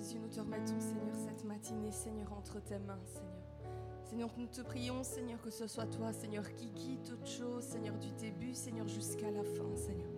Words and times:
Jésus, 0.00 0.18
nous 0.18 0.28
te 0.28 0.40
remettons, 0.40 0.80
Seigneur, 0.80 1.14
cette 1.14 1.44
matinée, 1.44 1.92
Seigneur, 1.92 2.32
entre 2.32 2.58
tes 2.58 2.78
mains, 2.78 3.02
Seigneur. 3.04 3.42
Seigneur, 4.02 4.30
nous 4.38 4.46
te 4.46 4.62
prions, 4.62 5.02
Seigneur, 5.02 5.38
que 5.42 5.50
ce 5.50 5.66
soit 5.66 5.84
toi, 5.84 6.10
Seigneur, 6.10 6.54
qui 6.54 6.72
quitte 6.72 7.02
toute 7.02 7.26
chose, 7.26 7.62
Seigneur, 7.62 7.98
du 7.98 8.10
début, 8.12 8.54
Seigneur, 8.54 8.88
jusqu'à 8.88 9.30
la 9.30 9.42
fin, 9.42 9.76
Seigneur. 9.76 10.08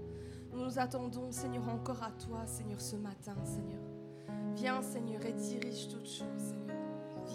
Nous 0.52 0.64
nous 0.64 0.78
attendons, 0.78 1.32
Seigneur, 1.32 1.68
encore 1.68 2.00
à 2.00 2.12
toi, 2.12 2.46
Seigneur, 2.46 2.80
ce 2.80 2.94
matin, 2.94 3.34
Seigneur. 3.44 3.80
Viens, 4.54 4.82
Seigneur, 4.82 5.26
et 5.26 5.32
dirige 5.32 5.88
toutes 5.88 6.08
choses, 6.08 6.38
Seigneur. 6.38 6.76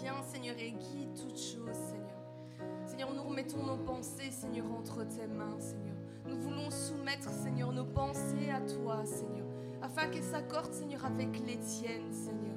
Viens, 0.00 0.22
Seigneur, 0.22 0.56
et 0.58 0.70
guide 0.70 1.12
toutes 1.20 1.38
choses, 1.38 1.76
Seigneur. 1.90 2.16
Seigneur, 2.86 3.12
nous 3.12 3.24
remettons 3.24 3.62
nos 3.62 3.76
pensées, 3.76 4.30
Seigneur, 4.30 4.72
entre 4.72 5.04
tes 5.04 5.26
mains, 5.26 5.60
Seigneur. 5.60 5.96
Nous 6.26 6.40
voulons 6.40 6.70
soumettre, 6.70 7.28
Seigneur, 7.28 7.72
nos 7.72 7.84
pensées 7.84 8.48
à 8.50 8.62
toi, 8.62 9.04
Seigneur, 9.04 9.47
afin 9.88 10.08
qu'elles 10.08 10.22
s'accordent, 10.22 10.72
Seigneur, 10.72 11.04
avec 11.04 11.40
les 11.46 11.58
tiennes, 11.58 12.12
Seigneur. 12.12 12.56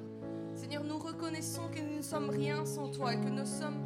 Seigneur, 0.54 0.84
nous 0.84 0.98
reconnaissons 0.98 1.70
que 1.74 1.80
nous 1.80 1.98
ne 1.98 2.02
sommes 2.02 2.30
rien 2.30 2.66
sans 2.66 2.90
toi, 2.90 3.16
que 3.16 3.30
nous 3.30 3.46
sommes 3.46 3.86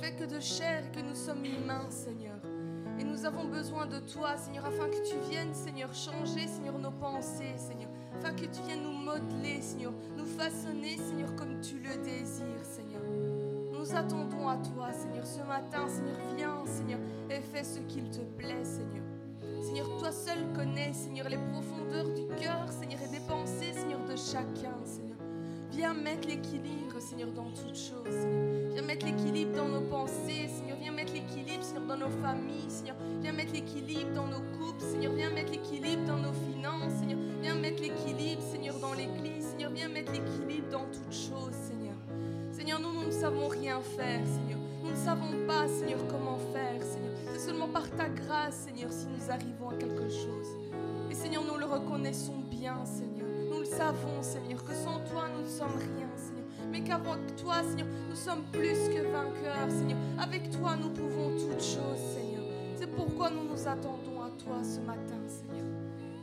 faits 0.00 0.16
que 0.16 0.24
de 0.24 0.40
chair 0.40 0.84
et 0.86 0.96
que 0.96 1.00
nous 1.00 1.14
sommes 1.14 1.44
humains, 1.44 1.88
Seigneur. 1.90 2.36
Et 2.98 3.04
nous 3.04 3.24
avons 3.24 3.44
besoin 3.44 3.86
de 3.86 4.00
toi, 4.00 4.36
Seigneur, 4.36 4.66
afin 4.66 4.88
que 4.88 5.08
tu 5.08 5.16
viennes, 5.30 5.54
Seigneur, 5.54 5.94
changer, 5.94 6.46
Seigneur, 6.46 6.78
nos 6.78 6.90
pensées, 6.90 7.56
Seigneur. 7.56 7.88
Afin 8.18 8.34
que 8.34 8.44
tu 8.44 8.60
viennes 8.66 8.82
nous 8.82 8.92
modeler, 8.92 9.62
Seigneur, 9.62 9.92
nous 10.16 10.26
façonner, 10.26 10.98
Seigneur, 10.98 11.34
comme 11.36 11.60
tu 11.60 11.78
le 11.78 11.96
désires, 12.02 12.64
Seigneur. 12.64 13.02
Nous 13.72 13.94
attendons 13.94 14.48
à 14.48 14.56
toi, 14.56 14.92
Seigneur, 14.92 15.26
ce 15.26 15.40
matin, 15.40 15.88
Seigneur, 15.88 16.16
viens, 16.36 16.66
Seigneur, 16.66 16.98
et 17.30 17.40
fais 17.40 17.64
ce 17.64 17.78
qu'il 17.80 18.10
te 18.10 18.20
plaît, 18.36 18.64
Seigneur. 18.64 18.99
Seigneur, 19.60 19.86
toi 19.98 20.10
seul 20.10 20.38
connais, 20.54 20.92
Seigneur, 20.92 21.28
les 21.28 21.38
profondeurs 21.52 22.08
du 22.14 22.26
cœur, 22.42 22.66
Seigneur, 22.70 23.00
et 23.02 23.08
des 23.08 23.24
pensées, 23.26 23.72
Seigneur, 23.72 24.00
de 24.04 24.16
chacun, 24.16 24.74
Seigneur. 24.84 25.16
Viens 25.70 25.94
mettre 25.94 26.26
l'équilibre, 26.28 26.98
Seigneur, 26.98 27.30
dans 27.32 27.50
toutes 27.50 27.76
choses. 27.76 28.26
Viens 28.72 28.82
mettre 28.82 29.06
l'équilibre 29.06 29.56
dans 29.56 29.68
nos 29.68 29.82
pensées, 29.82 30.48
Seigneur. 30.48 30.78
Viens 30.80 30.92
mettre 30.92 31.12
l'équilibre, 31.12 31.62
Seigneur, 31.62 31.86
dans 31.86 31.96
nos 31.96 32.10
familles, 32.10 32.68
Seigneur. 32.68 32.96
Viens 33.20 33.32
mettre 33.32 33.52
l'équilibre 33.52 34.12
dans 34.14 34.26
nos 34.26 34.42
couples, 34.58 34.82
Seigneur. 34.82 35.12
Viens 35.12 35.30
mettre 35.30 35.52
l'équilibre 35.52 36.04
dans 36.06 36.18
nos 36.18 36.32
finances, 36.32 36.92
Seigneur. 36.98 37.18
Viens 37.42 37.54
mettre 37.54 37.82
l'équilibre, 37.82 38.42
Seigneur, 38.42 38.78
dans 38.80 38.94
l'église, 38.94 39.46
Seigneur. 39.50 39.70
Viens 39.72 39.88
mettre 39.88 40.12
l'équilibre 40.12 40.68
dans 40.70 40.86
toutes 40.86 41.12
choses, 41.12 41.54
Seigneur. 41.68 41.94
Seigneur, 42.52 42.80
nous, 42.80 42.92
nous 42.92 43.06
ne 43.06 43.12
savons 43.12 43.48
rien 43.48 43.80
faire, 43.80 44.26
Seigneur. 44.26 44.58
Nous 44.82 44.90
ne 44.90 44.96
savons 44.96 45.46
pas, 45.46 45.68
Seigneur, 45.68 46.00
comment 46.08 46.29
Seigneur. 46.80 47.12
C'est 47.32 47.38
seulement 47.38 47.68
par 47.68 47.88
ta 47.90 48.08
grâce, 48.08 48.66
Seigneur, 48.66 48.90
si 48.92 49.06
nous 49.06 49.30
arrivons 49.30 49.70
à 49.70 49.74
quelque 49.74 50.08
chose. 50.08 50.56
Et 51.10 51.14
Seigneur, 51.14 51.42
nous 51.44 51.58
le 51.58 51.66
reconnaissons 51.66 52.38
bien, 52.50 52.84
Seigneur. 52.84 53.26
Nous 53.50 53.60
le 53.60 53.64
savons, 53.64 54.22
Seigneur, 54.22 54.62
que 54.64 54.74
sans 54.74 55.00
toi, 55.10 55.28
nous 55.34 55.42
ne 55.42 55.48
sommes 55.48 55.76
rien, 55.76 56.08
Seigneur. 56.16 56.44
Mais 56.70 56.82
qu'avec 56.82 57.36
toi, 57.36 57.62
Seigneur, 57.68 57.88
nous 58.08 58.16
sommes 58.16 58.44
plus 58.52 58.88
que 58.88 59.02
vainqueurs, 59.02 59.70
Seigneur. 59.70 59.98
Avec 60.18 60.50
toi, 60.50 60.76
nous 60.76 60.90
pouvons 60.90 61.30
toutes 61.38 61.62
choses, 61.62 62.00
Seigneur. 62.14 62.44
C'est 62.76 62.86
pourquoi 62.86 63.30
nous 63.30 63.44
nous 63.44 63.68
attendons 63.68 64.22
à 64.22 64.30
toi 64.42 64.62
ce 64.62 64.80
matin, 64.80 65.20
Seigneur. 65.26 65.66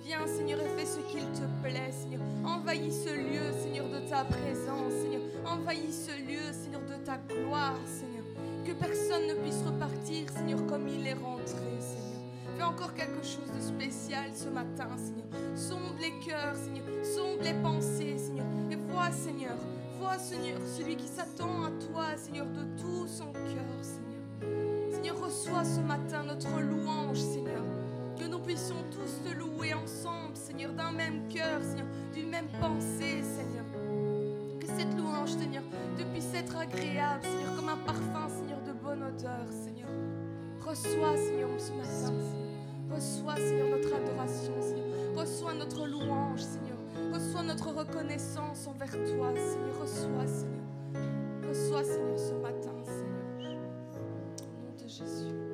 Viens, 0.03 0.25
Seigneur, 0.25 0.59
et 0.61 0.79
fais 0.79 0.85
ce 0.85 0.99
qu'il 1.11 1.25
te 1.31 1.45
plaît, 1.61 1.91
Seigneur. 1.91 2.21
Envahis 2.45 2.93
ce 2.93 3.13
lieu, 3.13 3.51
Seigneur, 3.61 3.89
de 3.89 4.07
ta 4.09 4.23
présence, 4.23 4.93
Seigneur. 5.01 5.21
Envahis 5.45 5.91
ce 5.91 6.11
lieu, 6.11 6.53
Seigneur, 6.53 6.81
de 6.81 7.03
ta 7.05 7.17
gloire, 7.17 7.75
Seigneur. 7.85 8.16
Que 8.67 8.73
personne 8.73 9.27
ne 9.27 9.33
puisse 9.35 9.63
repartir, 9.65 10.29
Seigneur, 10.29 10.59
comme 10.67 10.89
il 10.89 11.07
est 11.07 11.13
rentré, 11.13 11.79
Seigneur. 11.79 12.19
Fais 12.57 12.63
encore 12.63 12.93
quelque 12.93 13.23
chose 13.23 13.49
de 13.55 13.61
spécial 13.61 14.31
ce 14.35 14.49
matin, 14.49 14.89
Seigneur. 14.97 15.25
Sonde 15.55 15.97
les 16.01 16.11
cœurs, 16.19 16.53
Seigneur. 16.53 16.83
Sonde 17.01 17.39
les 17.43 17.53
pensées, 17.53 18.17
Seigneur. 18.17 18.45
Et 18.69 18.75
vois, 18.75 19.09
Seigneur, 19.11 19.55
vois, 19.97 20.17
Seigneur, 20.17 20.59
celui 20.77 20.97
qui 20.97 21.07
s'attend 21.07 21.63
à 21.63 21.69
toi, 21.89 22.17
Seigneur, 22.17 22.45
de 22.47 22.63
tout 22.81 23.07
son 23.07 23.31
cœur, 23.31 23.79
Seigneur. 23.81 24.91
Seigneur, 24.91 25.17
reçois 25.17 25.63
ce 25.63 25.79
matin 25.79 26.23
notre 26.23 26.59
louange, 26.59 27.19
Seigneur. 27.19 27.63
Que 28.19 28.25
nous 28.25 28.39
puissions 28.39 28.83
tous 28.91 29.29
te 29.29 29.33
louer 29.33 29.75
ensemble, 29.75 30.35
Seigneur, 30.35 30.73
d'un 30.73 30.91
même 30.91 31.29
cœur, 31.29 31.61
Seigneur, 31.61 31.87
d'une 32.13 32.29
même 32.29 32.49
pensée, 32.59 33.23
Seigneur. 33.23 33.63
Que 34.59 34.67
cette 34.67 34.93
louange, 34.97 35.29
Seigneur, 35.29 35.63
te 35.97 36.03
puisse 36.03 36.33
être 36.35 36.57
agréable, 36.57 37.23
Seigneur, 37.23 37.55
comme 37.55 37.69
un 37.69 37.77
parfum, 37.77 38.27
Seigneur, 38.27 38.46
odeur, 39.01 39.47
Seigneur. 39.51 39.89
Reçois, 40.61 41.17
Seigneur, 41.17 41.49
ce 41.57 41.71
matin. 41.71 42.13
Reçois, 42.89 43.35
Seigneur, 43.35 43.69
notre 43.69 43.93
adoration, 43.93 44.53
Seigneur. 44.61 45.15
Reçois 45.15 45.53
notre 45.53 45.87
louange, 45.87 46.41
Seigneur. 46.41 46.77
Reçois 47.13 47.43
notre 47.43 47.71
reconnaissance 47.71 48.67
envers 48.67 48.91
toi, 48.91 49.33
Seigneur. 49.35 49.81
Reçois, 49.81 50.27
Seigneur. 50.27 50.65
Reçois, 51.47 51.83
Seigneur, 51.83 52.19
ce 52.19 52.33
matin, 52.33 52.75
Seigneur. 52.83 53.59
Au 54.41 54.65
nom 54.65 54.83
de 54.83 54.87
Jésus. 54.87 55.46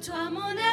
toi 0.00 0.30
mon 0.30 0.40
amour. 0.40 0.67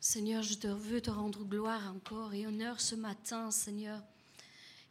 Seigneur, 0.00 0.42
je 0.42 0.54
te 0.54 0.66
veux 0.66 1.00
te 1.00 1.10
rendre 1.10 1.44
gloire 1.44 1.90
encore 1.94 2.34
et 2.34 2.46
honneur 2.46 2.78
ce 2.78 2.94
matin, 2.94 3.50
Seigneur. 3.50 4.02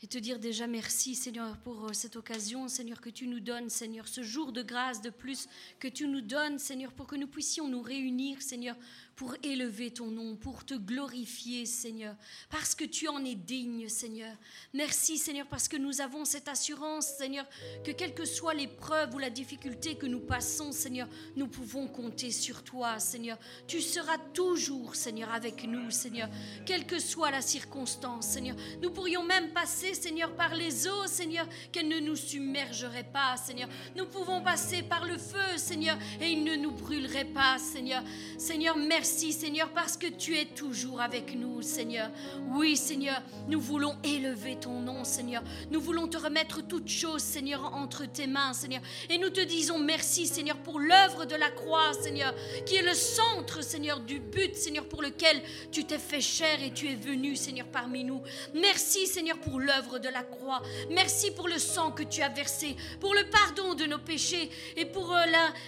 Et 0.06 0.08
te 0.08 0.20
dire 0.20 0.38
déjà 0.38 0.68
merci, 0.68 1.16
Seigneur, 1.16 1.58
pour 1.58 1.86
euh, 1.86 1.94
cette 1.94 2.16
occasion, 2.16 2.68
Seigneur, 2.68 3.02
que 3.02 3.10
tu 3.10 3.26
nous 3.26 3.40
donnes, 3.40 3.72
Seigneur, 3.72 4.08
ce 4.08 4.22
jour 4.22 4.52
de 4.52 4.62
grâce 4.62 5.02
de 5.02 5.10
plus 5.10 5.48
que 5.80 5.88
tu 5.88 6.08
nous 6.08 6.22
donnes, 6.22 6.60
Seigneur, 6.60 6.94
pour 6.94 7.08
que 7.08 7.16
nous 7.16 7.26
puissions 7.26 7.68
nous 7.68 7.82
réunir, 7.82 8.40
Seigneur, 8.40 8.76
pour 9.16 9.36
élever 9.44 9.92
ton 9.92 10.12
nom, 10.12 10.36
pour 10.36 10.66
te 10.66 10.74
glorifier, 10.74 11.66
Seigneur, 11.66 12.16
parce 12.50 12.76
que 12.76 12.84
tu 12.84 13.08
en 13.08 13.24
es 13.24 13.34
digne, 13.34 13.88
Seigneur. 13.88 14.36
Merci, 14.74 15.18
Seigneur, 15.18 15.48
parce 15.48 15.68
que 15.68 15.78
nous 15.78 16.02
avons 16.02 16.26
cette 16.26 16.50
assurance, 16.50 17.08
Seigneur, 17.18 17.48
que 17.84 17.92
quelle 17.92 18.14
que 18.14 18.26
soit 18.26 18.54
l'épreuve 18.54 19.16
ou 19.16 19.20
la 19.20 19.30
difficulté 19.30 19.96
que 19.96 20.06
nous 20.06 20.20
passons, 20.20 20.72
Seigneur, 20.72 21.08
nous 21.36 21.48
pouvons 21.48 21.88
compter 21.88 22.30
sur 22.30 22.64
toi, 22.64 23.00
Seigneur. 23.00 23.40
Tu 23.68 23.82
seras 23.82 24.18
toujours, 24.34 24.96
Seigneur, 24.96 25.34
avec 25.34 25.64
nous, 25.64 25.90
Seigneur, 25.92 26.30
quelle 26.66 26.86
que 26.86 27.00
soit 27.00 27.32
la 27.32 27.42
circonstance, 27.42 28.28
Seigneur. 28.28 28.58
Nous 28.82 28.92
pourrions 28.92 29.24
même 29.24 29.54
passer, 29.54 29.94
Seigneur, 29.96 30.32
par 30.36 30.54
les 30.54 30.88
eaux, 30.88 31.08
Seigneur, 31.08 31.48
qu'elles 31.72 31.88
ne 31.88 32.00
nous 32.00 32.16
submergeraient 32.16 33.04
pas, 33.12 33.38
Seigneur. 33.38 33.70
Nous 33.96 34.06
pouvons 34.06 34.42
passer 34.42 34.84
par 34.84 35.06
le 35.06 35.18
feu, 35.18 35.58
Seigneur, 35.58 35.98
et 36.22 36.30
il 36.30 36.44
ne 36.44 36.56
nous 36.56 36.72
brûlerait 36.72 37.26
pas, 37.26 37.58
Seigneur. 37.58 38.04
Seigneur, 38.38 38.78
merci, 38.78 39.34
Seigneur, 39.34 39.70
parce 39.70 39.98
que 39.98 40.08
tu 40.08 40.38
es 40.38 40.46
toujours 40.46 41.02
avec 41.02 41.36
nous, 41.36 41.62
Seigneur. 41.62 42.10
Oui, 42.52 42.78
Seigneur, 42.78 43.22
nous 43.48 43.60
voulons 43.60 43.96
élever 44.04 44.58
ton 44.60 44.82
nom, 44.82 45.04
Seigneur. 45.04 45.44
Nous 45.72 45.82
voulons 45.82 46.08
te 46.08 46.18
remettre 46.18 46.62
toutes 46.62 46.90
choses, 46.90 47.22
Seigneur, 47.22 47.74
entre 47.74 48.06
tes 48.06 48.28
mains, 48.28 48.54
Seigneur. 48.54 48.82
Et 49.10 49.18
nous 49.18 49.30
te 49.30 49.42
disons 49.42 49.80
merci, 49.80 50.28
Seigneur, 50.28 50.58
pour 50.58 50.80
l'œuvre 50.80 51.26
de 51.26 51.36
la 51.36 51.50
croix, 51.50 51.94
Seigneur, 51.94 52.34
qui 52.66 52.76
est 52.76 52.82
le 52.82 52.94
centre, 52.94 53.64
Seigneur, 53.64 54.00
du 54.00 54.20
but, 54.20 54.56
Seigneur, 54.56 54.88
pour 54.88 55.02
lequel 55.02 55.42
tu 55.72 55.86
t'es 55.86 56.00
fait 56.00 56.22
chair 56.22 56.62
et 56.62 56.72
tu 56.72 56.90
es 56.90 56.96
venu, 56.96 57.36
Seigneur, 57.36 57.68
parmi 57.68 58.04
nous. 58.04 58.22
Merci, 58.54 59.08
Seigneur, 59.08 59.38
pour 59.38 59.60
l'œuvre 59.60 59.85
de 59.94 60.10
la 60.10 60.24
croix. 60.24 60.62
Merci 60.90 61.32
pour 61.32 61.48
le 61.48 61.60
sang 61.60 61.92
que 61.92 62.04
tu 62.04 62.22
as 62.22 62.30
versé, 62.30 62.76
pour 63.00 63.14
le 63.14 63.30
pardon 63.30 63.74
de 63.76 63.86
nos 63.86 64.00
péchés 64.00 64.50
et 64.76 64.86
pour 64.86 65.16
euh, 65.16 65.26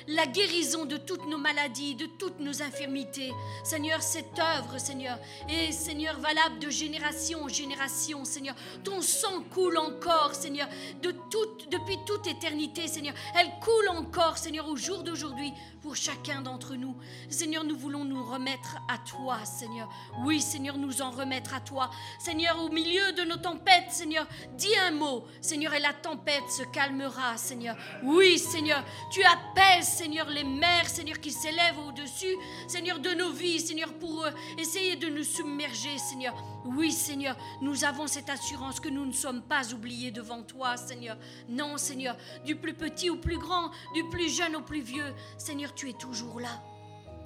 la, 0.07 0.25
guérison 0.27 0.85
de 0.85 0.97
toutes 0.97 1.25
nos 1.27 1.37
maladies, 1.37 1.95
de 1.95 2.05
toutes 2.05 2.39
nos 2.39 2.61
infirmités. 2.61 3.31
Seigneur, 3.63 4.01
cette 4.01 4.37
œuvre, 4.39 4.77
Seigneur, 4.79 5.17
est, 5.49 5.71
Seigneur, 5.71 6.19
valable 6.19 6.59
de 6.59 6.69
génération 6.69 7.43
en 7.43 7.47
génération, 7.47 8.25
Seigneur. 8.25 8.55
Ton 8.83 9.01
sang 9.01 9.43
coule 9.51 9.77
encore, 9.77 10.33
Seigneur, 10.33 10.67
depuis 11.01 11.97
toute 12.05 12.27
éternité, 12.27 12.87
Seigneur. 12.87 13.13
Elle 13.39 13.49
coule 13.61 13.89
encore, 13.89 14.37
Seigneur, 14.37 14.67
au 14.67 14.75
jour 14.75 15.03
d'aujourd'hui 15.03 15.53
pour 15.81 15.95
chacun 15.95 16.41
d'entre 16.41 16.75
nous. 16.75 16.95
Seigneur, 17.29 17.63
nous 17.63 17.77
voulons 17.77 18.03
nous 18.03 18.23
remettre 18.23 18.77
à 18.87 18.97
toi, 18.97 19.45
Seigneur. 19.45 19.89
Oui, 20.25 20.41
Seigneur, 20.41 20.77
nous 20.77 21.01
en 21.01 21.11
remettre 21.11 21.53
à 21.53 21.61
toi. 21.61 21.89
Seigneur, 22.19 22.61
au 22.61 22.69
milieu 22.69 23.13
de 23.13 23.23
nos 23.23 23.37
tempêtes, 23.37 23.91
Seigneur, 23.91 24.06
dis 24.55 24.75
un 24.77 24.91
mot, 24.91 25.25
Seigneur, 25.41 25.73
et 25.73 25.79
la 25.79 25.93
tempête 25.93 26.49
se 26.49 26.63
calmera, 26.63 27.37
Seigneur. 27.37 27.75
Oui, 28.03 28.37
Seigneur, 28.37 28.83
tu 29.11 29.21
apaises, 29.23 29.87
Seigneur, 29.87 30.29
les 30.29 30.43
mers, 30.43 30.87
Seigneur, 30.87 31.19
qui 31.19 31.31
s'élèvent 31.31 31.79
au-dessus, 31.87 32.35
Seigneur, 32.67 32.99
de 32.99 33.11
nos 33.11 33.31
vies, 33.31 33.59
Seigneur, 33.59 33.93
pour 33.93 34.25
euh, 34.25 34.31
essayer 34.57 34.95
de 34.95 35.07
nous 35.07 35.23
submerger, 35.23 35.97
Seigneur. 35.97 36.35
Oui, 36.65 36.91
Seigneur, 36.91 37.37
nous 37.61 37.83
avons 37.83 38.07
cette 38.07 38.29
assurance 38.29 38.79
que 38.79 38.89
nous 38.89 39.05
ne 39.05 39.13
sommes 39.13 39.41
pas 39.41 39.73
oubliés 39.73 40.11
devant 40.11 40.43
toi, 40.43 40.77
Seigneur. 40.77 41.17
Non, 41.49 41.77
Seigneur, 41.77 42.17
du 42.45 42.55
plus 42.55 42.73
petit 42.73 43.09
au 43.09 43.17
plus 43.17 43.37
grand, 43.37 43.71
du 43.93 44.03
plus 44.09 44.29
jeune 44.29 44.55
au 44.55 44.61
plus 44.61 44.81
vieux, 44.81 45.13
Seigneur, 45.37 45.73
tu 45.73 45.89
es 45.89 45.93
toujours 45.93 46.39
là 46.39 46.61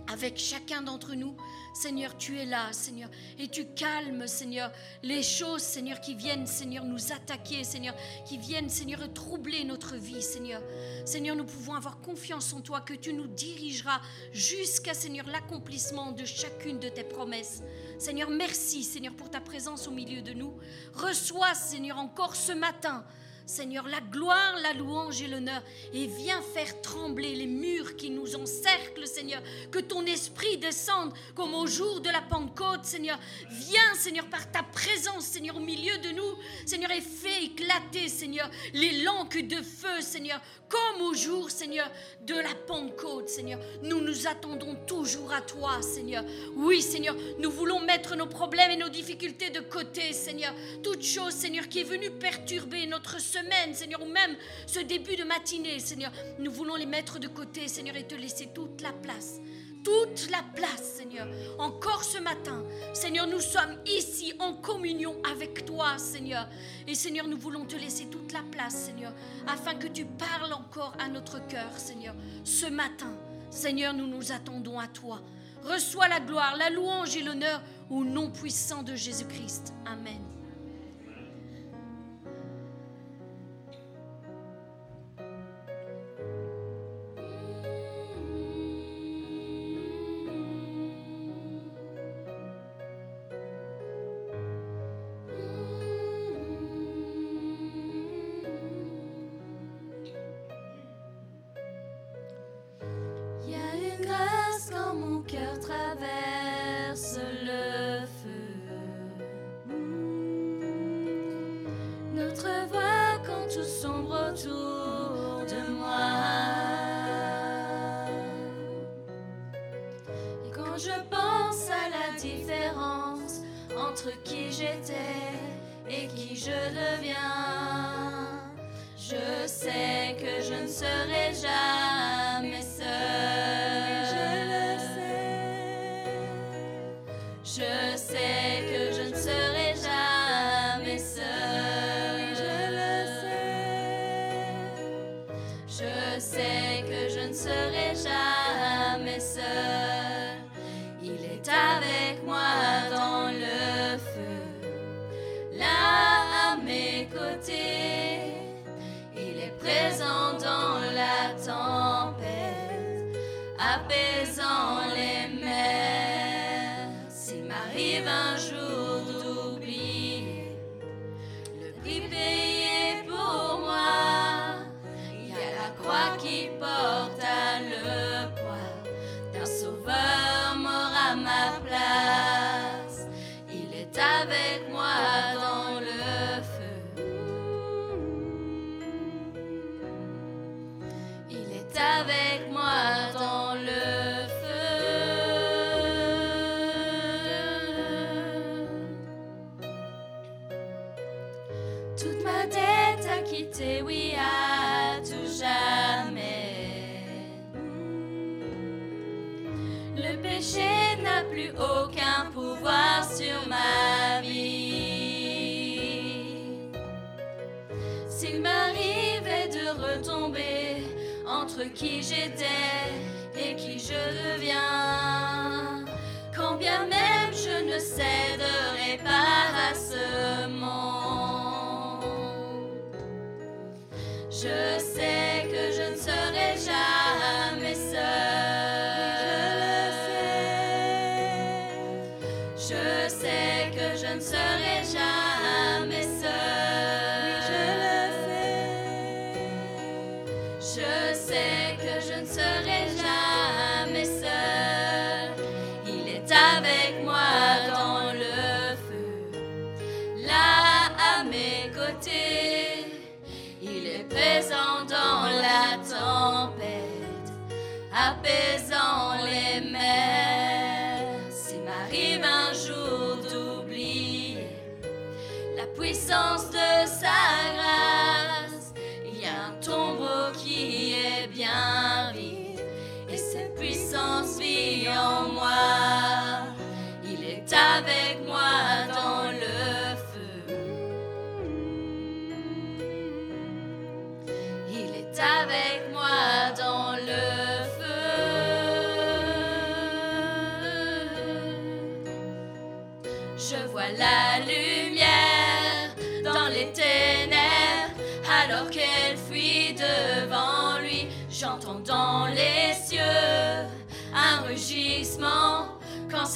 avec 0.07 0.37
chacun 0.37 0.81
d'entre 0.81 1.15
nous. 1.15 1.35
Seigneur, 1.73 2.17
tu 2.17 2.37
es 2.37 2.45
là, 2.45 2.73
Seigneur, 2.73 3.09
et 3.39 3.47
tu 3.47 3.65
calmes, 3.65 4.27
Seigneur, 4.27 4.71
les 5.03 5.23
choses, 5.23 5.61
Seigneur, 5.61 6.01
qui 6.01 6.15
viennent, 6.15 6.45
Seigneur, 6.45 6.83
nous 6.83 7.13
attaquer, 7.13 7.63
Seigneur, 7.63 7.95
qui 8.25 8.37
viennent, 8.37 8.69
Seigneur, 8.69 9.11
troubler 9.13 9.63
notre 9.63 9.95
vie, 9.95 10.21
Seigneur. 10.21 10.61
Seigneur, 11.05 11.35
nous 11.35 11.45
pouvons 11.45 11.73
avoir 11.73 12.01
confiance 12.01 12.51
en 12.53 12.61
toi, 12.61 12.81
que 12.81 12.93
tu 12.93 13.13
nous 13.13 13.27
dirigeras 13.27 14.01
jusqu'à, 14.33 14.93
Seigneur, 14.93 15.27
l'accomplissement 15.27 16.11
de 16.11 16.25
chacune 16.25 16.79
de 16.79 16.89
tes 16.89 17.05
promesses. 17.05 17.63
Seigneur, 17.97 18.29
merci, 18.29 18.83
Seigneur, 18.83 19.13
pour 19.13 19.29
ta 19.29 19.39
présence 19.39 19.87
au 19.87 19.91
milieu 19.91 20.21
de 20.21 20.33
nous. 20.33 20.53
Reçois, 20.93 21.53
Seigneur, 21.53 21.97
encore 21.97 22.35
ce 22.35 22.51
matin, 22.51 23.05
Seigneur, 23.51 23.85
la 23.89 23.99
gloire, 23.99 24.55
la 24.63 24.71
louange 24.71 25.21
et 25.21 25.27
l'honneur. 25.27 25.61
Et 25.93 26.07
viens 26.07 26.41
faire 26.41 26.81
trembler 26.81 27.35
les 27.35 27.47
murs 27.47 27.97
qui 27.97 28.09
nous 28.09 28.37
encerclent, 28.37 29.05
Seigneur. 29.05 29.41
Que 29.71 29.79
ton 29.79 30.05
esprit 30.05 30.57
descende 30.57 31.13
comme 31.35 31.53
au 31.53 31.67
jour 31.67 31.99
de 31.99 32.09
la 32.09 32.21
Pentecôte, 32.21 32.85
Seigneur. 32.85 33.19
Viens, 33.49 33.93
Seigneur, 33.95 34.25
par 34.27 34.49
ta 34.49 34.63
présence, 34.63 35.25
Seigneur, 35.25 35.57
au 35.57 35.59
milieu 35.59 35.97
de 35.97 36.11
nous, 36.11 36.37
Seigneur, 36.65 36.91
et 36.91 37.01
fais 37.01 37.43
éclater, 37.43 38.07
Seigneur, 38.07 38.49
les 38.73 39.03
langues 39.03 39.45
de 39.45 39.61
feu, 39.61 39.99
Seigneur, 39.99 40.41
comme 40.69 41.01
au 41.01 41.13
jour, 41.13 41.51
Seigneur, 41.51 41.91
de 42.25 42.35
la 42.35 42.55
Pentecôte, 42.55 43.27
Seigneur. 43.27 43.59
Nous 43.83 43.99
nous 43.99 44.27
attendons 44.27 44.75
toujours 44.87 45.33
à 45.33 45.41
toi, 45.41 45.81
Seigneur. 45.81 46.23
Oui, 46.55 46.81
Seigneur, 46.81 47.17
nous 47.39 47.51
voulons 47.51 47.81
mettre 47.81 48.15
nos 48.15 48.27
problèmes 48.27 48.71
et 48.71 48.77
nos 48.77 48.87
difficultés 48.87 49.49
de 49.49 49.59
côté, 49.59 50.13
Seigneur. 50.13 50.53
Toute 50.81 51.03
chose, 51.03 51.33
Seigneur, 51.33 51.67
qui 51.67 51.81
est 51.81 51.83
venue 51.83 52.11
perturber 52.11 52.87
notre 52.87 53.19
Seigneur, 53.73 54.01
ou 54.01 54.05
même 54.05 54.35
ce 54.65 54.79
début 54.79 55.15
de 55.15 55.23
matinée, 55.23 55.79
Seigneur. 55.79 56.11
Nous 56.39 56.51
voulons 56.51 56.75
les 56.75 56.85
mettre 56.85 57.19
de 57.19 57.27
côté, 57.27 57.67
Seigneur, 57.67 57.95
et 57.95 58.07
te 58.07 58.15
laisser 58.15 58.49
toute 58.53 58.81
la 58.81 58.93
place 58.93 59.39
toute 59.83 60.29
la 60.29 60.43
place, 60.55 60.83
Seigneur. 60.97 61.27
Encore 61.57 62.03
ce 62.03 62.19
matin, 62.19 62.63
Seigneur, 62.93 63.27
nous 63.27 63.39
sommes 63.39 63.77
ici 63.85 64.33
en 64.39 64.53
communion 64.53 65.15
avec 65.23 65.65
toi, 65.65 65.97
Seigneur. 65.97 66.47
Et 66.87 66.95
Seigneur, 66.95 67.27
nous 67.27 67.37
voulons 67.37 67.65
te 67.65 67.75
laisser 67.75 68.05
toute 68.05 68.31
la 68.31 68.43
place, 68.43 68.75
Seigneur, 68.75 69.13
afin 69.47 69.75
que 69.75 69.87
tu 69.87 70.05
parles 70.05 70.53
encore 70.53 70.93
à 70.99 71.07
notre 71.07 71.45
cœur, 71.47 71.71
Seigneur. 71.77 72.15
Ce 72.43 72.67
matin, 72.67 73.17
Seigneur, 73.49 73.93
nous 73.93 74.07
nous 74.07 74.31
attendons 74.31 74.79
à 74.79 74.87
toi. 74.87 75.21
Reçois 75.63 76.07
la 76.07 76.19
gloire, 76.19 76.55
la 76.57 76.69
louange 76.69 77.15
et 77.15 77.23
l'honneur 77.23 77.61
au 77.89 78.03
nom 78.03 78.31
puissant 78.31 78.83
de 78.83 78.95
Jésus-Christ. 78.95 79.73
Amen. 79.85 80.30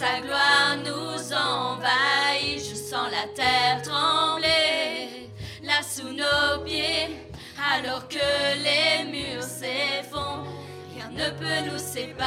Sa 0.05 0.19
gloire 0.21 0.77
nous 0.85 1.33
envahit. 1.33 2.59
Je 2.59 2.75
sens 2.75 3.07
la 3.11 3.27
terre 3.33 3.81
trembler 3.81 5.29
là 5.63 5.81
sous 5.81 6.09
nos 6.09 6.63
pieds, 6.63 7.09
alors 7.73 8.07
que 8.07 8.29
les 8.65 9.05
murs 9.11 9.41
s'effondrent. 9.41 10.53
Rien 10.93 11.09
ne 11.11 11.29
peut 11.39 11.61
nous 11.69 11.79
séparer. 11.79 12.25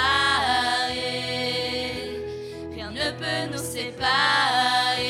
Rien 2.75 2.91
ne 2.91 3.11
peut 3.21 3.45
nous 3.53 3.65
séparer. 3.77 5.09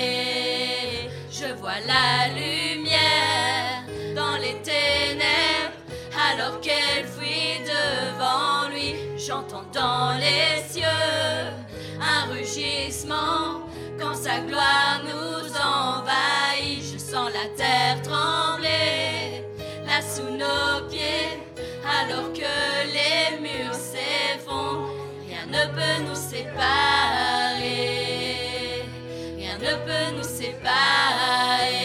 Je 1.31 1.49
vois 1.61 1.81
la 1.87 2.29
lumière 2.35 3.85
dans 4.15 4.37
les 4.37 4.57
ténèbres, 4.63 5.79
alors 6.31 6.61
qu'elle 6.61 7.07
fuit 7.07 7.61
devant 7.65 8.69
lui. 8.75 8.95
J'entends 9.17 9.67
dans 9.73 10.13
les 10.19 10.58
sa 14.29 14.41
gloire 14.41 15.01
nous 15.11 15.49
envahit. 15.57 16.83
Je 16.93 16.99
sens 16.99 17.31
la 17.33 17.47
terre 17.57 17.99
trembler 18.03 19.43
là 19.87 19.99
sous 20.03 20.31
nos 20.43 20.87
pieds, 20.91 21.33
alors 21.99 22.31
que 22.35 22.55
les 22.97 23.39
murs 23.41 23.81
s'effondrent. 23.91 24.93
Rien 25.27 25.45
ne 25.57 25.65
peut 25.77 25.99
nous 26.07 26.21
séparer. 26.33 27.73
Rien 29.39 29.57
ne 29.67 29.73
peut 29.87 30.09
nous 30.17 30.29
séparer. 30.41 31.79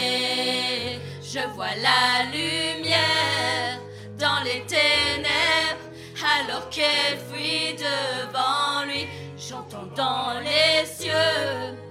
Je 1.22 1.44
vois 1.56 1.76
la 1.90 2.06
lumière 2.36 3.80
dans 4.20 4.42
les 4.44 4.62
ténèbres, 4.76 5.88
alors 6.38 6.66
qu'elle 6.70 7.18
fuit 7.30 7.76
devant 7.78 8.84
lui. 8.86 9.04
J'entends 9.38 9.90
dans 9.96 10.40
les 10.42 10.86
cieux 10.86 11.83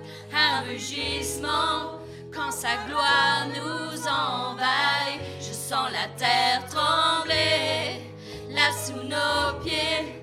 quand 2.35 2.51
sa 2.51 2.77
gloire 2.89 3.47
nous 3.49 4.09
envahit. 4.09 5.21
Je 5.41 5.53
sens 5.53 5.91
la 5.93 6.09
terre 6.17 6.63
trembler 6.71 8.01
là 8.51 8.71
sous 8.73 9.03
nos 9.03 9.61
pieds, 9.63 10.23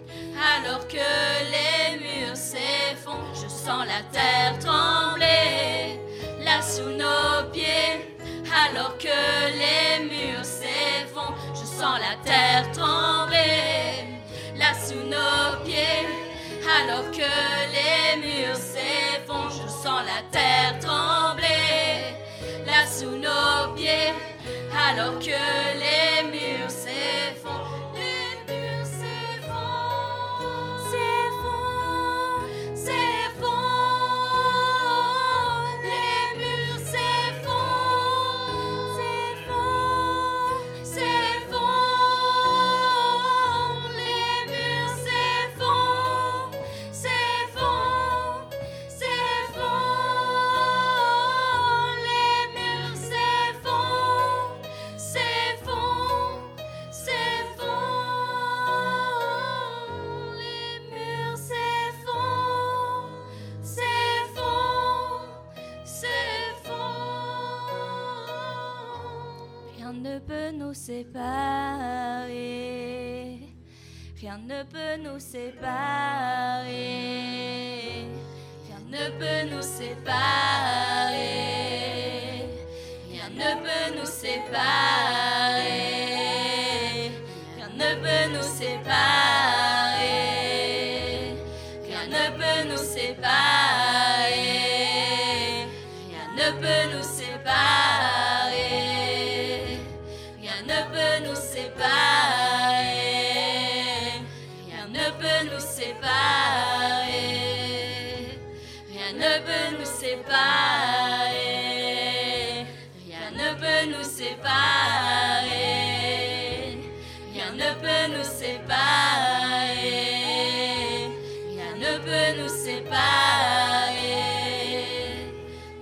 alors 0.58 0.88
que 0.88 0.98
les 0.98 2.00
murs 2.00 2.36
s'effondrent. 2.36 3.36
Je 3.36 3.48
sens 3.48 3.86
la 3.86 4.02
terre 4.12 4.58
trembler 4.60 6.00
là 6.44 6.62
sous 6.62 6.90
nos 6.90 7.50
pieds, 7.52 8.16
alors 8.66 8.98
que 8.98 9.08
les 9.62 10.06
murs 10.06 10.46
s'effondrent. 10.46 11.38
Je 11.54 11.66
sens 11.66 12.00
la 12.00 12.16
terre 12.24 12.72
trembler 12.72 14.20
là 14.58 14.74
sous 14.74 15.04
nos 15.06 15.64
pieds, 15.64 16.08
alors 16.82 17.12
que 17.12 17.32
les 17.76 18.18
murs 18.22 18.56
s'effondrent. 18.56 19.69
La 20.06 20.22
terre 20.32 20.80
trembler 20.80 22.16
là 22.66 22.88
sous 22.88 23.18
nos 23.18 23.76
pieds, 23.76 24.14
alors 24.88 25.20
que 25.20 25.26
les 25.28 26.24
murs 26.32 26.72
séparer. 70.90 72.30
Rien 74.20 74.40
ne 74.40 74.64
peut 74.64 74.98
nous 75.04 75.20
séparer. 75.20 76.66
Rien 78.66 78.82
ne 78.94 79.04
peut 79.20 79.44
nous 79.54 79.62
séparer. 79.62 80.10
Rien 83.12 83.30
ne 83.30 83.50
peut 83.66 83.90
nous 83.98 84.10
séparer. 84.24 85.62
Rien 87.56 87.70
ne 87.82 87.90
peut 88.04 88.26
nous 88.34 88.48
séparer. 88.60 89.79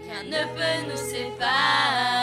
Rien 0.04 0.24
ne 0.26 0.42
peut 0.56 0.90
nous 0.90 0.98
séparer. 0.98 2.16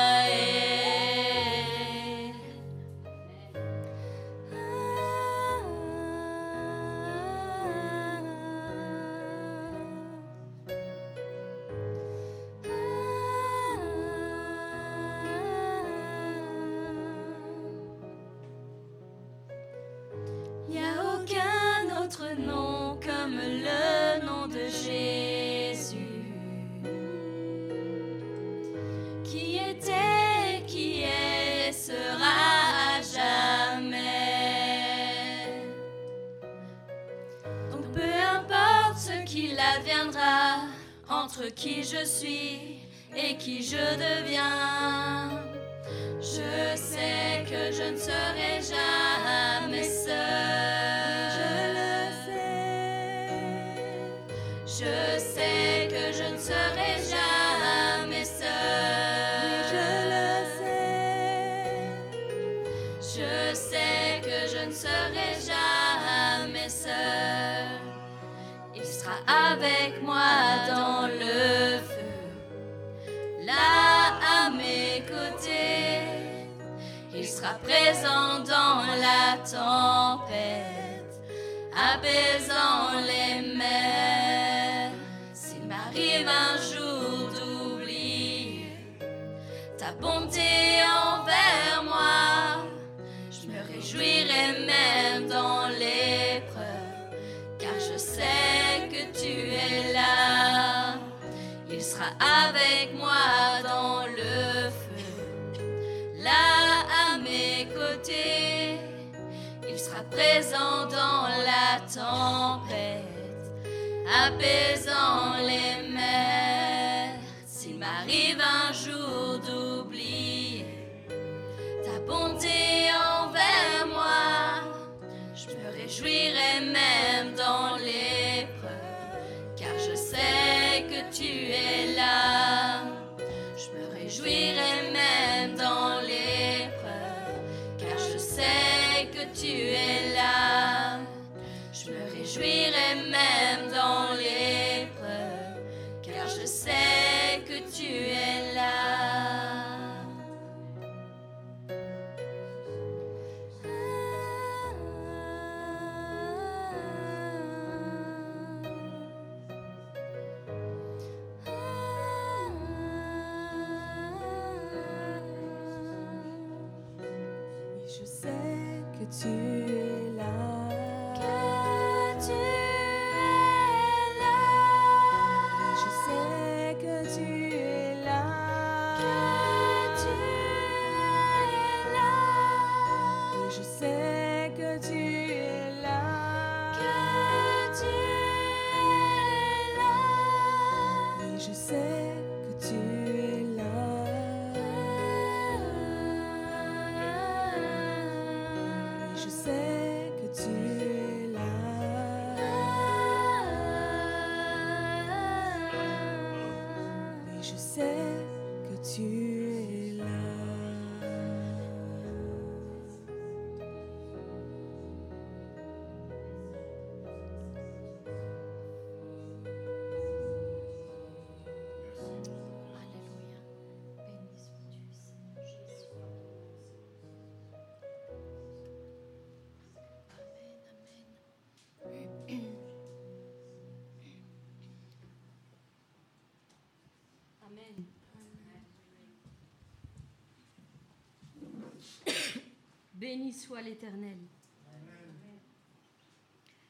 Béni 243.14 243.32
soit 243.32 243.62
l'Éternel. 243.62 244.18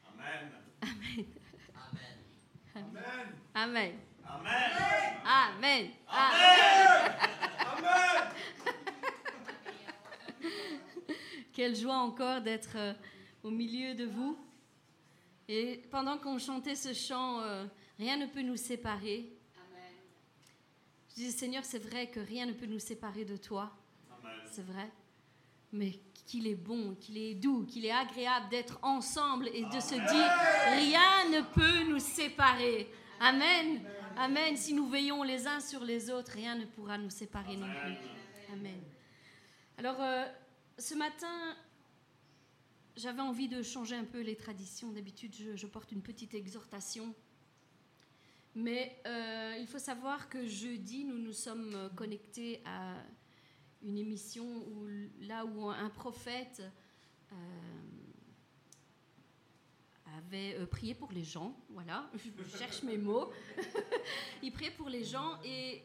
Amen. 0.05 0.51
Amen. 0.83 1.25
Amen. 2.75 2.93
Amen. 3.55 3.93
Amen. 4.27 4.53
Amen. 5.25 5.91
Amen. 6.07 6.31
Quelle 11.51 11.75
joie 11.75 11.97
encore 11.97 12.41
d'être 12.41 12.75
euh, 12.75 12.93
au 13.41 13.49
milieu 13.49 13.95
de 13.95 14.05
vous. 14.05 14.37
Et 15.47 15.81
pendant 15.89 16.19
qu'on 16.19 16.37
chantait 16.37 16.75
ce 16.75 16.93
chant, 16.93 17.39
euh, 17.41 17.65
rien 17.97 18.17
ne 18.17 18.27
peut 18.27 18.43
nous 18.43 18.55
séparer. 18.55 19.31
Je 21.09 21.15
disais, 21.15 21.31
Seigneur, 21.31 21.65
c'est 21.65 21.79
vrai 21.79 22.11
que 22.11 22.19
rien 22.19 22.45
ne 22.45 22.53
peut 22.53 22.67
nous 22.67 22.77
séparer 22.77 23.25
de 23.25 23.35
toi. 23.35 23.75
Amen. 24.11 24.41
C'est 24.51 24.61
vrai. 24.63 24.91
Mais 25.75 25.99
qu'il 26.25 26.47
est 26.47 26.55
bon, 26.55 26.95
qu'il 26.95 27.17
est 27.17 27.35
doux, 27.35 27.65
qu'il 27.65 27.85
est 27.85 27.91
agréable 27.91 28.47
d'être 28.49 28.79
ensemble 28.81 29.47
et 29.49 29.63
de 29.63 29.79
se 29.79 29.93
dire, 29.93 30.31
rien 30.71 31.29
ne 31.31 31.41
peut 31.53 31.91
nous 31.91 31.99
séparer. 31.99 32.89
Amen. 33.19 33.81
Amen. 34.17 34.55
Si 34.55 34.73
nous 34.73 34.87
veillons 34.87 35.23
les 35.23 35.45
uns 35.45 35.59
sur 35.59 35.83
les 35.83 36.09
autres, 36.09 36.31
rien 36.31 36.55
ne 36.55 36.65
pourra 36.65 36.97
nous 36.97 37.09
séparer 37.09 37.57
non 37.57 37.67
plus. 37.67 38.53
Amen. 38.53 38.81
Alors, 39.77 39.97
euh, 39.99 40.25
ce 40.79 40.95
matin, 40.95 41.55
j'avais 42.95 43.21
envie 43.21 43.49
de 43.49 43.61
changer 43.61 43.95
un 43.95 44.05
peu 44.05 44.21
les 44.21 44.37
traditions. 44.37 44.91
D'habitude, 44.91 45.35
je, 45.55 45.67
porte 45.67 45.91
une 45.91 46.01
petite 46.01 46.33
exhortation. 46.33 47.13
Mais 48.55 48.97
euh, 49.05 49.57
il 49.59 49.67
faut 49.67 49.79
savoir 49.79 50.29
que 50.29 50.47
jeudi, 50.47 51.03
nous 51.03 51.17
nous 51.17 51.33
sommes 51.33 51.89
connectés 51.97 52.61
à 52.63 52.95
une 53.85 53.97
émission 53.97 54.45
où, 54.45 54.87
là 55.21 55.45
où 55.45 55.69
un 55.69 55.89
prophète 55.89 56.63
euh, 57.31 57.35
avait 60.17 60.55
euh, 60.55 60.65
prié 60.65 60.95
pour 60.95 61.11
les 61.11 61.23
gens. 61.23 61.55
Voilà, 61.69 62.09
je 62.15 62.57
cherche 62.57 62.81
mes 62.83 62.97
mots. 62.97 63.31
il 64.43 64.51
priait 64.51 64.71
pour 64.71 64.89
les 64.89 65.03
gens 65.03 65.39
et 65.45 65.83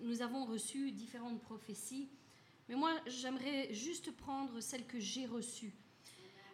nous 0.00 0.22
avons 0.22 0.44
reçu 0.44 0.92
différentes 0.92 1.40
prophéties. 1.42 2.08
Mais 2.68 2.76
moi, 2.76 2.92
j'aimerais 3.06 3.74
juste 3.74 4.16
prendre 4.16 4.60
celle 4.60 4.86
que 4.86 5.00
j'ai 5.00 5.26
reçue. 5.26 5.74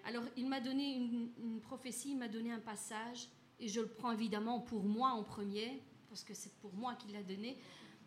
Alors, 0.05 0.25
il 0.37 0.49
m'a 0.49 0.61
donné 0.61 0.97
une, 0.97 1.31
une, 1.39 1.61
prophétie, 1.61 2.13
il 2.13 2.19
m'a 2.19 2.27
donné 2.27 2.51
un 2.51 2.59
passage, 2.59 3.29
et 3.61 3.69
je 3.69 3.81
le 3.83 3.87
prends 3.87 4.13
évidemment 4.13 4.61
pour 4.61 4.83
moi 4.83 5.11
en 5.11 5.23
premier, 5.23 5.83
parce 6.09 6.25
que 6.25 6.33
c'est 6.33 6.53
pour 6.55 6.73
moi 6.73 6.95
qu'il 6.95 7.13
l'a 7.13 7.23
donné. 7.23 7.59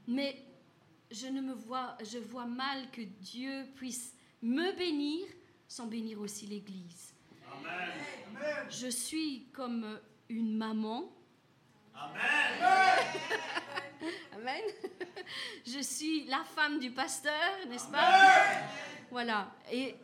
Mais 0.08 0.44
je 1.12 1.28
ne 1.28 1.42
me 1.42 1.54
vois, 1.54 1.98
je 2.04 2.18
vois 2.18 2.46
mal 2.46 2.90
que 2.92 3.02
Dieu 3.02 3.66
puisse 3.76 4.14
me 4.42 4.76
bénir 4.78 5.28
sans 5.68 5.88
bénir 5.88 6.20
aussi 6.20 6.46
l'Église. 6.46 7.14
Amen. 7.52 8.68
Je 8.70 8.88
suis 8.88 9.48
comme 9.54 10.00
une 10.30 10.56
maman. 10.56 11.12
Amen. 11.96 12.22
Amen. 14.36 14.64
Je 15.66 15.80
suis 15.80 16.26
la 16.26 16.44
femme 16.44 16.80
du 16.80 16.92
pasteur, 16.92 17.32
n'est-ce 17.70 17.88
pas? 17.88 18.20
Voilà. 19.10 19.56
Et 19.72 19.96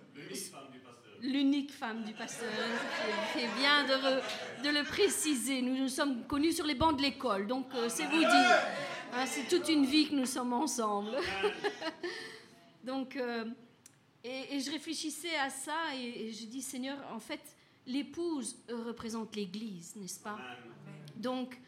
l'unique 1.22 1.72
femme 1.72 2.04
du 2.04 2.14
pasteur. 2.14 2.50
C'est 3.34 3.48
bien 3.60 3.84
de, 3.84 4.64
de, 4.64 4.70
le 4.70 4.84
préciser. 4.86 5.62
Nous 5.62 5.76
nous 5.76 5.90
sommes 5.90 6.26
connus 6.26 6.54
sur 6.54 6.66
les 6.66 6.76
bancs 6.76 6.96
de 6.96 7.02
l'école, 7.02 7.48
donc 7.48 7.68
euh, 7.76 7.90
c'est 7.90 8.06
vous 8.06 8.20
dire. 8.20 8.58
Hein, 9.12 9.26
c'est 9.26 9.48
toute 9.48 9.68
une 9.70 9.86
vie 9.86 10.08
que 10.08 10.16
nous 10.16 10.28
sommes 10.28 10.54
ensemble. 10.54 11.18
Donc, 12.84 13.16
euh, 13.16 13.46
et, 14.24 14.60
je 14.60 14.72
réfléchissais 14.72 15.36
à 15.36 15.50
ça 15.50 15.96
et, 15.96 16.32
je 16.32 16.46
dis, 16.46 16.62
Seigneur, 16.62 16.98
en 17.12 17.20
fait, 17.20 17.42
l'épouse 17.88 18.58
représente 18.70 19.36
l'Église, 19.36 19.96
n'est-ce 19.96 20.20
pas? 20.20 20.38
Donc, 21.16 21.60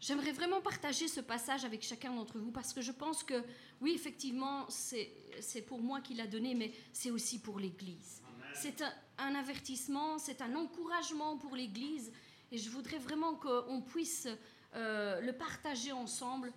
j'aimerais 0.00 0.32
vraiment 0.32 0.62
partager 0.62 1.06
ce 1.06 1.20
passage 1.20 1.64
avec 1.66 1.82
chacun 1.82 2.14
d'entre 2.14 2.38
vous 2.38 2.50
parce 2.50 2.72
que 2.72 2.80
je 2.80 2.92
pense 2.92 3.22
que, 3.22 3.44
oui, 3.82 3.92
effectivement, 3.94 4.66
c'est 4.70 5.62
pour 5.66 5.80
moi 5.80 6.00
qu'il 6.00 6.20
a 6.20 6.26
donné, 6.26 6.54
mais 6.54 6.72
c'est 6.92 7.10
aussi 7.10 7.40
pour 7.40 7.58
l'Église. 7.58 8.22
C'est 8.54 8.82
un, 9.18 9.34
avertissement, 9.34 10.18
c'est 10.18 10.40
un 10.40 10.56
encouragement 10.56 11.36
pour 11.36 11.54
l'Église 11.54 12.10
et 12.50 12.56
je 12.56 12.70
voudrais 12.70 12.98
vraiment 12.98 13.34
qu'on 13.34 13.82
puisse 13.82 14.28
euh, 14.74 15.20
le 15.20 15.34
partager 15.34 15.92
ensemble 15.92 16.52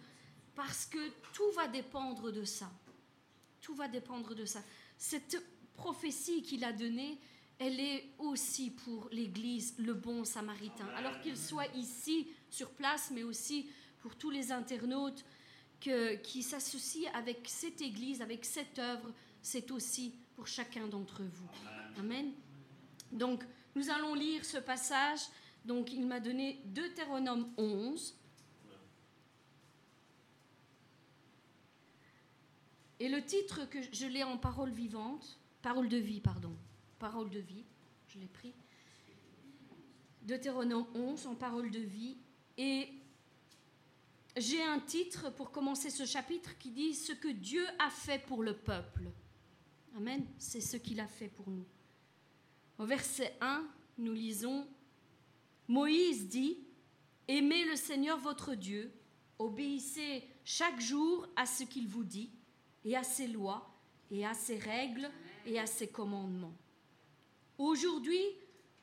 parce 0.59 0.85
que 0.87 0.99
tout 1.31 1.51
va 1.55 1.69
dépendre 1.69 2.33
de 2.33 2.43
ça. 2.43 2.69
Tout 3.61 3.73
va 3.75 3.87
dépendre 3.87 4.35
de 4.35 4.43
ça. 4.43 4.61
Cette 4.97 5.41
prophétie 5.73 6.41
qu'il 6.41 6.65
a 6.65 6.73
donnée, 6.73 7.17
elle 7.59 7.79
est 7.79 8.09
aussi 8.17 8.69
pour 8.69 9.07
l'Église, 9.13 9.75
le 9.77 9.93
bon 9.93 10.25
samaritain. 10.25 10.85
Alors 10.97 11.21
qu'il 11.21 11.37
soit 11.37 11.73
ici, 11.77 12.27
sur 12.49 12.71
place, 12.71 13.09
mais 13.15 13.23
aussi 13.23 13.69
pour 14.01 14.17
tous 14.17 14.31
les 14.31 14.51
internautes 14.51 15.23
qui 15.79 16.43
s'associent 16.43 17.09
avec 17.13 17.47
cette 17.47 17.81
Église, 17.81 18.21
avec 18.21 18.43
cette 18.43 18.79
œuvre, 18.79 19.13
c'est 19.41 19.71
aussi 19.71 20.13
pour 20.35 20.45
chacun 20.45 20.87
d'entre 20.87 21.23
vous. 21.23 21.47
Amen. 21.97 22.33
Donc, 23.13 23.45
nous 23.75 23.89
allons 23.89 24.13
lire 24.13 24.43
ce 24.43 24.57
passage. 24.57 25.21
Donc, 25.63 25.93
il 25.93 26.05
m'a 26.05 26.19
donné 26.19 26.59
Deutéronome 26.65 27.49
11, 27.55 28.13
Et 32.99 33.07
le 33.07 33.23
titre 33.23 33.69
que 33.69 33.79
je 33.93 34.05
l'ai 34.05 34.23
en 34.23 34.37
parole 34.37 34.71
vivante, 34.71 35.39
parole 35.61 35.87
de 35.87 35.97
vie, 35.97 36.19
pardon, 36.19 36.55
parole 36.99 37.29
de 37.29 37.39
vie, 37.39 37.63
je 38.07 38.19
l'ai 38.19 38.27
pris. 38.27 38.53
Deutéronome 40.21 40.85
11 40.93 41.27
en 41.27 41.35
parole 41.35 41.71
de 41.71 41.79
vie. 41.79 42.17
Et 42.57 42.89
j'ai 44.35 44.61
un 44.61 44.79
titre 44.79 45.29
pour 45.33 45.51
commencer 45.51 45.89
ce 45.89 46.05
chapitre 46.05 46.57
qui 46.57 46.71
dit 46.71 46.93
Ce 46.93 47.13
que 47.13 47.29
Dieu 47.29 47.65
a 47.79 47.89
fait 47.89 48.19
pour 48.25 48.43
le 48.43 48.53
peuple. 48.53 49.09
Amen. 49.95 50.25
C'est 50.37 50.61
ce 50.61 50.77
qu'il 50.77 50.99
a 50.99 51.07
fait 51.07 51.29
pour 51.29 51.49
nous. 51.49 51.65
Au 52.77 52.85
verset 52.85 53.35
1, 53.41 53.65
nous 53.97 54.13
lisons 54.13 54.67
Moïse 55.67 56.27
dit 56.27 56.57
Aimez 57.27 57.63
le 57.65 57.75
Seigneur 57.75 58.17
votre 58.17 58.55
Dieu, 58.55 58.91
obéissez 59.37 60.27
chaque 60.43 60.79
jour 60.81 61.27
à 61.35 61.45
ce 61.45 61.63
qu'il 61.63 61.87
vous 61.87 62.03
dit 62.03 62.31
et 62.85 62.95
à 62.95 63.03
ses 63.03 63.27
lois 63.27 63.69
et 64.11 64.25
à 64.25 64.33
ses 64.33 64.57
règles 64.57 65.09
et 65.45 65.59
à 65.59 65.65
ses 65.65 65.87
commandements. 65.87 66.55
Aujourd'hui, 67.57 68.23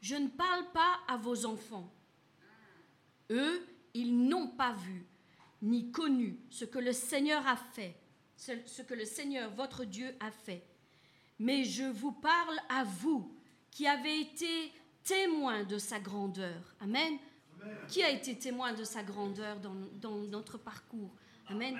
je 0.00 0.16
ne 0.16 0.28
parle 0.28 0.70
pas 0.72 1.00
à 1.08 1.16
vos 1.16 1.46
enfants. 1.46 1.90
Eux, 3.30 3.66
ils 3.94 4.16
n'ont 4.28 4.48
pas 4.48 4.74
vu 4.74 5.06
ni 5.62 5.90
connu 5.90 6.38
ce 6.50 6.64
que 6.64 6.78
le 6.78 6.92
Seigneur 6.92 7.46
a 7.46 7.56
fait, 7.56 7.96
ce 8.36 8.82
que 8.82 8.94
le 8.94 9.04
Seigneur 9.04 9.50
votre 9.50 9.84
Dieu 9.84 10.14
a 10.20 10.30
fait. 10.30 10.62
Mais 11.38 11.64
je 11.64 11.84
vous 11.84 12.12
parle 12.12 12.58
à 12.68 12.84
vous 12.84 13.34
qui 13.70 13.86
avez 13.86 14.20
été 14.20 14.72
témoins 15.02 15.64
de 15.64 15.78
sa 15.78 15.98
grandeur. 15.98 16.74
Amen. 16.80 17.18
Qui 17.88 18.02
a 18.02 18.10
été 18.10 18.38
témoin 18.38 18.74
de 18.74 18.84
sa 18.84 19.02
grandeur 19.02 19.58
dans, 19.58 20.16
notre 20.28 20.58
parcours? 20.58 21.10
Amen 21.48 21.76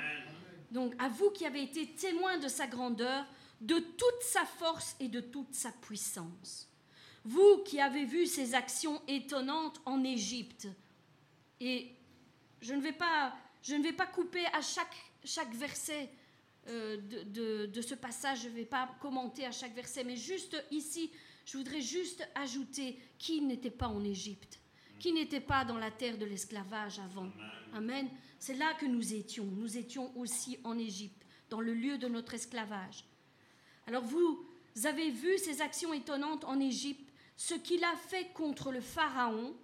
donc 0.70 0.94
à 0.98 1.08
vous 1.08 1.30
qui 1.30 1.46
avez 1.46 1.62
été 1.62 1.86
témoins 1.86 2.38
de 2.38 2.48
sa 2.48 2.66
grandeur, 2.66 3.24
de 3.60 3.78
toute 3.78 4.22
sa 4.22 4.44
force 4.44 4.96
et 5.00 5.08
de 5.08 5.20
toute 5.20 5.54
sa 5.54 5.70
puissance. 5.72 6.68
Vous 7.24 7.62
qui 7.64 7.80
avez 7.80 8.04
vu 8.04 8.26
ses 8.26 8.54
actions 8.54 9.02
étonnantes 9.08 9.80
en 9.84 10.04
Égypte. 10.04 10.68
Et 11.60 11.90
je 12.60 12.74
ne 12.74 12.80
vais 12.80 12.92
pas, 12.92 13.34
je 13.62 13.74
ne 13.74 13.82
vais 13.82 13.92
pas 13.92 14.06
couper 14.06 14.44
à 14.52 14.60
chaque, 14.60 14.96
chaque 15.24 15.52
verset 15.54 16.08
euh, 16.68 16.96
de, 17.26 17.66
de, 17.66 17.82
ce 17.82 17.94
passage, 17.94 18.42
je 18.42 18.48
ne 18.48 18.54
vais 18.54 18.64
pas 18.64 18.90
commenter 19.00 19.46
à 19.46 19.52
chaque 19.52 19.74
verset, 19.74 20.02
mais 20.02 20.16
juste 20.16 20.56
ici, 20.72 21.10
je 21.44 21.58
voudrais 21.58 21.80
juste 21.80 22.28
ajouter 22.34 22.98
qui 23.18 23.40
n'était 23.40 23.70
pas 23.70 23.86
en 23.86 24.02
Égypte, 24.02 24.58
qui 24.98 25.12
n'était 25.12 25.40
pas 25.40 25.64
dans 25.64 25.78
la 25.78 25.90
terre 25.90 26.18
de 26.18 26.24
l'esclavage 26.24 26.98
avant. 26.98 27.30
Amen. 27.74 28.08
C'est 28.38 28.54
là 28.54 28.74
que 28.74 28.86
nous 28.86 29.14
étions. 29.14 29.44
Nous 29.44 29.76
étions 29.76 30.16
aussi 30.16 30.58
en 30.64 30.78
Égypte, 30.78 31.26
dans 31.50 31.60
le 31.60 31.74
lieu 31.74 31.98
de 31.98 32.08
notre 32.08 32.34
esclavage. 32.34 33.04
Alors 33.86 34.04
vous 34.04 34.46
avez 34.84 35.10
vu 35.10 35.38
ces 35.38 35.62
actions 35.62 35.92
étonnantes 35.92 36.44
en 36.44 36.58
Égypte, 36.60 37.12
ce 37.36 37.54
qu'il 37.54 37.84
a 37.84 37.96
fait 37.96 38.32
contre 38.32 38.72
le 38.72 38.80
Pharaon, 38.80 39.54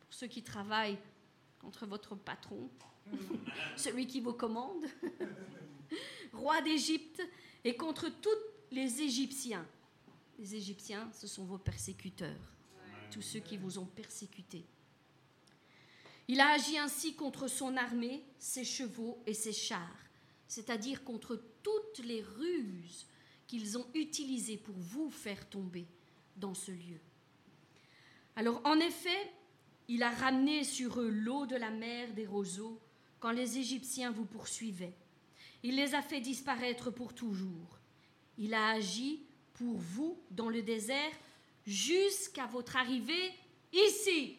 pour 0.00 0.14
ceux 0.14 0.26
qui 0.26 0.42
travaillent 0.42 0.98
contre 1.58 1.86
votre 1.86 2.14
patron, 2.14 2.68
celui 3.76 4.06
qui 4.06 4.20
vous 4.20 4.32
commande, 4.32 4.84
roi 6.32 6.60
d'Égypte, 6.62 7.22
et 7.64 7.76
contre 7.76 8.08
tous 8.08 8.30
les 8.70 9.02
Égyptiens. 9.02 9.66
Les 10.38 10.54
Égyptiens, 10.54 11.08
ce 11.12 11.26
sont 11.26 11.44
vos 11.44 11.58
persécuteurs, 11.58 12.52
tous 13.12 13.22
ceux 13.22 13.40
qui 13.40 13.56
vous 13.56 13.78
ont 13.78 13.86
persécutés. 13.86 14.64
Il 16.28 16.40
a 16.40 16.48
agi 16.48 16.78
ainsi 16.78 17.14
contre 17.14 17.46
son 17.46 17.76
armée, 17.76 18.24
ses 18.38 18.64
chevaux 18.64 19.22
et 19.26 19.34
ses 19.34 19.52
chars, 19.52 19.98
c'est-à-dire 20.48 21.04
contre 21.04 21.40
toutes 21.62 22.04
les 22.04 22.22
ruses 22.22 23.06
qu'ils 23.46 23.76
ont 23.76 23.86
utilisées 23.94 24.56
pour 24.56 24.74
vous 24.76 25.10
faire 25.10 25.48
tomber 25.48 25.86
dans 26.36 26.54
ce 26.54 26.70
lieu. 26.70 27.00
Alors 28.34 28.62
en 28.64 28.78
effet, 28.80 29.30
il 29.88 30.02
a 30.02 30.10
ramené 30.10 30.64
sur 30.64 31.00
eux 31.00 31.10
l'eau 31.10 31.44
de 31.44 31.56
la 31.56 31.70
mer 31.70 32.14
des 32.14 32.26
roseaux 32.26 32.80
quand 33.20 33.32
les 33.32 33.58
Égyptiens 33.58 34.10
vous 34.10 34.24
poursuivaient. 34.24 34.96
Il 35.62 35.76
les 35.76 35.94
a 35.94 36.02
fait 36.02 36.20
disparaître 36.20 36.90
pour 36.90 37.14
toujours. 37.14 37.78
Il 38.38 38.54
a 38.54 38.70
agi 38.70 39.22
pour 39.52 39.76
vous 39.76 40.18
dans 40.30 40.48
le 40.48 40.62
désert 40.62 41.12
jusqu'à 41.66 42.46
votre 42.46 42.76
arrivée 42.76 43.30
ici. 43.72 44.38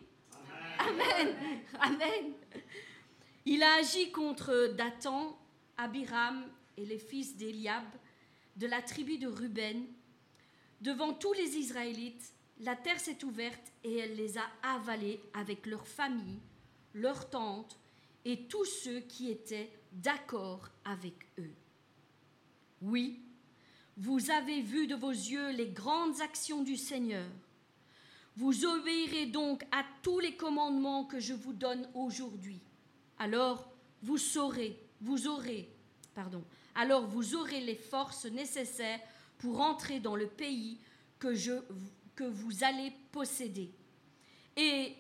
Amen. 0.80 1.36
Amen. 1.80 2.34
Il 3.46 3.62
a 3.62 3.74
agi 3.76 4.12
contre 4.12 4.74
Dathan, 4.76 5.38
Abiram 5.78 6.46
et 6.78 6.86
les 6.86 7.00
fils 7.00 7.36
d'Eliab 7.36 7.84
de 8.56 8.68
la 8.68 8.82
tribu 8.82 9.18
de 9.18 9.28
Ruben. 9.28 9.86
Devant 10.82 11.14
tous 11.14 11.34
les 11.34 11.58
Israélites, 11.58 12.34
la 12.60 12.76
terre 12.76 13.00
s'est 13.00 13.24
ouverte 13.24 13.72
et 13.84 13.98
elle 13.98 14.16
les 14.16 14.38
a 14.38 14.50
avalés 14.62 15.20
avec 15.34 15.66
leurs 15.66 15.88
familles, 15.88 16.40
leurs 16.94 17.30
tentes 17.30 17.78
et 18.26 18.48
tous 18.48 18.66
ceux 18.66 19.00
qui 19.02 19.30
étaient 19.30 19.72
d'accord 19.92 20.70
avec 20.86 21.16
eux. 21.40 21.54
Oui, 22.82 23.22
Vous 23.98 24.32
avez 24.32 24.62
vu 24.62 24.88
de 24.88 24.96
vos 24.96 25.12
yeux 25.12 25.52
les 25.52 25.70
grandes 25.70 26.20
actions 26.22 26.64
du 26.64 26.78
Seigneur. 26.78 27.30
Vous 28.36 28.66
obéirez 28.66 29.28
donc 29.28 29.64
à 29.72 29.84
tous 30.02 30.20
les 30.20 30.36
commandements 30.36 31.06
que 31.06 31.20
je 31.20 31.34
vous 31.34 31.54
donne 31.54 31.88
aujourd'hui. 31.94 32.60
Alors 33.20 33.72
vous 34.02 34.18
saurez, 34.18 34.80
vous 35.00 35.28
aurez, 35.28 35.70
pardon, 36.16 36.44
alors 36.74 37.06
vous 37.06 37.36
aurez 37.36 37.62
les 37.62 37.76
forces 37.76 38.26
nécessaires 38.26 39.00
pour 39.38 39.62
entrer 39.62 40.00
dans 40.00 40.16
le 40.16 40.28
pays 40.28 40.80
que, 41.20 41.36
je, 41.36 41.54
que 42.16 42.24
vous 42.24 42.64
allez 42.64 42.92
posséder. 43.12 43.72
Et 44.58 44.96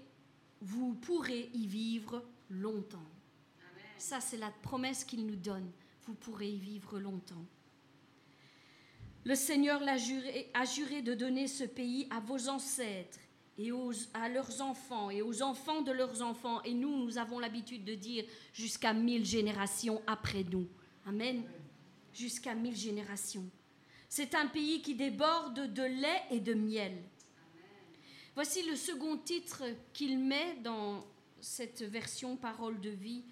vous 0.61 0.93
pourrez 0.93 1.49
y 1.53 1.65
vivre 1.65 2.23
longtemps. 2.49 3.05
Ça, 3.97 4.21
c'est 4.21 4.37
la 4.37 4.51
promesse 4.51 5.03
qu'il 5.03 5.25
nous 5.25 5.35
donne. 5.35 5.71
Vous 6.05 6.13
pourrez 6.13 6.49
y 6.49 6.57
vivre 6.57 6.99
longtemps. 6.99 7.45
Le 9.25 9.35
Seigneur 9.35 9.81
a 9.87 9.97
juré, 9.97 10.49
a 10.53 10.65
juré 10.65 11.01
de 11.01 11.13
donner 11.13 11.47
ce 11.47 11.63
pays 11.63 12.07
à 12.09 12.19
vos 12.19 12.49
ancêtres 12.49 13.19
et 13.57 13.71
à 14.13 14.27
leurs 14.27 14.61
enfants 14.61 15.09
et 15.09 15.21
aux 15.21 15.41
enfants 15.41 15.81
de 15.81 15.91
leurs 15.91 16.21
enfants. 16.21 16.61
Et 16.63 16.73
nous, 16.73 17.05
nous 17.05 17.17
avons 17.17 17.39
l'habitude 17.39 17.85
de 17.85 17.95
dire 17.95 18.25
jusqu'à 18.53 18.93
mille 18.93 19.25
générations 19.25 20.01
après 20.07 20.43
nous. 20.43 20.67
Amen. 21.05 21.43
Jusqu'à 22.13 22.53
mille 22.53 22.75
générations. 22.75 23.45
C'est 24.09 24.35
un 24.35 24.47
pays 24.47 24.81
qui 24.81 24.95
déborde 24.95 25.73
de 25.73 25.83
lait 25.83 26.23
et 26.29 26.39
de 26.39 26.53
miel. 26.53 26.93
Voici 28.35 28.63
le 28.63 28.75
second 28.75 29.17
titre 29.17 29.63
qu'il 29.93 30.19
met 30.19 30.57
dans 30.63 31.05
cette 31.39 31.83
version 31.83 32.35
Parole 32.35 32.79
de 32.81 32.89
vie. 32.89 33.23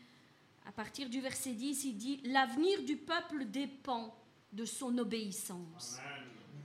À 0.65 0.71
partir 0.71 1.09
du 1.09 1.19
verset 1.19 1.53
10, 1.53 1.85
il 1.85 1.97
dit 1.97 2.21
L'avenir 2.25 2.83
du 2.83 2.95
peuple 2.95 3.45
dépend 3.45 4.15
de 4.51 4.65
son 4.65 4.97
obéissance. 4.97 5.99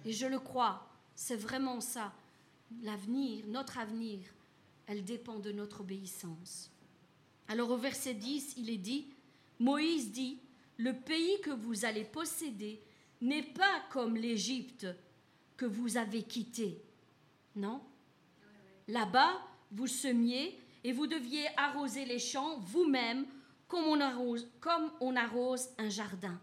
Et 0.05 0.13
je 0.13 0.27
le 0.27 0.39
crois, 0.39 0.89
c'est 1.15 1.37
vraiment 1.37 1.81
ça. 1.81 2.13
L'avenir, 2.83 3.45
notre 3.47 3.79
avenir, 3.79 4.21
elle 4.87 5.05
dépend 5.05 5.39
de 5.39 5.53
notre 5.53 5.81
obéissance. 5.81 6.71
Alors 7.49 7.71
au 7.71 7.77
verset 7.77 8.15
10, 8.15 8.55
il 8.57 8.71
est 8.71 8.77
dit, 8.77 9.07
Moïse 9.59 10.11
dit, 10.11 10.39
le 10.79 10.93
pays 10.93 11.41
que 11.43 11.51
vous 11.51 11.85
allez 11.85 12.05
posséder 12.05 12.83
n'est 13.21 13.43
pas 13.43 13.83
comme 13.91 14.17
l'Égypte 14.17 14.87
que 15.57 15.65
vous 15.65 15.97
avez 15.97 16.23
quitté. 16.23 16.83
Non? 17.55 17.81
Là-bas, 18.89 19.41
vous 19.73 19.87
semiez 19.87 20.59
et 20.85 20.93
vous 20.93 21.07
deviez 21.07 21.47
arroser 21.57 22.05
les 22.05 22.19
champs 22.19 22.59
vous-même 22.59 23.27
comme 23.69 23.85
on, 23.85 24.37
comme 24.61 24.93
on 25.01 25.17
arrose 25.17 25.69
un 25.79 25.89
jardin. 25.89 26.39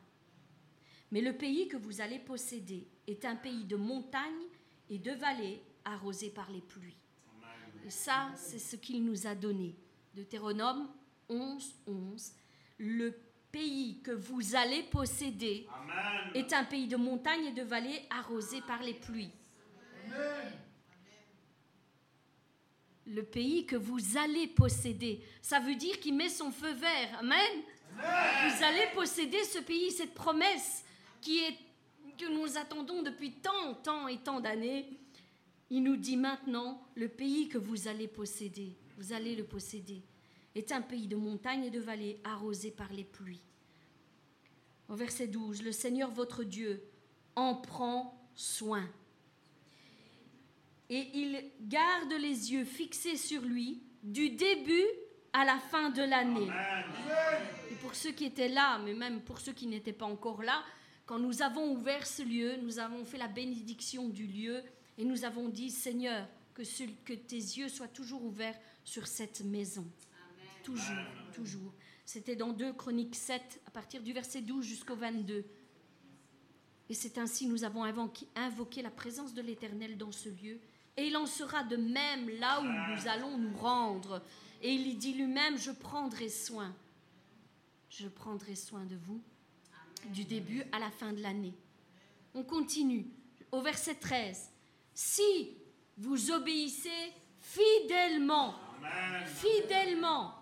Mais 1.13 1.21
le 1.21 1.33
pays 1.33 1.67
que 1.67 1.77
vous 1.77 2.01
allez 2.01 2.17
posséder 2.17 2.87
est 3.05 3.23
un 3.23 3.35
pays 3.35 3.65
de 3.65 3.75
montagnes 3.75 4.47
et 4.89 4.97
de 4.97 5.11
vallées 5.11 5.61
arrosé 5.85 6.31
par 6.31 6.49
les 6.49 6.61
pluies. 6.61 6.97
Et 7.85 7.91
ça, 7.91 8.31
c'est 8.35 8.57
ce 8.57 8.75
qu'il 8.75 9.05
nous 9.05 9.27
a 9.27 9.35
donné. 9.35 9.75
Deutéronome 10.15 10.89
11, 11.29 11.75
11. 11.85 12.31
Le 12.79 13.15
pays 13.51 14.01
que 14.01 14.09
vous 14.09 14.55
allez 14.55 14.81
posséder 14.81 15.67
est 16.33 16.51
un 16.51 16.63
pays 16.63 16.87
de 16.87 16.97
montagnes 16.97 17.45
et 17.45 17.51
de 17.51 17.61
vallées 17.61 18.01
arrosé 18.09 18.61
par 18.61 18.81
les 18.81 18.95
pluies. 18.95 19.29
Le 23.05 23.21
pays 23.21 23.67
que 23.67 23.75
vous 23.75 24.17
allez 24.17 24.47
posséder, 24.47 25.23
ça 25.43 25.59
veut 25.59 25.75
dire 25.75 25.99
qu'il 25.99 26.15
met 26.15 26.29
son 26.29 26.49
feu 26.51 26.73
vert. 26.73 27.19
Amen. 27.19 27.61
Vous 27.97 28.63
allez 28.63 28.87
posséder 28.95 29.43
ce 29.43 29.59
pays, 29.59 29.91
cette 29.91 30.15
promesse 30.15 30.83
qui 31.23 31.39
est 31.39 31.57
que 32.17 32.31
nous 32.31 32.57
attendons 32.57 33.01
depuis 33.01 33.31
tant, 33.31 33.73
tant 33.83 34.07
et 34.07 34.17
tant 34.17 34.39
d'années 34.39 34.87
il 35.75 35.81
nous 35.81 35.95
dit 35.95 36.17
maintenant, 36.17 36.85
le 36.93 37.07
pays 37.07 37.49
que 37.49 37.57
vous 37.57 37.87
allez 37.87 38.07
posséder, 38.07 38.77
vous 38.97 39.11
allez 39.11 39.35
le 39.35 39.43
posséder, 39.43 40.03
est 40.53 40.71
un 40.71 40.81
pays 40.81 41.07
de 41.07 41.15
montagnes 41.15 41.63
et 41.63 41.71
de 41.71 41.79
vallées 41.79 42.19
arrosé 42.23 42.69
par 42.69 42.93
les 42.93 43.03
pluies. 43.03 43.41
Au 44.87 44.93
verset 44.93 45.25
12, 45.25 45.63
le 45.63 45.71
Seigneur 45.71 46.11
votre 46.11 46.43
Dieu 46.43 46.83
en 47.35 47.55
prend 47.55 48.23
soin. 48.35 48.87
Et 50.91 51.07
il 51.15 51.43
garde 51.61 52.13
les 52.21 52.53
yeux 52.53 52.65
fixés 52.65 53.17
sur 53.17 53.41
lui 53.41 53.81
du 54.03 54.29
début 54.29 54.85
à 55.31 55.43
la 55.43 55.57
fin 55.57 55.89
de 55.89 56.03
l'année. 56.03 56.49
Et 57.71 57.75
pour 57.81 57.95
ceux 57.95 58.11
qui 58.11 58.25
étaient 58.25 58.49
là, 58.49 58.77
mais 58.77 58.93
même 58.93 59.21
pour 59.21 59.39
ceux 59.39 59.53
qui 59.53 59.65
n'étaient 59.65 59.91
pas 59.91 60.05
encore 60.05 60.43
là, 60.43 60.63
quand 61.13 61.19
nous 61.19 61.43
avons 61.43 61.73
ouvert 61.73 62.07
ce 62.07 62.23
lieu, 62.23 62.55
nous 62.63 62.79
avons 62.79 63.05
fait 63.05 63.19
la 63.19 63.27
bénédiction 63.27 64.09
du 64.09 64.25
lieu 64.25 64.63
et 64.97 65.05
nous 65.05 65.25
avons 65.25 65.47
dit, 65.47 65.69
Seigneur, 65.69 66.27
que, 66.55 66.63
que 67.05 67.13
tes 67.13 67.35
yeux 67.35 67.69
soient 67.69 67.87
toujours 67.87 68.23
ouverts 68.25 68.59
sur 68.83 69.05
cette 69.05 69.41
maison. 69.41 69.85
Toujours, 70.63 71.05
toujours. 71.31 71.71
C'était 72.03 72.35
dans 72.35 72.51
2 72.51 72.73
Chroniques 72.73 73.13
7, 73.13 73.61
à 73.67 73.69
partir 73.69 74.01
du 74.01 74.11
verset 74.11 74.41
12 74.41 74.65
jusqu'au 74.65 74.95
22. 74.95 75.45
Et 76.89 76.95
c'est 76.95 77.19
ainsi 77.19 77.45
nous 77.45 77.63
avons 77.63 77.83
invoqué 77.83 78.81
la 78.81 78.89
présence 78.89 79.35
de 79.35 79.43
l'Éternel 79.43 79.99
dans 79.99 80.11
ce 80.11 80.29
lieu. 80.29 80.59
Et 80.97 81.05
il 81.05 81.15
en 81.15 81.27
sera 81.27 81.61
de 81.63 81.75
même 81.75 82.27
là 82.39 82.59
où 82.59 82.63
nous 82.63 83.07
allons 83.07 83.37
nous 83.37 83.55
rendre. 83.55 84.23
Et 84.63 84.71
il 84.71 84.97
dit 84.97 85.13
lui-même, 85.13 85.59
je 85.59 85.69
prendrai 85.69 86.29
soin. 86.29 86.75
Je 87.87 88.07
prendrai 88.07 88.55
soin 88.55 88.85
de 88.85 88.95
vous 88.95 89.21
du 90.11 90.25
début 90.25 90.63
à 90.71 90.79
la 90.79 90.89
fin 90.89 91.13
de 91.13 91.21
l'année. 91.21 91.53
On 92.33 92.43
continue 92.43 93.07
au 93.51 93.61
verset 93.61 93.95
13 93.95 94.49
si 94.93 95.57
vous 95.97 96.31
obéissez 96.31 97.13
fidèlement, 97.39 98.55
fidèlement, 99.25 100.33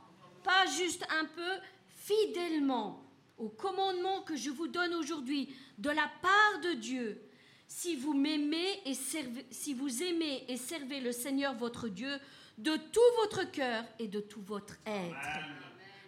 pas 0.44 0.66
juste 0.78 1.06
un 1.10 1.26
peu, 1.26 1.52
fidèlement 1.90 3.04
au 3.38 3.50
commandement 3.50 4.22
que 4.22 4.36
je 4.36 4.50
vous 4.50 4.68
donne 4.68 4.94
aujourd'hui 4.94 5.54
de 5.78 5.90
la 5.90 6.10
part 6.22 6.62
de 6.64 6.74
Dieu, 6.74 7.22
si 7.68 7.96
vous 7.96 8.14
m'aimez 8.14 8.82
et 8.86 8.94
servez, 8.94 9.46
si 9.50 9.74
vous 9.74 10.04
aimez 10.04 10.46
et 10.48 10.58
servez 10.58 11.00
le 11.00 11.12
Seigneur 11.12 11.56
votre 11.56 11.88
Dieu 11.88 12.20
de 12.58 12.76
tout 12.76 13.00
votre 13.22 13.50
cœur 13.50 13.84
et 13.98 14.08
de 14.08 14.20
tout 14.20 14.42
votre 14.42 14.76
être. 14.86 15.40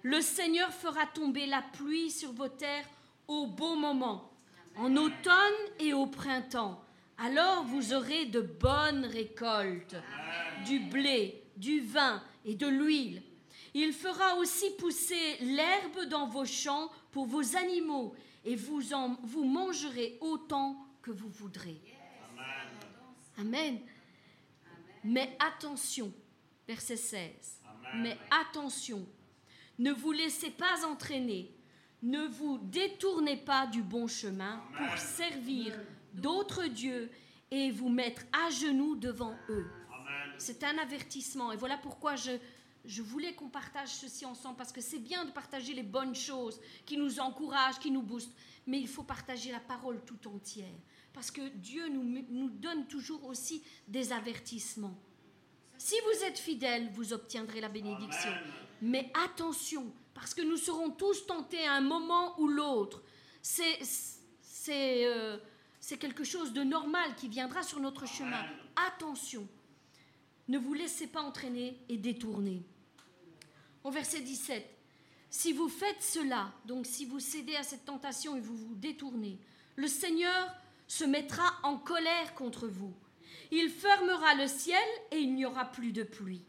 Le 0.03 0.21
Seigneur 0.21 0.71
fera 0.71 1.07
tomber 1.07 1.47
la 1.47 1.61
pluie 1.61 2.11
sur 2.11 2.33
vos 2.33 2.49
terres 2.49 2.87
au 3.27 3.47
bon 3.47 3.75
moment, 3.75 4.31
en 4.75 4.95
automne 4.95 5.53
et 5.79 5.93
au 5.93 6.07
printemps 6.07 6.83
alors 7.17 7.63
vous 7.63 7.93
aurez 7.93 8.25
de 8.25 8.41
bonnes 8.41 9.05
récoltes, 9.05 9.95
du 10.65 10.79
blé, 10.79 11.43
du 11.55 11.81
vin 11.81 12.21
et 12.45 12.55
de 12.55 12.67
l'huile. 12.67 13.21
Il 13.73 13.93
fera 13.93 14.35
aussi 14.35 14.69
pousser 14.77 15.37
l'herbe 15.41 16.05
dans 16.09 16.27
vos 16.27 16.45
champs 16.45 16.91
pour 17.11 17.25
vos 17.25 17.55
animaux, 17.55 18.13
et 18.45 18.55
vous, 18.55 18.93
en, 18.93 19.17
vous 19.23 19.45
mangerez 19.45 20.17
autant 20.19 20.77
que 21.01 21.11
vous 21.11 21.29
voudrez. 21.29 21.79
Amen. 23.37 23.79
Mais 25.03 25.35
attention, 25.39 26.11
verset 26.67 26.97
16. 26.97 27.61
Mais 27.95 28.17
attention, 28.29 29.07
ne 29.79 29.91
vous 29.91 30.11
laissez 30.11 30.51
pas 30.51 30.85
entraîner, 30.85 31.55
ne 32.03 32.27
vous 32.27 32.59
détournez 32.61 33.37
pas 33.37 33.65
du 33.65 33.81
bon 33.81 34.07
chemin 34.07 34.61
pour 34.77 34.97
servir 34.97 35.73
d'autres 36.13 36.65
dieux 36.67 37.09
et 37.49 37.71
vous 37.71 37.89
mettre 37.89 38.23
à 38.33 38.49
genoux 38.49 38.95
devant 38.95 39.35
eux. 39.49 39.65
C'est 40.37 40.63
un 40.63 40.77
avertissement. 40.77 41.53
Et 41.53 41.55
voilà 41.55 41.77
pourquoi 41.77 42.15
je, 42.15 42.31
je 42.83 43.01
voulais 43.01 43.33
qu'on 43.33 43.47
partage 43.47 43.89
ceci 43.89 44.25
ensemble, 44.25 44.57
parce 44.57 44.73
que 44.73 44.81
c'est 44.81 44.99
bien 44.99 45.23
de 45.23 45.31
partager 45.31 45.73
les 45.73 45.83
bonnes 45.83 46.15
choses 46.15 46.59
qui 46.85 46.97
nous 46.97 47.19
encouragent, 47.19 47.79
qui 47.79 47.89
nous 47.89 48.01
boostent, 48.01 48.35
mais 48.67 48.79
il 48.79 48.87
faut 48.87 49.03
partager 49.03 49.51
la 49.51 49.61
parole 49.61 50.01
tout 50.05 50.27
entière, 50.27 50.75
parce 51.13 51.31
que 51.31 51.47
Dieu 51.49 51.87
nous, 51.87 52.03
nous 52.29 52.49
donne 52.49 52.85
toujours 52.87 53.23
aussi 53.25 53.63
des 53.87 54.11
avertissements. 54.11 54.97
Si 55.77 55.95
vous 56.05 56.23
êtes 56.25 56.39
fidèles, 56.39 56.89
vous 56.93 57.13
obtiendrez 57.13 57.61
la 57.61 57.69
bénédiction. 57.69 58.31
Mais 58.81 59.11
attention, 59.25 59.91
parce 60.13 60.33
que 60.33 60.41
nous 60.41 60.57
serons 60.57 60.91
tous 60.91 61.25
tentés 61.25 61.65
à 61.65 61.73
un 61.73 61.81
moment 61.81 62.39
ou 62.39 62.47
l'autre. 62.47 63.03
C'est... 63.41 63.79
c'est 64.41 65.05
euh, 65.05 65.37
c'est 65.83 65.97
quelque 65.97 66.23
chose 66.23 66.53
de 66.53 66.63
normal 66.63 67.13
qui 67.17 67.27
viendra 67.27 67.61
sur 67.61 67.81
notre 67.81 68.07
chemin. 68.07 68.41
Attention, 68.87 69.45
ne 70.47 70.57
vous 70.57 70.73
laissez 70.73 71.07
pas 71.07 71.21
entraîner 71.21 71.77
et 71.89 71.97
détourner. 71.97 72.63
Au 73.83 73.91
verset 73.91 74.21
17, 74.21 74.65
si 75.29 75.51
vous 75.51 75.67
faites 75.67 76.01
cela, 76.01 76.53
donc 76.63 76.85
si 76.85 77.03
vous 77.05 77.19
cédez 77.19 77.57
à 77.57 77.63
cette 77.63 77.83
tentation 77.83 78.37
et 78.37 78.39
vous 78.39 78.55
vous 78.55 78.75
détournez, 78.75 79.37
le 79.75 79.87
Seigneur 79.87 80.55
se 80.87 81.03
mettra 81.03 81.43
en 81.63 81.77
colère 81.77 82.33
contre 82.33 82.69
vous. 82.69 82.93
Il 83.51 83.69
fermera 83.69 84.35
le 84.35 84.47
ciel 84.47 84.79
et 85.11 85.17
il 85.17 85.35
n'y 85.35 85.45
aura 85.45 85.65
plus 85.65 85.91
de 85.91 86.03
pluie. 86.03 86.45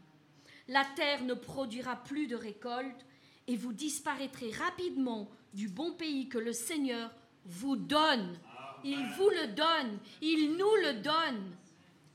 La 0.69 0.85
terre 0.95 1.25
ne 1.25 1.33
produira 1.33 1.97
plus 1.97 2.27
de 2.27 2.37
récolte 2.37 3.05
et 3.47 3.55
vous 3.55 3.73
disparaîtrez 3.73 4.51
rapidement 4.51 5.29
du 5.53 5.69
bon 5.69 5.93
pays 5.93 6.27
que 6.27 6.37
le 6.37 6.53
Seigneur 6.53 7.11
vous 7.45 7.75
donne 7.75 8.37
Il 8.83 9.05
vous 9.17 9.29
le 9.29 9.53
donne. 9.53 9.99
Il 10.21 10.51
nous 10.57 10.75
le 10.83 11.01
donne. 11.01 11.55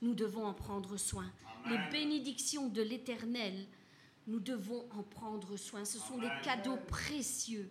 Nous 0.02 0.14
devons 0.14 0.46
en 0.46 0.54
prendre 0.54 0.96
soin. 0.96 1.30
Les 1.68 1.78
bénédictions 1.90 2.68
de 2.68 2.82
l'Éternel, 2.82 3.66
nous 4.26 4.40
devons 4.40 4.86
en 4.92 5.02
prendre 5.02 5.56
soin. 5.56 5.84
Ce 5.84 5.98
sont 5.98 6.18
des 6.18 6.30
cadeaux 6.42 6.78
précieux. 6.88 7.70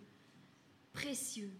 Précieux. 0.92 1.52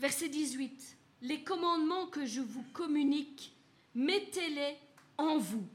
Verset 0.00 0.28
18. 0.28 0.96
Les 1.22 1.42
commandements 1.42 2.06
que 2.06 2.24
je 2.24 2.40
vous 2.40 2.64
communique, 2.72 3.52
mettez-les 3.94 4.76
en 5.16 5.38
vous, 5.38 5.66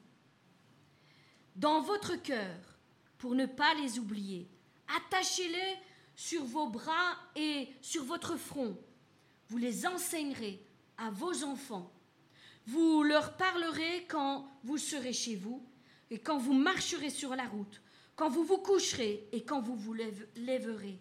dans 1.55 1.81
votre 1.81 2.15
cœur, 2.15 2.55
pour 3.17 3.35
ne 3.35 3.45
pas 3.45 3.73
les 3.75 3.99
oublier. 3.99 4.47
Attachez-les 4.87 5.77
sur 6.15 6.43
vos 6.43 6.67
bras 6.67 7.17
et 7.35 7.69
sur 7.81 8.03
votre 8.03 8.37
front. 8.37 8.77
Vous 9.49 9.57
les 9.57 9.85
enseignerez 9.85 10.65
à 10.97 11.09
vos 11.09 11.43
enfants. 11.43 11.91
Vous 12.65 13.03
leur 13.03 13.35
parlerez 13.35 14.05
quand 14.07 14.47
vous 14.63 14.77
serez 14.77 15.13
chez 15.13 15.35
vous 15.35 15.65
et 16.09 16.19
quand 16.19 16.37
vous 16.37 16.53
marcherez 16.53 17.09
sur 17.09 17.35
la 17.35 17.45
route, 17.45 17.81
quand 18.15 18.29
vous 18.29 18.43
vous 18.43 18.59
coucherez 18.59 19.27
et 19.31 19.43
quand 19.43 19.61
vous 19.61 19.75
vous 19.75 19.93
lèverez. 19.93 20.99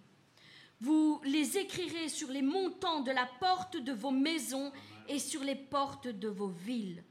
Vous 0.81 1.21
les 1.25 1.59
écrirez 1.59 2.09
sur 2.09 2.29
les 2.29 2.43
montants 2.43 3.03
de 3.03 3.13
la 3.13 3.27
porte 3.39 3.77
de 3.77 3.93
vos 3.93 4.11
maisons 4.11 4.73
et 5.09 5.21
sur 5.21 5.45
les 5.45 5.55
portes 5.55 6.09
de 6.09 6.29
vos 6.29 6.49
villes. 6.49 7.05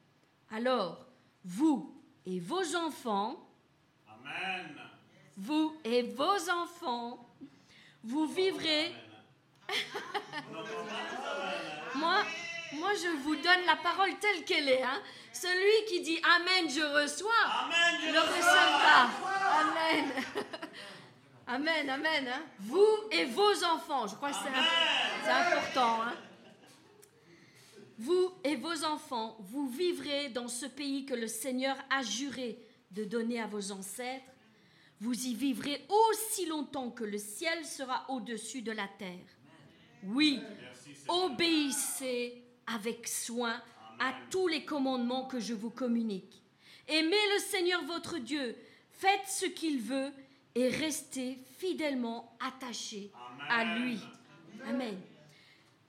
Alors, 0.50 1.06
vous 1.46 1.96
et 2.26 2.40
vos 2.40 2.76
enfants, 2.76 3.48
Amen. 4.08 4.91
Vous 5.42 5.76
et 5.84 6.04
vos 6.04 6.50
enfants, 6.52 7.28
vous 8.04 8.28
vivrez. 8.28 8.94
moi, 11.96 12.24
moi, 12.74 12.92
je 12.94 13.10
vous 13.24 13.36
donne 13.36 13.66
la 13.66 13.76
parole 13.78 14.12
telle 14.20 14.46
qu'elle 14.46 14.70
est. 14.70 14.84
Hein. 14.84 15.02
Celui 15.34 15.86
qui 15.88 16.02
dit 16.02 16.22
Amen, 16.36 16.70
je 16.70 16.82
reçois, 16.82 17.32
Amen, 17.64 18.00
je 18.02 18.12
le 18.14 18.20
recevra. 18.20 19.10
Amen. 19.60 20.12
Amen, 21.48 21.90
amen. 21.90 22.28
Hein. 22.28 22.44
Vous 22.60 23.10
et 23.12 23.26
vos 23.26 23.64
enfants, 23.66 24.08
je 24.08 24.16
crois 24.16 24.30
que 24.30 24.38
c'est 24.38 25.32
important. 25.32 26.04
Hein. 26.04 26.14
Vous 27.98 28.32
et 28.44 28.56
vos 28.56 28.86
enfants, 28.86 29.36
vous 29.40 29.68
vivrez 29.68 30.30
dans 30.30 30.48
ce 30.48 30.66
pays 30.66 31.06
que 31.06 31.14
le 31.14 31.28
Seigneur 31.28 31.76
a 31.90 32.04
juré 32.04 32.58
de 32.92 33.04
donner 33.04 33.42
à 33.42 33.48
vos 33.48 33.72
ancêtres. 33.74 34.31
Vous 35.02 35.28
y 35.28 35.34
vivrez 35.34 35.86
aussi 35.90 36.46
longtemps 36.46 36.92
que 36.92 37.04
le 37.04 37.18
ciel 37.18 37.66
sera 37.66 38.06
au-dessus 38.10 38.62
de 38.62 38.72
la 38.72 38.88
terre. 38.88 39.26
Oui, 40.04 40.40
obéissez 41.08 42.44
avec 42.68 43.08
soin 43.08 43.62
à 44.00 44.14
tous 44.30 44.48
les 44.48 44.64
commandements 44.64 45.26
que 45.26 45.40
je 45.40 45.54
vous 45.54 45.72
communique. 45.72 46.42
Aimez 46.88 47.34
le 47.34 47.40
Seigneur 47.40 47.84
votre 47.86 48.20
Dieu, 48.20 48.56
faites 48.92 49.28
ce 49.28 49.48
qu'il 49.48 49.82
veut 49.82 50.12
et 50.54 50.70
restez 50.70 51.40
fidèlement 51.58 52.38
attachés 52.40 53.12
à 53.50 53.80
lui. 53.80 54.00
Amen. 54.68 55.00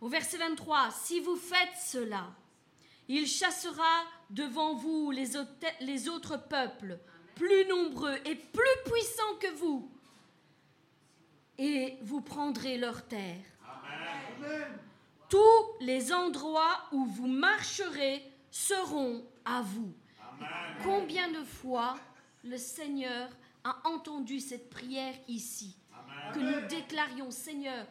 Au 0.00 0.08
verset 0.08 0.38
23, 0.38 0.90
si 0.90 1.20
vous 1.20 1.36
faites 1.36 1.76
cela, 1.78 2.34
il 3.08 3.26
chassera 3.26 4.04
devant 4.30 4.74
vous 4.74 5.10
les, 5.10 5.36
autres 6.08 6.48
peuples, 6.48 6.98
plus 7.34 7.66
nombreux 7.66 8.16
et 8.24 8.34
plus 8.34 8.90
puissants 8.90 9.36
que 9.40 9.52
vous, 9.54 9.90
et 11.58 11.96
vous 12.02 12.20
prendrez 12.20 12.78
leur 12.78 13.06
terre. 13.06 13.44
Tous 15.28 15.64
les 15.80 16.12
endroits 16.12 16.88
où 16.92 17.04
vous 17.06 17.28
marcherez 17.28 18.22
seront 18.50 19.24
à 19.44 19.62
vous. 19.62 19.92
Combien 20.82 21.30
de 21.30 21.42
fois 21.44 21.96
le 22.44 22.56
Seigneur 22.56 23.28
a 23.64 23.76
entendu 23.84 24.40
cette 24.40 24.68
prière 24.68 25.14
ici? 25.28 25.76
Que 26.34 26.38
nous 26.38 26.66
déclarions, 26.68 27.30
Seigneur, 27.30 27.86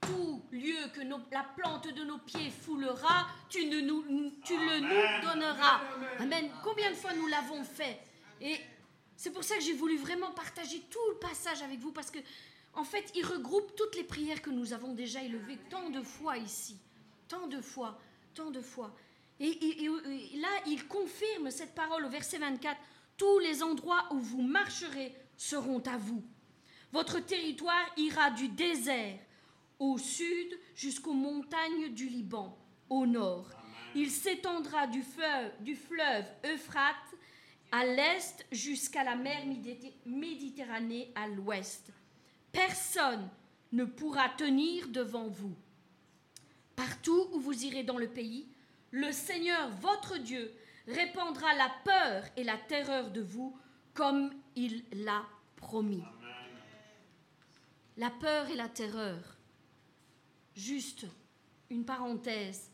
tout 0.00 0.42
lieu 0.52 0.88
que 0.94 1.00
la 1.32 1.44
plante 1.56 1.92
de 1.92 2.04
nos 2.04 2.18
pieds 2.18 2.50
foulera, 2.50 3.26
tu, 3.48 3.66
ne 3.66 3.80
nous, 3.80 4.30
tu 4.44 4.56
le 4.56 4.80
nous 4.80 5.28
donneras. 5.28 5.80
Amen. 6.18 6.50
Combien 6.62 6.90
de 6.90 6.96
fois 6.96 7.12
nous 7.14 7.26
l'avons 7.26 7.64
fait? 7.64 8.00
Et 8.40 8.58
c'est 9.16 9.30
pour 9.30 9.44
ça 9.44 9.56
que 9.56 9.62
j'ai 9.62 9.72
voulu 9.72 9.96
vraiment 9.96 10.30
partager 10.32 10.80
tout 10.90 11.10
le 11.10 11.18
passage 11.18 11.62
avec 11.62 11.78
vous, 11.78 11.92
parce 11.92 12.10
que 12.10 12.18
en 12.76 12.84
fait, 12.84 13.10
il 13.14 13.24
regroupe 13.24 13.74
toutes 13.74 13.96
les 13.96 14.04
prières 14.04 14.42
que 14.42 14.50
nous 14.50 14.74
avons 14.74 14.92
déjà 14.92 15.22
élevées 15.22 15.58
tant 15.70 15.88
de 15.88 16.02
fois 16.02 16.36
ici. 16.36 16.78
Tant 17.26 17.46
de 17.46 17.60
fois, 17.60 17.98
tant 18.34 18.50
de 18.50 18.60
fois. 18.60 18.94
Et, 19.40 19.88
là, 20.36 20.48
il 20.66 20.86
confirme 20.86 21.50
cette 21.50 21.74
parole 21.74 22.04
au 22.04 22.10
verset 22.10 22.38
24. 22.38 22.78
Tous 23.16 23.38
les 23.38 23.62
endroits 23.62 24.06
où 24.12 24.18
vous 24.18 24.42
marcherez 24.42 25.14
seront 25.38 25.80
à 25.86 25.96
vous. 25.96 26.22
Votre 26.92 27.18
territoire 27.18 27.90
ira 27.96 28.30
du 28.30 28.48
désert 28.48 29.18
au 29.78 29.96
sud 29.96 30.58
jusqu'aux 30.74 31.14
montagnes 31.14 31.88
du 31.94 32.08
Liban, 32.08 32.56
au 32.90 33.06
nord. 33.06 33.48
Il 33.94 34.10
s'étendra 34.10 34.86
du 34.86 35.02
du 35.60 35.74
fleuve 35.74 36.26
Euphrate 36.44 37.15
à 37.72 37.84
l'est 37.84 38.46
jusqu'à 38.52 39.04
la 39.04 39.16
mer 39.16 39.42
Méditerranée 40.06 41.12
à 41.14 41.28
l'ouest. 41.28 41.90
Personne 42.52 43.28
ne 43.72 43.84
pourra 43.84 44.28
tenir 44.30 44.88
devant 44.88 45.28
vous. 45.28 45.54
Partout 46.74 47.28
où 47.32 47.40
vous 47.40 47.64
irez 47.64 47.82
dans 47.82 47.98
le 47.98 48.08
pays, 48.08 48.48
le 48.90 49.12
Seigneur 49.12 49.70
votre 49.80 50.18
Dieu 50.18 50.52
répandra 50.86 51.54
la 51.54 51.70
peur 51.84 52.24
et 52.36 52.44
la 52.44 52.56
terreur 52.56 53.10
de 53.10 53.20
vous 53.20 53.58
comme 53.94 54.32
il 54.54 54.84
l'a 54.92 55.24
promis. 55.56 56.04
La 57.96 58.10
peur 58.10 58.50
et 58.50 58.56
la 58.56 58.68
terreur, 58.68 59.36
juste 60.54 61.06
une 61.70 61.84
parenthèse, 61.84 62.70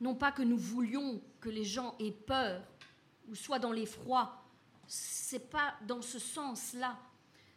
non 0.00 0.14
pas 0.14 0.32
que 0.32 0.42
nous 0.42 0.58
voulions 0.58 1.20
que 1.40 1.48
les 1.48 1.64
gens 1.64 1.96
aient 2.00 2.10
peur 2.10 2.62
ou 3.28 3.34
soient 3.34 3.58
dans 3.58 3.72
l'effroi, 3.72 4.42
c'est 4.86 5.50
pas 5.50 5.74
dans 5.86 6.02
ce 6.02 6.18
sens-là. 6.18 6.96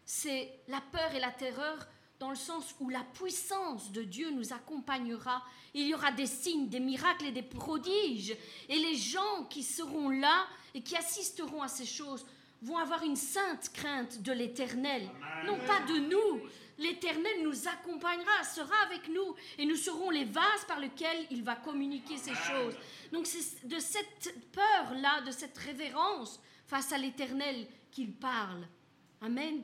C'est 0.05 0.59
la 0.67 0.81
peur 0.81 1.13
et 1.15 1.19
la 1.19 1.31
terreur 1.31 1.87
dans 2.19 2.29
le 2.29 2.35
sens 2.35 2.75
où 2.79 2.89
la 2.89 3.03
puissance 3.13 3.91
de 3.91 4.03
Dieu 4.03 4.29
nous 4.31 4.53
accompagnera. 4.53 5.43
Il 5.73 5.87
y 5.87 5.95
aura 5.95 6.11
des 6.11 6.27
signes, 6.27 6.69
des 6.69 6.79
miracles 6.79 7.25
et 7.25 7.31
des 7.31 7.41
prodiges. 7.41 8.35
Et 8.69 8.77
les 8.77 8.95
gens 8.95 9.45
qui 9.49 9.63
seront 9.63 10.09
là 10.09 10.45
et 10.75 10.81
qui 10.81 10.95
assisteront 10.95 11.63
à 11.63 11.67
ces 11.67 11.85
choses 11.85 12.25
vont 12.61 12.77
avoir 12.77 13.03
une 13.03 13.15
sainte 13.15 13.71
crainte 13.73 14.21
de 14.21 14.31
l'Éternel, 14.31 15.09
non 15.47 15.57
pas 15.65 15.79
de 15.87 15.97
nous. 15.97 16.41
L'Éternel 16.81 17.43
nous 17.43 17.67
accompagnera, 17.67 18.43
sera 18.43 18.75
avec 18.87 19.07
nous, 19.07 19.35
et 19.57 19.65
nous 19.65 19.75
serons 19.75 20.09
les 20.09 20.25
vases 20.25 20.65
par 20.67 20.79
lesquels 20.79 21.27
il 21.29 21.43
va 21.43 21.55
communiquer 21.55 22.17
ces 22.17 22.33
choses. 22.33 22.75
Donc 23.11 23.27
c'est 23.27 23.67
de 23.67 23.79
cette 23.79 24.33
peur-là, 24.51 25.21
de 25.21 25.31
cette 25.31 25.57
révérence 25.57 26.41
face 26.65 26.91
à 26.91 26.97
l'Éternel 26.97 27.67
qu'il 27.91 28.11
parle. 28.13 28.67
Amen. 29.21 29.63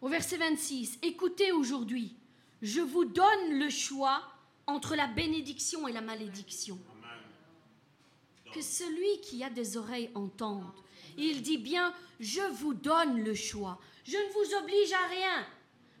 Au 0.00 0.08
verset 0.08 0.38
26, 0.38 0.98
écoutez 1.02 1.52
aujourd'hui, 1.52 2.16
je 2.62 2.80
vous 2.80 3.04
donne 3.04 3.58
le 3.58 3.68
choix 3.68 4.22
entre 4.66 4.96
la 4.96 5.06
bénédiction 5.06 5.86
et 5.86 5.92
la 5.92 6.00
malédiction. 6.00 6.78
Que 8.52 8.62
celui 8.62 9.20
qui 9.20 9.44
a 9.44 9.50
des 9.50 9.76
oreilles 9.76 10.10
entende. 10.14 10.64
Il 11.16 11.42
dit 11.42 11.58
bien, 11.58 11.92
je 12.20 12.40
vous 12.52 12.74
donne 12.74 13.22
le 13.22 13.34
choix. 13.34 13.78
Je 14.04 14.16
ne 14.16 14.32
vous 14.32 14.54
oblige 14.56 14.92
à 14.92 15.06
rien. 15.08 15.46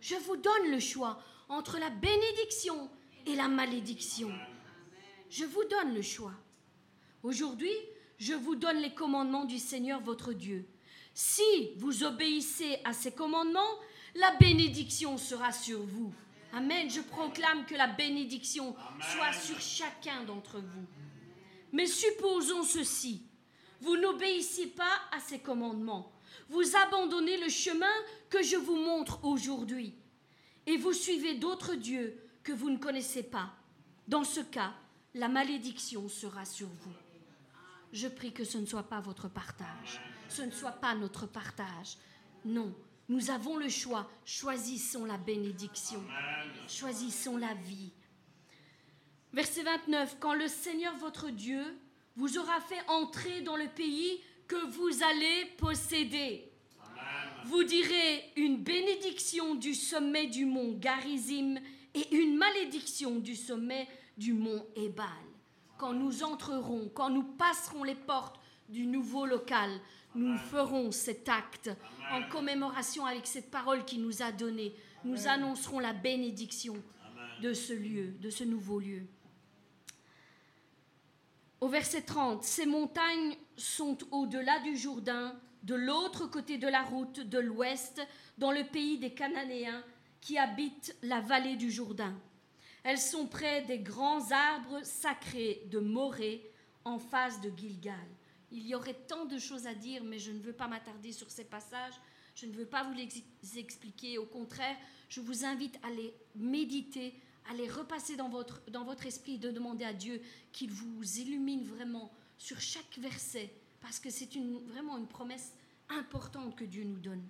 Je 0.00 0.16
vous 0.16 0.36
donne 0.36 0.70
le 0.70 0.80
choix 0.80 1.22
entre 1.48 1.78
la 1.78 1.90
bénédiction 1.90 2.90
et 3.26 3.34
la 3.34 3.48
malédiction. 3.48 4.30
Je 5.30 5.44
vous 5.44 5.64
donne 5.64 5.94
le 5.94 6.02
choix. 6.02 6.34
Aujourd'hui, 7.22 7.72
je 8.18 8.34
vous 8.34 8.56
donne 8.56 8.78
les 8.78 8.94
commandements 8.94 9.44
du 9.44 9.58
Seigneur 9.58 10.00
votre 10.00 10.32
Dieu. 10.32 10.66
Si 11.14 11.72
vous 11.76 12.04
obéissez 12.04 12.78
à 12.84 12.92
ces 12.92 13.12
commandements, 13.12 13.78
la 14.14 14.32
bénédiction 14.36 15.18
sera 15.18 15.52
sur 15.52 15.82
vous. 15.82 16.12
Amen. 16.52 16.90
Je 16.90 17.00
proclame 17.00 17.64
que 17.64 17.74
la 17.74 17.86
bénédiction 17.86 18.76
soit 19.00 19.32
sur 19.32 19.58
chacun 19.60 20.24
d'entre 20.24 20.58
vous. 20.58 20.86
Mais 21.72 21.86
supposons 21.86 22.62
ceci. 22.62 23.22
Vous 23.80 23.96
n'obéissez 23.96 24.68
pas 24.68 25.00
à 25.10 25.18
ces 25.18 25.40
commandements. 25.40 26.11
Vous 26.52 26.76
abandonnez 26.76 27.38
le 27.38 27.48
chemin 27.48 27.94
que 28.28 28.42
je 28.42 28.56
vous 28.56 28.76
montre 28.76 29.24
aujourd'hui. 29.24 29.94
Et 30.66 30.76
vous 30.76 30.92
suivez 30.92 31.32
d'autres 31.32 31.74
dieux 31.74 32.14
que 32.42 32.52
vous 32.52 32.68
ne 32.68 32.76
connaissez 32.76 33.22
pas. 33.22 33.54
Dans 34.06 34.22
ce 34.22 34.40
cas, 34.40 34.74
la 35.14 35.28
malédiction 35.28 36.10
sera 36.10 36.44
sur 36.44 36.68
vous. 36.68 36.92
Je 37.94 38.06
prie 38.06 38.34
que 38.34 38.44
ce 38.44 38.58
ne 38.58 38.66
soit 38.66 38.82
pas 38.82 39.00
votre 39.00 39.28
partage. 39.28 40.02
Ce 40.28 40.42
ne 40.42 40.50
soit 40.50 40.72
pas 40.72 40.94
notre 40.94 41.24
partage. 41.24 41.96
Non, 42.44 42.74
nous 43.08 43.30
avons 43.30 43.56
le 43.56 43.70
choix. 43.70 44.10
Choisissons 44.26 45.06
la 45.06 45.16
bénédiction. 45.16 46.04
Choisissons 46.68 47.38
la 47.38 47.54
vie. 47.54 47.92
Verset 49.32 49.62
29, 49.62 50.18
quand 50.20 50.34
le 50.34 50.48
Seigneur 50.48 50.94
votre 50.98 51.30
Dieu 51.30 51.64
vous 52.16 52.36
aura 52.36 52.60
fait 52.60 52.86
entrer 52.88 53.40
dans 53.40 53.56
le 53.56 53.68
pays 53.68 54.20
que 54.52 54.66
vous 54.66 55.02
allez 55.02 55.46
posséder. 55.56 56.46
Vous 57.46 57.64
direz 57.64 58.32
une 58.36 58.58
bénédiction 58.58 59.54
du 59.54 59.74
sommet 59.74 60.26
du 60.26 60.44
mont 60.44 60.76
Garizim 60.78 61.58
et 61.94 62.14
une 62.14 62.36
malédiction 62.36 63.18
du 63.18 63.34
sommet 63.34 63.88
du 64.18 64.34
mont 64.34 64.66
Ebal. 64.76 65.06
Quand 65.78 65.94
nous 65.94 66.22
entrerons, 66.22 66.90
quand 66.94 67.08
nous 67.08 67.22
passerons 67.22 67.82
les 67.82 67.94
portes 67.94 68.38
du 68.68 68.84
nouveau 68.86 69.24
local, 69.24 69.70
nous 70.14 70.36
ferons 70.36 70.92
cet 70.92 71.30
acte 71.30 71.70
en 72.10 72.22
commémoration 72.28 73.06
avec 73.06 73.26
cette 73.26 73.50
parole 73.50 73.86
qui 73.86 73.96
nous 73.96 74.20
a 74.20 74.32
donnée. 74.32 74.74
Nous 75.02 75.28
annoncerons 75.28 75.78
la 75.78 75.94
bénédiction 75.94 76.74
de 77.40 77.54
ce 77.54 77.72
lieu, 77.72 78.08
de 78.20 78.28
ce 78.28 78.44
nouveau 78.44 78.80
lieu. 78.80 79.06
Au 81.62 81.68
verset 81.68 82.02
30, 82.02 82.44
ces 82.44 82.66
montagnes 82.66 83.34
sont 83.56 83.98
au-delà 84.10 84.58
du 84.60 84.76
Jourdain, 84.76 85.38
de 85.62 85.74
l'autre 85.74 86.26
côté 86.26 86.58
de 86.58 86.68
la 86.68 86.82
route 86.82 87.20
de 87.20 87.38
l'ouest, 87.38 88.00
dans 88.38 88.52
le 88.52 88.64
pays 88.64 88.98
des 88.98 89.14
Cananéens 89.14 89.84
qui 90.20 90.38
habitent 90.38 90.96
la 91.02 91.20
vallée 91.20 91.56
du 91.56 91.70
Jourdain. 91.70 92.14
Elles 92.84 92.98
sont 92.98 93.26
près 93.26 93.62
des 93.62 93.78
grands 93.78 94.30
arbres 94.30 94.80
sacrés 94.82 95.62
de 95.70 95.78
Morée, 95.78 96.52
en 96.84 96.98
face 96.98 97.40
de 97.40 97.50
Gilgal. 97.56 97.94
Il 98.50 98.66
y 98.66 98.74
aurait 98.74 98.98
tant 99.08 99.24
de 99.24 99.38
choses 99.38 99.66
à 99.66 99.74
dire, 99.74 100.02
mais 100.04 100.18
je 100.18 100.30
ne 100.30 100.40
veux 100.40 100.52
pas 100.52 100.68
m'attarder 100.68 101.12
sur 101.12 101.30
ces 101.30 101.44
passages. 101.44 101.94
Je 102.34 102.46
ne 102.46 102.52
veux 102.52 102.66
pas 102.66 102.82
vous 102.82 102.94
les 102.94 103.08
expliquer. 103.58 104.18
Au 104.18 104.26
contraire, 104.26 104.76
je 105.08 105.20
vous 105.20 105.44
invite 105.44 105.78
à 105.82 105.90
les 105.90 106.12
méditer, 106.34 107.14
à 107.50 107.54
les 107.54 107.68
repasser 107.68 108.16
dans 108.16 108.28
votre, 108.28 108.62
dans 108.70 108.84
votre 108.84 109.06
esprit, 109.06 109.38
de 109.38 109.50
demander 109.50 109.84
à 109.84 109.92
Dieu 109.92 110.20
qu'il 110.52 110.70
vous 110.70 111.18
illumine 111.18 111.64
vraiment 111.66 112.12
sur 112.42 112.60
chaque 112.60 112.98
verset, 112.98 113.54
parce 113.80 114.00
que 114.00 114.10
c'est 114.10 114.34
une, 114.34 114.58
vraiment 114.66 114.98
une 114.98 115.06
promesse 115.06 115.52
importante 115.88 116.56
que 116.56 116.64
Dieu 116.64 116.82
nous 116.82 116.98
donne. 116.98 117.22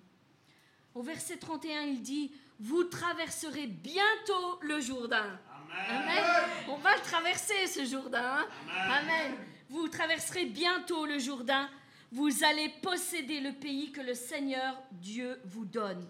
Au 0.95 1.03
verset 1.03 1.37
31, 1.37 1.83
il 1.83 2.01
dit, 2.01 2.31
vous 2.59 2.85
traverserez 2.85 3.67
bientôt 3.67 4.59
le 4.61 4.81
Jourdain. 4.81 5.39
Amen. 5.87 6.49
On 6.67 6.77
va 6.77 6.95
le 6.95 7.01
traverser, 7.03 7.67
ce 7.67 7.85
Jourdain. 7.85 8.39
Hein. 8.39 8.47
Amen. 8.89 9.35
Vous 9.69 9.87
traverserez 9.87 10.45
bientôt 10.45 11.05
le 11.05 11.19
Jourdain. 11.19 11.69
Vous 12.11 12.43
allez 12.43 12.69
posséder 12.81 13.39
le 13.39 13.53
pays 13.53 13.91
que 13.91 14.01
le 14.01 14.15
Seigneur 14.15 14.81
Dieu 14.93 15.39
vous 15.45 15.65
donne. 15.65 16.07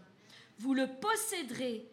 Vous 0.60 0.74
le 0.74 0.88
posséderez 0.88 1.86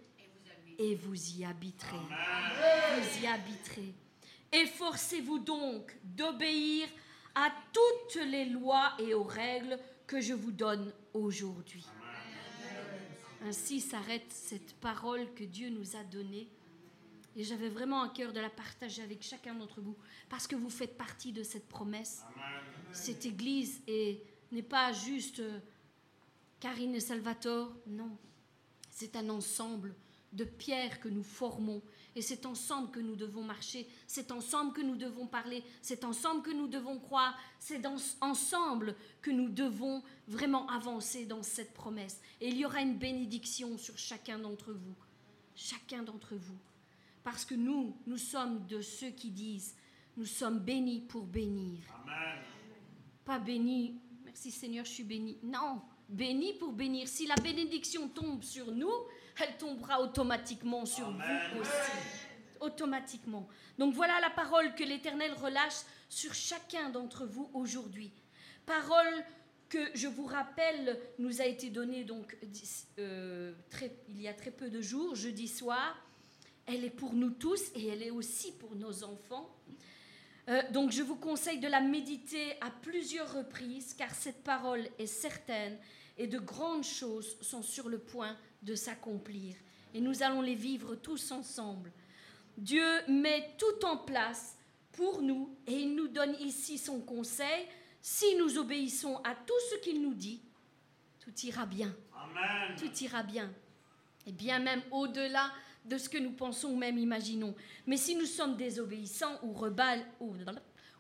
et 0.78 0.94
vous 0.94 1.30
y 1.32 1.44
habiterez. 1.44 1.96
Vous 1.96 3.24
y 3.24 3.26
habiterez. 3.26 3.94
Efforcez-vous 4.52 5.38
donc 5.38 5.96
d'obéir 6.02 6.88
à 7.34 7.52
toutes 7.72 8.22
les 8.24 8.46
lois 8.46 8.92
et 8.98 9.14
aux 9.14 9.24
règles 9.24 9.78
que 10.06 10.20
je 10.20 10.34
vous 10.34 10.50
donne 10.50 10.92
aujourd'hui. 11.14 11.86
Ainsi 13.42 13.80
s'arrête 13.80 14.30
cette 14.30 14.74
parole 14.74 15.32
que 15.34 15.44
Dieu 15.44 15.70
nous 15.70 15.96
a 15.96 16.02
donnée. 16.04 16.48
Et 17.36 17.44
j'avais 17.44 17.68
vraiment 17.68 18.02
un 18.02 18.08
cœur 18.08 18.32
de 18.32 18.40
la 18.40 18.50
partager 18.50 19.02
avec 19.02 19.22
chacun 19.22 19.54
d'entre 19.54 19.80
vous, 19.80 19.96
parce 20.28 20.46
que 20.48 20.56
vous 20.56 20.68
faites 20.68 20.98
partie 20.98 21.32
de 21.32 21.44
cette 21.44 21.68
promesse. 21.68 22.24
Cette 22.92 23.24
Église 23.24 23.80
n'est 23.86 24.62
pas 24.62 24.92
juste 24.92 25.38
euh, 25.38 25.60
Karine 26.58 26.96
et 26.96 27.00
Salvatore, 27.00 27.72
non. 27.86 28.10
C'est 28.90 29.14
un 29.14 29.28
ensemble 29.30 29.94
de 30.32 30.44
pierres 30.44 31.00
que 31.00 31.08
nous 31.08 31.22
formons. 31.22 31.80
Et 32.16 32.22
c'est 32.22 32.44
ensemble 32.44 32.90
que 32.90 33.00
nous 33.00 33.14
devons 33.14 33.42
marcher, 33.42 33.88
c'est 34.06 34.32
ensemble 34.32 34.72
que 34.72 34.80
nous 34.80 34.96
devons 34.96 35.26
parler, 35.26 35.62
c'est 35.80 36.04
ensemble 36.04 36.42
que 36.42 36.50
nous 36.50 36.66
devons 36.66 36.98
croire, 36.98 37.38
c'est 37.58 37.82
ensemble 38.20 38.96
que 39.22 39.30
nous 39.30 39.48
devons 39.48 40.02
vraiment 40.26 40.68
avancer 40.68 41.24
dans 41.24 41.42
cette 41.42 41.72
promesse. 41.72 42.20
Et 42.40 42.48
il 42.48 42.56
y 42.56 42.64
aura 42.64 42.80
une 42.80 42.98
bénédiction 42.98 43.78
sur 43.78 43.96
chacun 43.96 44.38
d'entre 44.38 44.72
vous, 44.72 44.94
chacun 45.54 46.02
d'entre 46.02 46.34
vous. 46.34 46.58
Parce 47.22 47.44
que 47.44 47.54
nous, 47.54 47.96
nous 48.06 48.18
sommes 48.18 48.66
de 48.66 48.80
ceux 48.80 49.10
qui 49.10 49.30
disent, 49.30 49.76
nous 50.16 50.26
sommes 50.26 50.58
bénis 50.58 51.00
pour 51.00 51.24
bénir. 51.24 51.78
Amen. 52.02 52.42
Pas 53.24 53.38
bénis, 53.38 53.94
merci 54.24 54.50
Seigneur, 54.50 54.84
je 54.84 54.90
suis 54.90 55.04
béni. 55.04 55.38
Non, 55.42 55.80
bénis 56.08 56.54
pour 56.54 56.72
bénir. 56.72 57.06
Si 57.06 57.26
la 57.26 57.36
bénédiction 57.36 58.08
tombe 58.08 58.42
sur 58.42 58.72
nous, 58.72 58.92
elle 59.40 59.56
tombera 59.56 60.00
automatiquement 60.00 60.86
sur 60.86 61.10
vous 61.10 61.60
aussi. 61.60 61.70
Automatiquement. 62.60 63.48
Donc 63.78 63.94
voilà 63.94 64.20
la 64.20 64.30
parole 64.30 64.74
que 64.74 64.84
l'Éternel 64.84 65.32
relâche 65.32 65.80
sur 66.08 66.34
chacun 66.34 66.90
d'entre 66.90 67.24
vous 67.24 67.50
aujourd'hui. 67.54 68.12
Parole 68.66 69.24
que 69.70 69.78
je 69.94 70.08
vous 70.08 70.26
rappelle 70.26 70.98
nous 71.18 71.40
a 71.40 71.46
été 71.46 71.70
donnée 71.70 72.04
donc 72.04 72.36
euh, 72.98 73.52
très, 73.70 73.96
il 74.08 74.20
y 74.20 74.28
a 74.28 74.34
très 74.34 74.50
peu 74.50 74.68
de 74.68 74.82
jours, 74.82 75.14
jeudi 75.14 75.48
soir. 75.48 75.96
Elle 76.66 76.84
est 76.84 76.90
pour 76.90 77.14
nous 77.14 77.30
tous 77.30 77.70
et 77.74 77.86
elle 77.86 78.02
est 78.02 78.10
aussi 78.10 78.52
pour 78.52 78.74
nos 78.74 79.04
enfants. 79.04 79.48
Euh, 80.48 80.62
donc 80.72 80.90
je 80.90 81.02
vous 81.02 81.16
conseille 81.16 81.60
de 81.60 81.68
la 81.68 81.80
méditer 81.80 82.52
à 82.60 82.70
plusieurs 82.70 83.32
reprises 83.32 83.94
car 83.94 84.12
cette 84.14 84.42
parole 84.42 84.88
est 84.98 85.06
certaine 85.06 85.78
et 86.18 86.26
de 86.26 86.38
grandes 86.38 86.84
choses 86.84 87.36
sont 87.40 87.62
sur 87.62 87.88
le 87.88 87.98
point 87.98 88.36
de 88.62 88.74
s'accomplir. 88.74 89.56
Et 89.94 90.00
nous 90.00 90.22
allons 90.22 90.42
les 90.42 90.54
vivre 90.54 90.94
tous 90.94 91.32
ensemble. 91.32 91.92
Dieu 92.56 92.84
met 93.08 93.54
tout 93.58 93.84
en 93.84 93.96
place 93.96 94.56
pour 94.92 95.22
nous 95.22 95.56
et 95.66 95.72
il 95.72 95.94
nous 95.94 96.08
donne 96.08 96.34
ici 96.40 96.78
son 96.78 97.00
conseil. 97.00 97.66
Si 98.02 98.36
nous 98.36 98.58
obéissons 98.58 99.16
à 99.24 99.34
tout 99.34 99.60
ce 99.70 99.76
qu'il 99.76 100.02
nous 100.02 100.14
dit, 100.14 100.42
tout 101.20 101.34
ira 101.42 101.66
bien. 101.66 101.94
Amen. 102.14 102.76
Tout 102.78 102.92
ira 103.02 103.22
bien. 103.22 103.52
Et 104.26 104.32
bien 104.32 104.58
même 104.58 104.82
au-delà 104.90 105.50
de 105.84 105.96
ce 105.96 106.08
que 106.08 106.18
nous 106.18 106.32
pensons 106.32 106.70
ou 106.70 106.76
même 106.76 106.98
imaginons. 106.98 107.54
Mais 107.86 107.96
si 107.96 108.14
nous 108.14 108.26
sommes 108.26 108.56
désobéissants 108.56 109.38
ou 109.42 109.52
rebelles, 109.52 110.04
ou, 110.20 110.34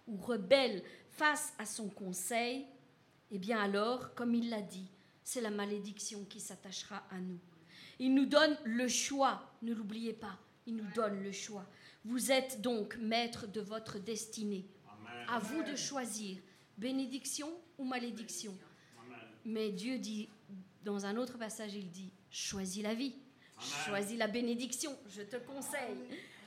ou 0.08 0.16
rebelles 0.16 0.82
face 1.10 1.52
à 1.58 1.66
son 1.66 1.88
conseil, 1.88 2.66
eh 3.30 3.38
bien 3.38 3.60
alors, 3.60 4.14
comme 4.14 4.34
il 4.34 4.48
l'a 4.48 4.62
dit, 4.62 4.90
c'est 5.22 5.40
la 5.40 5.50
malédiction 5.50 6.24
qui 6.24 6.40
s'attachera 6.40 7.04
à 7.10 7.18
nous. 7.18 7.38
Il 8.00 8.14
nous 8.14 8.24
donne 8.24 8.56
le 8.64 8.88
choix, 8.88 9.42
ne 9.60 9.74
l'oubliez 9.74 10.14
pas, 10.14 10.38
il 10.66 10.74
nous 10.74 10.90
donne 10.94 11.22
le 11.22 11.32
choix. 11.32 11.66
Vous 12.02 12.32
êtes 12.32 12.62
donc 12.62 12.96
maître 12.96 13.46
de 13.46 13.60
votre 13.60 13.98
destinée. 13.98 14.64
À 15.28 15.38
vous 15.38 15.62
de 15.62 15.76
choisir 15.76 16.38
bénédiction 16.78 17.48
ou 17.76 17.84
malédiction. 17.84 18.56
Mais 19.44 19.70
Dieu 19.70 19.98
dit, 19.98 20.30
dans 20.82 21.04
un 21.04 21.18
autre 21.18 21.36
passage, 21.36 21.74
il 21.74 21.90
dit, 21.90 22.10
choisis 22.30 22.82
la 22.82 22.94
vie, 22.94 23.14
choisis 23.86 24.18
la 24.18 24.28
bénédiction, 24.28 24.96
je 25.14 25.20
te 25.20 25.36
conseille. 25.36 25.98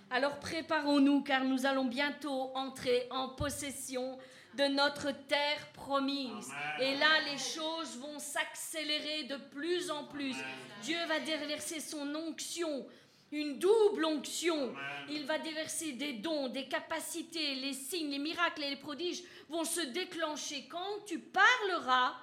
Alors 0.10 0.40
préparons-nous 0.40 1.22
car 1.22 1.46
nous 1.46 1.68
allons 1.68 1.86
bientôt 1.86 2.52
entrer 2.56 3.08
en 3.12 3.30
possession 3.30 4.18
de 4.56 4.66
notre 4.66 5.12
terre 5.28 5.68
promise. 5.74 6.52
Et 6.80 6.96
là, 6.96 7.22
les 7.32 7.38
choses 7.38 7.98
vont 7.98 8.20
s'accélérer 8.20 9.24
de 9.24 9.38
plus 9.38 9.90
en 9.90 10.06
plus. 10.06 10.36
Dieu 10.82 10.98
va 11.08 11.20
déverser 11.20 11.80
son 11.80 12.14
onction, 12.16 12.86
une 13.32 13.58
double 13.60 14.06
onction. 14.06 14.74
Il 15.10 15.26
va 15.26 15.40
déverser 15.40 15.94
des 15.94 16.14
dons, 16.14 16.50
des 16.50 16.68
capacités, 16.68 17.56
les 17.56 17.74
signes, 17.74 18.12
les 18.12 18.20
miracles 18.20 18.64
et 18.64 18.70
les 18.70 18.76
prodiges 18.76 19.24
vont 19.50 19.66
se 19.66 19.82
déclencher. 19.82 20.68
Quand 20.70 21.06
tu 21.06 21.20
parleras, 21.20 22.16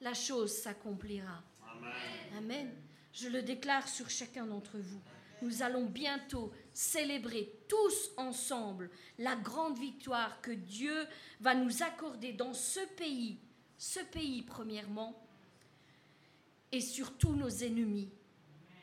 la 0.00 0.14
chose 0.14 0.52
s'accomplira. 0.52 1.42
Amen. 2.38 2.70
Je 3.12 3.28
le 3.28 3.42
déclare 3.42 3.88
sur 3.88 4.08
chacun 4.08 4.46
d'entre 4.46 4.78
vous. 4.78 5.00
Nous 5.42 5.62
allons 5.62 5.86
bientôt 5.86 6.52
célébrer 6.80 7.52
tous 7.68 8.10
ensemble 8.16 8.88
la 9.18 9.36
grande 9.36 9.78
victoire 9.78 10.40
que 10.40 10.50
Dieu 10.50 11.06
va 11.38 11.54
nous 11.54 11.82
accorder 11.82 12.32
dans 12.32 12.54
ce 12.54 12.80
pays, 12.96 13.38
ce 13.76 14.00
pays 14.00 14.40
premièrement, 14.40 15.22
et 16.72 16.80
sur 16.80 17.18
tous 17.18 17.34
nos 17.34 17.50
ennemis. 17.50 18.10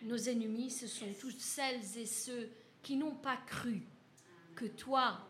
Nos 0.04 0.30
ennemis, 0.30 0.70
ce 0.70 0.86
sont 0.86 1.12
toutes 1.20 1.40
celles 1.40 1.98
et 1.98 2.06
ceux 2.06 2.52
qui 2.84 2.98
n'ont 2.98 3.16
pas 3.16 3.38
cru 3.48 3.82
que 4.56 4.66
toi, 4.66 5.28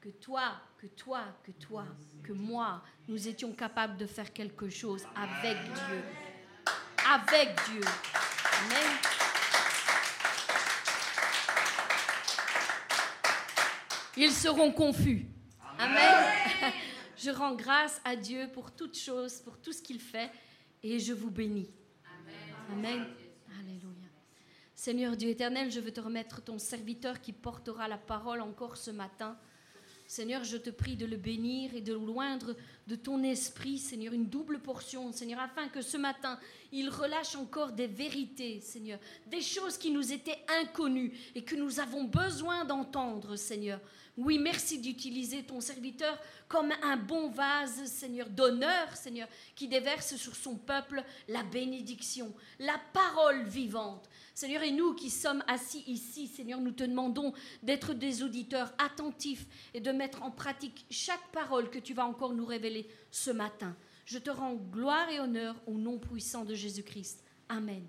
que 0.00 0.10
toi, 0.10 0.60
que 0.78 0.86
toi, 0.86 1.24
que 1.42 1.50
toi, 1.50 1.84
que 2.22 2.32
moi, 2.32 2.84
nous 3.08 3.26
étions 3.26 3.52
capables 3.52 3.96
de 3.96 4.06
faire 4.06 4.32
quelque 4.32 4.68
chose 4.68 5.04
avec 5.16 5.56
Dieu. 5.64 6.04
Avec 7.04 7.56
Dieu. 7.66 7.82
Amen. 7.82 9.23
Ils 14.16 14.30
seront 14.30 14.70
confus. 14.70 15.26
Amen. 15.78 16.24
Je 17.16 17.30
rends 17.30 17.54
grâce 17.54 18.00
à 18.04 18.14
Dieu 18.16 18.48
pour 18.52 18.70
toutes 18.70 18.96
choses, 18.96 19.40
pour 19.40 19.58
tout 19.58 19.72
ce 19.72 19.82
qu'il 19.82 20.00
fait, 20.00 20.30
et 20.82 20.98
je 20.98 21.12
vous 21.12 21.30
bénis. 21.30 21.70
Amen. 22.70 23.06
Alléluia. 23.58 24.08
Seigneur 24.74 25.16
Dieu 25.16 25.30
éternel, 25.30 25.70
je 25.70 25.80
veux 25.80 25.92
te 25.92 26.00
remettre 26.00 26.42
ton 26.42 26.58
serviteur 26.58 27.20
qui 27.20 27.32
portera 27.32 27.88
la 27.88 27.98
parole 27.98 28.40
encore 28.40 28.76
ce 28.76 28.90
matin. 28.90 29.38
Seigneur, 30.06 30.44
je 30.44 30.56
te 30.56 30.70
prie 30.70 30.96
de 30.96 31.06
le 31.06 31.16
bénir 31.16 31.74
et 31.74 31.80
de 31.80 31.94
loindre 31.94 32.54
de 32.86 32.96
ton 32.96 33.22
esprit, 33.22 33.78
Seigneur, 33.78 34.12
une 34.12 34.26
double 34.26 34.58
portion, 34.60 35.12
Seigneur, 35.12 35.40
afin 35.40 35.68
que 35.68 35.80
ce 35.80 35.96
matin, 35.96 36.38
il 36.74 36.90
relâche 36.90 37.36
encore 37.36 37.70
des 37.70 37.86
vérités, 37.86 38.60
Seigneur, 38.60 38.98
des 39.26 39.40
choses 39.40 39.78
qui 39.78 39.92
nous 39.92 40.12
étaient 40.12 40.44
inconnues 40.60 41.16
et 41.36 41.44
que 41.44 41.54
nous 41.54 41.78
avons 41.78 42.02
besoin 42.02 42.64
d'entendre, 42.64 43.36
Seigneur. 43.36 43.80
Oui, 44.16 44.38
merci 44.38 44.80
d'utiliser 44.80 45.44
ton 45.44 45.60
serviteur 45.60 46.18
comme 46.48 46.72
un 46.82 46.96
bon 46.96 47.28
vase, 47.30 47.84
Seigneur, 47.86 48.28
d'honneur, 48.28 48.94
Seigneur, 48.96 49.28
qui 49.54 49.68
déverse 49.68 50.16
sur 50.16 50.34
son 50.34 50.56
peuple 50.56 51.04
la 51.28 51.44
bénédiction, 51.44 52.34
la 52.58 52.80
parole 52.92 53.44
vivante. 53.44 54.08
Seigneur, 54.34 54.62
et 54.64 54.72
nous 54.72 54.94
qui 54.94 55.10
sommes 55.10 55.44
assis 55.46 55.84
ici, 55.86 56.26
Seigneur, 56.26 56.60
nous 56.60 56.72
te 56.72 56.84
demandons 56.84 57.32
d'être 57.62 57.94
des 57.94 58.24
auditeurs 58.24 58.72
attentifs 58.78 59.46
et 59.74 59.80
de 59.80 59.92
mettre 59.92 60.24
en 60.24 60.32
pratique 60.32 60.86
chaque 60.90 61.30
parole 61.30 61.70
que 61.70 61.78
tu 61.78 61.94
vas 61.94 62.06
encore 62.06 62.34
nous 62.34 62.46
révéler 62.46 62.88
ce 63.12 63.30
matin. 63.30 63.76
Je 64.04 64.18
te 64.18 64.30
rends 64.30 64.54
gloire 64.54 65.08
et 65.08 65.18
honneur 65.18 65.56
au 65.66 65.78
nom 65.78 65.98
puissant 65.98 66.44
de 66.44 66.54
Jésus-Christ. 66.54 67.24
Amen. 67.48 67.82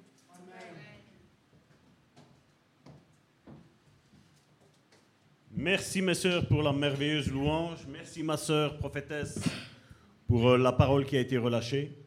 Merci 5.52 6.02
mes 6.02 6.14
sœurs 6.14 6.48
pour 6.48 6.64
la 6.64 6.72
merveilleuse 6.72 7.32
louange. 7.32 7.86
Merci 7.88 8.24
ma 8.24 8.38
sœur 8.38 8.78
prophétesse 8.78 9.40
pour 10.28 10.50
euh, 10.50 10.58
la 10.58 10.72
parole 10.72 11.06
qui 11.06 11.18
a 11.18 11.20
été 11.20 11.38
relâchée. 11.38 11.98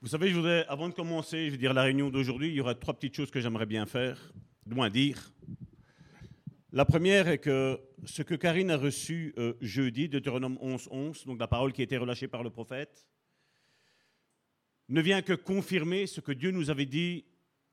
Vous 0.00 0.08
savez, 0.08 0.28
je 0.28 0.34
voudrais, 0.34 0.66
avant 0.66 0.88
de 0.88 0.94
commencer, 0.94 1.46
je 1.46 1.52
veux 1.52 1.58
dire 1.58 1.72
la 1.72 1.82
réunion 1.82 2.10
d'aujourd'hui, 2.10 2.48
il 2.48 2.54
y 2.54 2.60
aura 2.60 2.74
trois 2.74 2.94
petites 2.94 3.16
choses 3.16 3.30
que 3.30 3.40
j'aimerais 3.40 3.66
bien 3.66 3.86
faire, 3.86 4.32
du 4.66 4.74
moins 4.74 4.90
dire. 4.90 5.30
La 6.72 6.84
première 6.84 7.28
est 7.28 7.38
que 7.38 7.78
ce 8.04 8.22
que 8.22 8.34
Karine 8.34 8.70
a 8.70 8.76
reçu 8.76 9.32
euh, 9.38 9.54
jeudi, 9.60 10.08
Deutéronome 10.08 10.58
11, 10.60 10.88
11, 10.90 11.26
donc 11.26 11.38
la 11.38 11.46
parole 11.46 11.72
qui 11.72 11.82
a 11.82 11.84
été 11.84 11.96
relâchée 11.96 12.28
par 12.28 12.42
le 12.42 12.50
prophète, 12.50 13.06
ne 14.88 15.00
vient 15.00 15.22
que 15.22 15.32
confirmer 15.32 16.06
ce 16.06 16.20
que 16.20 16.32
Dieu 16.32 16.50
nous 16.50 16.70
avait 16.70 16.86
dit 16.86 17.24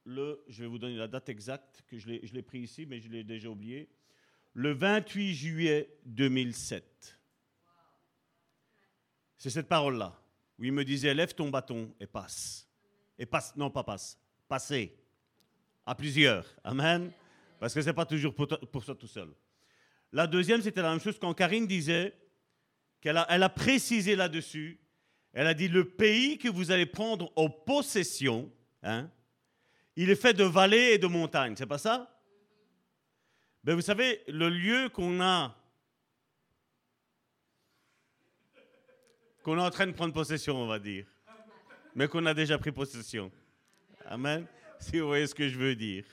le, 0.05 0.43
je 0.47 0.63
vais 0.63 0.69
vous 0.69 0.77
donner 0.77 0.95
la 0.95 1.07
date 1.07 1.29
exacte, 1.29 1.83
que 1.87 1.97
je 1.97 2.07
l'ai 2.07 2.41
pris 2.41 2.59
ici, 2.59 2.85
mais 2.85 2.99
je 2.99 3.09
l'ai 3.09 3.23
déjà 3.23 3.49
oublié, 3.49 3.89
le 4.53 4.71
28 4.71 5.33
juillet 5.33 5.97
2007. 6.05 7.19
C'est 9.37 9.49
cette 9.49 9.67
parole-là, 9.67 10.19
où 10.57 10.63
il 10.63 10.71
me 10.71 10.83
disait, 10.83 11.13
lève 11.13 11.33
ton 11.33 11.49
bâton 11.49 11.93
et 11.99 12.07
passe. 12.07 12.67
Et 13.17 13.25
passe, 13.25 13.55
non 13.55 13.69
pas 13.69 13.83
passe, 13.83 14.19
passez. 14.47 14.95
À 15.85 15.95
plusieurs. 15.95 16.45
Amen. 16.63 17.11
Parce 17.59 17.73
que 17.73 17.81
ce 17.81 17.87
n'est 17.87 17.93
pas 17.93 18.05
toujours 18.05 18.35
pour, 18.35 18.47
pour 18.47 18.85
tout 18.97 19.07
seul. 19.07 19.33
La 20.11 20.27
deuxième, 20.27 20.61
c'était 20.61 20.81
la 20.81 20.91
même 20.91 20.99
chose 20.99 21.19
quand 21.19 21.33
Karine 21.33 21.67
disait 21.67 22.15
qu'elle 23.01 23.17
a, 23.17 23.49
précisé 23.49 24.15
là-dessus. 24.15 24.79
Elle 25.33 25.47
a 25.47 25.53
dit, 25.53 25.67
le 25.67 25.87
pays 25.87 26.37
que 26.37 26.49
vous 26.49 26.71
allez 26.71 26.85
prendre 26.85 27.31
en 27.35 27.49
possession, 27.49 28.51
hein, 28.81 29.09
il 29.95 30.09
est 30.09 30.15
fait 30.15 30.33
de 30.33 30.43
vallées 30.43 30.93
et 30.93 30.97
de 30.97 31.07
montagnes. 31.07 31.55
C'est 31.55 31.65
pas 31.65 31.77
ça? 31.77 32.19
Ben, 33.63 33.75
vous 33.75 33.81
savez, 33.81 34.23
le 34.27 34.49
lieu 34.49 34.89
qu'on 34.89 35.21
a, 35.21 35.55
qu'on 39.43 39.57
est 39.57 39.61
en 39.61 39.69
train 39.69 39.85
de 39.85 39.91
prendre 39.91 40.13
possession, 40.13 40.55
on 40.55 40.67
va 40.67 40.79
dire, 40.79 41.05
mais 41.93 42.07
qu'on 42.07 42.25
a 42.25 42.33
déjà 42.33 42.57
pris 42.57 42.71
possession. 42.71 43.31
Amen. 44.05 44.47
Si 44.79 44.99
vous 44.99 45.07
voyez 45.07 45.27
ce 45.27 45.35
que 45.35 45.47
je 45.47 45.57
veux 45.57 45.75
dire. 45.75 46.05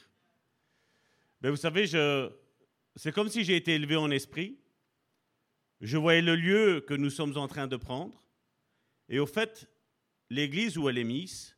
Ben, 1.41 1.51
vous 1.51 1.57
savez, 1.57 1.87
je, 1.87 2.31
c'est 2.97 3.13
comme 3.13 3.29
si 3.29 3.45
j'ai 3.45 3.57
été 3.57 3.75
élevé 3.75 3.97
en 3.97 4.11
esprit. 4.11 4.59
Je 5.83 5.99
voyais 5.99 6.23
le 6.23 6.35
lieu 6.35 6.81
que 6.81 6.95
nous 6.95 7.11
sommes 7.11 7.37
en 7.37 7.47
train 7.47 7.67
de 7.67 7.77
prendre. 7.77 8.25
Et 9.11 9.19
au 9.19 9.27
fait, 9.27 9.71
l'église 10.31 10.79
où 10.79 10.89
elle 10.89 10.99
est 10.99 11.05
mise, 11.05 11.57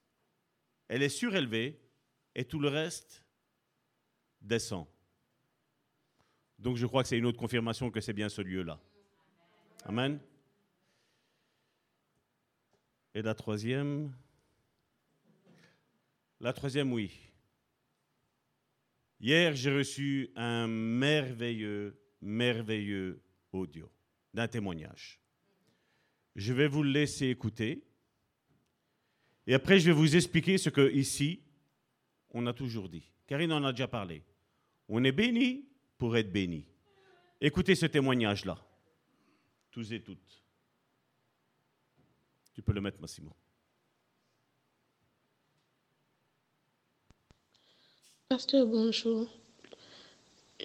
elle 0.89 1.03
est 1.03 1.09
surélevée 1.09 1.81
et 2.35 2.45
tout 2.45 2.59
le 2.59 2.69
reste 2.69 3.25
descend. 4.41 4.87
Donc 6.59 6.77
je 6.77 6.87
crois 6.87 7.03
que 7.03 7.09
c'est 7.09 7.19
une 7.19 7.27
autre 7.27 7.39
confirmation 7.39 7.91
que 7.91 8.01
c'est 8.01 8.13
bien 8.13 8.29
ce 8.29 8.43
lieu-là. 8.43 8.81
Amen. 9.85 10.21
Et 13.15 13.23
la 13.23 13.35
troisième? 13.35 14.13
La 16.41 16.53
troisième, 16.53 16.93
oui. 16.93 17.28
Hier, 19.21 19.55
j'ai 19.55 19.75
reçu 19.75 20.31
un 20.37 20.69
merveilleux, 20.69 22.01
merveilleux 22.21 23.21
audio 23.53 23.91
d'un 24.33 24.47
témoignage. 24.47 25.21
Je 26.37 26.53
vais 26.53 26.69
vous 26.69 26.85
le 26.85 26.91
laisser 26.91 27.27
écouter. 27.27 27.85
Et 29.47 29.55
après, 29.55 29.81
je 29.81 29.87
vais 29.87 29.97
vous 29.97 30.15
expliquer 30.15 30.57
ce 30.57 30.71
que 30.71 30.93
ici, 30.93 31.43
on 32.31 32.47
a 32.47 32.53
toujours 32.53 32.89
dit. 32.89 33.11
Karine 33.27 33.53
en 33.53 33.65
a 33.65 33.73
déjà 33.73 33.89
parlé. 33.89 34.23
On 34.89 35.03
est 35.03 35.13
béni 35.13 35.69
pour 35.97 36.17
être 36.17 36.33
béni. 36.33 36.67
Écoutez 37.41 37.75
ce 37.75 37.87
témoignage-là, 37.87 38.65
tous 39.71 39.93
et 39.93 40.03
toutes. 40.03 40.45
Tu 42.55 42.63
peux 42.63 42.73
le 42.73 42.81
mettre, 42.81 43.01
Massimo. 43.01 43.35
Pasteur, 48.31 48.67
bonjour. 48.67 49.27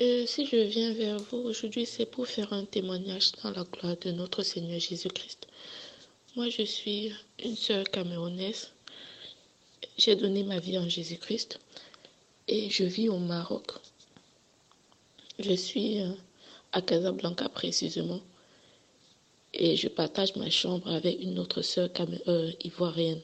Euh, 0.02 0.26
si 0.26 0.46
je 0.46 0.58
viens 0.58 0.92
vers 0.92 1.18
vous 1.18 1.38
aujourd'hui, 1.38 1.86
c'est 1.86 2.06
pour 2.06 2.28
faire 2.28 2.52
un 2.52 2.66
témoignage 2.66 3.32
dans 3.42 3.52
la 3.52 3.64
gloire 3.64 3.96
de 3.96 4.12
notre 4.12 4.44
Seigneur 4.44 4.82
Jésus-Christ. 4.82 5.48
Moi, 6.36 6.50
je 6.50 6.64
suis 6.64 7.14
une 7.42 7.56
sœur 7.56 7.86
camerounaise. 7.86 8.72
J'ai 9.98 10.18
donné 10.18 10.44
ma 10.44 10.60
vie 10.60 10.78
en 10.78 10.90
Jésus-Christ 10.90 11.58
et 12.50 12.70
je 12.70 12.84
vis 12.84 13.08
au 13.08 13.18
Maroc. 13.18 13.72
Je 15.40 15.54
suis 15.54 16.02
euh, 16.02 16.12
à 16.74 16.82
Casablanca 16.82 17.48
précisément 17.48 18.20
et 19.54 19.78
je 19.78 19.88
partage 19.88 20.36
ma 20.36 20.50
chambre 20.50 20.92
avec 20.92 21.18
une 21.22 21.40
autre 21.40 21.62
sœur 21.62 21.90
euh, 22.28 22.52
ivoirienne. 22.62 23.22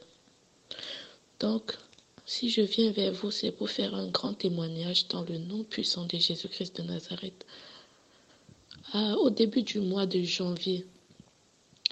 Donc, 1.42 1.76
si 2.30 2.48
je 2.48 2.62
viens 2.62 2.92
vers 2.92 3.12
vous, 3.12 3.32
c'est 3.32 3.52
pour 3.52 3.72
faire 3.72 3.96
un 3.96 4.08
grand 4.08 4.36
témoignage 4.36 5.08
dans 5.08 5.24
le 5.24 5.40
nom 5.40 5.64
puissant 5.64 6.06
de 6.06 6.16
Jésus-Christ 6.16 6.78
de 6.80 6.84
Nazareth. 6.84 7.44
au 8.94 9.32
début 9.32 9.64
du 9.64 9.80
mois 9.80 10.06
de 10.06 10.22
janvier, 10.22 10.86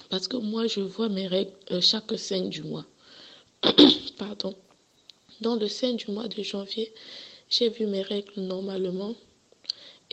parce 0.09 0.27
que 0.27 0.37
moi, 0.37 0.67
je 0.67 0.81
vois 0.81 1.09
mes 1.09 1.25
règles 1.25 1.51
euh, 1.71 1.81
chaque 1.81 2.15
5 2.15 2.49
du 2.49 2.61
mois. 2.61 2.85
Pardon. 4.19 4.53
Dans 5.41 5.55
le 5.55 5.67
5 5.67 5.95
du 6.05 6.11
mois 6.11 6.27
de 6.27 6.43
janvier, 6.43 6.93
j'ai 7.49 7.69
vu 7.69 7.87
mes 7.87 8.03
règles 8.03 8.39
normalement 8.39 9.15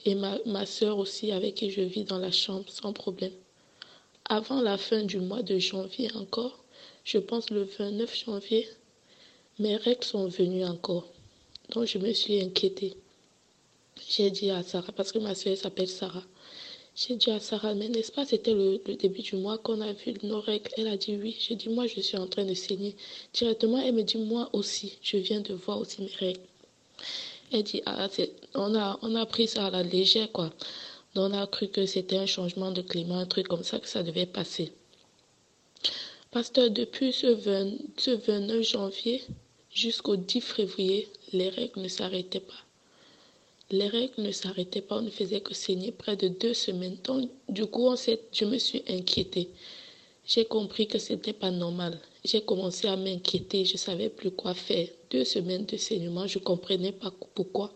et 0.07 0.14
ma, 0.14 0.39
ma 0.47 0.64
soeur 0.64 0.97
aussi 0.97 1.33
avec 1.33 1.57
qui 1.57 1.70
je 1.70 1.83
vis 1.83 2.05
dans 2.05 2.18
la 2.18 2.33
chambre 2.33 2.68
sans 2.70 2.95
problème. 2.95 3.35
Avant 4.25 4.62
la 4.62 4.79
fin 4.79 5.03
du 5.03 5.18
mois 5.18 5.43
de 5.43 5.59
janvier 5.59 6.11
encore, 6.14 6.64
je 7.05 7.18
pense 7.18 7.51
le 7.51 7.64
29 7.64 8.25
janvier, 8.25 8.66
mes 9.59 9.76
règles 9.76 10.05
sont 10.05 10.28
venues 10.28 10.64
encore. 10.64 11.07
Donc 11.70 11.86
je 11.86 11.98
me 11.98 12.12
suis 12.12 12.40
inquiétée. 12.40 12.96
J'ai 14.09 14.30
dit 14.30 14.50
à 14.50 14.62
Sarah, 14.62 14.92
parce 14.92 15.12
que 15.12 15.18
ma 15.18 15.34
soeur 15.34 15.57
s'appelle 15.57 15.88
Sarah, 15.88 16.24
j'ai 16.96 17.16
dit 17.16 17.30
à 17.30 17.40
Sarah, 17.40 17.74
mais 17.74 17.88
n'est-ce 17.88 18.12
pas, 18.12 18.24
c'était 18.24 18.55
le, 18.55 18.78
début 18.94 19.22
du 19.22 19.34
mois 19.34 19.59
qu'on 19.59 19.80
a 19.80 19.92
vu 19.92 20.14
nos 20.22 20.40
règles? 20.40 20.70
Elle 20.76 20.86
a 20.86 20.96
dit 20.96 21.16
oui. 21.16 21.36
J'ai 21.40 21.57
dit, 21.57 21.68
moi, 21.68 21.88
je 21.88 22.00
suis 22.00 22.16
en 22.16 22.28
train 22.28 22.44
de 22.44 22.55
saigner. 22.55 22.94
Directement, 23.32 23.80
elle 23.80 23.94
me 23.94 24.02
dit, 24.02 24.16
moi 24.16 24.48
aussi, 24.52 24.96
je 25.02 25.16
viens 25.16 25.40
de 25.40 25.55
voir 25.55 25.80
aussi 25.80 26.02
mes 26.02 26.14
règles. 26.20 26.40
Elle 27.52 27.64
dit, 27.64 27.82
ah, 27.84 28.09
on, 28.55 28.74
a, 28.76 29.26
pris 29.26 29.48
ça 29.48 29.66
à 29.66 29.70
la 29.70 29.82
légère, 29.82 30.30
quoi. 30.30 30.52
on 31.16 31.32
a 31.32 31.46
cru 31.48 31.66
que 31.66 31.84
c'était 31.84 32.16
un 32.16 32.26
changement 32.26 32.70
de 32.70 32.82
climat, 32.82 33.18
un 33.18 33.26
truc 33.26 33.48
comme 33.48 33.64
ça, 33.64 33.80
que 33.80 33.88
ça 33.88 34.05
devait 34.05 34.26
passer. 34.26 34.72
Pasteur, 36.30 36.70
depuis 36.70 37.12
ce, 37.12 37.26
20, 37.26 37.72
ce 37.96 38.11
29 38.12 38.62
janvier 38.62 39.22
jusqu'au 39.75 40.16
10 40.16 40.41
février, 40.41 41.09
les 41.33 41.49
règles 41.49 41.83
ne 41.83 41.89
s'arrêtaient 41.89 42.41
pas. 42.41 42.55
Les 43.70 43.89
règles 43.89 44.22
ne 44.22 44.31
s'arrêtaient 44.31 44.81
pas, 44.81 44.99
on 44.99 45.03
ne 45.03 45.11
faisait 45.11 45.41
que 45.41 45.53
saigner 45.53 45.91
près 45.91 46.16
de 46.16 46.29
deux 46.29 46.55
semaines. 46.55 46.97
Donc, 47.03 47.29
du 47.49 47.66
coup, 47.66 47.95
je 48.33 48.45
me 48.45 48.59
suis 48.59 48.83
inquiétée. 48.89 49.49
J'ai 50.27 50.45
compris 50.45 50.87
que 50.87 50.99
ce 50.99 51.12
n'était 51.12 51.33
pas 51.33 51.51
normal. 51.51 52.01
J'ai 52.25 52.41
commencé 52.41 52.87
à 52.89 52.97
m'inquiéter, 52.97 53.64
je 53.64 53.75
ne 53.75 53.79
savais 53.79 54.09
plus 54.09 54.31
quoi 54.31 54.55
faire. 54.55 54.89
Deux 55.11 55.25
semaines 55.25 55.66
de 55.66 55.77
saignement, 55.77 56.27
je 56.27 56.39
ne 56.39 56.45
comprenais 56.45 56.93
pas 56.93 57.12
pourquoi. 57.35 57.72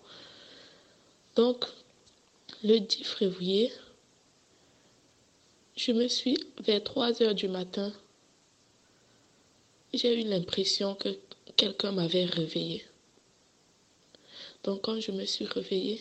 Donc, 1.36 1.64
le 2.62 2.78
10 2.78 3.05
février, 3.05 3.72
je 5.76 5.92
me 5.92 6.09
suis, 6.09 6.38
vers 6.61 6.82
3 6.82 7.22
heures 7.22 7.34
du 7.34 7.49
matin, 7.49 7.92
j'ai 9.92 10.20
eu 10.20 10.24
l'impression 10.24 10.94
que 10.94 11.09
quelqu'un 11.59 11.92
m'avait 11.92 12.24
réveillée. 12.24 12.84
Donc 14.64 14.82
quand 14.82 14.98
je 15.00 15.12
me 15.12 15.26
suis 15.26 15.44
réveillée, 15.44 16.00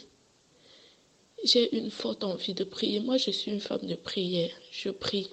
j'ai 1.43 1.76
une 1.76 1.91
forte 1.91 2.24
envie 2.24 2.53
de 2.53 2.64
prier. 2.64 2.99
Moi, 2.99 3.18
je 3.18 3.32
suis 3.32 3.51
une 3.51 3.60
femme 3.60 3.86
de 3.86 3.95
prière. 3.95 4.51
Je 4.72 4.89
prie. 4.89 5.30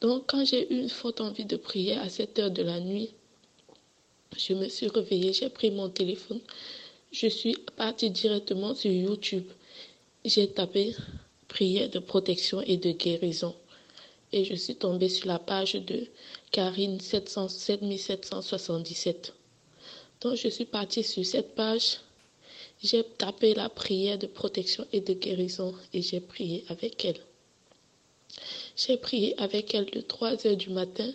Donc 0.00 0.24
quand 0.26 0.44
j'ai 0.44 0.70
eu 0.72 0.78
une 0.78 0.88
forte 0.88 1.20
envie 1.20 1.44
de 1.44 1.56
prier 1.56 1.94
à 1.94 2.08
cette 2.08 2.38
heure 2.38 2.50
de 2.50 2.62
la 2.62 2.80
nuit, 2.80 3.10
je 4.36 4.54
me 4.54 4.68
suis 4.68 4.88
réveillée, 4.88 5.32
j'ai 5.32 5.48
pris 5.48 5.70
mon 5.70 5.88
téléphone, 5.88 6.40
je 7.10 7.28
suis 7.28 7.56
partie 7.76 8.10
directement 8.10 8.74
sur 8.74 8.90
YouTube. 8.90 9.46
J'ai 10.24 10.48
tapé 10.50 10.94
prière 11.48 11.88
de 11.88 11.98
protection 11.98 12.60
et 12.60 12.76
de 12.76 12.92
guérison. 12.92 13.54
Et 14.32 14.44
je 14.44 14.54
suis 14.54 14.76
tombée 14.76 15.08
sur 15.08 15.26
la 15.26 15.38
page 15.38 15.72
de 15.72 16.06
Karine 16.50 17.00
7777. 17.00 19.34
Donc 20.20 20.36
je 20.36 20.48
suis 20.48 20.64
partie 20.64 21.04
sur 21.04 21.24
cette 21.24 21.54
page. 21.54 21.98
J'ai 22.82 23.04
tapé 23.04 23.54
la 23.54 23.68
prière 23.68 24.18
de 24.18 24.26
protection 24.26 24.86
et 24.92 25.00
de 25.00 25.14
guérison 25.14 25.74
et 25.92 26.02
j'ai 26.02 26.20
prié 26.20 26.64
avec 26.68 27.04
elle. 27.04 27.20
J'ai 28.76 28.96
prié 28.96 29.38
avec 29.40 29.74
elle 29.74 29.90
de 29.90 30.00
3 30.00 30.46
heures 30.46 30.56
du 30.56 30.70
matin 30.70 31.10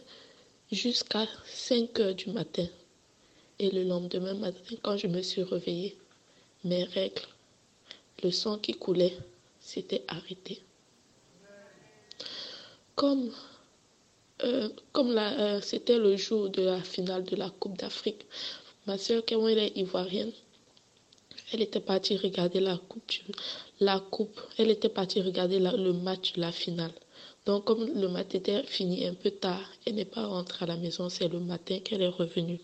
jusqu'à 0.71 1.27
5 1.45 1.99
heures 1.99 2.15
du 2.15 2.31
matin. 2.31 2.67
Et 3.59 3.69
le 3.69 3.83
lendemain 3.83 4.33
matin, 4.33 4.75
quand 4.81 4.97
je 4.97 5.07
me 5.07 5.21
suis 5.21 5.43
réveillée, 5.43 5.95
mes 6.63 6.83
règles, 6.83 7.21
le 8.23 8.31
sang 8.31 8.57
qui 8.57 8.73
coulait, 8.73 9.15
s'était 9.61 10.03
arrêté. 10.07 10.61
Comme, 12.95 13.31
euh, 14.43 14.69
comme 14.91 15.17
euh, 15.17 15.61
c'était 15.61 15.97
le 15.97 16.17
jour 16.17 16.49
de 16.49 16.61
la 16.63 16.81
finale 16.81 17.23
de 17.23 17.35
la 17.35 17.49
Coupe 17.49 17.77
d'Afrique, 17.77 18.25
ma 18.87 18.97
soeur, 18.97 19.23
quand 19.27 19.47
elle 19.47 19.59
est 19.59 19.77
ivoirienne, 19.77 20.31
elle 21.51 21.61
était 21.61 21.79
partie 21.79 22.17
regarder 22.17 22.59
la 22.59 22.77
coupe, 22.77 23.11
la 23.79 23.99
coupe. 23.99 24.41
Elle 24.57 24.71
était 24.71 24.89
partie 24.89 25.21
regarder 25.21 25.59
le 25.59 25.93
match 25.93 26.33
la 26.35 26.51
finale. 26.51 26.91
Donc, 27.45 27.65
comme 27.65 27.85
le 27.85 28.07
match 28.07 28.33
était 28.33 28.63
fini 28.63 29.05
un 29.05 29.13
peu 29.13 29.29
tard, 29.29 29.69
elle 29.85 29.95
n'est 29.95 30.05
pas 30.05 30.25
rentrée 30.25 30.63
à 30.63 30.67
la 30.67 30.77
maison. 30.77 31.09
C'est 31.09 31.27
le 31.27 31.39
matin 31.39 31.79
qu'elle 31.79 32.01
est 32.01 32.07
revenue. 32.07 32.59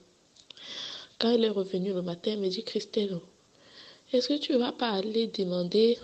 Quand 1.19 1.29
elle 1.31 1.43
est 1.43 1.49
revenue 1.49 1.93
le 1.93 2.01
matin, 2.01 2.31
elle 2.33 2.39
me 2.39 2.47
dit 2.47 2.63
Christelle, 2.63 3.19
est-ce 4.11 4.29
que 4.29 4.37
tu 4.37 4.55
vas 4.57 4.71
pas 4.71 4.89
aller 4.89 5.27
demander 5.27 5.99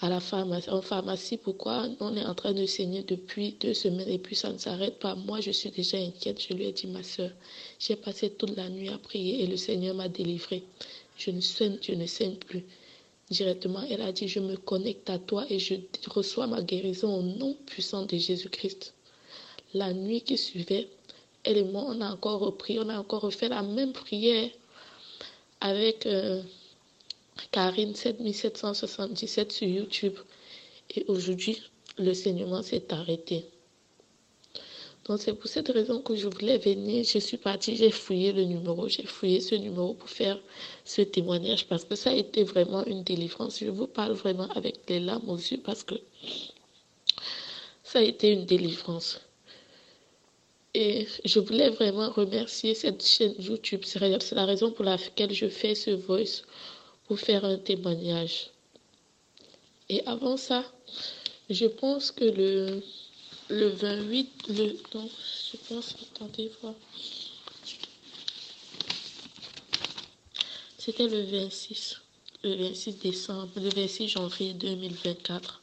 à 0.00 0.08
la 0.08 0.20
pharmacie, 0.20 0.70
en 0.70 0.80
pharmacie 0.80 1.36
pourquoi 1.36 1.88
on 2.00 2.16
est 2.16 2.24
en 2.24 2.34
train 2.34 2.52
de 2.52 2.64
saigner 2.66 3.02
depuis 3.02 3.56
deux 3.60 3.74
semaines 3.74 4.08
et 4.08 4.18
puis 4.18 4.36
ça 4.36 4.52
ne 4.52 4.58
s'arrête 4.58 4.98
pas? 4.98 5.14
Moi, 5.14 5.40
je 5.40 5.50
suis 5.50 5.70
déjà 5.70 5.98
inquiète. 5.98 6.40
Je 6.40 6.54
lui 6.54 6.66
ai 6.66 6.72
dit, 6.72 6.86
ma 6.86 7.02
soeur, 7.02 7.30
j'ai 7.78 7.96
passé 7.96 8.30
toute 8.30 8.56
la 8.56 8.68
nuit 8.68 8.88
à 8.88 8.98
prier 8.98 9.42
et 9.42 9.46
le 9.46 9.56
Seigneur 9.56 9.94
m'a 9.94 10.08
délivré. 10.08 10.62
Je 11.16 11.30
ne 11.30 11.40
saigne, 11.40 11.78
je 11.82 11.92
ne 11.92 12.06
saigne 12.06 12.36
plus. 12.36 12.64
Directement, 13.30 13.82
elle 13.90 14.00
a 14.02 14.12
dit, 14.12 14.28
je 14.28 14.40
me 14.40 14.56
connecte 14.56 15.10
à 15.10 15.18
toi 15.18 15.44
et 15.50 15.58
je 15.58 15.74
reçois 16.06 16.46
ma 16.46 16.62
guérison 16.62 17.14
au 17.18 17.22
nom 17.22 17.56
puissant 17.66 18.06
de 18.06 18.16
Jésus-Christ. 18.16 18.94
La 19.74 19.92
nuit 19.92 20.22
qui 20.22 20.38
suivait, 20.38 20.88
elle 21.44 21.58
et 21.58 21.64
moi, 21.64 21.84
on 21.86 22.00
a 22.00 22.10
encore 22.10 22.40
repris, 22.40 22.78
on 22.78 22.88
a 22.88 22.98
encore 22.98 23.22
refait 23.22 23.48
la 23.48 23.62
même 23.62 23.92
prière 23.92 24.50
avec 25.60 26.06
euh, 26.06 26.42
Karine 27.50 27.94
7777 27.94 29.52
sur 29.52 29.68
YouTube. 29.68 30.14
Et 30.94 31.04
aujourd'hui, 31.08 31.62
le 31.98 32.14
saignement 32.14 32.62
s'est 32.62 32.92
arrêté. 32.92 33.46
Donc 35.08 35.20
c'est 35.20 35.32
pour 35.32 35.48
cette 35.48 35.68
raison 35.68 36.02
que 36.02 36.14
je 36.14 36.28
voulais 36.28 36.58
venir. 36.58 37.02
Je 37.02 37.18
suis 37.18 37.38
partie, 37.38 37.76
j'ai 37.76 37.90
fouillé 37.90 38.32
le 38.32 38.44
numéro, 38.44 38.88
j'ai 38.88 39.04
fouillé 39.04 39.40
ce 39.40 39.54
numéro 39.54 39.94
pour 39.94 40.10
faire 40.10 40.38
ce 40.84 41.00
témoignage 41.00 41.66
parce 41.66 41.84
que 41.84 41.94
ça 41.94 42.10
a 42.10 42.14
été 42.14 42.44
vraiment 42.44 42.84
une 42.84 43.02
délivrance. 43.04 43.60
Je 43.60 43.70
vous 43.70 43.86
parle 43.86 44.12
vraiment 44.12 44.48
avec 44.50 44.80
les 44.88 45.00
larmes 45.00 45.30
aux 45.30 45.36
yeux 45.36 45.60
parce 45.64 45.82
que 45.82 45.94
ça 47.82 48.00
a 48.00 48.02
été 48.02 48.32
une 48.32 48.44
délivrance. 48.44 49.20
Et 50.74 51.08
je 51.24 51.40
voulais 51.40 51.70
vraiment 51.70 52.10
remercier 52.10 52.74
cette 52.74 53.04
chaîne 53.04 53.34
YouTube. 53.38 53.80
C'est 53.84 54.34
la 54.34 54.44
raison 54.44 54.70
pour 54.70 54.84
laquelle 54.84 55.32
je 55.32 55.48
fais 55.48 55.74
ce 55.74 55.90
voice 55.90 56.42
pour 57.08 57.18
faire 57.18 57.44
un 57.44 57.56
témoignage. 57.58 58.50
Et 59.88 60.06
avant 60.06 60.36
ça, 60.36 60.64
je 61.50 61.66
pense 61.66 62.12
que 62.12 62.24
le, 62.24 62.82
le 63.48 63.68
28, 63.68 64.48
le, 64.50 64.76
non, 64.94 65.10
je 65.50 65.56
pense, 65.68 65.96
attendez. 66.14 66.52
C'était 70.78 71.08
le 71.08 71.22
26, 71.22 72.00
le 72.44 72.54
26 72.54 72.98
décembre, 72.98 73.48
le 73.56 73.70
26 73.70 74.08
janvier 74.08 74.54
2024. 74.54 75.60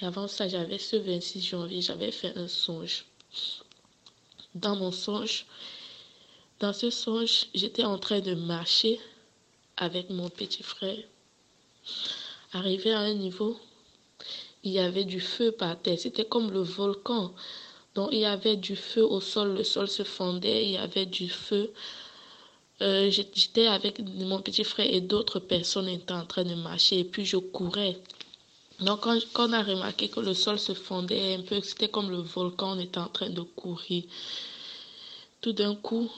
Et 0.00 0.04
avant 0.04 0.28
ça, 0.28 0.46
j'avais 0.46 0.78
ce 0.78 0.96
26 0.96 1.40
janvier, 1.42 1.80
j'avais 1.80 2.12
fait 2.12 2.36
un 2.36 2.46
songe 2.46 3.06
dans 4.54 4.76
mon 4.76 4.92
songe, 4.92 5.46
dans 6.60 6.72
ce 6.72 6.90
songe, 6.90 7.46
j'étais 7.54 7.84
en 7.84 7.98
train 7.98 8.20
de 8.20 8.34
marcher 8.34 9.00
avec 9.76 10.10
mon 10.10 10.28
petit 10.28 10.62
frère. 10.62 10.98
Arrivé 12.52 12.92
à 12.92 13.00
un 13.00 13.14
niveau, 13.14 13.58
il 14.62 14.72
y 14.72 14.78
avait 14.78 15.04
du 15.04 15.20
feu 15.20 15.52
par 15.52 15.80
terre. 15.80 15.98
C'était 15.98 16.24
comme 16.24 16.50
le 16.50 16.62
volcan. 16.62 17.32
Donc 17.94 18.10
il 18.12 18.20
y 18.20 18.24
avait 18.24 18.56
du 18.56 18.76
feu 18.76 19.04
au 19.04 19.20
sol, 19.20 19.54
le 19.56 19.64
sol 19.64 19.88
se 19.88 20.02
fondait, 20.02 20.64
il 20.64 20.72
y 20.72 20.76
avait 20.76 21.06
du 21.06 21.28
feu. 21.28 21.72
Euh, 22.82 23.08
j'étais 23.10 23.66
avec 23.66 24.00
mon 24.00 24.40
petit 24.40 24.64
frère 24.64 24.92
et 24.92 25.00
d'autres 25.00 25.38
personnes 25.38 25.88
étaient 25.88 26.12
en 26.12 26.26
train 26.26 26.44
de 26.44 26.54
marcher 26.54 27.00
et 27.00 27.04
puis 27.04 27.24
je 27.24 27.36
courais. 27.36 27.96
Donc 28.80 29.00
quand, 29.02 29.16
quand 29.32 29.48
on 29.48 29.52
a 29.52 29.62
remarqué 29.62 30.08
que 30.08 30.18
le 30.20 30.34
sol 30.34 30.58
se 30.58 30.74
fondait 30.74 31.34
un 31.34 31.42
peu, 31.42 31.60
c'était 31.60 31.88
comme 31.88 32.10
le 32.10 32.18
volcan, 32.18 32.76
on 32.76 32.80
était 32.80 32.98
en 32.98 33.08
train 33.08 33.30
de 33.30 33.42
courir 33.42 34.02
tout 35.44 35.52
d'un 35.52 35.74
coup, 35.74 36.10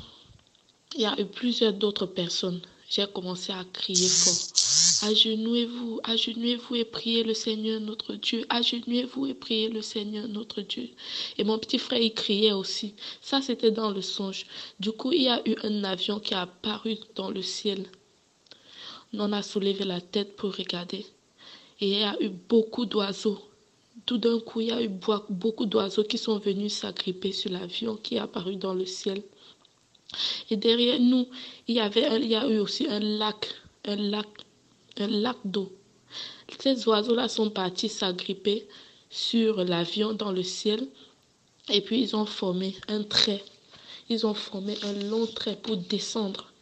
il 0.95 1.01
y 1.01 1.05
a 1.05 1.21
eu 1.21 1.25
plusieurs 1.25 1.73
d'autres 1.73 2.07
personnes. 2.07 2.61
J'ai 2.89 3.07
commencé 3.07 3.53
à 3.53 3.65
crier 3.73 4.09
fort. 4.09 5.09
Agenouez-vous, 5.11 6.01
agenouez-vous 6.05 6.75
et 6.77 6.85
priez 6.85 7.25
le 7.25 7.35
Seigneur 7.35 7.81
notre 7.81 8.15
Dieu. 8.15 8.47
Agenouez-vous 8.49 9.27
et 9.27 9.35
priez 9.35 9.69
le 9.69 9.83
Seigneur 9.83 10.29
notre 10.29 10.61
Dieu. 10.61 10.89
Et 11.37 11.45
mon 11.45 11.59
petit 11.59 11.79
frère, 11.79 12.01
il 12.01 12.15
criait 12.15 12.53
aussi. 12.53 12.95
Ça, 13.21 13.43
c'était 13.43 13.73
dans 13.73 13.91
le 13.91 14.03
songe. 14.03 14.47
Du 14.79 14.93
coup, 14.93 15.13
il 15.13 15.23
y 15.23 15.29
a 15.29 15.43
eu 15.49 15.57
un 15.65 15.85
avion 15.85 16.21
qui 16.21 16.35
a 16.35 16.43
apparu 16.43 16.97
dans 17.15 17.31
le 17.31 17.43
ciel. 17.43 17.87
On 19.13 19.33
a 19.33 19.43
soulevé 19.43 19.85
la 19.85 20.01
tête 20.01 20.37
pour 20.37 20.55
regarder. 20.55 21.07
Et 21.81 21.89
il 21.89 21.99
y 21.99 22.05
a 22.05 22.17
eu 22.21 22.29
beaucoup 22.29 22.87
d'oiseaux 22.87 23.41
tout 24.05 24.19
d'un 24.19 24.39
coup, 24.39 24.61
il 24.61 24.69
y 24.69 24.73
a 24.73 24.83
eu 24.83 24.91
beaucoup 25.31 25.67
d'oiseaux 25.67 26.05
qui 26.05 26.17
sont 26.17 26.39
venus 26.39 26.75
s'agripper 26.75 27.33
sur 27.33 27.51
l'avion 27.51 27.97
qui 27.97 28.15
est 28.15 28.19
apparu 28.19 28.57
dans 28.57 28.75
le 28.75 28.87
ciel. 28.87 29.23
Et 30.51 30.57
derrière 30.57 31.01
nous, 31.01 31.29
il 31.69 31.77
y, 31.77 31.81
avait 31.81 32.21
il 32.23 32.35
a 32.35 32.49
eu 32.49 32.59
aussi 32.59 32.87
un 32.89 33.01
lac, 33.01 33.49
un 33.85 33.97
lac, 33.97 35.37
d'eau. 35.45 35.73
Ces 36.59 36.87
oiseaux-là 36.89 37.29
sont 37.29 37.51
partis 37.51 37.89
s'agripper 37.89 38.67
sur 39.11 39.65
l'avion 39.65 40.13
dans 40.13 40.33
le 40.33 40.43
ciel. 40.43 40.87
Et 41.69 41.81
puis, 41.81 42.01
ils 42.01 42.17
ont 42.17 42.27
formé 42.27 42.75
un 42.89 43.03
trait. 43.03 43.45
Ils 44.09 44.27
ont 44.27 44.35
formé 44.35 44.77
un 44.83 44.93
long 45.11 45.27
trait 45.27 45.57
pour 45.57 45.77
descendre, 45.77 46.53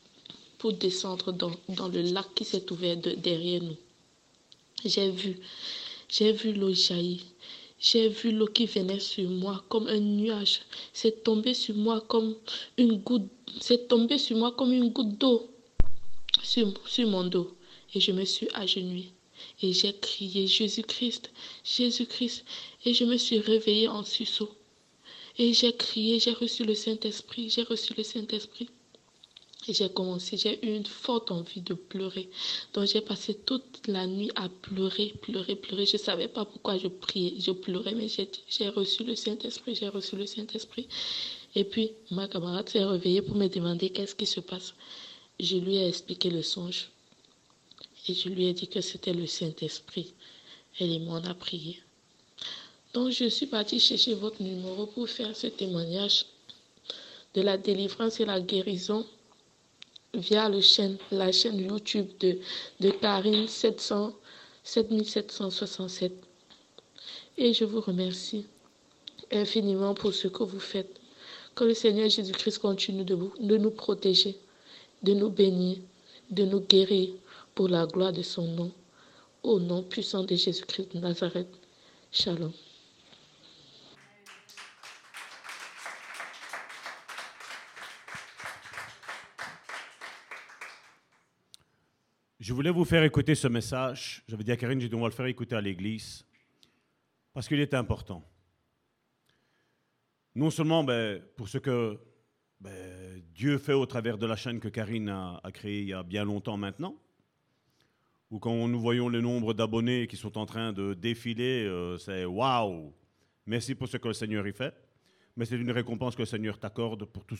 pour 0.59 0.73
descendre 0.73 1.33
dans, 1.33 1.53
dans 1.69 1.89
le 1.89 2.03
lac 2.03 2.27
qui 2.35 2.45
s'est 2.45 2.71
ouvert 2.73 2.97
derrière 2.97 3.63
nous. 3.63 3.77
J'ai 4.85 5.11
vu, 5.11 5.39
j'ai 6.09 6.33
vu 6.33 6.53
l'eau 6.53 6.73
jaillir. 6.73 7.21
J'ai 7.79 8.09
vu 8.09 8.33
l'eau 8.33 8.47
qui 8.47 8.67
venait 8.67 9.01
sur 9.01 9.29
moi 9.29 9.65
comme 9.69 9.87
un 9.89 10.01
nuage. 10.01 10.61
C'est 10.93 11.23
tombé 11.23 11.55
sur 11.55 11.75
moi 11.75 12.01
comme 12.01 12.37
une 12.79 12.99
goutte. 12.99 13.31
C'est 13.61 13.89
tombé 13.89 14.19
sur 14.19 14.37
moi 14.37 14.53
comme 14.53 14.73
une 14.73 14.91
goutte 14.91 15.19
d'eau 15.19 15.51
sur, 16.43 16.73
mon 17.07 17.25
dos. 17.25 17.57
Et 17.95 18.01
je 18.01 18.13
me 18.13 18.25
suis 18.25 18.49
agenouillée. 18.55 19.13
Et 19.63 19.73
j'ai 19.73 19.93
crié 19.93 20.47
Jésus-Christ, 20.47 21.31
Jésus-Christ. 21.65 22.45
Et 22.85 22.95
je 22.95 23.05
me 23.05 23.17
suis 23.17 23.39
réveillée 23.39 23.89
en 23.89 24.05
sursaut. 24.05 24.51
Et 25.39 25.53
j'ai 25.53 25.75
crié, 25.75 26.21
j'ai 26.21 26.33
reçu 26.33 26.65
le 26.65 26.75
Saint-Esprit, 26.75 27.51
j'ai 27.51 27.63
reçu 27.63 27.93
le 27.97 28.05
Saint-Esprit. 28.05 28.69
Et 29.67 29.73
j'ai 29.73 29.89
commencé, 29.89 30.37
j'ai 30.37 30.65
eu 30.65 30.77
une 30.77 30.85
forte 30.85 31.31
envie 31.31 31.63
de 31.63 31.75
pleurer. 31.75 32.29
Donc 32.75 32.87
j'ai 32.87 33.01
passé 33.01 33.35
toute 33.35 33.87
la 33.87 34.07
nuit 34.07 34.31
à 34.35 34.49
pleurer, 34.49 35.15
pleurer, 35.23 35.57
pleurer. 35.57 35.87
Je 35.87 35.97
ne 35.97 36.03
savais 36.03 36.29
pas 36.29 36.45
pourquoi 36.45 36.77
je 36.77 36.89
priais, 36.89 37.35
je 37.39 37.51
pleurais, 37.51 37.95
mais 37.95 38.09
j'ai 38.09 38.69
reçu 38.69 39.05
le 39.05 39.17
Saint-Esprit, 39.17 39.75
j'ai 39.75 39.89
reçu 39.89 40.17
le 40.17 40.27
Saint-Esprit. 40.27 40.87
Et 41.55 41.65
puis 41.65 41.93
ma 42.11 42.29
camarade 42.29 42.69
s'est 42.69 42.85
réveillée 42.85 43.23
pour 43.23 43.37
me 43.37 43.49
demander 43.49 43.89
qu'est-ce 43.89 44.15
qui 44.15 44.27
se 44.27 44.41
passe. 44.41 44.75
Je 45.41 45.57
lui 45.57 45.77
ai 45.77 45.89
expliqué 45.89 46.29
le 46.29 46.43
songe. 46.43 46.91
Et 48.07 48.13
je 48.15 48.29
lui 48.29 48.47
ai 48.47 48.53
dit 48.53 48.69
que 48.69 48.83
c'était 48.83 49.15
le 49.15 49.27
Saint-Esprit. 49.27 50.13
Elle 50.79 50.93
et 50.93 50.99
moi, 50.99 51.23
on 51.25 51.31
a 51.31 51.35
prié. 51.35 51.81
Donc 52.93 53.11
je 53.11 53.25
suis 53.29 53.47
partie 53.47 53.81
chercher 53.81 54.15
votre 54.15 54.43
numéro 54.43 54.87
pour 54.87 55.09
faire 55.09 55.35
ce 55.35 55.47
témoignage 55.47 56.27
de 57.35 57.43
la 57.43 57.57
délivrance 57.57 58.21
et 58.21 58.25
la 58.25 58.41
guérison 58.41 59.07
via 60.15 60.49
le 60.49 60.61
chaîne, 60.61 60.97
la 61.11 61.33
chaîne 61.33 61.59
YouTube 61.59 62.09
de, 62.21 62.39
de 62.81 62.91
Karine 62.91 63.49
700, 63.49 64.13
7767. 64.63 66.13
Et 67.37 67.53
je 67.53 67.65
vous 67.65 67.81
remercie 67.81 68.47
infiniment 69.33 69.95
pour 69.95 70.15
ce 70.15 70.29
que 70.29 70.43
vous 70.43 70.61
faites. 70.61 71.01
Que 71.55 71.65
le 71.65 71.75
Seigneur 71.75 72.09
Jésus-Christ 72.09 72.59
continue 72.59 73.05
de, 73.05 73.15
vous, 73.15 73.33
de 73.39 73.57
nous 73.57 73.71
protéger, 73.71 74.37
de 75.03 75.13
nous 75.15 75.31
bénir, 75.31 75.79
de 76.31 76.45
nous 76.45 76.61
guérir 76.61 77.11
pour 77.55 77.69
la 77.69 77.87
gloire 77.87 78.13
de 78.13 78.23
son 78.23 78.47
nom. 78.47 78.73
Au 79.43 79.61
nom 79.61 79.83
puissant 79.83 80.25
de 80.25 80.35
Jésus-Christ 80.35 80.95
de 80.95 81.01
Nazareth. 81.01 81.49
Shalom. 82.11 82.53
Je 92.45 92.53
voulais 92.53 92.69
vous 92.69 92.85
faire 92.85 93.03
écouter 93.05 93.35
ce 93.35 93.49
message. 93.49 94.23
J'avais 94.29 94.45
dit 94.45 94.53
à 94.53 94.59
Karine, 94.59 94.79
j'ai 94.79 94.91
dit, 94.91 94.95
on 94.95 95.01
va 95.01 95.09
le 95.09 95.15
faire 95.15 95.25
écouter 95.25 95.57
à 95.57 95.63
l'église, 95.63 96.27
parce 97.33 97.49
qu'il 97.49 97.59
est 97.59 97.73
important. 97.73 98.23
Non 100.35 100.51
seulement 100.51 100.85
ben, 100.85 101.23
pour 101.39 101.49
ce 101.49 101.57
que 101.57 101.99
ben, 102.61 103.23
Dieu 103.35 103.57
fait 103.57 103.73
au 103.73 103.87
travers 103.87 104.19
de 104.19 104.27
la 104.27 104.37
chaîne 104.37 104.61
que 104.61 104.69
Karine 104.69 105.09
a, 105.09 105.41
créée 105.55 105.81
il 105.81 105.89
y 105.89 105.95
a 105.95 106.03
bien 106.03 106.27
longtemps 106.27 106.59
maintenant, 106.59 106.95
ou 108.31 108.39
quand 108.39 108.69
nous 108.69 108.79
voyons 108.79 109.09
le 109.09 109.23
nombre 109.23 109.55
d'abonnés 109.55 110.07
qui 110.07 110.19
sont 110.19 110.37
en 110.37 110.45
train 110.45 110.75
de 110.75 110.93
défiler, 110.93 111.65
euh, 111.65 111.97
c'est 111.97 112.27
waouh! 112.27 112.93
Merci 113.47 113.75
pour 113.75 113.89
ce 113.89 113.97
que 113.97 114.09
le 114.09 114.13
Seigneur 114.13 114.47
y 114.47 114.53
fait. 114.53 114.75
Mais 115.35 115.47
c'est 115.47 115.57
une 115.57 115.71
récompense 115.71 116.15
que 116.15 116.21
le 116.21 116.27
Seigneur 116.27 116.59
t'accorde 116.59 117.07
pour 117.07 117.25
tout, 117.25 117.39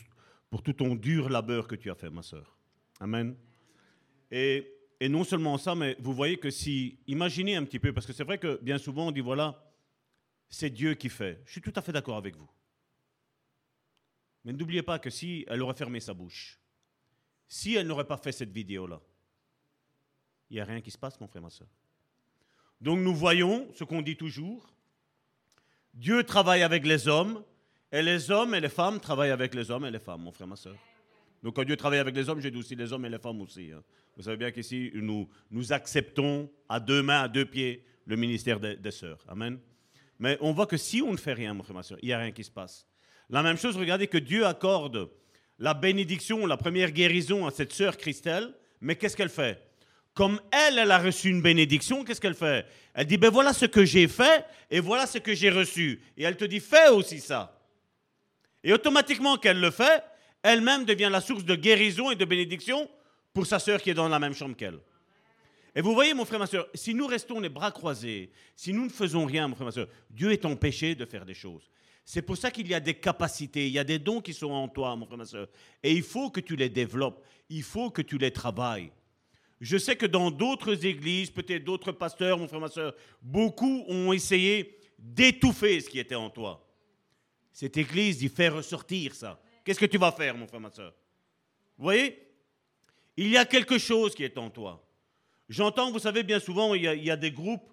pour 0.49 0.63
tout 0.63 0.73
ton 0.73 0.95
dur 0.95 1.29
labeur 1.29 1.67
que 1.67 1.75
tu 1.75 1.91
as 1.91 1.95
fait, 1.95 2.09
ma 2.09 2.23
soeur. 2.23 2.57
Amen. 2.99 3.35
Et 4.31 4.74
et 4.99 5.09
non 5.09 5.23
seulement 5.23 5.57
ça, 5.57 5.75
mais 5.75 5.95
vous 5.99 6.13
voyez 6.13 6.37
que 6.37 6.49
si, 6.49 6.99
imaginez 7.07 7.55
un 7.55 7.63
petit 7.63 7.79
peu, 7.79 7.93
parce 7.93 8.05
que 8.05 8.13
c'est 8.13 8.23
vrai 8.23 8.37
que 8.37 8.59
bien 8.61 8.77
souvent 8.77 9.07
on 9.07 9.11
dit 9.11 9.21
voilà, 9.21 9.61
c'est 10.49 10.69
Dieu 10.69 10.93
qui 10.93 11.09
fait. 11.09 11.41
Je 11.45 11.53
suis 11.53 11.61
tout 11.61 11.73
à 11.75 11.81
fait 11.81 11.91
d'accord 11.91 12.17
avec 12.17 12.35
vous. 12.35 12.49
Mais 14.43 14.53
n'oubliez 14.53 14.83
pas 14.83 14.99
que 14.99 15.09
si 15.09 15.43
elle 15.47 15.61
aurait 15.61 15.73
fermé 15.73 15.99
sa 15.99 16.13
bouche, 16.13 16.59
si 17.47 17.75
elle 17.75 17.87
n'aurait 17.87 18.07
pas 18.07 18.17
fait 18.17 18.31
cette 18.31 18.51
vidéo-là, 18.51 19.01
il 20.49 20.55
n'y 20.55 20.59
a 20.59 20.65
rien 20.65 20.81
qui 20.81 20.91
se 20.91 20.97
passe, 20.97 21.19
mon 21.19 21.27
frère, 21.27 21.41
ma 21.41 21.49
soeur. 21.49 21.67
Donc 22.79 22.99
nous 22.99 23.15
voyons 23.15 23.67
ce 23.73 23.83
qu'on 23.83 24.01
dit 24.01 24.15
toujours. 24.15 24.71
Dieu 25.93 26.23
travaille 26.23 26.61
avec 26.61 26.85
les 26.85 27.07
hommes, 27.07 27.43
et 27.91 28.01
les 28.01 28.29
hommes 28.29 28.53
et 28.53 28.59
les 28.59 28.69
femmes 28.69 28.99
travaillent 28.99 29.31
avec 29.31 29.55
les 29.55 29.71
hommes 29.71 29.85
et 29.85 29.91
les 29.91 29.99
femmes, 29.99 30.21
mon 30.21 30.31
frère, 30.31 30.47
ma 30.47 30.55
soeur. 30.55 30.75
Donc 31.41 31.55
quand 31.55 31.63
Dieu 31.63 31.77
travaille 31.77 31.99
avec 31.99 32.15
les 32.15 32.27
hommes, 32.27 32.41
j'ai 32.41 32.51
dit 32.51 32.57
aussi 32.57 32.75
les 32.75 32.91
hommes 32.91 33.05
et 33.05 33.09
les 33.09 33.19
femmes 33.19 33.41
aussi. 33.41 33.71
Hein. 33.71 33.81
Vous 34.15 34.23
savez 34.23 34.37
bien 34.37 34.51
qu'ici, 34.51 34.91
nous, 34.93 35.27
nous 35.51 35.73
acceptons 35.73 36.49
à 36.69 36.79
deux 36.79 37.03
mains, 37.03 37.23
à 37.23 37.27
deux 37.27 37.45
pieds, 37.45 37.83
le 38.05 38.15
ministère 38.15 38.59
des, 38.59 38.91
sœurs. 38.91 39.23
Amen. 39.27 39.59
Mais 40.19 40.37
on 40.39 40.53
voit 40.53 40.67
que 40.67 40.77
si 40.77 41.01
on 41.01 41.11
ne 41.11 41.17
fait 41.17 41.33
rien, 41.33 41.53
mon 41.53 41.63
frère, 41.63 41.75
ma 41.75 41.83
soeur, 41.83 41.97
il 42.01 42.07
n'y 42.07 42.13
a 42.13 42.19
rien 42.19 42.31
qui 42.31 42.43
se 42.43 42.51
passe. 42.51 42.87
La 43.29 43.43
même 43.43 43.57
chose, 43.57 43.75
regardez 43.75 44.07
que 44.07 44.17
Dieu 44.17 44.45
accorde 44.45 45.09
la 45.59 45.73
bénédiction, 45.73 46.45
la 46.45 46.57
première 46.57 46.91
guérison 46.91 47.45
à 47.45 47.51
cette 47.51 47.73
sœur 47.73 47.97
Christelle, 47.97 48.53
mais 48.79 48.95
qu'est-ce 48.95 49.17
qu'elle 49.17 49.29
fait? 49.29 49.61
Comme 50.13 50.39
elle, 50.51 50.79
elle 50.79 50.91
a 50.91 50.99
reçu 50.99 51.29
une 51.29 51.41
bénédiction, 51.41 52.05
qu'est-ce 52.05 52.21
qu'elle 52.21 52.35
fait? 52.35 52.65
Elle 52.93 53.07
dit, 53.07 53.17
ben 53.17 53.29
voilà 53.29 53.51
ce 53.51 53.65
que 53.65 53.83
j'ai 53.83 54.07
fait 54.07 54.45
et 54.71 54.79
voilà 54.79 55.07
ce 55.07 55.17
que 55.17 55.33
j'ai 55.33 55.49
reçu. 55.49 56.01
Et 56.15 56.23
elle 56.23 56.37
te 56.37 56.45
dit, 56.45 56.61
fais 56.61 56.89
aussi 56.89 57.19
ça. 57.19 57.59
Et 58.63 58.71
automatiquement 58.71 59.37
qu'elle 59.37 59.59
le 59.59 59.71
fait, 59.71 60.03
elle-même 60.41 60.85
devient 60.85 61.09
la 61.11 61.19
source 61.19 61.43
de 61.43 61.55
guérison 61.55 62.11
et 62.11 62.15
de 62.15 62.23
bénédiction 62.23 62.89
pour 63.35 63.45
sa 63.45 63.59
sœur 63.59 63.81
qui 63.81 63.89
est 63.89 63.93
dans 63.93 64.07
la 64.07 64.17
même 64.17 64.33
chambre 64.33 64.55
qu'elle. 64.55 64.79
Et 65.75 65.81
vous 65.81 65.93
voyez, 65.93 66.13
mon 66.13 66.23
frère, 66.23 66.39
ma 66.39 66.47
soeur, 66.47 66.69
si 66.73 66.93
nous 66.93 67.05
restons 67.05 67.41
les 67.41 67.49
bras 67.49 67.69
croisés, 67.69 68.31
si 68.55 68.71
nous 68.71 68.85
ne 68.85 68.89
faisons 68.89 69.25
rien, 69.25 69.49
mon 69.49 69.55
frère, 69.55 69.65
ma 69.65 69.73
soeur, 69.73 69.89
Dieu 70.09 70.31
est 70.31 70.45
empêché 70.45 70.95
de 70.95 71.03
faire 71.03 71.25
des 71.25 71.33
choses. 71.33 71.69
C'est 72.05 72.21
pour 72.21 72.37
ça 72.37 72.49
qu'il 72.49 72.65
y 72.65 72.73
a 72.73 72.79
des 72.79 72.93
capacités, 72.93 73.67
il 73.67 73.73
y 73.73 73.79
a 73.79 73.83
des 73.83 73.99
dons 73.99 74.21
qui 74.21 74.33
sont 74.33 74.51
en 74.51 74.69
toi, 74.69 74.95
mon 74.95 75.05
frère, 75.05 75.17
ma 75.17 75.25
soeur. 75.25 75.49
Et 75.83 75.91
il 75.91 76.01
faut 76.01 76.29
que 76.29 76.39
tu 76.39 76.55
les 76.55 76.69
développes, 76.69 77.21
il 77.49 77.61
faut 77.61 77.89
que 77.89 78.01
tu 78.01 78.17
les 78.17 78.31
travailles. 78.31 78.89
Je 79.59 79.77
sais 79.77 79.97
que 79.97 80.05
dans 80.05 80.31
d'autres 80.31 80.85
églises, 80.85 81.29
peut-être 81.29 81.65
d'autres 81.65 81.91
pasteurs, 81.91 82.37
mon 82.37 82.47
frère, 82.47 82.61
ma 82.61 82.69
soeur, 82.69 82.95
beaucoup 83.21 83.83
ont 83.89 84.13
essayé 84.13 84.79
d'étouffer 84.97 85.81
ce 85.81 85.89
qui 85.89 85.99
était 85.99 86.15
en 86.15 86.29
toi. 86.29 86.65
Cette 87.51 87.75
église 87.75 88.19
dit 88.19 88.29
faire 88.29 88.55
ressortir 88.55 89.13
ça. 89.13 89.41
Qu'est-ce 89.65 89.79
que 89.79 89.85
tu 89.87 89.97
vas 89.97 90.13
faire, 90.13 90.37
mon 90.37 90.47
frère, 90.47 90.61
ma 90.61 90.71
soeur 90.71 90.93
Vous 91.77 91.83
voyez? 91.83 92.24
Il 93.17 93.29
y 93.29 93.37
a 93.37 93.45
quelque 93.45 93.77
chose 93.77 94.13
qui 94.13 94.23
est 94.23 94.37
en 94.37 94.49
toi. 94.49 94.85
J'entends, 95.47 95.91
vous 95.91 95.99
savez, 95.99 96.23
bien 96.23 96.39
souvent, 96.39 96.73
il 96.73 96.83
y, 96.83 97.11
a, 97.11 97.15
des 97.15 97.31
groupes 97.31 97.71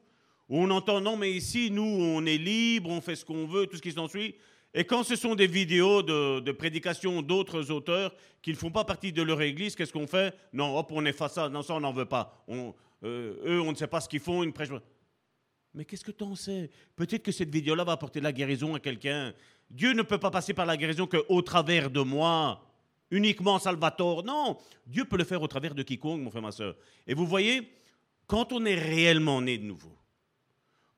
où 0.49 0.59
on 0.59 0.71
entend, 0.71 1.01
non, 1.01 1.17
mais 1.17 1.33
ici, 1.33 1.71
nous, 1.71 1.83
on 1.83 2.25
est 2.27 2.37
libre, 2.37 2.91
on 2.91 3.01
fait 3.01 3.17
ce 3.17 3.25
qu'on 3.25 3.47
veut, 3.47 3.67
tout 3.67 3.77
ce 3.77 3.83
qui 3.83 3.93
s'ensuit. 3.93 4.35
Et 4.75 4.85
quand 4.85 5.03
ce 5.03 5.17
sont 5.17 5.35
des 5.35 5.47
vidéos 5.47 6.03
de, 6.03 6.41
de 6.41 6.53
prédication 6.53 7.23
d'autres 7.23 7.71
auteurs 7.71 8.15
qui 8.41 8.51
ne 8.51 8.57
font 8.57 8.71
pas 8.71 8.85
partie 8.85 9.13
de 9.13 9.23
leur 9.23 9.41
église, 9.41 9.75
qu'est-ce 9.75 9.93
qu'on 9.93 10.07
fait? 10.07 10.35
Non, 10.53 10.79
hop, 10.79 10.91
on 10.93 11.05
efface 11.07 11.35
ça. 11.35 11.49
Non, 11.49 11.63
ça, 11.63 11.75
on 11.75 11.81
n'en 11.81 11.93
veut 11.93 12.07
pas. 12.07 12.45
On, 12.49 12.75
euh, 13.05 13.35
eux, 13.45 13.61
on 13.61 13.73
ne 13.73 13.77
sait 13.77 13.87
pas 13.87 14.01
ce 14.01 14.09
qu'ils 14.09 14.21
font. 14.21 14.45
Mais 15.75 15.85
qu'est-ce 15.85 16.05
que 16.05 16.11
tu 16.11 16.25
en 16.25 16.35
sais? 16.35 16.71
Peut-être 16.97 17.23
que 17.23 17.33
cette 17.33 17.51
vidéo-là 17.51 17.85
va 17.85 17.93
apporter 17.93 18.21
la 18.21 18.33
guérison 18.33 18.75
à 18.75 18.81
quelqu'un. 18.81 19.35
Dieu 19.71 19.93
ne 19.93 20.03
peut 20.03 20.19
pas 20.19 20.31
passer 20.31 20.55
par 20.55 20.67
la 20.67 20.77
guérison 20.77 21.07
qu'au 21.07 21.43
travers 21.43 21.91
de 21.91 22.01
moi 22.01 22.63
uniquement 23.13 23.61
Salvatore. 23.61 24.25
Non, 24.25 24.59
Dieu 24.87 25.05
peut 25.05 25.19
le 25.19 25.25
faire 25.25 25.41
au 25.43 25.47
travers 25.47 25.75
de 25.75 25.85
quiconque, 25.85 26.23
mon 26.23 26.31
frère, 26.31 26.43
ma 26.43 26.51
soeur. 26.51 26.75
Et 27.07 27.15
vous 27.15 27.27
voyez, 27.27 27.73
quand 28.27 28.53
on 28.53 28.65
est 28.65 28.75
réellement 28.75 29.41
né 29.41 29.59
de 29.59 29.65
nouveau, 29.65 29.97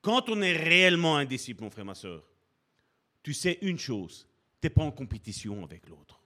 quand 0.01 0.31
on 0.31 0.41
est 0.41 0.57
réellement 0.57 1.17
un 1.17 1.25
disciple, 1.27 1.63
mon 1.63 1.71
frère, 1.71 1.85
ma 1.85 1.95
soeur, 1.95 2.23
tu 3.23 3.35
sais 3.35 3.59
une 3.61 3.79
chose, 3.79 4.27
tu 4.61 4.67
n'es 4.67 4.71
pas 4.71 4.83
en 4.83 4.91
compétition 4.91 5.63
avec 5.65 5.89
l'autre. 5.89 6.21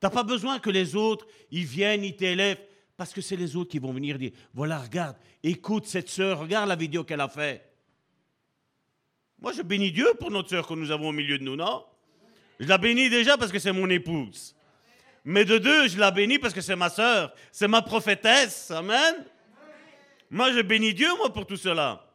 Tu 0.00 0.06
n'as 0.06 0.10
pas 0.10 0.22
besoin 0.22 0.58
que 0.58 0.70
les 0.70 0.94
autres, 0.94 1.26
ils 1.50 1.64
viennent, 1.64 2.04
ils 2.04 2.16
t'élèvent, 2.16 2.60
parce 2.96 3.12
que 3.12 3.20
c'est 3.20 3.36
les 3.36 3.56
autres 3.56 3.70
qui 3.70 3.78
vont 3.78 3.92
venir 3.92 4.18
dire, 4.18 4.32
voilà, 4.54 4.78
regarde, 4.78 5.16
écoute 5.42 5.86
cette 5.86 6.08
sœur, 6.08 6.38
regarde 6.38 6.68
la 6.68 6.76
vidéo 6.76 7.02
qu'elle 7.02 7.20
a 7.20 7.28
faite. 7.28 7.68
Moi, 9.40 9.52
je 9.52 9.62
bénis 9.62 9.90
Dieu 9.90 10.06
pour 10.20 10.30
notre 10.30 10.50
sœur 10.50 10.66
que 10.66 10.74
nous 10.74 10.92
avons 10.92 11.08
au 11.08 11.12
milieu 11.12 11.38
de 11.38 11.42
nous, 11.42 11.56
non? 11.56 11.84
Je 12.60 12.68
la 12.68 12.78
bénis 12.78 13.10
déjà 13.10 13.36
parce 13.36 13.50
que 13.50 13.58
c'est 13.58 13.72
mon 13.72 13.90
épouse. 13.90 14.54
Mais 15.24 15.44
de 15.44 15.58
deux, 15.58 15.88
je 15.88 15.98
la 15.98 16.10
bénis 16.10 16.38
parce 16.38 16.52
que 16.52 16.60
c'est 16.60 16.76
ma 16.76 16.90
sœur, 16.90 17.32
c'est 17.52 17.68
ma 17.68 17.82
prophétesse. 17.82 18.70
Amen. 18.70 19.24
Moi, 20.30 20.52
je 20.52 20.62
bénis 20.62 20.94
Dieu, 20.94 21.08
moi, 21.16 21.32
pour 21.32 21.46
tout 21.46 21.56
cela. 21.56 22.08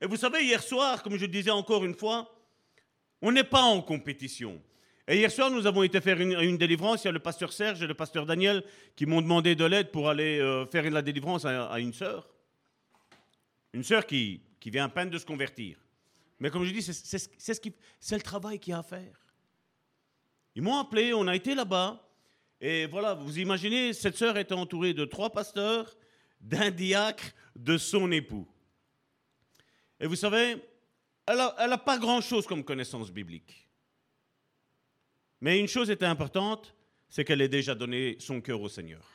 Et 0.00 0.06
vous 0.06 0.16
savez, 0.16 0.44
hier 0.44 0.62
soir, 0.62 1.02
comme 1.02 1.16
je 1.16 1.26
disais 1.26 1.50
encore 1.50 1.84
une 1.84 1.94
fois, 1.94 2.34
on 3.22 3.32
n'est 3.32 3.44
pas 3.44 3.62
en 3.62 3.80
compétition. 3.82 4.60
Et 5.06 5.16
hier 5.16 5.30
soir, 5.30 5.50
nous 5.50 5.66
avons 5.66 5.82
été 5.82 6.00
faire 6.00 6.20
une, 6.20 6.56
délivrance. 6.56 7.04
Il 7.04 7.06
y 7.06 7.08
a 7.08 7.12
le 7.12 7.18
pasteur 7.18 7.52
Serge 7.52 7.82
et 7.82 7.86
le 7.86 7.94
pasteur 7.94 8.26
Daniel 8.26 8.64
qui 8.96 9.06
m'ont 9.06 9.20
demandé 9.20 9.54
de 9.54 9.64
l'aide 9.64 9.90
pour 9.90 10.08
aller 10.08 10.38
euh, 10.38 10.66
faire 10.66 10.88
la 10.90 11.02
délivrance 11.02 11.44
à, 11.44 11.78
une 11.80 11.92
sœur. 11.92 12.28
Une 13.72 13.82
sœur 13.82 14.06
qui, 14.06 14.40
qui 14.58 14.70
vient 14.70 14.84
à 14.84 14.88
peine 14.88 15.10
de 15.10 15.18
se 15.18 15.26
convertir. 15.26 15.78
Mais 16.38 16.50
comme 16.50 16.64
je 16.64 16.72
dis, 16.72 16.82
c'est 16.82 16.94
ce 17.18 18.14
le 18.14 18.20
travail 18.20 18.58
qu'il 18.58 18.70
y 18.70 18.74
a 18.74 18.78
à 18.78 18.82
faire. 18.82 19.20
Ils 20.54 20.62
m'ont 20.62 20.78
appelé, 20.78 21.12
on 21.12 21.26
a 21.26 21.36
été 21.36 21.54
là-bas. 21.54 22.00
Et 22.60 22.86
voilà, 22.86 23.14
vous 23.14 23.38
imaginez, 23.38 23.92
cette 23.92 24.16
sœur 24.16 24.36
était 24.36 24.54
entourée 24.54 24.92
de 24.92 25.04
trois 25.04 25.30
pasteurs, 25.30 25.96
d'un 26.40 26.70
diacre, 26.70 27.32
de 27.56 27.78
son 27.78 28.12
époux. 28.12 28.46
Et 29.98 30.06
vous 30.06 30.16
savez, 30.16 30.56
elle 31.26 31.36
n'a 31.36 31.78
pas 31.78 31.98
grand-chose 31.98 32.46
comme 32.46 32.64
connaissance 32.64 33.10
biblique. 33.10 33.68
Mais 35.40 35.58
une 35.58 35.68
chose 35.68 35.90
était 35.90 36.06
importante, 36.06 36.74
c'est 37.08 37.24
qu'elle 37.24 37.40
ait 37.40 37.48
déjà 37.48 37.74
donné 37.74 38.16
son 38.18 38.40
cœur 38.40 38.60
au 38.60 38.68
Seigneur. 38.68 39.08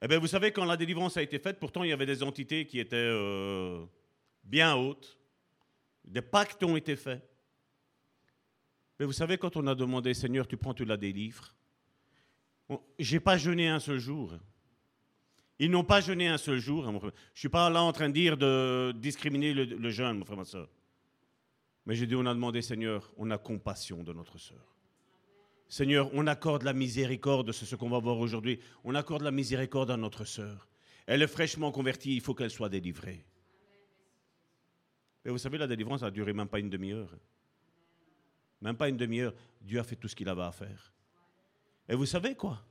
Eh 0.00 0.06
bien, 0.06 0.18
vous 0.18 0.28
savez, 0.28 0.52
quand 0.52 0.64
la 0.64 0.76
délivrance 0.76 1.16
a 1.16 1.22
été 1.22 1.38
faite, 1.38 1.58
pourtant, 1.58 1.82
il 1.82 1.90
y 1.90 1.92
avait 1.92 2.06
des 2.06 2.22
entités 2.22 2.66
qui 2.66 2.78
étaient 2.78 2.96
euh, 2.96 3.84
bien 4.44 4.76
hautes. 4.76 5.18
Des 6.04 6.22
pactes 6.22 6.62
ont 6.62 6.76
été 6.76 6.94
faits. 6.94 7.22
Mais 8.98 9.06
vous 9.06 9.12
savez, 9.12 9.38
quand 9.38 9.56
on 9.56 9.66
a 9.66 9.74
demandé, 9.74 10.14
Seigneur, 10.14 10.46
tu 10.46 10.56
prends, 10.56 10.72
tu 10.72 10.84
la 10.84 10.96
délivres, 10.96 11.54
j'ai 12.98 13.20
pas 13.20 13.38
jeûné 13.38 13.68
un 13.68 13.80
seul 13.80 13.98
jour. 13.98 14.34
Ils 15.58 15.70
n'ont 15.70 15.84
pas 15.84 16.00
jeûné 16.00 16.28
un 16.28 16.38
seul 16.38 16.58
jour. 16.58 16.84
Je 16.84 16.90
ne 16.90 17.10
suis 17.34 17.48
pas 17.48 17.68
là 17.70 17.82
en 17.82 17.92
train 17.92 18.08
de 18.08 18.14
dire 18.14 18.36
de 18.36 18.92
discriminer 18.96 19.52
le, 19.54 19.90
jeûne, 19.90 20.18
mon 20.18 20.24
frère, 20.24 20.36
ma 20.36 20.44
soeur. 20.44 20.68
Mais 21.86 21.94
j'ai 21.94 22.06
dit, 22.06 22.14
on 22.14 22.26
a 22.26 22.34
demandé, 22.34 22.62
Seigneur, 22.62 23.12
on 23.16 23.30
a 23.30 23.38
compassion 23.38 24.02
de 24.02 24.12
notre 24.12 24.38
soeur. 24.38 24.76
Seigneur, 25.68 26.10
on 26.14 26.26
accorde 26.26 26.62
la 26.62 26.72
miséricorde, 26.72 27.52
c'est 27.52 27.66
ce 27.66 27.76
qu'on 27.76 27.90
va 27.90 27.98
voir 27.98 28.18
aujourd'hui. 28.18 28.60
On 28.84 28.94
accorde 28.94 29.22
la 29.22 29.30
miséricorde 29.30 29.90
à 29.90 29.96
notre 29.96 30.24
sœur. 30.24 30.68
Elle 31.06 31.22
est 31.22 31.26
fraîchement 31.26 31.72
convertie, 31.72 32.14
il 32.14 32.20
faut 32.20 32.34
qu'elle 32.34 32.50
soit 32.50 32.68
délivrée. 32.68 33.24
Et 35.24 35.30
vous 35.30 35.38
savez, 35.38 35.58
la 35.58 35.66
délivrance 35.66 36.02
a 36.02 36.10
duré 36.10 36.32
même 36.32 36.48
pas 36.48 36.58
une 36.58 36.70
demi-heure. 36.70 37.10
Même 38.60 38.76
pas 38.76 38.88
une 38.88 38.96
demi-heure. 38.96 39.34
Dieu 39.60 39.78
a 39.78 39.84
fait 39.84 39.96
tout 39.96 40.08
ce 40.08 40.16
qu'il 40.16 40.28
avait 40.28 40.42
à 40.42 40.52
faire. 40.52 40.92
Et 41.88 41.94
vous 41.94 42.06
savez 42.06 42.34
quoi? 42.34 42.64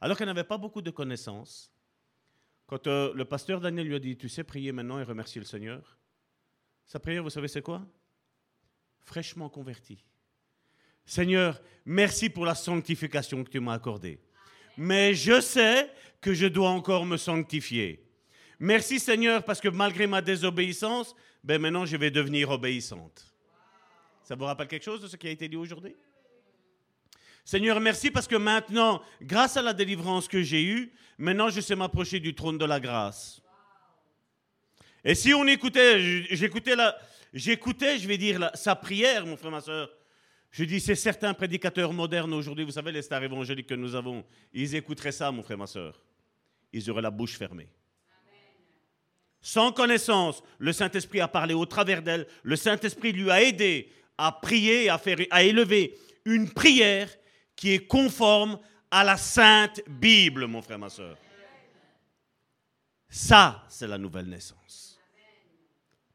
Alors 0.00 0.16
qu'elle 0.16 0.28
n'avait 0.28 0.44
pas 0.44 0.58
beaucoup 0.58 0.82
de 0.82 0.90
connaissances, 0.90 1.72
quand 2.66 2.86
euh, 2.86 3.12
le 3.14 3.24
pasteur 3.24 3.60
Daniel 3.60 3.86
lui 3.86 3.96
a 3.96 3.98
dit, 3.98 4.16
tu 4.16 4.28
sais 4.28 4.44
prier 4.44 4.72
maintenant 4.72 5.00
et 5.00 5.02
remercier 5.02 5.40
le 5.40 5.46
Seigneur, 5.46 5.98
sa 6.86 7.00
prière, 7.00 7.22
vous 7.22 7.30
savez, 7.30 7.48
c'est 7.48 7.62
quoi? 7.62 7.86
Fraîchement 9.00 9.48
converti. 9.48 10.04
Seigneur, 11.04 11.60
merci 11.84 12.30
pour 12.30 12.44
la 12.44 12.54
sanctification 12.54 13.42
que 13.42 13.50
tu 13.50 13.60
m'as 13.60 13.74
accordée. 13.74 14.20
Mais 14.76 15.14
je 15.14 15.40
sais 15.40 15.90
que 16.20 16.32
je 16.32 16.46
dois 16.46 16.70
encore 16.70 17.04
me 17.04 17.16
sanctifier. 17.16 18.06
Merci 18.58 19.00
Seigneur 19.00 19.44
parce 19.44 19.60
que 19.60 19.68
malgré 19.68 20.06
ma 20.06 20.22
désobéissance, 20.22 21.16
ben 21.42 21.60
maintenant 21.60 21.86
je 21.86 21.96
vais 21.96 22.10
devenir 22.10 22.50
obéissante. 22.50 23.34
Ça 24.22 24.36
vous 24.36 24.44
rappelle 24.44 24.68
quelque 24.68 24.84
chose 24.84 25.00
de 25.00 25.08
ce 25.08 25.16
qui 25.16 25.26
a 25.26 25.30
été 25.30 25.48
dit 25.48 25.56
aujourd'hui? 25.56 25.96
Seigneur, 27.44 27.80
merci 27.80 28.10
parce 28.10 28.28
que 28.28 28.36
maintenant, 28.36 29.02
grâce 29.22 29.56
à 29.56 29.62
la 29.62 29.72
délivrance 29.72 30.28
que 30.28 30.42
j'ai 30.42 30.62
eue, 30.62 30.92
maintenant 31.18 31.48
je 31.48 31.60
sais 31.60 31.76
m'approcher 31.76 32.20
du 32.20 32.34
trône 32.34 32.58
de 32.58 32.64
la 32.64 32.80
grâce. 32.80 33.40
Et 35.04 35.14
si 35.14 35.32
on 35.32 35.46
écoutait, 35.46 36.26
j'écoutais, 36.30 36.74
j'écoutais, 37.32 37.98
je 37.98 38.06
vais 38.06 38.18
dire, 38.18 38.50
sa 38.54 38.76
prière, 38.76 39.26
mon 39.26 39.36
frère, 39.36 39.50
ma 39.50 39.60
soeur, 39.60 39.90
je 40.50 40.64
dis, 40.64 40.80
c'est 40.80 40.96
certains 40.96 41.32
prédicateurs 41.32 41.92
modernes 41.92 42.34
aujourd'hui, 42.34 42.64
vous 42.64 42.72
savez, 42.72 42.92
les 42.92 43.02
stars 43.02 43.22
évangéliques 43.22 43.68
que 43.68 43.74
nous 43.74 43.94
avons, 43.94 44.24
ils 44.52 44.74
écouteraient 44.74 45.12
ça, 45.12 45.30
mon 45.30 45.42
frère, 45.42 45.58
ma 45.58 45.66
soeur. 45.66 46.02
Ils 46.72 46.90
auraient 46.90 47.02
la 47.02 47.10
bouche 47.10 47.36
fermée. 47.36 47.68
Sans 49.40 49.72
connaissance, 49.72 50.42
le 50.58 50.72
Saint-Esprit 50.72 51.20
a 51.20 51.28
parlé 51.28 51.54
au 51.54 51.64
travers 51.64 52.02
d'elle. 52.02 52.26
Le 52.42 52.56
Saint-Esprit 52.56 53.12
lui 53.12 53.30
a 53.30 53.42
aidé 53.42 53.90
à 54.18 54.32
prier, 54.32 54.90
à, 54.90 54.98
faire, 54.98 55.18
à 55.30 55.42
élever 55.42 55.96
une 56.26 56.52
prière 56.52 57.08
qui 57.60 57.74
est 57.74 57.86
conforme 57.86 58.58
à 58.90 59.04
la 59.04 59.18
Sainte 59.18 59.82
Bible, 59.86 60.46
mon 60.46 60.62
frère, 60.62 60.78
ma 60.78 60.88
soeur. 60.88 61.18
Ça, 63.06 63.66
c'est 63.68 63.86
la 63.86 63.98
nouvelle 63.98 64.30
naissance. 64.30 64.98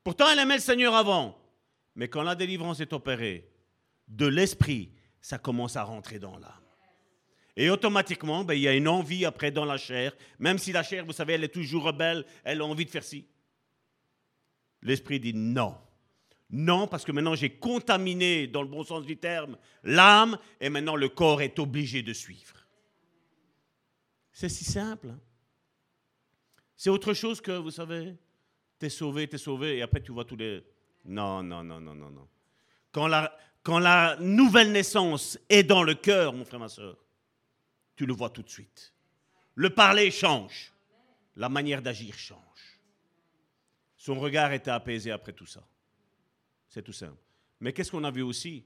Pourtant, 0.03 0.27
elle 0.27 0.39
aimait 0.39 0.55
le 0.55 0.61
Seigneur 0.61 0.95
avant. 0.95 1.37
Mais 1.93 2.07
quand 2.07 2.23
la 2.23 2.33
délivrance 2.33 2.79
est 2.79 2.93
opérée, 2.93 3.47
de 4.07 4.25
l'esprit, 4.25 4.91
ça 5.21 5.37
commence 5.37 5.75
à 5.75 5.83
rentrer 5.83 6.17
dans 6.17 6.35
l'âme. 6.39 6.51
Et 7.55 7.69
automatiquement, 7.69 8.43
ben, 8.43 8.55
il 8.55 8.61
y 8.61 8.67
a 8.67 8.73
une 8.73 8.87
envie 8.87 9.23
après 9.23 9.51
dans 9.51 9.65
la 9.65 9.77
chair, 9.77 10.17
même 10.39 10.57
si 10.57 10.71
la 10.71 10.81
chair, 10.81 11.05
vous 11.05 11.13
savez, 11.13 11.33
elle 11.33 11.43
est 11.43 11.53
toujours 11.53 11.83
rebelle, 11.83 12.25
elle 12.43 12.61
a 12.61 12.65
envie 12.65 12.85
de 12.85 12.89
faire 12.89 13.03
ci. 13.03 13.27
L'esprit 14.81 15.19
dit 15.19 15.35
non. 15.35 15.77
Non, 16.49 16.87
parce 16.87 17.03
que 17.03 17.11
maintenant 17.11 17.35
j'ai 17.35 17.49
contaminé, 17.49 18.47
dans 18.47 18.61
le 18.61 18.67
bon 18.67 18.83
sens 18.83 19.05
du 19.05 19.17
terme, 19.17 19.57
l'âme, 19.83 20.37
et 20.59 20.69
maintenant 20.69 20.95
le 20.95 21.09
corps 21.09 21.41
est 21.41 21.59
obligé 21.59 22.03
de 22.03 22.13
suivre. 22.13 22.55
C'est 24.31 24.49
si 24.49 24.63
simple. 24.63 25.09
Hein. 25.09 25.19
C'est 26.75 26.89
autre 26.89 27.13
chose 27.13 27.41
que, 27.41 27.51
vous 27.51 27.71
savez, 27.71 28.15
t'es 28.77 28.89
sauvé, 28.89 29.27
t'es 29.27 29.37
sauvé, 29.37 29.77
et 29.77 29.81
après 29.81 30.01
tu 30.01 30.11
vois 30.11 30.25
tous 30.25 30.35
les... 30.35 30.63
Non, 31.05 31.41
non, 31.41 31.63
non, 31.63 31.79
non, 31.79 31.95
non, 31.95 32.09
non. 32.09 32.27
Quand 32.91 33.07
la, 33.07 33.35
quand 33.63 33.79
la 33.79 34.17
nouvelle 34.19 34.71
naissance 34.71 35.39
est 35.49 35.63
dans 35.63 35.83
le 35.83 35.95
cœur, 35.95 36.33
mon 36.33 36.45
frère, 36.45 36.59
ma 36.59 36.69
soeur, 36.69 36.97
tu 37.95 38.05
le 38.05 38.13
vois 38.13 38.29
tout 38.29 38.43
de 38.43 38.49
suite. 38.49 38.93
Le 39.55 39.69
parler 39.69 40.11
change. 40.11 40.71
La 41.37 41.49
manière 41.49 41.81
d'agir 41.81 42.17
change. 42.17 42.39
Son 43.97 44.19
regard 44.19 44.53
était 44.53 44.71
apaisé 44.71 45.11
après 45.11 45.33
tout 45.33 45.45
ça. 45.45 45.67
C'est 46.75 46.81
tout 46.81 46.91
simple. 46.91 47.15
Mais 47.61 47.71
qu'est-ce 47.71 47.89
qu'on 47.89 48.03
a 48.03 48.11
vu 48.11 48.21
aussi? 48.21 48.65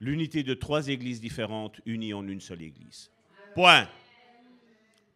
L'unité 0.00 0.42
de 0.42 0.54
trois 0.54 0.88
églises 0.88 1.20
différentes 1.20 1.82
unies 1.84 2.14
en 2.14 2.26
une 2.26 2.40
seule 2.40 2.62
église. 2.62 3.10
Point. 3.54 3.90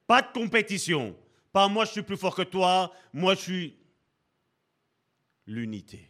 Pas 0.07 0.21
de 0.21 0.31
compétition. 0.31 1.17
Pas 1.51 1.67
moi 1.69 1.87
je 1.87 1.93
suis 1.93 2.03
plus 2.03 2.19
fort 2.19 2.35
que 2.35 2.43
toi, 2.43 2.93
moi 3.15 3.35
je 3.37 3.41
suis... 3.41 3.77
L'unité. 5.47 6.07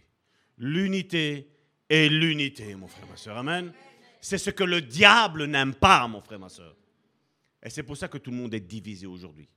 L'unité 0.59 1.49
et 1.89 2.09
l'unité, 2.09 2.75
mon 2.75 2.89
frère, 2.89 3.07
ma 3.07 3.17
soeur. 3.17 3.39
Amen. 3.39 3.73
C'est 4.21 4.39
ce 4.39 4.51
que 4.51 4.65
le 4.65 4.81
diable 4.81 5.45
n'aime 5.45 5.77
pas, 5.77 6.09
mon 6.09 6.21
frère, 6.21 6.41
ma 6.41 6.49
soeur. 6.49 6.75
Et 7.63 7.71
c'est 7.71 7.85
pour 7.85 7.97
ça 7.97 8.09
que 8.09 8.19
tout 8.19 8.33
le 8.33 8.37
monde 8.37 8.53
est 8.53 8.59
divisé 8.59 9.07
aujourd'hui. 9.07 9.49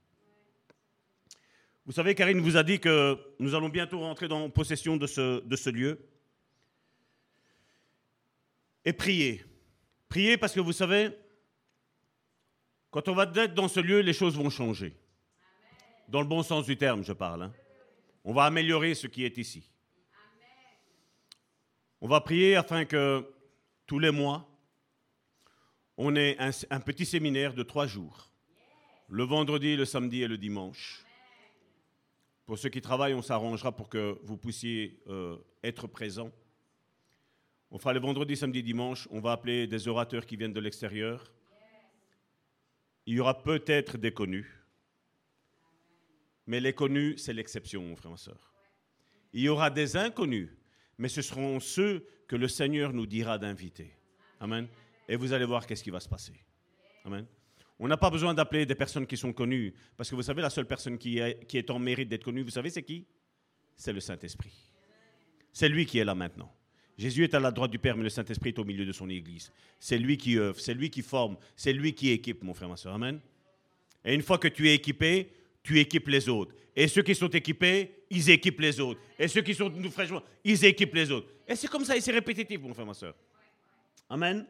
Vous 1.84 1.92
savez, 1.92 2.14
Karine 2.14 2.38
vous 2.38 2.56
a 2.56 2.62
dit 2.62 2.78
que 2.78 3.18
nous 3.40 3.56
allons 3.56 3.70
bientôt 3.70 3.98
rentrer 3.98 4.28
dans 4.28 4.48
possession 4.50 4.96
de 4.96 5.08
ce, 5.08 5.44
de 5.44 5.56
ce 5.56 5.70
lieu. 5.70 5.98
Et 8.84 8.92
prier. 8.92 9.44
Prier 10.08 10.36
parce 10.36 10.52
que 10.52 10.60
vous 10.60 10.72
savez, 10.72 11.10
quand 12.90 13.08
on 13.08 13.14
va 13.14 13.30
être 13.34 13.54
dans 13.54 13.68
ce 13.68 13.80
lieu, 13.80 14.00
les 14.00 14.12
choses 14.12 14.36
vont 14.36 14.50
changer. 14.50 14.94
Dans 16.08 16.20
le 16.20 16.26
bon 16.26 16.42
sens 16.42 16.66
du 16.66 16.76
terme, 16.76 17.02
je 17.02 17.12
parle. 17.12 17.42
Hein. 17.42 17.52
On 18.24 18.32
va 18.32 18.44
améliorer 18.44 18.94
ce 18.94 19.06
qui 19.06 19.24
est 19.24 19.36
ici. 19.38 19.68
On 22.00 22.08
va 22.08 22.20
prier 22.20 22.56
afin 22.56 22.84
que 22.84 23.26
tous 23.86 23.98
les 23.98 24.10
mois, 24.10 24.48
on 25.96 26.14
ait 26.16 26.36
un, 26.38 26.80
petit 26.80 27.06
séminaire 27.06 27.54
de 27.54 27.62
trois 27.62 27.86
jours. 27.86 28.30
Le 29.08 29.24
vendredi, 29.24 29.76
le 29.76 29.84
samedi 29.84 30.22
et 30.22 30.28
le 30.28 30.38
dimanche. 30.38 31.04
Pour 32.46 32.58
ceux 32.58 32.68
qui 32.68 32.82
travaillent, 32.82 33.14
on 33.14 33.22
s'arrangera 33.22 33.72
pour 33.72 33.88
que 33.88 34.18
vous 34.22 34.36
puissiez 34.36 35.02
euh, 35.08 35.36
être 35.62 35.86
présents. 35.86 36.30
On 37.74 37.78
fera 37.78 37.92
le 37.92 38.00
vendredi, 38.00 38.36
samedi, 38.36 38.62
dimanche. 38.62 39.06
On 39.10 39.20
va 39.20 39.32
appeler 39.32 39.66
des 39.66 39.88
orateurs 39.88 40.24
qui 40.24 40.36
viennent 40.36 40.54
de 40.54 40.60
l'extérieur. 40.60 41.30
Il 43.04 43.14
y 43.14 43.20
aura 43.20 43.42
peut-être 43.42 43.98
des 43.98 44.12
connus. 44.12 44.50
Mais 46.46 46.60
les 46.60 46.72
connus, 46.72 47.18
c'est 47.18 47.34
l'exception, 47.34 47.82
mon 47.82 47.96
frère, 47.96 48.12
ma 48.12 48.16
soeur. 48.16 48.54
Il 49.34 49.42
y 49.42 49.48
aura 49.48 49.68
des 49.68 49.96
inconnus 49.96 50.50
mais 50.98 51.08
ce 51.08 51.22
seront 51.22 51.60
ceux 51.60 52.06
que 52.28 52.36
le 52.36 52.48
Seigneur 52.48 52.92
nous 52.92 53.06
dira 53.06 53.38
d'inviter. 53.38 53.92
Amen. 54.40 54.68
Et 55.08 55.16
vous 55.16 55.32
allez 55.32 55.44
voir 55.44 55.66
qu'est-ce 55.66 55.82
qui 55.82 55.90
va 55.90 56.00
se 56.00 56.08
passer. 56.08 56.34
Amen. 57.04 57.26
On 57.78 57.88
n'a 57.88 57.96
pas 57.96 58.10
besoin 58.10 58.34
d'appeler 58.34 58.66
des 58.66 58.74
personnes 58.74 59.06
qui 59.06 59.16
sont 59.16 59.32
connues, 59.32 59.74
parce 59.96 60.08
que 60.08 60.14
vous 60.14 60.22
savez, 60.22 60.40
la 60.40 60.50
seule 60.50 60.66
personne 60.66 60.96
qui 60.96 61.18
est 61.18 61.70
en 61.70 61.78
mérite 61.78 62.08
d'être 62.08 62.24
connue, 62.24 62.42
vous 62.42 62.50
savez, 62.50 62.70
c'est 62.70 62.82
qui? 62.82 63.06
C'est 63.76 63.92
le 63.92 64.00
Saint-Esprit. 64.00 64.52
C'est 65.52 65.68
lui 65.68 65.84
qui 65.84 65.98
est 65.98 66.04
là 66.04 66.14
maintenant. 66.14 66.54
Jésus 66.96 67.24
est 67.24 67.34
à 67.34 67.40
la 67.40 67.50
droite 67.50 67.70
du 67.70 67.78
Père, 67.78 67.96
mais 67.96 68.04
le 68.04 68.08
Saint-Esprit 68.08 68.50
est 68.50 68.58
au 68.58 68.64
milieu 68.64 68.86
de 68.86 68.92
son 68.92 69.08
Église. 69.08 69.50
C'est 69.80 69.98
lui 69.98 70.16
qui 70.16 70.38
œuvre, 70.38 70.58
c'est 70.60 70.74
lui 70.74 70.90
qui 70.90 71.02
forme, 71.02 71.36
c'est 71.56 71.72
lui 71.72 71.92
qui 71.92 72.10
équipe, 72.10 72.42
mon 72.42 72.54
frère, 72.54 72.68
ma 72.68 72.76
soeur. 72.76 72.94
Amen. 72.94 73.20
Et 74.04 74.14
une 74.14 74.22
fois 74.22 74.38
que 74.38 74.48
tu 74.48 74.68
es 74.68 74.74
équipé, 74.74 75.30
tu 75.62 75.80
équipes 75.80 76.08
les 76.08 76.28
autres. 76.28 76.54
Et 76.76 76.86
ceux 76.88 77.02
qui 77.02 77.14
sont 77.14 77.28
équipés, 77.28 77.90
ils 78.10 78.30
équipent 78.30 78.60
les 78.60 78.78
autres. 78.80 79.00
Et 79.18 79.28
ceux 79.28 79.42
qui 79.42 79.54
sont 79.54 79.70
nous 79.70 79.90
fraîchement, 79.90 80.22
ils 80.44 80.64
équipent 80.64 80.94
les 80.94 81.10
autres. 81.10 81.28
Et 81.48 81.56
c'est 81.56 81.68
comme 81.68 81.84
ça, 81.84 81.96
et 81.96 82.00
c'est 82.00 82.12
répétitif, 82.12 82.60
mon 82.60 82.74
frère, 82.74 82.86
ma 82.86 82.94
soeur. 82.94 83.14
Amen. 84.08 84.46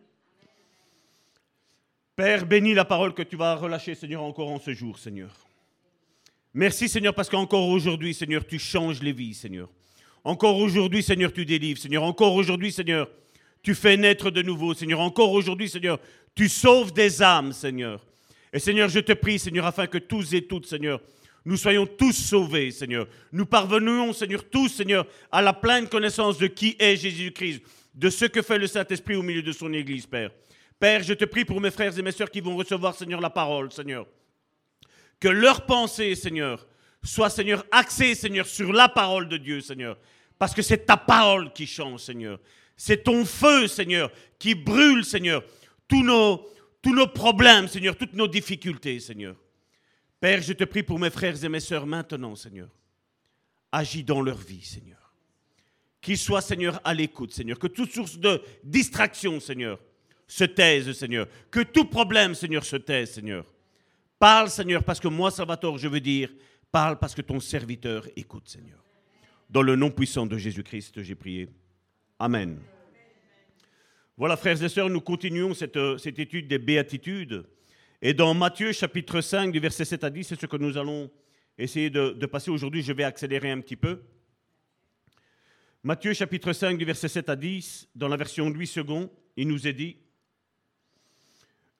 Père, 2.16 2.47
bénis 2.47 2.74
la 2.74 2.84
parole 2.84 3.14
que 3.14 3.22
tu 3.22 3.36
vas 3.36 3.57
relâcher, 3.57 3.95
Seigneur, 3.95 4.22
encore 4.22 4.51
en 4.51 4.59
ce 4.59 4.72
jour, 4.72 4.99
Seigneur. 4.99 5.34
Merci, 6.53 6.88
Seigneur, 6.88 7.14
parce 7.14 7.28
qu'encore 7.28 7.68
aujourd'hui, 7.68 8.14
Seigneur, 8.14 8.47
tu 8.47 8.59
changes 8.59 9.03
les 9.03 9.12
vies, 9.12 9.34
Seigneur. 9.34 9.68
Encore 10.25 10.59
aujourd'hui, 10.59 11.03
Seigneur, 11.03 11.33
tu 11.33 11.45
délivres, 11.45 11.79
Seigneur. 11.79 12.03
Encore 12.03 12.35
aujourd'hui, 12.35 12.72
Seigneur, 12.72 13.11
tu 13.62 13.75
fais 13.75 13.97
naître 13.97 14.31
de 14.31 14.41
nouveau, 14.41 14.72
Seigneur. 14.72 15.01
Encore 15.01 15.33
aujourd'hui, 15.33 15.68
Seigneur, 15.68 16.01
tu 16.35 16.49
sauves 16.49 16.93
des 16.93 17.22
âmes, 17.22 17.53
Seigneur. 17.53 18.05
Et 18.53 18.59
Seigneur, 18.59 18.89
je 18.89 19.01
te 19.01 19.12
prie, 19.12 19.39
Seigneur, 19.39 19.66
afin 19.66 19.87
que 19.87 19.99
tous 19.99 20.33
et 20.33 20.47
toutes, 20.47 20.66
Seigneur, 20.66 21.01
nous 21.45 21.59
soyons 21.59 21.87
tous 21.87 22.12
sauvés, 22.12 22.70
Seigneur. 22.70 23.07
Nous 23.33 23.45
parvenons, 23.45 24.14
Seigneur, 24.14 24.49
tous, 24.49 24.68
Seigneur, 24.68 25.07
à 25.31 25.43
la 25.43 25.53
pleine 25.53 25.89
connaissance 25.89 26.39
de 26.39 26.47
qui 26.47 26.75
est 26.79 26.97
Jésus-Christ, 26.97 27.62
de 27.95 28.09
ce 28.09 28.25
que 28.25 28.41
fait 28.41 28.59
le 28.59 28.66
Saint-Esprit 28.66 29.16
au 29.16 29.22
milieu 29.22 29.43
de 29.43 29.53
son 29.53 29.72
Église, 29.72 30.07
Père. 30.07 30.31
Père, 30.81 31.03
je 31.03 31.12
te 31.12 31.27
prie 31.27 31.45
pour 31.45 31.61
mes 31.61 31.70
frères 31.70 31.97
et 31.99 32.03
mes 32.03 32.12
sœurs 32.12 32.31
qui 32.31 32.41
vont 32.41 32.57
recevoir, 32.57 32.95
Seigneur, 32.95 33.20
la 33.20 33.31
parole, 33.31 33.70
Seigneur. 33.70 34.07
Que 35.20 35.29
leur 35.29 35.66
pensée, 35.66 36.14
Seigneur, 36.14 36.66
soit, 37.03 37.31
Seigneur, 37.31 37.64
axée, 37.70 38.14
Seigneur, 38.14 38.47
sur 38.47 38.72
la 38.72 38.89
parole 38.89 39.29
de 39.29 39.37
Dieu, 39.37 39.61
Seigneur. 39.61 39.99
Parce 40.39 40.55
que 40.55 40.62
c'est 40.62 40.87
ta 40.87 40.97
parole 40.97 41.53
qui 41.53 41.66
change, 41.66 42.01
Seigneur. 42.01 42.39
C'est 42.76 43.05
ton 43.05 43.24
feu, 43.24 43.68
Seigneur, 43.68 44.11
qui 44.39 44.55
brûle, 44.55 45.05
Seigneur, 45.05 45.45
tous 45.87 46.03
nos, 46.03 46.47
tous 46.82 46.95
nos 46.95 47.07
problèmes, 47.07 47.68
Seigneur, 47.68 47.97
toutes 47.97 48.14
nos 48.14 48.26
difficultés, 48.26 48.99
Seigneur. 49.01 49.37
Père, 50.20 50.43
je 50.43 50.53
te 50.53 50.64
prie 50.64 50.82
pour 50.82 50.99
mes 50.99 51.11
frères 51.11 51.43
et 51.43 51.49
mes 51.49 51.61
sœurs 51.61 51.87
maintenant, 51.87 52.35
Seigneur. 52.35 52.68
Agis 53.70 54.05
dans 54.05 54.22
leur 54.22 54.39
vie, 54.39 54.62
Seigneur. 54.62 55.12
Qu'ils 56.01 56.18
soient, 56.18 56.41
Seigneur, 56.41 56.80
à 56.85 56.95
l'écoute, 56.95 57.32
Seigneur. 57.32 57.59
Que 57.59 57.66
toute 57.66 57.93
source 57.93 58.18
de 58.18 58.43
distraction, 58.62 59.41
Seigneur, 59.41 59.78
se 60.26 60.45
taise, 60.45 60.93
Seigneur. 60.93 61.26
Que 61.51 61.61
tout 61.61 61.87
problème, 61.87 62.35
Seigneur, 62.35 62.64
se 62.64 62.76
taise, 62.76 63.12
Seigneur. 63.12 63.47
Parle, 64.18 64.51
Seigneur, 64.51 64.85
parce 64.85 65.01
que 65.01 65.09
moi, 65.09 65.30
Salvatore, 65.30 65.78
je 65.78 65.89
veux 65.89 66.01
dire, 66.01 66.30
parle 66.70 66.99
parce 66.99 67.14
que 67.14 67.22
ton 67.22 67.41
serviteur 67.41 68.07
écoute, 68.16 68.49
Seigneur. 68.49 68.84
Dans 69.55 69.62
le 69.62 69.76
nom 69.76 69.88
puissant 69.88 70.26
de 70.26 70.36
Jésus-Christ, 70.36 71.00
j'ai 71.05 71.14
prié. 71.14 71.48
Amen. 72.18 72.59
Voilà, 74.16 74.36
frères 74.36 74.61
et 74.61 74.68
sœurs, 74.68 74.90
nous 74.90 75.00
continuons 75.00 75.55
cette, 75.55 75.78
cette 75.98 76.18
étude 76.18 76.48
des 76.48 76.59
béatitudes. 76.59 77.46
Et 78.02 78.14
dans 78.14 78.34
Matthieu 78.34 78.72
chapitre 78.72 79.20
5, 79.20 79.52
du 79.52 79.61
verset 79.61 79.84
7 79.84 80.02
à 80.02 80.11
10, 80.11 80.24
c'est 80.24 80.40
ce 80.40 80.46
que 80.46 80.57
nous 80.57 80.76
allons 80.76 81.09
essayer 81.57 81.88
de, 81.88 82.11
de 82.11 82.26
passer 82.26 82.50
aujourd'hui. 82.50 82.82
Je 82.82 82.92
vais 82.92 83.05
accélérer 83.05 83.52
un 83.52 83.61
petit 83.61 83.76
peu. 83.76 84.02
Matthieu 85.84 86.14
chapitre 86.14 86.52
5, 86.52 86.76
du 86.76 86.84
verset 86.84 87.07
7 87.07 87.28
à 87.28 87.36
10, 87.36 87.90
dans 87.94 88.09
la 88.09 88.16
version 88.16 88.50
Louis 88.50 88.68
II, 88.76 89.07
il 89.36 89.46
nous 89.46 89.68
est 89.68 89.72
dit, 89.72 89.98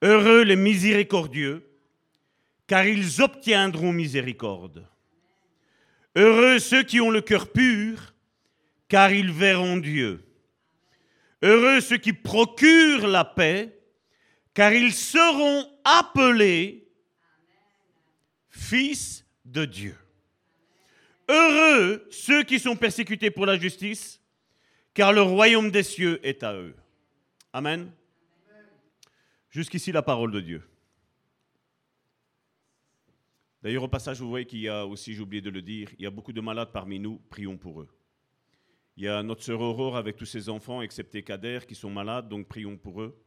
Heureux 0.01 0.43
les 0.43 0.55
miséricordieux, 0.55 1.67
car 2.67 2.85
ils 2.87 3.21
obtiendront 3.21 3.91
miséricorde. 3.91 4.87
Heureux 6.15 6.59
ceux 6.59 6.83
qui 6.83 7.01
ont 7.01 7.11
le 7.11 7.21
cœur 7.21 7.51
pur, 7.51 8.13
car 8.87 9.11
ils 9.11 9.31
verront 9.31 9.77
Dieu. 9.77 10.25
Heureux 11.41 11.81
ceux 11.81 11.97
qui 11.97 12.13
procurent 12.13 13.07
la 13.07 13.25
paix, 13.25 13.77
car 14.53 14.73
ils 14.73 14.93
seront 14.93 15.69
appelés 15.83 16.87
fils 18.49 19.25
de 19.43 19.65
Dieu. 19.65 19.95
Heureux 21.27 22.07
ceux 22.09 22.43
qui 22.43 22.59
sont 22.59 22.75
persécutés 22.75 23.31
pour 23.31 23.45
la 23.45 23.59
justice, 23.59 24.21
car 24.93 25.11
le 25.11 25.21
royaume 25.21 25.71
des 25.71 25.83
cieux 25.83 26.25
est 26.25 26.43
à 26.43 26.53
eux. 26.53 26.75
Amen. 27.51 27.91
Jusqu'ici 29.49 29.91
la 29.91 30.01
parole 30.01 30.31
de 30.31 30.39
Dieu. 30.39 30.63
D'ailleurs, 33.65 33.81
au 33.81 33.87
passage, 33.87 34.21
vous 34.21 34.29
voyez 34.29 34.45
qu'il 34.45 34.59
y 34.59 34.69
a 34.69 34.85
aussi, 34.85 35.15
j'ai 35.15 35.21
oublié 35.21 35.41
de 35.41 35.49
le 35.49 35.63
dire, 35.63 35.89
il 35.97 36.03
y 36.03 36.05
a 36.05 36.11
beaucoup 36.11 36.31
de 36.31 36.39
malades 36.39 36.69
parmi 36.71 36.99
nous, 36.99 37.19
prions 37.31 37.57
pour 37.57 37.81
eux. 37.81 37.87
Il 38.95 39.05
y 39.05 39.07
a 39.07 39.23
notre 39.23 39.41
sœur 39.41 39.59
Aurore 39.59 39.97
avec 39.97 40.17
tous 40.17 40.27
ses 40.27 40.49
enfants, 40.49 40.83
excepté 40.83 41.23
Kader, 41.23 41.61
qui 41.67 41.73
sont 41.73 41.89
malades, 41.89 42.29
donc 42.29 42.47
prions 42.47 42.77
pour 42.77 43.01
eux. 43.01 43.19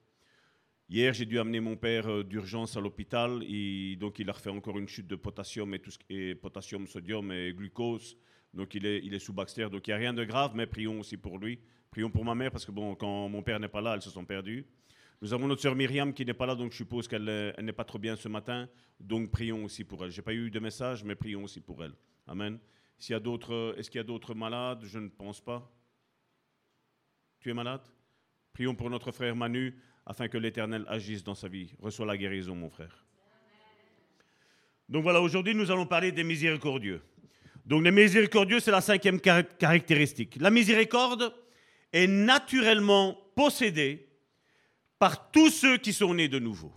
Hier, 0.89 1.13
j'ai 1.13 1.25
dû 1.25 1.41
amener 1.41 1.59
mon 1.59 1.75
père 1.75 2.07
euh, 2.07 2.23
d'urgence 2.23 2.77
à 2.77 2.81
l'hôpital, 2.81 3.43
et 3.49 3.97
donc 3.97 4.21
il 4.21 4.31
a 4.31 4.33
refait 4.33 4.51
encore 4.51 4.79
une 4.79 4.87
chute 4.87 5.09
de 5.09 5.17
potassium 5.17 5.77
et 6.09 6.37
potassium, 6.37 6.87
sodium 6.87 7.33
et 7.33 7.53
glucose. 7.53 8.17
Donc 8.55 8.77
il 8.77 8.87
est, 8.87 9.01
il 9.03 9.15
est 9.15 9.19
sous 9.19 9.33
Baxter, 9.33 9.69
donc 9.69 9.89
il 9.89 9.91
n'y 9.91 9.95
a 9.95 9.97
rien 9.97 10.15
de 10.15 10.23
grave, 10.23 10.53
mais 10.55 10.69
prions 10.69 11.01
aussi 11.01 11.17
pour 11.17 11.39
lui. 11.39 11.59
Prions 11.91 12.11
pour 12.13 12.25
ma 12.25 12.37
mère, 12.37 12.53
parce 12.53 12.65
que 12.65 12.71
bon, 12.71 12.95
quand 12.95 13.29
mon 13.29 13.43
père 13.43 13.59
n'est 13.59 13.67
pas 13.67 13.81
là, 13.81 13.95
elles 13.95 14.03
se 14.03 14.11
sont 14.11 14.25
perdues. 14.25 14.69
Nous 15.21 15.33
avons 15.33 15.49
notre 15.49 15.63
sœur 15.63 15.75
Myriam 15.75 16.13
qui 16.13 16.25
n'est 16.25 16.35
pas 16.35 16.47
là, 16.47 16.55
donc 16.55 16.71
je 16.71 16.77
suppose 16.77 17.09
qu'elle 17.09 17.29
euh, 17.29 17.53
n'est 17.61 17.73
pas 17.73 17.85
trop 17.85 17.99
bien 17.99 18.15
ce 18.15 18.29
matin. 18.29 18.69
Donc 19.01 19.31
prions 19.31 19.65
aussi 19.65 19.83
pour 19.83 20.05
elle. 20.05 20.13
Je 20.13 20.21
n'ai 20.21 20.25
pas 20.25 20.33
eu 20.33 20.51
de 20.51 20.61
message, 20.61 21.03
mais 21.03 21.17
prions 21.17 21.43
aussi 21.43 21.61
pour 21.61 21.83
elle. 21.83 21.93
Amen. 22.27 22.59
S'il 22.99 23.15
y 23.15 23.17
a 23.17 23.21
d'autres, 23.21 23.53
euh, 23.53 23.75
est-ce 23.77 23.91
qu'il 23.91 23.99
y 23.99 24.01
a 24.01 24.05
d'autres 24.05 24.35
malades? 24.35 24.85
Je 24.85 24.99
ne 24.99 25.09
pense 25.09 25.41
pas. 25.41 25.69
Tu 27.41 27.51
es 27.51 27.55
malade? 27.55 27.83
Prions 28.53 28.75
pour 28.75 28.91
notre 28.91 29.11
frère 29.11 29.35
Manu 29.35 29.77
afin 30.07 30.29
que 30.29 30.39
l'Éternel 30.39 30.85
agisse 30.89 31.25
dans 31.25 31.35
sa 31.35 31.49
vie. 31.49 31.75
Reçois 31.81 32.07
la 32.07 32.17
guérison, 32.17 32.55
mon 32.55 32.71
frère. 32.71 33.05
Donc 34.89 35.03
voilà, 35.03 35.21
aujourd'hui, 35.21 35.55
nous 35.55 35.71
allons 35.71 35.87
parler 35.87 36.13
des 36.13 36.25
miséricordieux. 36.25 37.03
Donc 37.67 37.85
les 37.85 37.91
miséricordieux, 37.91 38.61
c'est 38.61 38.71
la 38.71 38.81
cinquième 38.81 39.21
caractéristique. 39.21 40.37
La 40.41 40.51
miséricorde 40.51 41.35
est 41.93 42.07
naturellement 42.07 43.19
possédée 43.35 44.08
par 44.99 45.31
tous 45.31 45.51
ceux 45.51 45.79
qui 45.79 45.93
sont 45.93 46.15
nés 46.15 46.29
de 46.29 46.39
nouveau. 46.39 46.73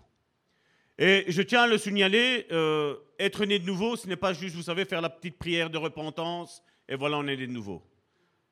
Et 0.98 1.26
je 1.28 1.42
tiens 1.42 1.64
à 1.64 1.68
le 1.68 1.78
signaler, 1.78 2.46
euh, 2.52 2.96
être 3.18 3.46
né 3.46 3.58
de 3.58 3.66
nouveau, 3.66 3.96
ce 3.96 4.08
n'est 4.08 4.16
pas 4.16 4.34
juste, 4.34 4.56
vous 4.56 4.62
savez, 4.62 4.86
faire 4.86 5.02
la 5.02 5.10
petite 5.10 5.38
prière 5.38 5.70
de 5.70 5.78
repentance 5.78 6.62
et 6.88 6.96
voilà, 6.96 7.18
on 7.18 7.28
est 7.28 7.38
né 7.38 7.48
de 7.48 7.52
nouveau. 7.52 7.82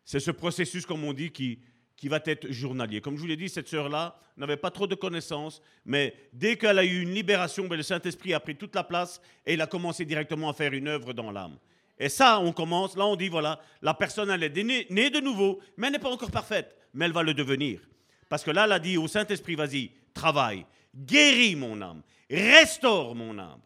C'est 0.03 0.20
ce 0.20 0.32
processus, 0.32 0.86
comme 0.86 1.03
on 1.03 1.13
dit, 1.13 1.32
qui, 1.32 1.59
qui 1.95 2.07
va 2.07 2.20
être 2.26 2.51
journalier. 2.51 3.01
Comme 3.01 3.15
je 3.17 3.22
vous 3.22 3.28
l'ai 3.28 3.38
dit, 3.38 3.49
cette 3.49 3.67
sœur-là 3.67 4.20
n'avait 4.38 4.57
pas 4.57 4.72
trop 4.72 4.88
de 4.88 4.95
connaissances, 4.95 5.61
mais 5.86 6.15
dès 6.34 6.57
qu'elle 6.57 6.80
a 6.80 6.86
eu 6.86 7.01
une 7.01 7.13
libération, 7.13 7.67
ben, 7.67 7.76
le 7.76 7.84
Saint-Esprit 7.84 8.34
a 8.34 8.39
pris 8.39 8.55
toute 8.55 8.74
la 8.74 8.84
place 8.84 9.22
et 9.45 9.53
il 9.53 9.61
a 9.61 9.67
commencé 9.67 10.05
directement 10.05 10.49
à 10.49 10.53
faire 10.53 10.74
une 10.74 10.88
œuvre 10.88 11.13
dans 11.13 11.30
l'âme. 11.30 11.57
Et 11.99 12.07
ça, 12.09 12.39
on 12.39 12.53
commence, 12.53 12.95
là 12.95 13.05
on 13.05 13.17
dit, 13.17 13.28
voilà, 13.28 13.61
la 13.82 13.93
personne, 13.93 14.30
elle 14.30 14.43
est 14.43 14.63
née, 14.63 14.88
née 14.89 15.09
de 15.09 15.20
nouveau, 15.20 15.59
mais 15.76 15.88
elle 15.88 15.93
n'est 15.93 15.99
pas 15.99 16.09
encore 16.09 16.32
parfaite, 16.32 16.76
mais 16.93 17.05
elle 17.05 17.11
va 17.11 17.22
le 17.22 17.34
devenir. 17.34 17.82
Parce 18.30 18.44
que 18.44 18.52
là, 18.52 18.66
elle 18.66 18.72
a 18.72 18.80
dit 18.80 18.96
au 18.96 19.08
Saint-Esprit, 19.08 19.56
vas-y, 19.56 19.92
travaille, 20.14 20.66
guéris 20.96 21.56
mon 21.56 21.82
âme, 21.82 22.04
restaure 22.30 23.16
mon 23.16 23.38
âme, 23.40 23.62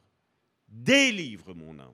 délivre 0.68 1.54
mon 1.54 1.78
âme. 1.78 1.94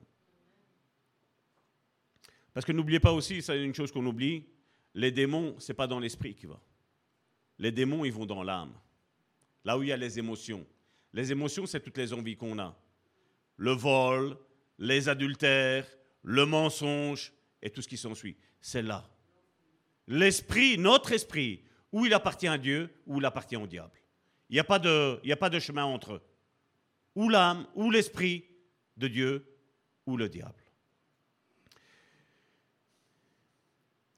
Parce 2.54 2.64
que 2.64 2.72
n'oubliez 2.72 3.00
pas 3.00 3.12
aussi, 3.12 3.42
c'est 3.42 3.62
une 3.62 3.74
chose 3.74 3.92
qu'on 3.92 4.06
oublie, 4.06 4.44
les 4.94 5.10
démons, 5.10 5.56
ce 5.58 5.70
n'est 5.70 5.76
pas 5.76 5.86
dans 5.86 5.98
l'esprit 5.98 6.34
qui 6.34 6.46
va. 6.46 6.60
Les 7.58 7.72
démons, 7.72 8.04
ils 8.04 8.12
vont 8.12 8.26
dans 8.26 8.42
l'âme. 8.42 8.72
Là 9.64 9.76
où 9.76 9.82
il 9.82 9.88
y 9.88 9.92
a 9.92 9.96
les 9.96 10.18
émotions. 10.18 10.66
Les 11.12 11.32
émotions, 11.32 11.66
c'est 11.66 11.80
toutes 11.80 11.98
les 11.98 12.12
envies 12.12 12.36
qu'on 12.36 12.58
a. 12.58 12.76
Le 13.56 13.72
vol, 13.72 14.36
les 14.78 15.08
adultères, 15.08 15.86
le 16.22 16.46
mensonge 16.46 17.32
et 17.60 17.70
tout 17.70 17.82
ce 17.82 17.88
qui 17.88 17.96
s'ensuit. 17.96 18.36
C'est 18.60 18.82
là. 18.82 19.08
L'esprit, 20.06 20.78
notre 20.78 21.12
esprit, 21.12 21.62
où 21.92 22.06
il 22.06 22.14
appartient 22.14 22.48
à 22.48 22.58
Dieu, 22.58 22.90
où 23.06 23.18
il 23.18 23.24
appartient 23.24 23.56
au 23.56 23.66
diable. 23.66 24.00
Il 24.48 24.54
n'y 24.54 24.60
a, 24.60 24.64
pas 24.64 24.78
de, 24.78 25.58
chemin 25.60 25.84
entre 25.84 26.14
eux. 26.14 26.22
Ou 27.14 27.28
l'âme, 27.28 27.66
ou 27.74 27.90
l'esprit 27.90 28.44
de 28.96 29.08
Dieu, 29.08 29.46
ou 30.06 30.16
le 30.16 30.28
diable. 30.28 30.62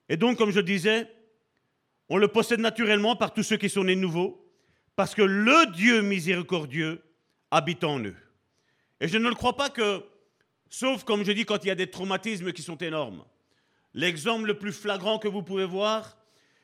Et 0.08 0.16
donc, 0.16 0.38
comme 0.38 0.50
je 0.50 0.60
disais, 0.60 1.10
on 2.08 2.16
le 2.16 2.28
possède 2.28 2.60
naturellement 2.60 3.16
par 3.16 3.32
tous 3.32 3.42
ceux 3.42 3.56
qui 3.56 3.68
sont 3.68 3.84
nés 3.84 3.96
nouveaux, 3.96 4.42
parce 4.96 5.14
que 5.14 5.22
le 5.22 5.72
Dieu 5.72 6.02
miséricordieux 6.02 7.02
habite 7.50 7.84
en 7.84 8.00
eux. 8.00 8.16
Et 9.00 9.08
je 9.08 9.18
ne 9.18 9.28
le 9.28 9.34
crois 9.34 9.56
pas 9.56 9.70
que, 9.70 10.04
sauf 10.68 11.04
comme 11.04 11.24
je 11.24 11.32
dis, 11.32 11.44
quand 11.44 11.64
il 11.64 11.68
y 11.68 11.70
a 11.70 11.74
des 11.74 11.90
traumatismes 11.90 12.52
qui 12.52 12.62
sont 12.62 12.76
énormes. 12.76 13.24
L'exemple 13.94 14.46
le 14.46 14.58
plus 14.58 14.72
flagrant 14.72 15.18
que 15.18 15.28
vous 15.28 15.42
pouvez 15.42 15.66
voir, 15.66 16.16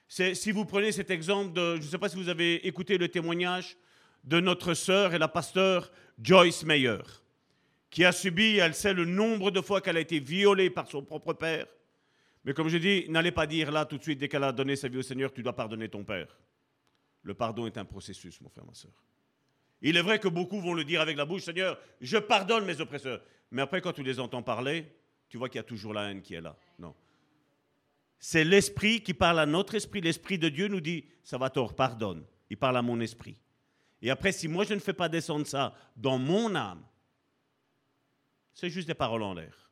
si 0.09 0.51
vous 0.53 0.65
prenez 0.65 0.93
cet 0.93 1.11
exemple 1.11 1.53
je 1.55 1.77
ne 1.77 1.83
sais 1.83 1.99
pas 1.99 2.09
si 2.09 2.17
vous 2.17 2.29
avez 2.29 2.67
écouté 2.67 2.99
le 2.99 3.09
témoignage 3.09 3.77
de 4.25 4.41
notre 4.41 4.75
sœur 4.75 5.15
et 5.15 5.19
la 5.19 5.29
pasteur 5.29 5.93
Joyce 6.21 6.65
Meyer, 6.65 6.99
qui 7.91 8.05
a 8.05 8.13
subi, 8.13 8.57
elle 8.57 8.75
sait 8.75 8.93
le 8.93 9.05
nombre 9.05 9.51
de 9.51 9.61
fois 9.61 9.81
qu'elle 9.81 9.97
a 9.97 10.01
été 10.01 10.19
violée 10.19 10.71
par 10.71 10.89
son 10.89 11.03
propre 11.03 11.33
père, 11.33 11.67
mais 12.45 12.55
comme 12.55 12.69
je 12.69 12.79
dis, 12.79 13.07
n'allez 13.09 13.33
pas 13.33 13.47
dire 13.47 13.71
là 13.71 13.85
tout 13.85 13.99
de 13.99 14.03
suite, 14.03 14.19
dès 14.19 14.29
qu'elle 14.29 14.45
a 14.45 14.53
donné 14.53 14.77
sa 14.77 14.89
vie 14.89 14.99
au 14.99 15.03
Seigneur, 15.03 15.33
tu 15.33 15.43
dois 15.43 15.55
pardonner 15.55 15.89
ton 15.89 16.05
Père. 16.05 16.39
Le 17.23 17.35
pardon 17.35 17.67
est 17.67 17.77
un 17.77 17.85
processus, 17.85 18.41
mon 18.41 18.49
frère, 18.49 18.65
ma 18.65 18.75
soeur. 18.75 18.93
Il 19.83 19.97
est 19.97 20.03
vrai 20.03 20.19
que 20.19 20.29
beaucoup 20.29 20.61
vont 20.61 20.75
le 20.75 20.85
dire 20.85 21.01
avec 21.01 21.17
la 21.17 21.25
bouche, 21.25 21.43
Seigneur, 21.43 21.79
je 22.01 22.17
pardonne 22.17 22.65
mes 22.65 22.81
oppresseurs. 22.81 23.21
Mais 23.51 23.63
après, 23.63 23.81
quand 23.81 23.93
tu 23.93 24.03
les 24.03 24.19
entends 24.19 24.43
parler, 24.43 24.87
tu 25.29 25.37
vois 25.37 25.49
qu'il 25.49 25.59
y 25.59 25.61
a 25.61 25.65
toujours 25.65 25.93
la 25.93 26.11
haine 26.11 26.23
qui 26.23 26.35
est 26.35 26.41
là. 26.41 26.57
Non. 26.79 26.95
C'est 28.19 28.45
l'esprit 28.45 29.03
qui 29.03 29.15
parle 29.15 29.39
à 29.39 29.47
notre 29.47 29.75
esprit. 29.75 30.01
L'esprit 30.01 30.39
de 30.39 30.49
Dieu 30.49 30.69
nous 30.69 30.81
dit, 30.81 31.05
ça 31.23 31.39
va 31.39 31.51
tort, 31.51 31.75
pardonne. 31.75 32.25
Il 32.51 32.57
parle 32.57 32.77
à 32.77 32.83
mon 32.83 33.01
esprit. 33.01 33.37
Et 34.03 34.11
après, 34.11 34.33
si 34.33 34.49
moi 34.49 34.65
je 34.65 34.75
ne 34.75 34.81
fais 34.81 34.93
pas 34.93 35.09
descendre 35.09 35.47
ça 35.47 35.75
dans 35.97 36.19
mon 36.19 36.55
âme, 36.55 36.85
c'est 38.55 38.71
juste 38.71 38.89
des 38.89 38.95
paroles 38.95 39.23
en 39.23 39.35
l'air. 39.35 39.71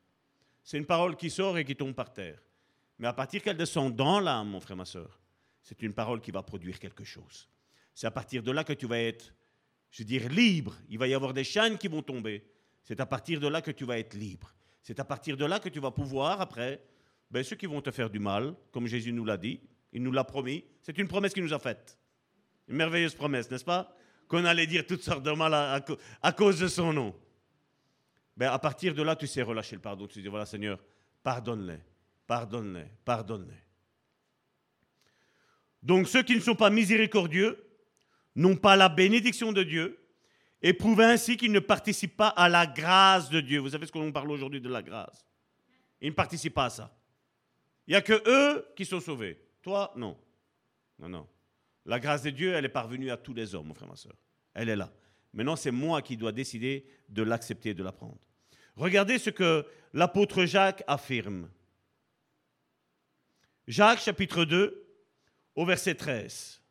C'est 0.62 0.78
une 0.78 0.86
parole 0.86 1.16
qui 1.16 1.30
sort 1.30 1.58
et 1.58 1.64
qui 1.64 1.76
tombe 1.76 1.94
par 1.94 2.12
terre. 2.12 2.40
Mais 2.98 3.08
à 3.08 3.12
partir 3.12 3.42
qu'elle 3.42 3.56
descend 3.56 3.94
dans 3.94 4.20
l'âme, 4.20 4.48
mon 4.48 4.60
frère, 4.60 4.76
ma 4.76 4.84
soeur, 4.84 5.20
c'est 5.62 5.82
une 5.82 5.92
parole 5.92 6.20
qui 6.20 6.30
va 6.30 6.42
produire 6.42 6.78
quelque 6.78 7.04
chose. 7.04 7.48
C'est 7.94 8.06
à 8.06 8.10
partir 8.10 8.42
de 8.42 8.50
là 8.50 8.64
que 8.64 8.72
tu 8.72 8.86
vas 8.86 8.98
être, 8.98 9.32
je 9.90 10.02
veux 10.02 10.06
dire, 10.06 10.28
libre. 10.28 10.76
Il 10.88 10.98
va 10.98 11.08
y 11.08 11.14
avoir 11.14 11.32
des 11.32 11.44
chaînes 11.44 11.78
qui 11.78 11.88
vont 11.88 12.02
tomber. 12.02 12.44
C'est 12.82 13.00
à 13.00 13.06
partir 13.06 13.40
de 13.40 13.48
là 13.48 13.62
que 13.62 13.70
tu 13.70 13.84
vas 13.84 13.98
être 13.98 14.14
libre. 14.14 14.54
C'est 14.82 15.00
à 15.00 15.04
partir 15.04 15.36
de 15.36 15.44
là 15.44 15.58
que 15.58 15.68
tu 15.68 15.80
vas 15.80 15.90
pouvoir, 15.90 16.40
après, 16.40 16.80
ben, 17.30 17.42
ceux 17.42 17.56
qui 17.56 17.66
vont 17.66 17.80
te 17.80 17.90
faire 17.90 18.10
du 18.10 18.18
mal, 18.18 18.54
comme 18.72 18.86
Jésus 18.86 19.12
nous 19.12 19.24
l'a 19.24 19.36
dit, 19.36 19.60
il 19.92 20.02
nous 20.02 20.12
l'a 20.12 20.24
promis, 20.24 20.64
c'est 20.82 20.96
une 20.98 21.08
promesse 21.08 21.32
qu'il 21.32 21.42
nous 21.42 21.54
a 21.54 21.58
faite. 21.58 21.98
Une 22.68 22.76
merveilleuse 22.76 23.14
promesse, 23.14 23.50
n'est-ce 23.50 23.64
pas? 23.64 23.94
Qu'on 24.28 24.44
allait 24.44 24.66
dire 24.66 24.86
toutes 24.86 25.02
sortes 25.02 25.22
de 25.22 25.30
mal 25.30 25.54
à, 25.54 26.32
cause 26.32 26.58
de 26.58 26.68
son 26.68 26.92
nom. 26.92 27.14
Ben, 28.36 28.50
à 28.50 28.58
partir 28.58 28.94
de 28.94 29.02
là, 29.02 29.16
tu 29.16 29.26
sais 29.26 29.42
relâcher 29.42 29.76
le 29.76 29.82
pardon. 29.82 30.06
Tu 30.06 30.20
dis, 30.20 30.28
voilà 30.28 30.46
Seigneur, 30.46 30.78
pardonne-les 31.22 31.78
pardonne-les, 32.26 32.86
pardonne-les. 33.04 33.62
Donc 35.82 36.08
ceux 36.08 36.22
qui 36.22 36.34
ne 36.34 36.40
sont 36.40 36.56
pas 36.56 36.70
miséricordieux 36.70 37.62
n'ont 38.34 38.56
pas 38.56 38.76
la 38.76 38.88
bénédiction 38.88 39.52
de 39.52 39.62
Dieu 39.62 39.98
et 40.62 40.72
prouvent 40.72 41.00
ainsi 41.00 41.36
qu'ils 41.36 41.52
ne 41.52 41.60
participent 41.60 42.16
pas 42.16 42.28
à 42.28 42.48
la 42.48 42.66
grâce 42.66 43.30
de 43.30 43.40
Dieu. 43.40 43.60
Vous 43.60 43.70
savez 43.70 43.86
ce 43.86 43.92
qu'on 43.92 44.12
parle 44.12 44.30
aujourd'hui 44.30 44.60
de 44.60 44.68
la 44.68 44.82
grâce? 44.82 45.26
Ils 46.00 46.10
ne 46.10 46.14
participent 46.14 46.54
pas 46.54 46.66
à 46.66 46.70
ça. 46.70 46.96
Il 47.86 47.92
n'y 47.92 47.96
a 47.96 48.02
que 48.02 48.22
eux 48.26 48.66
qui 48.76 48.84
sont 48.84 49.00
sauvés. 49.00 49.38
Toi, 49.62 49.92
non. 49.96 50.16
Non, 50.98 51.08
non. 51.08 51.28
La 51.84 52.00
grâce 52.00 52.22
de 52.22 52.30
Dieu, 52.30 52.54
elle 52.54 52.64
est 52.64 52.70
parvenue 52.70 53.10
à 53.10 53.16
tous 53.16 53.34
les 53.34 53.54
hommes, 53.54 53.68
mon 53.68 53.74
frère, 53.74 53.88
ma 53.88 53.96
soeur. 53.96 54.16
Elle 54.54 54.68
est 54.68 54.76
là. 54.76 54.92
Maintenant, 55.32 55.56
c'est 55.56 55.70
moi 55.70 56.02
qui 56.02 56.16
dois 56.16 56.32
décider 56.32 56.86
de 57.08 57.22
l'accepter 57.22 57.70
et 57.70 57.74
de 57.74 57.84
la 57.84 57.92
prendre. 57.92 58.18
Regardez 58.74 59.18
ce 59.18 59.30
que 59.30 59.66
l'apôtre 59.92 60.44
Jacques 60.44 60.82
affirme. 60.86 61.48
Jacques 63.66 64.00
chapitre 64.00 64.44
2 64.44 64.86
au 65.54 65.64
verset 65.64 65.94
13. 65.94 66.62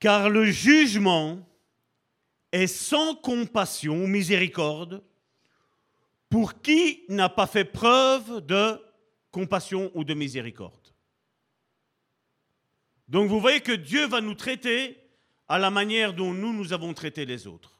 Car 0.00 0.30
le 0.30 0.46
jugement 0.46 1.46
est 2.52 2.66
sans 2.66 3.14
compassion 3.14 4.02
ou 4.02 4.06
miséricorde 4.06 5.04
pour 6.30 6.62
qui 6.62 7.04
n'a 7.08 7.28
pas 7.28 7.46
fait 7.46 7.64
preuve 7.64 8.40
de 8.40 8.80
compassion 9.30 9.90
ou 9.94 10.02
de 10.04 10.14
miséricorde. 10.14 10.94
Donc 13.08 13.28
vous 13.28 13.40
voyez 13.40 13.60
que 13.60 13.72
Dieu 13.72 14.06
va 14.06 14.20
nous 14.20 14.34
traiter 14.34 14.96
à 15.48 15.58
la 15.58 15.70
manière 15.70 16.14
dont 16.14 16.32
nous, 16.32 16.52
nous 16.52 16.72
avons 16.72 16.94
traité 16.94 17.26
les 17.26 17.46
autres. 17.46 17.78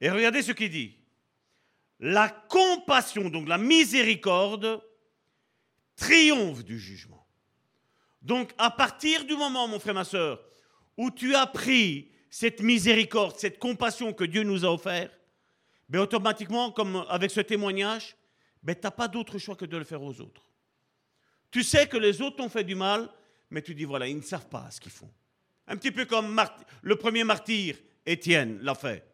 Et 0.00 0.10
regardez 0.10 0.42
ce 0.42 0.52
qu'il 0.52 0.70
dit. 0.70 0.96
La 1.98 2.28
compassion, 2.28 3.30
donc 3.30 3.48
la 3.48 3.56
miséricorde, 3.56 4.82
triomphe 5.96 6.62
du 6.64 6.78
jugement. 6.78 7.26
Donc 8.20 8.52
à 8.58 8.70
partir 8.70 9.24
du 9.24 9.34
moment, 9.34 9.66
mon 9.66 9.80
frère, 9.80 9.94
ma 9.94 10.04
soeur, 10.04 10.45
où 10.96 11.10
tu 11.10 11.34
as 11.34 11.46
pris 11.46 12.10
cette 12.30 12.60
miséricorde, 12.60 13.36
cette 13.36 13.58
compassion 13.58 14.12
que 14.12 14.24
Dieu 14.24 14.42
nous 14.42 14.64
a 14.64 14.72
offert, 14.72 15.10
ben 15.88 16.00
automatiquement, 16.00 16.72
comme 16.72 17.04
avec 17.08 17.30
ce 17.30 17.40
témoignage, 17.40 18.16
ben 18.62 18.74
tu 18.74 18.82
n'as 18.82 18.90
pas 18.90 19.08
d'autre 19.08 19.38
choix 19.38 19.56
que 19.56 19.64
de 19.64 19.76
le 19.76 19.84
faire 19.84 20.02
aux 20.02 20.20
autres. 20.20 20.42
Tu 21.50 21.62
sais 21.62 21.86
que 21.86 21.96
les 21.96 22.20
autres 22.20 22.36
t'ont 22.36 22.48
fait 22.48 22.64
du 22.64 22.74
mal, 22.74 23.08
mais 23.50 23.62
tu 23.62 23.74
dis, 23.74 23.84
voilà, 23.84 24.08
ils 24.08 24.16
ne 24.16 24.22
savent 24.22 24.48
pas 24.48 24.68
ce 24.70 24.80
qu'ils 24.80 24.92
font. 24.92 25.10
Un 25.68 25.76
petit 25.76 25.92
peu 25.92 26.04
comme 26.04 26.40
le 26.82 26.96
premier 26.96 27.24
martyr, 27.24 27.76
Étienne, 28.04 28.58
l'a 28.62 28.74
fait. 28.74 29.04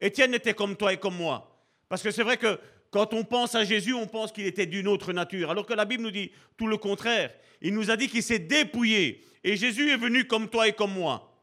Étienne 0.00 0.34
était 0.34 0.54
comme 0.54 0.76
toi 0.76 0.92
et 0.92 0.98
comme 0.98 1.16
moi. 1.16 1.57
Parce 1.88 2.02
que 2.02 2.10
c'est 2.10 2.22
vrai 2.22 2.36
que 2.36 2.58
quand 2.90 3.12
on 3.12 3.24
pense 3.24 3.54
à 3.54 3.64
Jésus, 3.64 3.92
on 3.92 4.06
pense 4.06 4.32
qu'il 4.32 4.46
était 4.46 4.66
d'une 4.66 4.88
autre 4.88 5.12
nature, 5.12 5.50
alors 5.50 5.66
que 5.66 5.74
la 5.74 5.84
Bible 5.84 6.02
nous 6.02 6.10
dit 6.10 6.30
tout 6.56 6.66
le 6.66 6.76
contraire. 6.76 7.32
Il 7.60 7.74
nous 7.74 7.90
a 7.90 7.96
dit 7.96 8.08
qu'il 8.08 8.22
s'est 8.22 8.38
dépouillé. 8.38 9.24
Et 9.44 9.56
Jésus 9.56 9.90
est 9.90 9.96
venu 9.96 10.26
comme 10.26 10.48
toi 10.48 10.68
et 10.68 10.72
comme 10.72 10.92
moi. 10.92 11.42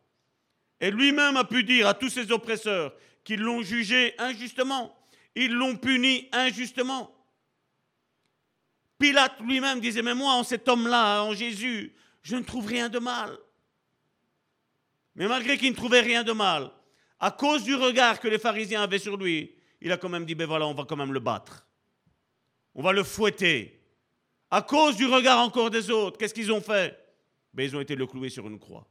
Et 0.79 0.91
lui-même 0.91 1.37
a 1.37 1.43
pu 1.43 1.63
dire 1.63 1.87
à 1.87 1.93
tous 1.93 2.09
ses 2.09 2.31
oppresseurs 2.31 2.93
qu'ils 3.23 3.41
l'ont 3.41 3.61
jugé 3.61 4.13
injustement. 4.17 4.95
Ils 5.35 5.53
l'ont 5.53 5.75
puni 5.75 6.29
injustement. 6.31 7.11
Pilate 8.97 9.39
lui-même 9.41 9.79
disait, 9.79 10.01
mais 10.01 10.15
moi, 10.15 10.33
en 10.33 10.43
cet 10.43 10.67
homme-là, 10.67 11.23
en 11.23 11.33
Jésus, 11.33 11.93
je 12.21 12.35
ne 12.35 12.43
trouve 12.43 12.67
rien 12.67 12.89
de 12.89 12.99
mal. 12.99 13.37
Mais 15.15 15.27
malgré 15.27 15.57
qu'il 15.57 15.71
ne 15.71 15.75
trouvait 15.75 16.01
rien 16.01 16.23
de 16.23 16.31
mal, 16.31 16.71
à 17.19 17.31
cause 17.31 17.63
du 17.63 17.75
regard 17.75 18.19
que 18.19 18.27
les 18.27 18.39
pharisiens 18.39 18.83
avaient 18.83 18.99
sur 18.99 19.17
lui, 19.17 19.54
il 19.85 19.91
a 19.91 19.97
quand 19.97 20.09
même 20.09 20.25
dit, 20.25 20.33
ben 20.33 20.47
voilà, 20.47 20.65
on 20.65 20.73
va 20.73 20.83
quand 20.83 20.95
même 20.95 21.13
le 21.13 21.19
battre. 21.19 21.63
On 22.73 22.81
va 22.81 22.91
le 22.91 23.03
fouetter. 23.03 23.79
À 24.49 24.63
cause 24.63 24.97
du 24.97 25.05
regard 25.05 25.37
encore 25.39 25.69
des 25.69 25.91
autres, 25.91 26.17
qu'est-ce 26.17 26.33
qu'ils 26.33 26.51
ont 26.51 26.59
fait? 26.59 26.97
Ben, 27.53 27.63
Ils 27.63 27.75
ont 27.75 27.81
été 27.81 27.95
le 27.95 28.07
clouer 28.07 28.29
sur 28.29 28.47
une 28.47 28.57
croix. 28.57 28.87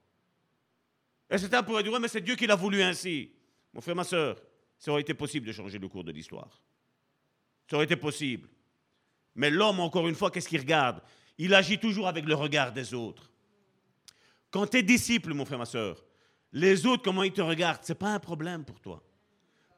Et 1.29 1.37
certains 1.37 1.65
pourraient 1.65 1.83
dire, 1.83 1.93
ouais, 1.93 1.99
mais 1.99 2.07
c'est 2.07 2.21
Dieu 2.21 2.37
qui 2.37 2.47
l'a 2.47 2.55
voulu 2.55 2.81
ainsi. 2.81 3.33
Mon 3.73 3.81
frère, 3.81 3.97
ma 3.97 4.05
soeur, 4.05 4.41
ça 4.79 4.93
aurait 4.93 5.01
été 5.01 5.15
possible 5.15 5.45
de 5.49 5.51
changer 5.51 5.81
le 5.81 5.89
cours 5.89 6.05
de 6.05 6.13
l'histoire. 6.13 6.63
Ça 7.69 7.75
aurait 7.75 7.87
été 7.87 7.97
possible. 7.97 8.49
Mais 9.35 9.51
l'homme, 9.51 9.81
encore 9.81 10.07
une 10.07 10.15
fois, 10.15 10.31
qu'est-ce 10.31 10.49
qu'il 10.49 10.61
regarde? 10.61 11.03
Il 11.39 11.55
agit 11.55 11.81
toujours 11.81 12.07
avec 12.07 12.25
le 12.25 12.37
regard 12.37 12.71
des 12.73 12.95
autres. 12.95 13.33
Quand 14.53 14.69
tu 14.69 14.77
es 14.77 14.83
disciple, 14.85 15.35
mon 15.35 15.45
frère, 15.45 15.59
ma 15.59 15.67
soeur, 15.67 16.05
les 16.53 16.87
autres, 16.87 17.03
comment 17.03 17.25
ils 17.25 17.33
te 17.33 17.43
regardent, 17.43 17.83
ce 17.83 17.91
n'est 17.91 17.99
pas 17.99 18.15
un 18.15 18.21
problème 18.21 18.65
pour 18.65 18.81
toi. 18.81 19.03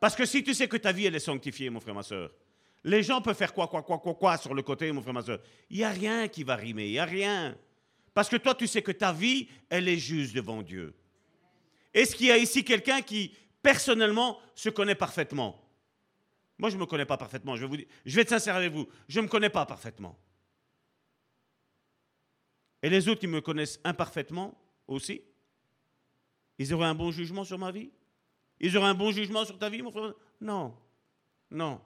Parce 0.06 0.14
que 0.14 0.24
si 0.24 0.44
tu 0.44 0.54
sais 0.54 0.68
que 0.68 0.76
ta 0.76 0.92
vie, 0.92 1.06
elle 1.06 1.16
est 1.16 1.18
sanctifiée, 1.18 1.68
mon 1.68 1.80
frère, 1.80 1.92
ma 1.92 2.04
soeur, 2.04 2.30
les 2.84 3.02
gens 3.02 3.20
peuvent 3.20 3.36
faire 3.36 3.52
quoi, 3.52 3.66
quoi, 3.66 3.82
quoi, 3.82 3.98
quoi, 3.98 4.14
quoi 4.14 4.36
sur 4.36 4.54
le 4.54 4.62
côté, 4.62 4.92
mon 4.92 5.02
frère, 5.02 5.12
ma 5.12 5.22
soeur. 5.22 5.40
Il 5.68 5.78
n'y 5.78 5.82
a 5.82 5.90
rien 5.90 6.28
qui 6.28 6.44
va 6.44 6.54
rimer, 6.54 6.86
il 6.86 6.92
n'y 6.92 6.98
a 7.00 7.04
rien. 7.04 7.58
Parce 8.14 8.28
que 8.28 8.36
toi, 8.36 8.54
tu 8.54 8.68
sais 8.68 8.82
que 8.82 8.92
ta 8.92 9.12
vie, 9.12 9.48
elle 9.68 9.88
est 9.88 9.98
juste 9.98 10.32
devant 10.32 10.62
Dieu. 10.62 10.94
Est-ce 11.92 12.14
qu'il 12.14 12.26
y 12.26 12.30
a 12.30 12.38
ici 12.38 12.62
quelqu'un 12.62 13.02
qui, 13.02 13.34
personnellement, 13.60 14.38
se 14.54 14.68
connaît 14.68 14.94
parfaitement? 14.94 15.60
Moi, 16.56 16.70
je 16.70 16.76
ne 16.76 16.82
me 16.82 16.86
connais 16.86 17.04
pas 17.04 17.16
parfaitement. 17.16 17.56
Je 17.56 17.64
vous 17.64 17.76
dire, 17.76 17.86
je 18.04 18.14
vais 18.14 18.22
être 18.22 18.28
sincère 18.28 18.54
avec 18.54 18.72
vous. 18.72 18.86
Je 19.08 19.18
ne 19.18 19.24
me 19.24 19.28
connais 19.28 19.50
pas 19.50 19.66
parfaitement. 19.66 20.16
Et 22.80 22.88
les 22.88 23.08
autres 23.08 23.18
qui 23.18 23.26
me 23.26 23.40
connaissent 23.40 23.80
imparfaitement 23.82 24.56
aussi, 24.86 25.20
ils 26.60 26.72
auraient 26.72 26.86
un 26.86 26.94
bon 26.94 27.10
jugement 27.10 27.42
sur 27.42 27.58
ma 27.58 27.72
vie? 27.72 27.90
Ils 28.60 28.76
auraient 28.76 28.88
un 28.88 28.94
bon 28.94 29.10
jugement 29.10 29.44
sur 29.44 29.58
ta 29.58 29.68
vie, 29.68 29.82
mon 29.82 29.90
frère? 29.90 30.14
Non. 30.40 30.74
Non. 31.50 31.80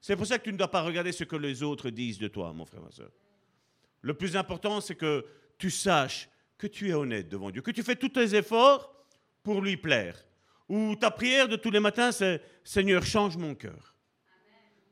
C'est 0.00 0.16
pour 0.16 0.26
ça 0.26 0.38
que 0.38 0.44
tu 0.44 0.52
ne 0.52 0.58
dois 0.58 0.70
pas 0.70 0.82
regarder 0.82 1.12
ce 1.12 1.24
que 1.24 1.36
les 1.36 1.62
autres 1.62 1.90
disent 1.90 2.18
de 2.18 2.28
toi, 2.28 2.52
mon 2.52 2.66
frère, 2.66 2.82
ma 2.82 2.90
soeur. 2.90 3.10
Le 4.02 4.14
plus 4.14 4.36
important, 4.36 4.80
c'est 4.80 4.96
que 4.96 5.24
tu 5.56 5.70
saches 5.70 6.28
que 6.58 6.66
tu 6.66 6.90
es 6.90 6.92
honnête 6.92 7.28
devant 7.28 7.50
Dieu, 7.50 7.62
que 7.62 7.70
tu 7.70 7.82
fais 7.82 7.96
tous 7.96 8.10
tes 8.10 8.34
efforts 8.34 8.94
pour 9.42 9.62
lui 9.62 9.76
plaire. 9.76 10.16
Ou 10.68 10.96
ta 10.96 11.10
prière 11.10 11.48
de 11.48 11.56
tous 11.56 11.70
les 11.70 11.80
matins, 11.80 12.12
c'est 12.12 12.42
Seigneur, 12.64 13.04
change 13.04 13.36
mon 13.36 13.54
cœur. 13.54 13.94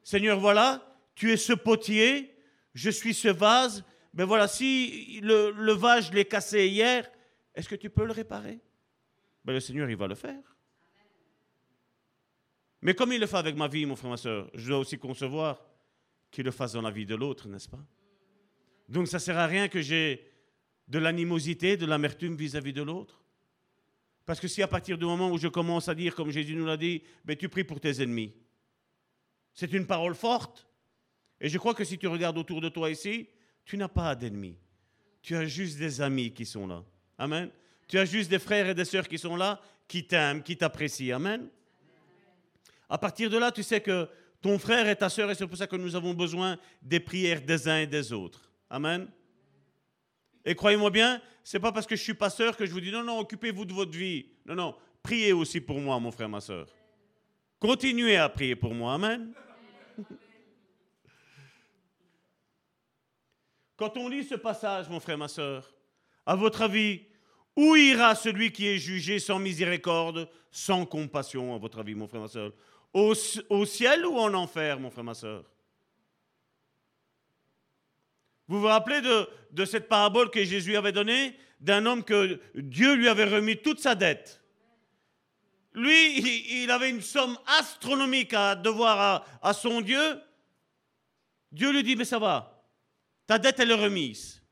Seigneur, 0.03 0.39
voilà, 0.39 0.83
tu 1.15 1.33
es 1.33 1.37
ce 1.37 1.53
potier, 1.53 2.35
je 2.75 2.91
suis 2.91 3.15
ce 3.15 3.29
vase, 3.29 3.85
ben 4.15 4.25
voilà, 4.25 4.49
si 4.49 5.21
le, 5.23 5.51
le 5.51 5.73
vase, 5.73 6.09
je 6.09 6.13
l'ai 6.13 6.25
cassé 6.25 6.69
hier, 6.69 7.11
est-ce 7.55 7.69
que 7.69 7.75
tu 7.75 7.91
peux 7.91 8.05
le 8.05 8.13
réparer 8.13 8.61
ben 9.45 9.53
Le 9.53 9.61
Seigneur, 9.61 9.89
il 9.89 9.97
va 9.97 10.07
le 10.07 10.15
faire. 10.15 10.52
Mais 12.83 12.95
comme 12.95 13.13
il 13.13 13.21
le 13.21 13.27
fait 13.27 13.37
avec 13.37 13.57
ma 13.57 13.69
vie, 13.69 13.87
mon 13.87 13.97
frère, 13.97 14.11
ma 14.11 14.17
soeur, 14.17 14.51
je 14.55 14.69
dois 14.69 14.79
aussi 14.79 14.99
concevoir 14.99 15.63
qu'il 16.31 16.45
le 16.45 16.51
fasse 16.51 16.73
dans 16.73 16.83
la 16.83 16.91
vie 16.91 17.07
de 17.07 17.15
l'autre, 17.15 17.49
n'est-ce 17.49 17.69
pas? 17.69 17.85
Donc 18.89 19.07
ça 19.07 19.19
ne 19.19 19.23
sert 19.23 19.39
à 19.39 19.47
rien 19.47 19.69
que 19.69 19.81
j'ai 19.81 20.29
de 20.89 20.99
l'animosité, 20.99 21.77
de 21.77 21.87
l'amertume 21.87 22.35
vis-à-vis 22.35 22.73
de 22.73 22.83
l'autre. 22.83 23.23
Parce 24.27 24.41
que 24.41 24.49
si 24.49 24.63
à 24.63 24.69
partir 24.69 24.99
du 24.99 25.05
moment 25.05 25.31
où 25.31 25.39
je 25.39 25.49
commence 25.49 25.89
à 25.89 25.95
dire, 25.95 26.15
comme 26.15 26.31
Jésus 26.31 26.55
nous 26.55 26.67
l'a 26.67 26.77
dit, 26.77 27.03
ben, 27.25 27.37
tu 27.37 27.49
pries 27.49 27.65
pour 27.65 27.81
tes 27.81 28.03
ennemis, 28.03 28.35
c'est 29.55 29.73
une 29.73 29.87
parole 29.87 30.15
forte. 30.15 30.67
Et 31.41 31.49
je 31.49 31.59
crois 31.59 31.75
que 31.75 31.85
si 31.85 31.99
tu 31.99 32.07
regardes 32.07 32.39
autour 32.39 32.61
de 32.61 32.69
toi 32.69 32.91
ici, 32.91 33.29
tu 33.65 33.77
n'as 33.77 33.89
pas 33.89 34.15
d'ennemis. 34.15 34.57
Tu 35.23 35.37
as 35.37 35.47
juste 35.47 35.79
des 35.79 36.01
amis 36.01 36.33
qui 36.33 36.47
sont 36.47 36.67
là. 36.67 36.85
Amen. 37.19 37.51
Tu 37.87 37.99
as 37.99 38.05
juste 38.05 38.31
des 38.31 38.39
frères 38.39 38.69
et 38.69 38.75
des 38.75 38.85
sœurs 38.85 39.07
qui 39.07 39.19
sont 39.19 39.37
là, 39.37 39.61
qui 39.87 40.07
t'aiment, 40.07 40.43
qui 40.43 40.57
t'apprécient. 40.57 41.17
Amen. 41.17 41.49
À 42.93 42.99
partir 42.99 43.31
de 43.31 43.39
là, 43.39 43.51
tu 43.51 43.63
sais 43.63 43.81
que 43.81 44.07
ton 44.43 44.59
frère 44.59 44.87
et 44.87 44.95
ta 44.95 45.09
sœur, 45.09 45.31
et 45.31 45.35
c'est 45.35 45.47
pour 45.47 45.57
ça 45.57 45.67
que 45.67 45.77
nous 45.77 45.97
avons 45.97 46.13
besoin 46.13 46.59
des 46.83 47.01
prières 47.01 47.41
des 47.41 47.67
uns 47.67 47.79
et 47.79 47.87
des 47.87 48.13
autres. 48.13 48.53
Amen. 48.69 49.09
Et 50.45 50.55
croyez-moi 50.55 50.91
bien, 50.91 51.23
c'est 51.43 51.59
pas 51.59 51.73
parce 51.73 51.87
que 51.87 51.97
je 51.97 52.03
suis 52.03 52.13
pasteur 52.13 52.55
que 52.55 52.67
je 52.67 52.71
vous 52.71 52.83
dis 52.83 52.93
non, 52.93 53.03
non, 53.03 53.19
occupez-vous 53.21 53.65
de 53.65 53.73
votre 53.73 53.97
vie. 53.97 54.27
Non, 54.45 54.55
non, 54.55 54.77
priez 55.03 55.33
aussi 55.33 55.59
pour 55.63 55.81
moi, 55.81 55.99
mon 55.99 56.11
frère, 56.11 56.29
ma 56.29 56.43
sœur. 56.43 56.67
Continuez 57.59 58.19
à 58.19 58.29
prier 58.29 58.57
pour 58.57 58.75
moi. 58.75 58.93
Amen. 58.93 59.33
Quand 63.79 63.97
on 63.97 64.07
lit 64.07 64.25
ce 64.25 64.35
passage, 64.35 64.91
mon 64.91 65.01
frère, 65.01 65.17
ma 65.17 65.29
soeur, 65.29 65.73
à 66.27 66.37
votre 66.37 66.61
avis, 66.61 67.07
où 67.57 67.75
ira 67.75 68.15
celui 68.15 68.53
qui 68.53 68.67
est 68.67 68.77
jugé 68.77 69.19
sans 69.19 69.39
miséricorde, 69.39 70.29
sans 70.51 70.85
compassion, 70.85 71.55
à 71.55 71.59
votre 71.59 71.79
avis, 71.79 71.95
mon 71.95 72.07
frère, 72.07 72.21
ma 72.21 72.29
soeur 72.29 72.53
au, 72.93 73.15
ciel 73.65 74.07
ou 74.07 74.19
en 74.19 74.35
enfer, 74.35 74.79
mon 74.79 74.91
frère, 74.91 75.05
ma 75.05 75.15
soeur 75.15 75.45
Vous 78.49 78.61
vous 78.61 78.67
rappelez 78.67 79.01
de, 79.01 79.29
de 79.51 79.65
cette 79.65 79.89
parabole 79.89 80.31
que 80.31 80.45
Jésus 80.45 80.77
avait 80.77 80.93
donnée 80.93 81.37
d'un 81.61 81.87
homme 81.87 82.05
que 82.05 82.41
Dieu 82.55 82.95
lui 82.95 83.09
avait 83.09 83.25
remis 83.25 83.57
toute 83.57 83.81
sa 83.81 83.95
dette? 83.95 84.43
Lui, 85.75 86.63
il, 86.63 86.71
avait 86.71 86.91
une 86.91 87.01
somme 87.01 87.39
astronomique 87.59 88.35
à 88.35 88.55
devoir 88.55 89.01
à, 89.01 89.49
à 89.49 89.55
son 89.55 89.81
Dieu. 89.81 90.21
Dieu 91.51 91.73
lui 91.73 91.83
dit, 91.83 91.97
mais 91.97 92.05
ça 92.05 92.19
va, 92.19 92.63
ta 93.27 93.39
dette, 93.39 93.61
elle 93.61 93.71
est 93.71 93.75
remise. 93.75 94.43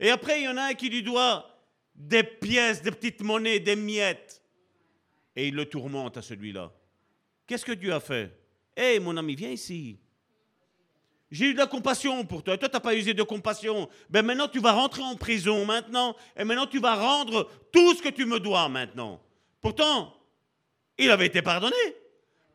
Et 0.00 0.10
après, 0.10 0.40
il 0.40 0.44
y 0.44 0.48
en 0.48 0.56
a 0.56 0.68
un 0.68 0.74
qui 0.74 0.88
lui 0.88 1.02
doit 1.02 1.54
des 1.94 2.22
pièces, 2.22 2.80
des 2.80 2.92
petites 2.92 3.20
monnaies, 3.20 3.60
des 3.60 3.76
miettes. 3.76 4.42
Et 5.36 5.48
il 5.48 5.54
le 5.54 5.66
tourmente 5.66 6.16
à 6.16 6.22
celui-là. 6.22 6.72
Qu'est-ce 7.48 7.64
que 7.64 7.72
Dieu 7.72 7.92
a 7.92 7.98
fait? 7.98 8.30
Hé, 8.76 9.00
mon 9.00 9.16
ami, 9.16 9.34
viens 9.34 9.50
ici. 9.50 9.98
J'ai 11.30 11.46
eu 11.46 11.52
de 11.54 11.58
la 11.58 11.66
compassion 11.66 12.24
pour 12.24 12.44
toi. 12.44 12.56
Toi, 12.56 12.68
tu 12.68 12.74
n'as 12.74 12.80
pas 12.80 12.94
usé 12.94 13.14
de 13.14 13.22
compassion. 13.22 13.88
Ben 14.08 14.24
maintenant, 14.24 14.48
tu 14.48 14.60
vas 14.60 14.72
rentrer 14.72 15.02
en 15.02 15.16
prison 15.16 15.64
maintenant. 15.64 16.14
Et 16.36 16.44
maintenant, 16.44 16.66
tu 16.66 16.78
vas 16.78 16.94
rendre 16.94 17.50
tout 17.72 17.94
ce 17.94 18.02
que 18.02 18.10
tu 18.10 18.26
me 18.26 18.38
dois 18.38 18.68
maintenant. 18.68 19.20
Pourtant, 19.60 20.14
il 20.98 21.10
avait 21.10 21.26
été 21.26 21.42
pardonné. 21.42 21.74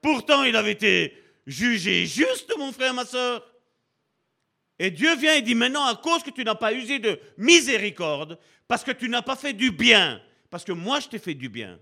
Pourtant, 0.01 0.43
il 0.43 0.55
avait 0.55 0.71
été 0.71 1.17
jugé 1.45 2.05
juste, 2.05 2.53
mon 2.57 2.71
frère, 2.71 2.93
ma 2.93 3.05
soeur. 3.05 3.43
Et 4.79 4.91
Dieu 4.91 5.15
vient 5.15 5.35
et 5.35 5.41
dit 5.41 5.55
maintenant, 5.55 5.85
à 5.85 5.95
cause 5.95 6.23
que 6.23 6.31
tu 6.31 6.43
n'as 6.43 6.55
pas 6.55 6.73
usé 6.73 6.99
de 6.99 7.19
miséricorde, 7.37 8.39
parce 8.67 8.83
que 8.83 8.91
tu 8.91 9.09
n'as 9.09 9.21
pas 9.21 9.35
fait 9.35 9.53
du 9.53 9.71
bien, 9.71 10.21
parce 10.49 10.63
que 10.63 10.71
moi 10.71 10.99
je 10.99 11.09
t'ai 11.09 11.19
fait 11.19 11.35
du 11.35 11.47
bien, 11.47 11.79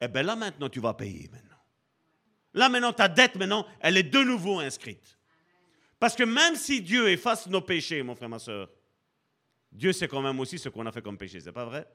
eh 0.00 0.08
bien 0.08 0.22
là 0.22 0.36
maintenant 0.36 0.68
tu 0.68 0.80
vas 0.80 0.94
payer 0.94 1.28
maintenant. 1.32 1.51
Là 2.54 2.68
maintenant 2.68 2.92
ta 2.92 3.08
dette 3.08 3.36
maintenant, 3.36 3.66
elle 3.80 3.96
est 3.96 4.02
de 4.02 4.22
nouveau 4.22 4.60
inscrite. 4.60 5.18
Parce 5.98 6.16
que 6.16 6.24
même 6.24 6.56
si 6.56 6.80
Dieu 6.80 7.08
efface 7.10 7.46
nos 7.46 7.60
péchés, 7.60 8.02
mon 8.02 8.14
frère, 8.14 8.28
ma 8.28 8.38
soeur, 8.38 8.68
Dieu 9.70 9.92
sait 9.92 10.08
quand 10.08 10.20
même 10.20 10.38
aussi 10.40 10.58
ce 10.58 10.68
qu'on 10.68 10.84
a 10.86 10.92
fait 10.92 11.02
comme 11.02 11.16
péché, 11.16 11.40
c'est 11.40 11.52
pas 11.52 11.64
vrai? 11.64 11.86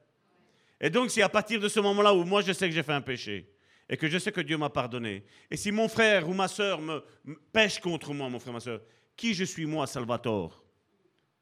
Et 0.80 0.90
donc, 0.90 1.12
c'est 1.12 1.22
à 1.22 1.30
partir 1.30 1.60
de 1.60 1.68
ce 1.68 1.80
moment-là 1.80 2.14
où 2.14 2.24
moi 2.24 2.42
je 2.42 2.54
sais 2.54 2.68
que 2.70 2.74
j'ai 2.74 2.84
fait 2.84 2.94
un 2.94 3.02
péché 3.02 3.52
et 3.90 3.98
que 3.98 4.08
je 4.08 4.18
sais 4.18 4.32
que 4.32 4.42
Dieu 4.42 4.58
m'a 4.58 4.70
pardonné. 4.70 5.24
Et 5.50 5.58
si 5.58 5.72
mon 5.72 5.88
frère 5.88 6.28
ou 6.28 6.34
ma 6.34 6.48
soeur 6.48 6.82
me, 6.82 7.04
pêche 7.52 7.80
contre 7.80 8.14
moi, 8.14 8.30
mon 8.30 8.40
frère, 8.40 8.54
ma 8.54 8.60
soeur, 8.60 8.82
qui 9.16 9.34
je 9.34 9.44
suis 9.44 9.66
moi, 9.66 9.88
Salvatore, 9.88 10.64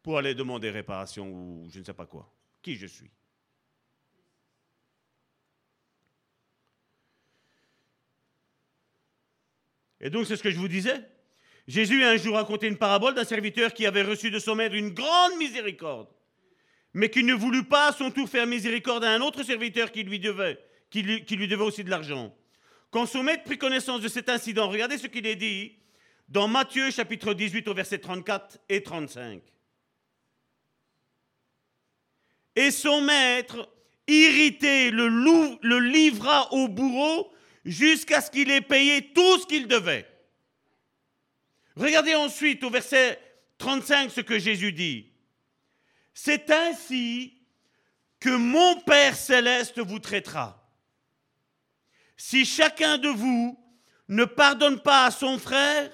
pour 0.02 0.18
aller 0.18 0.36
demander 0.36 0.70
réparation 0.70 1.28
ou 1.28 1.68
je 1.70 1.80
ne 1.80 1.84
sais 1.84 1.94
pas 1.94 2.06
quoi? 2.06 2.32
Qui 2.62 2.76
je 2.76 2.88
suis? 2.88 3.12
Et 10.06 10.12
donc, 10.12 10.28
c'est 10.28 10.36
ce 10.36 10.44
que 10.44 10.52
je 10.52 10.60
vous 10.60 10.68
disais. 10.68 11.04
Jésus 11.68 12.04
a 12.04 12.12
un 12.12 12.18
jour 12.18 12.36
raconté 12.36 12.68
une 12.68 12.78
parabole 12.78 13.16
d'un 13.16 13.24
serviteur 13.24 13.74
qui 13.74 13.88
avait 13.88 14.04
reçu 14.04 14.30
de 14.30 14.38
son 14.38 14.54
maître 14.54 14.76
une 14.76 14.92
grande 14.92 15.36
miséricorde, 15.40 16.08
mais 16.94 17.10
qui 17.10 17.24
ne 17.24 17.34
voulut 17.34 17.64
pas 17.64 17.88
à 17.88 17.92
son 17.92 18.12
tour 18.12 18.30
faire 18.30 18.46
miséricorde 18.46 19.04
à 19.04 19.10
un 19.10 19.22
autre 19.22 19.42
serviteur 19.42 19.92
qui 19.92 20.04
lui 20.04 20.20
devait, 20.20 20.60
aussi 21.60 21.84
de 21.84 21.90
l'argent. 21.90 22.38
Quand 22.92 23.08
son 23.08 23.24
maître 23.24 23.46
prit 23.46 23.58
connaissance 23.58 24.00
de 24.00 24.08
cet 24.08 24.30
incident, 24.30 24.70
regardez 24.70 25.00
ce 25.00 25.08
qu'il 25.08 25.26
est 25.26 25.36
dit 25.36 25.76
dans 26.30 26.48
Matthieu 26.48 26.92
chapitre 26.92 27.34
18 27.34 27.68
au 27.68 27.74
verset 27.74 27.98
34 27.98 28.60
et 28.70 28.84
35. 28.84 29.42
Et 32.56 32.70
son 32.70 33.02
maître, 33.02 33.68
irrité, 34.08 34.92
le 34.92 35.80
livra 35.80 36.54
au 36.54 36.68
bourreau 36.68 37.32
jusqu'à 37.66 38.22
ce 38.22 38.30
qu'il 38.30 38.50
ait 38.52 38.62
payé 38.62 39.12
tout 39.14 39.40
ce 39.40 39.48
qu'il 39.48 39.68
devait. 39.68 40.08
Regardez 41.76 42.16
ensuite 42.16 42.64
au 42.64 42.70
verset 42.70 43.20
35 43.58 44.12
ce 44.12 44.22
que 44.22 44.40
Jésus 44.40 44.72
dit. 44.72 45.12
C'est 46.14 46.50
ainsi 46.52 47.42
que 48.20 48.30
mon 48.30 48.80
Père 48.82 49.16
céleste 49.16 49.80
vous 49.80 50.00
traitera. 50.00 50.62
Si 52.16 52.46
chacun 52.46 52.98
de 52.98 53.10
vous 53.10 53.60
ne 54.08 54.24
pardonne 54.24 54.82
pas 54.82 55.06
à 55.06 55.12
son 55.12 55.38
frère 55.38 55.92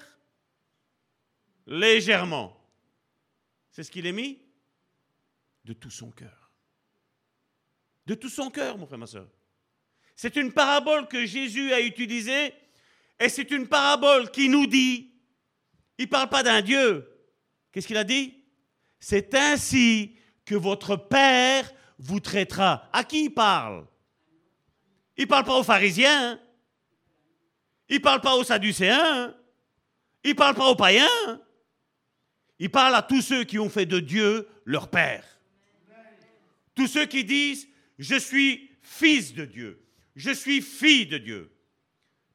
légèrement, 1.66 2.56
c'est 3.70 3.82
ce 3.82 3.90
qu'il 3.90 4.06
est 4.06 4.12
mis 4.12 4.38
De 5.64 5.72
tout 5.72 5.90
son 5.90 6.10
cœur. 6.10 6.52
De 8.06 8.14
tout 8.14 8.28
son 8.28 8.50
cœur, 8.50 8.78
mon 8.78 8.86
frère, 8.86 8.98
ma 8.98 9.06
soeur. 9.06 9.28
C'est 10.22 10.36
une 10.36 10.52
parabole 10.52 11.08
que 11.08 11.26
Jésus 11.26 11.72
a 11.72 11.80
utilisée 11.80 12.54
et 13.18 13.28
c'est 13.28 13.50
une 13.50 13.66
parabole 13.66 14.30
qui 14.30 14.48
nous 14.48 14.68
dit, 14.68 15.10
il 15.98 16.04
ne 16.04 16.10
parle 16.10 16.28
pas 16.28 16.44
d'un 16.44 16.62
Dieu. 16.62 17.08
Qu'est-ce 17.72 17.88
qu'il 17.88 17.96
a 17.96 18.04
dit? 18.04 18.32
C'est 19.00 19.34
ainsi 19.34 20.14
que 20.44 20.54
votre 20.54 20.94
Père 20.94 21.68
vous 21.98 22.20
traitera. 22.20 22.88
À 22.92 23.02
qui 23.02 23.24
il 23.24 23.30
parle? 23.30 23.84
Il 25.16 25.22
ne 25.22 25.28
parle 25.28 25.42
pas 25.42 25.58
aux 25.58 25.64
pharisiens. 25.64 26.40
Il 27.88 27.96
ne 27.96 28.02
parle 28.02 28.20
pas 28.20 28.36
aux 28.36 28.44
sadducéens. 28.44 29.34
Il 30.22 30.30
ne 30.30 30.36
parle 30.36 30.54
pas 30.54 30.70
aux 30.70 30.76
païens. 30.76 31.40
Il 32.60 32.70
parle 32.70 32.94
à 32.94 33.02
tous 33.02 33.22
ceux 33.22 33.42
qui 33.42 33.58
ont 33.58 33.68
fait 33.68 33.86
de 33.86 33.98
Dieu 33.98 34.46
leur 34.66 34.88
Père. 34.88 35.24
Tous 36.76 36.86
ceux 36.86 37.06
qui 37.06 37.24
disent, 37.24 37.66
je 37.98 38.14
suis 38.14 38.70
fils 38.82 39.34
de 39.34 39.46
Dieu. 39.46 39.82
Je 40.14 40.30
suis 40.30 40.60
fille 40.60 41.06
de 41.06 41.18
Dieu. 41.18 41.50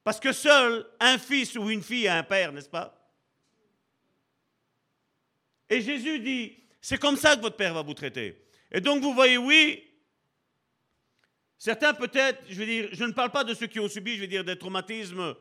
Parce 0.03 0.19
que 0.19 0.31
seul 0.31 0.85
un 0.99 1.17
fils 1.17 1.55
ou 1.55 1.69
une 1.69 1.83
fille 1.83 2.07
a 2.07 2.17
un 2.17 2.23
père, 2.23 2.51
n'est-ce 2.51 2.69
pas? 2.69 2.93
Et 5.69 5.81
Jésus 5.81 6.19
dit, 6.19 6.57
c'est 6.79 6.97
comme 6.97 7.17
ça 7.17 7.35
que 7.35 7.41
votre 7.41 7.57
père 7.57 7.73
va 7.73 7.81
vous 7.81 7.93
traiter. 7.93 8.41
Et 8.71 8.79
donc 8.79 9.01
vous 9.01 9.13
voyez, 9.13 9.37
oui, 9.37 9.83
certains 11.57 11.93
peut-être, 11.93 12.43
je 12.49 12.55
veux 12.55 12.65
dire, 12.65 12.89
je 12.93 13.03
ne 13.03 13.11
parle 13.11 13.31
pas 13.31 13.43
de 13.43 13.53
ceux 13.53 13.67
qui 13.67 13.79
ont 13.79 13.89
subi, 13.89 14.15
je 14.15 14.21
veux 14.21 14.27
dire, 14.27 14.43
des 14.43 14.57
traumatismes 14.57 15.35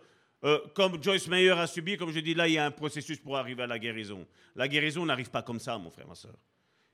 euh, 0.44 0.60
comme 0.74 1.02
Joyce 1.02 1.28
Meyer 1.28 1.52
a 1.52 1.66
subi, 1.66 1.96
comme 1.96 2.12
je 2.12 2.20
dis 2.20 2.34
là, 2.34 2.46
il 2.46 2.54
y 2.54 2.58
a 2.58 2.66
un 2.66 2.70
processus 2.70 3.18
pour 3.18 3.36
arriver 3.36 3.62
à 3.62 3.66
la 3.66 3.78
guérison. 3.78 4.26
La 4.54 4.68
guérison 4.68 5.04
n'arrive 5.06 5.30
pas 5.30 5.42
comme 5.42 5.60
ça, 5.60 5.78
mon 5.78 5.90
frère, 5.90 6.06
ma 6.06 6.14
soeur. 6.14 6.36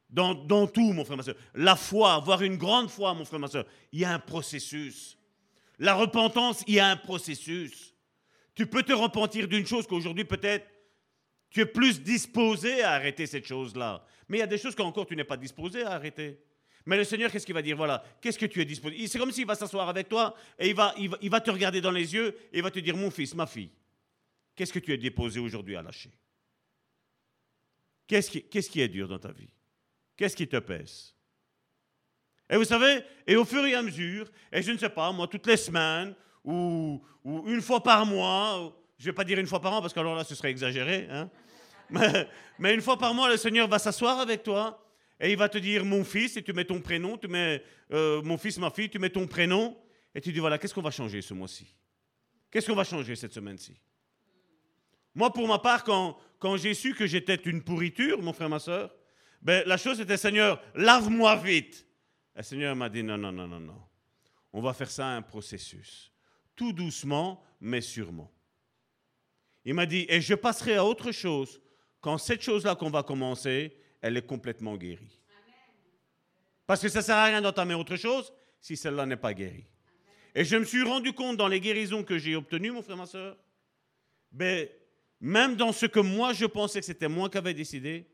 Dans, 0.08 0.66
tout, 0.66 0.92
mon 0.92 1.04
frère, 1.04 1.16
ma 1.16 1.22
soeur. 1.22 1.36
La 1.54 1.74
foi, 1.74 2.12
avoir 2.12 2.42
une 2.42 2.56
grande 2.56 2.90
foi, 2.90 3.14
mon 3.14 3.24
frère, 3.24 3.40
ma 3.40 3.48
soeur, 3.48 3.64
il 3.92 4.00
y 4.00 4.04
a 4.04 4.12
un 4.12 4.18
processus. 4.18 5.16
La 5.78 5.94
repentance, 5.94 6.62
il 6.66 6.74
y 6.74 6.80
a 6.80 6.88
un 6.88 6.96
processus. 6.96 7.94
Tu 8.54 8.66
peux 8.66 8.82
te 8.82 8.92
repentir 8.92 9.48
d'une 9.48 9.66
chose 9.66 9.86
qu'aujourd'hui 9.86 10.24
peut-être 10.24 10.66
tu 11.50 11.60
es 11.60 11.66
plus 11.66 12.02
disposé 12.02 12.82
à 12.82 12.92
arrêter 12.92 13.26
cette 13.26 13.46
chose-là. 13.46 14.04
Mais 14.28 14.38
il 14.38 14.40
y 14.40 14.44
a 14.44 14.46
des 14.46 14.58
choses 14.58 14.74
qu'encore 14.74 15.06
tu 15.06 15.14
n'es 15.14 15.24
pas 15.24 15.36
disposé 15.36 15.82
à 15.82 15.92
arrêter. 15.92 16.38
Mais 16.86 16.96
le 16.96 17.04
Seigneur, 17.04 17.30
qu'est-ce 17.30 17.46
qu'il 17.46 17.54
va 17.54 17.62
dire? 17.62 17.76
Voilà, 17.76 18.02
qu'est-ce 18.20 18.38
que 18.38 18.46
tu 18.46 18.60
es 18.60 18.64
disposé? 18.64 19.06
C'est 19.06 19.18
comme 19.18 19.30
s'il 19.30 19.46
va 19.46 19.54
s'asseoir 19.54 19.88
avec 19.88 20.08
toi 20.08 20.34
et 20.58 20.70
il 20.70 20.74
va, 20.74 20.94
il, 20.98 21.30
va, 21.30 21.40
te 21.40 21.50
regarder 21.50 21.80
dans 21.80 21.90
les 21.90 22.12
yeux 22.14 22.36
et 22.52 22.58
il 22.58 22.62
va 22.62 22.70
te 22.70 22.80
dire, 22.80 22.96
mon 22.96 23.10
fils, 23.10 23.34
ma 23.34 23.46
fille, 23.46 23.70
qu'est-ce 24.56 24.72
que 24.72 24.78
tu 24.78 24.92
es 24.92 24.96
disposé 24.96 25.38
aujourd'hui 25.38 25.76
à 25.76 25.82
lâcher? 25.82 26.10
Qu'est-ce 28.06 28.30
qui, 28.30 28.42
qu'est-ce 28.42 28.70
qui 28.70 28.80
est 28.80 28.88
dur 28.88 29.06
dans 29.06 29.18
ta 29.18 29.30
vie? 29.30 29.52
Qu'est-ce 30.16 30.36
qui 30.36 30.48
te 30.48 30.58
pèse? 30.58 31.14
Et 32.52 32.56
vous 32.56 32.64
savez, 32.64 33.02
et 33.26 33.34
au 33.34 33.46
fur 33.46 33.64
et 33.64 33.74
à 33.74 33.80
mesure, 33.80 34.30
et 34.52 34.60
je 34.60 34.72
ne 34.72 34.76
sais 34.76 34.90
pas, 34.90 35.10
moi, 35.10 35.26
toutes 35.26 35.46
les 35.46 35.56
semaines, 35.56 36.14
ou, 36.44 37.02
une 37.24 37.62
fois 37.62 37.82
par 37.82 38.04
mois, 38.04 38.76
je 38.98 39.06
ne 39.06 39.10
vais 39.10 39.14
pas 39.14 39.24
dire 39.24 39.38
une 39.38 39.46
fois 39.46 39.58
par 39.58 39.72
an, 39.72 39.80
parce 39.80 39.94
qu'alors 39.94 40.14
là, 40.14 40.22
ce 40.22 40.34
serait 40.34 40.50
exagéré, 40.50 41.08
hein, 41.10 41.30
mais, 42.58 42.74
une 42.74 42.82
fois 42.82 42.98
par 42.98 43.14
mois, 43.14 43.30
le 43.30 43.38
Seigneur 43.38 43.68
va 43.68 43.78
s'asseoir 43.78 44.20
avec 44.20 44.42
toi, 44.42 44.86
et 45.18 45.30
il 45.30 45.38
va 45.38 45.48
te 45.48 45.56
dire, 45.56 45.82
mon 45.86 46.04
fils, 46.04 46.36
et 46.36 46.42
tu 46.42 46.52
mets 46.52 46.66
ton 46.66 46.82
prénom, 46.82 47.16
tu 47.16 47.26
mets, 47.26 47.62
euh, 47.90 48.20
mon 48.20 48.36
fils, 48.36 48.58
ma 48.58 48.68
fille, 48.68 48.90
tu 48.90 48.98
mets 48.98 49.08
ton 49.08 49.26
prénom, 49.26 49.74
et 50.14 50.20
tu 50.20 50.30
dis, 50.30 50.38
voilà, 50.38 50.58
qu'est-ce 50.58 50.74
qu'on 50.74 50.82
va 50.82 50.90
changer 50.90 51.22
ce 51.22 51.32
mois-ci? 51.32 51.74
Qu'est-ce 52.50 52.66
qu'on 52.66 52.76
va 52.76 52.84
changer 52.84 53.16
cette 53.16 53.32
semaine-ci? 53.32 53.80
Moi, 55.14 55.32
pour 55.32 55.48
ma 55.48 55.58
part, 55.58 55.84
quand, 55.84 56.56
j'ai 56.56 56.74
su 56.74 56.94
que 56.94 57.06
j'étais 57.06 57.36
une 57.46 57.62
pourriture, 57.62 58.20
mon 58.20 58.34
frère, 58.34 58.50
ma 58.50 58.58
soeur, 58.58 58.94
ben, 59.40 59.62
la 59.64 59.78
chose 59.78 60.02
était, 60.02 60.18
Seigneur, 60.18 60.62
lave-moi 60.74 61.36
vite. 61.36 61.86
Le 62.34 62.42
Seigneur 62.42 62.74
m'a 62.74 62.88
dit 62.88 63.02
non, 63.02 63.18
non, 63.18 63.32
non, 63.32 63.46
non, 63.46 63.60
non. 63.60 63.82
On 64.52 64.60
va 64.60 64.72
faire 64.72 64.90
ça 64.90 65.06
un 65.06 65.22
processus. 65.22 66.12
Tout 66.54 66.72
doucement, 66.72 67.42
mais 67.60 67.80
sûrement. 67.80 68.30
Il 69.64 69.74
m'a 69.74 69.86
dit, 69.86 70.06
et 70.08 70.20
je 70.20 70.34
passerai 70.34 70.76
à 70.76 70.84
autre 70.84 71.12
chose 71.12 71.60
quand 72.00 72.18
cette 72.18 72.42
chose-là 72.42 72.74
qu'on 72.74 72.90
va 72.90 73.02
commencer, 73.02 73.76
elle 74.00 74.16
est 74.16 74.26
complètement 74.26 74.76
guérie. 74.76 75.20
Parce 76.66 76.82
que 76.82 76.88
ça 76.88 76.98
ne 76.98 77.04
sert 77.04 77.16
à 77.16 77.24
rien 77.26 77.40
d'entamer 77.40 77.74
autre 77.74 77.96
chose 77.96 78.32
si 78.60 78.76
celle-là 78.76 79.06
n'est 79.06 79.16
pas 79.16 79.34
guérie. 79.34 79.66
Et 80.34 80.44
je 80.44 80.56
me 80.56 80.64
suis 80.64 80.82
rendu 80.82 81.12
compte 81.12 81.36
dans 81.36 81.48
les 81.48 81.60
guérisons 81.60 82.02
que 82.02 82.18
j'ai 82.18 82.34
obtenues, 82.34 82.72
mon 82.72 82.82
frère, 82.82 82.96
ma 82.96 83.06
soeur, 83.06 83.36
ben, 84.30 84.68
même 85.20 85.56
dans 85.56 85.72
ce 85.72 85.86
que 85.86 86.00
moi 86.00 86.32
je 86.32 86.46
pensais 86.46 86.80
que 86.80 86.86
c'était 86.86 87.08
moi 87.08 87.28
qui 87.28 87.38
avais 87.38 87.54
décidé, 87.54 88.06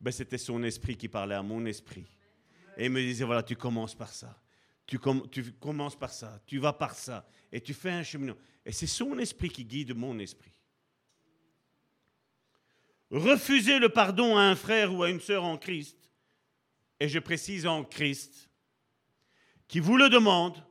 ben, 0.00 0.12
c'était 0.12 0.38
son 0.38 0.62
esprit 0.62 0.96
qui 0.96 1.08
parlait 1.08 1.34
à 1.34 1.42
mon 1.42 1.64
esprit. 1.64 2.06
Et 2.76 2.86
il 2.86 2.90
me 2.90 3.00
disait, 3.00 3.24
voilà, 3.24 3.42
tu 3.42 3.56
commences 3.56 3.94
par 3.94 4.12
ça. 4.12 4.36
Tu, 4.86 4.98
commences 5.60 5.96
par 5.96 6.10
ça. 6.10 6.40
Tu 6.46 6.58
vas 6.58 6.72
par 6.72 6.94
ça. 6.94 7.26
Et 7.52 7.60
tu 7.60 7.74
fais 7.74 7.90
un 7.90 8.02
cheminement. 8.02 8.36
Et 8.64 8.72
c'est 8.72 8.86
son 8.86 9.18
esprit 9.18 9.48
qui 9.48 9.64
guide 9.64 9.94
mon 9.94 10.18
esprit. 10.18 10.52
Refuser 13.10 13.78
le 13.78 13.88
pardon 13.88 14.36
à 14.36 14.42
un 14.42 14.56
frère 14.56 14.94
ou 14.94 15.02
à 15.02 15.10
une 15.10 15.20
sœur 15.20 15.44
en 15.44 15.56
Christ, 15.56 15.96
et 17.00 17.08
je 17.08 17.18
précise 17.18 17.66
en 17.66 17.82
Christ, 17.82 18.48
qui 19.66 19.80
vous 19.80 19.96
le 19.96 20.08
demande, 20.08 20.64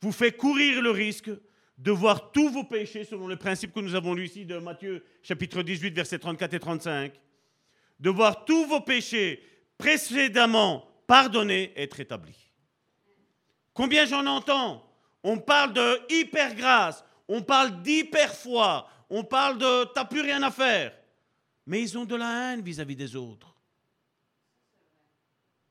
vous 0.00 0.12
fait 0.12 0.32
courir 0.32 0.82
le 0.82 0.90
risque 0.90 1.30
de 1.78 1.90
voir 1.90 2.32
tous 2.32 2.50
vos 2.50 2.64
péchés, 2.64 3.04
selon 3.04 3.26
le 3.26 3.36
principe 3.36 3.72
que 3.72 3.80
nous 3.80 3.94
avons 3.94 4.14
lu 4.14 4.26
ici 4.26 4.44
de 4.44 4.58
Matthieu 4.58 5.04
chapitre 5.22 5.62
18, 5.62 5.94
versets 5.94 6.18
34 6.18 6.54
et 6.54 6.60
35, 6.60 7.12
de 8.00 8.10
voir 8.10 8.44
tous 8.44 8.66
vos 8.66 8.80
péchés 8.80 9.42
précédemment 9.78 10.91
pardonner, 11.12 11.74
être 11.76 12.00
établi. 12.00 12.34
Combien 13.74 14.06
j'en 14.06 14.24
entends 14.24 14.82
On 15.22 15.36
parle 15.36 15.74
de 15.74 16.00
hyper 16.08 16.54
grâce, 16.54 17.04
on 17.28 17.42
parle 17.42 17.82
d'hyper 17.82 18.34
foi, 18.34 18.88
on 19.10 19.22
parle 19.22 19.58
de 19.58 19.84
t'as 19.92 20.06
plus 20.06 20.22
rien 20.22 20.42
à 20.42 20.50
faire. 20.50 20.96
Mais 21.66 21.82
ils 21.82 21.98
ont 21.98 22.06
de 22.06 22.16
la 22.16 22.54
haine 22.54 22.62
vis-à-vis 22.62 22.96
des 22.96 23.14
autres. 23.14 23.54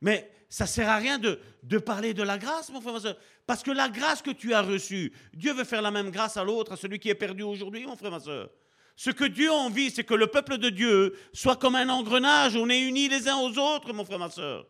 Mais 0.00 0.30
ça 0.48 0.62
ne 0.62 0.68
sert 0.68 0.88
à 0.88 0.98
rien 0.98 1.18
de, 1.18 1.40
de, 1.64 1.78
parler 1.78 2.14
de 2.14 2.22
la 2.22 2.38
grâce, 2.38 2.70
mon 2.70 2.80
frère, 2.80 2.92
ma 2.92 3.00
soeur. 3.00 3.16
Parce 3.44 3.64
que 3.64 3.72
la 3.72 3.88
grâce 3.88 4.22
que 4.22 4.30
tu 4.30 4.54
as 4.54 4.62
reçue, 4.62 5.12
Dieu 5.34 5.52
veut 5.54 5.64
faire 5.64 5.82
la 5.82 5.90
même 5.90 6.12
grâce 6.12 6.36
à 6.36 6.44
l'autre, 6.44 6.70
à 6.70 6.76
celui 6.76 7.00
qui 7.00 7.08
est 7.08 7.16
perdu 7.16 7.42
aujourd'hui, 7.42 7.84
mon 7.84 7.96
frère, 7.96 8.12
ma 8.12 8.20
soeur. 8.20 8.48
Ce 8.94 9.10
que 9.10 9.24
Dieu 9.24 9.50
envie, 9.50 9.90
c'est 9.90 10.04
que 10.04 10.14
le 10.14 10.28
peuple 10.28 10.58
de 10.58 10.68
Dieu 10.68 11.18
soit 11.32 11.56
comme 11.56 11.74
un 11.74 11.88
engrenage, 11.88 12.54
on 12.54 12.68
est 12.68 12.82
unis 12.82 13.08
les 13.08 13.28
uns 13.28 13.38
aux 13.38 13.58
autres, 13.58 13.92
mon 13.92 14.04
frère, 14.04 14.20
ma 14.20 14.30
soeur. 14.30 14.68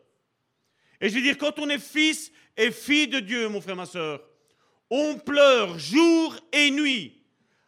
Et 1.03 1.09
je 1.09 1.15
veux 1.15 1.21
dire, 1.21 1.37
quand 1.37 1.59
on 1.59 1.67
est 1.67 1.79
fils 1.79 2.31
et 2.55 2.71
fille 2.71 3.09
de 3.09 3.19
Dieu, 3.19 3.49
mon 3.49 3.59
frère, 3.59 3.75
ma 3.75 3.85
soeur, 3.85 4.23
on 4.89 5.19
pleure 5.19 5.77
jour 5.77 6.33
et 6.53 6.71
nuit 6.71 7.21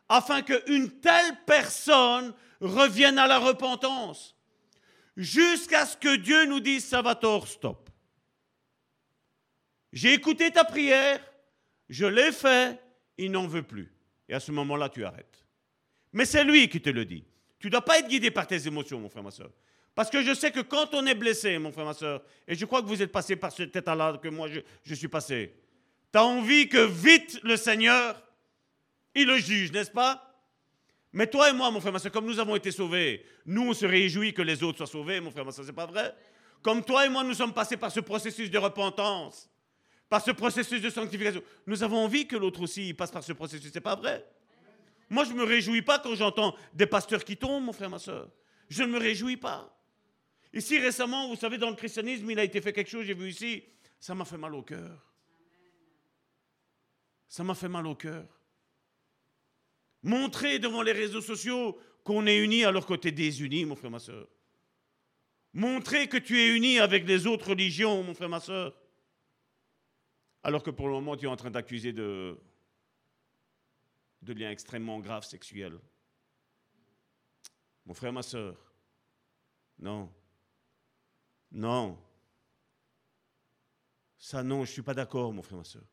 afin 0.08 0.42
qu'une 0.42 0.90
telle 1.02 1.36
personne 1.46 2.34
revienne 2.62 3.20
à 3.20 3.28
la 3.28 3.38
repentance. 3.38 4.38
Jusqu'à 5.18 5.86
ce 5.86 5.98
que 5.98 6.16
Dieu 6.16 6.46
nous 6.46 6.62
dise, 6.62 6.86
Salvatore, 6.86 7.50
stop. 7.50 7.90
J'ai 9.92 10.14
écouté 10.14 10.50
ta 10.52 10.64
prière, 10.64 11.20
je 11.90 12.06
l'ai 12.06 12.32
fait, 12.32 12.82
il 13.18 13.32
n'en 13.32 13.48
veut 13.48 13.64
plus. 13.64 13.94
Et 14.30 14.34
à 14.34 14.40
ce 14.40 14.54
moment-là, 14.54 14.88
tu 14.88 15.04
arrêtes. 15.04 15.46
Mais 16.14 16.24
c'est 16.24 16.46
lui 16.46 16.70
qui 16.70 16.80
te 16.80 16.90
le 16.90 17.04
dit. 17.04 17.26
Tu 17.60 17.68
ne 17.68 17.72
dois 17.72 17.84
pas 17.84 18.00
être 18.00 18.08
guidé 18.08 18.32
par 18.32 18.48
tes 18.48 18.66
émotions, 18.66 19.02
mon 19.02 19.10
frère, 19.10 19.24
ma 19.24 19.32
soeur. 19.32 19.52
Parce 19.96 20.10
que 20.10 20.22
je 20.22 20.34
sais 20.34 20.52
que 20.52 20.60
quand 20.60 20.94
on 20.94 21.06
est 21.06 21.16
blessé, 21.16 21.58
mon 21.58 21.72
frère, 21.72 21.86
ma 21.86 21.94
soeur, 21.94 22.22
et 22.48 22.54
je 22.54 22.66
crois 22.66 22.82
que 22.82 22.88
vous 22.88 23.02
êtes 23.02 23.12
passé 23.12 23.38
par 23.38 23.52
cet 23.52 23.76
état-là 23.76 24.20
que 24.22 24.28
moi 24.28 24.50
je, 24.50 24.60
je 24.84 24.94
suis 24.94 25.08
passé, 25.08 25.56
tu 26.12 26.20
as 26.20 26.26
envie 26.26 26.68
que 26.68 26.86
vite 26.86 27.40
le 27.44 27.56
Seigneur, 27.56 28.22
il 29.16 29.26
le 29.26 29.38
juge, 29.38 29.72
n'est-ce 29.72 29.92
pas? 29.92 30.22
Mais 31.14 31.28
toi 31.28 31.50
et 31.50 31.54
moi, 31.54 31.72
mon 31.72 31.80
frère, 31.80 31.94
ma 31.94 32.00
soeur, 32.00 32.12
comme 32.12 32.26
nous 32.26 32.40
avons 32.40 32.58
été 32.58 32.72
sauvés, 32.72 33.26
nous, 33.46 33.70
on 33.70 33.74
se 33.74 33.86
réjouit 33.86 34.34
que 34.34 34.42
les 34.42 34.62
autres 34.64 34.80
soient 34.80 34.88
sauvés, 34.88 35.22
mon 35.22 35.32
frère, 35.32 35.46
ma 35.46 35.54
soeur, 35.54 35.64
c'est 35.64 35.72
pas 35.72 35.86
vrai? 35.86 36.14
Comme 36.62 36.84
toi 36.84 37.06
et 37.06 37.10
moi, 37.10 37.24
nous 37.24 37.34
sommes 37.34 37.54
passés 37.54 37.78
par 37.78 37.90
ce 37.90 38.02
processus 38.02 38.52
de 38.52 38.58
repentance, 38.58 39.50
par 40.10 40.22
ce 40.22 40.32
processus 40.32 40.82
de 40.82 40.90
sanctification. 40.90 41.42
Nous 41.68 41.84
avons 41.84 42.04
envie 42.04 42.28
que 42.28 42.36
l'autre 42.36 42.62
aussi 42.62 42.94
passe 42.94 43.12
par 43.12 43.24
ce 43.24 43.32
processus, 43.32 43.72
c'est 43.72 43.80
pas 43.80 43.96
vrai? 43.96 44.26
Moi, 45.10 45.24
je 45.24 45.32
ne 45.32 45.38
me 45.38 45.44
réjouis 45.44 45.84
pas 45.84 46.00
quand 46.00 46.16
j'entends 46.16 46.54
des 46.74 46.86
pasteurs 46.86 47.24
qui 47.24 47.38
tombent, 47.38 47.64
mon 47.64 47.74
frère, 47.74 47.90
ma 47.90 48.00
soeur. 48.00 48.28
Je 48.68 48.84
ne 48.84 48.90
me 48.90 48.98
réjouis 48.98 49.38
pas. 49.38 49.75
Ici, 50.56 50.80
récemment, 50.80 51.28
vous 51.28 51.36
savez, 51.36 51.58
dans 51.58 51.70
le 51.70 51.76
christianisme, 51.76 52.32
il 52.32 52.40
a 52.40 52.44
été 52.46 52.62
fait 52.62 52.72
quelque 52.72 52.90
chose, 52.90 53.06
j'ai 53.06 53.14
vu 53.14 53.30
ici, 53.30 53.62
ça 54.00 54.16
m'a 54.16 54.24
fait 54.24 54.38
mal 54.38 54.56
au 54.56 54.64
cœur. 54.64 55.14
Ça 57.28 57.44
m'a 57.44 57.54
fait 57.54 57.68
mal 57.68 57.86
au 57.86 57.96
cœur. 57.96 58.26
Montrer 60.02 60.60
devant 60.60 60.82
les 60.82 60.94
réseaux 60.94 61.22
sociaux 61.22 61.78
qu'on 62.06 62.26
est 62.26 62.38
unis 62.38 62.64
alors 62.64 62.86
que 62.86 62.94
tu 62.94 63.10
es 63.10 63.12
désuni, 63.12 63.66
mon 63.66 63.76
frère, 63.76 63.92
ma 63.92 64.00
soeur. 64.00 64.30
Montrer 65.52 66.08
que 66.08 66.18
tu 66.18 66.40
es 66.40 66.56
uni 66.56 66.80
avec 66.80 67.06
les 67.06 67.28
autres 67.28 67.50
religions, 67.50 68.02
mon 68.02 68.14
frère, 68.14 68.30
ma 68.30 68.40
soeur. 68.40 68.74
Alors 70.42 70.64
que 70.64 70.70
pour 70.70 70.88
le 70.88 70.94
moment, 70.94 71.18
tu 71.18 71.26
es 71.26 71.30
en 71.30 71.36
train 71.36 71.52
d'accuser 71.52 71.92
de, 71.92 72.40
liens 74.26 74.52
extrêmement 74.52 75.00
graves 75.00 75.26
sexuels. 75.26 75.80
Mon 77.86 77.94
frère, 77.94 78.14
ma 78.14 78.24
soeur, 78.24 78.56
non. 79.80 80.10
Non. 81.56 81.98
Ça, 84.18 84.44
non, 84.44 84.58
je 84.58 84.70
ne 84.70 84.74
suis 84.74 84.82
pas 84.82 84.94
d'accord, 84.94 85.32
mon 85.32 85.42
frère, 85.42 85.58
ma 85.58 85.64
soeur. 85.64 85.86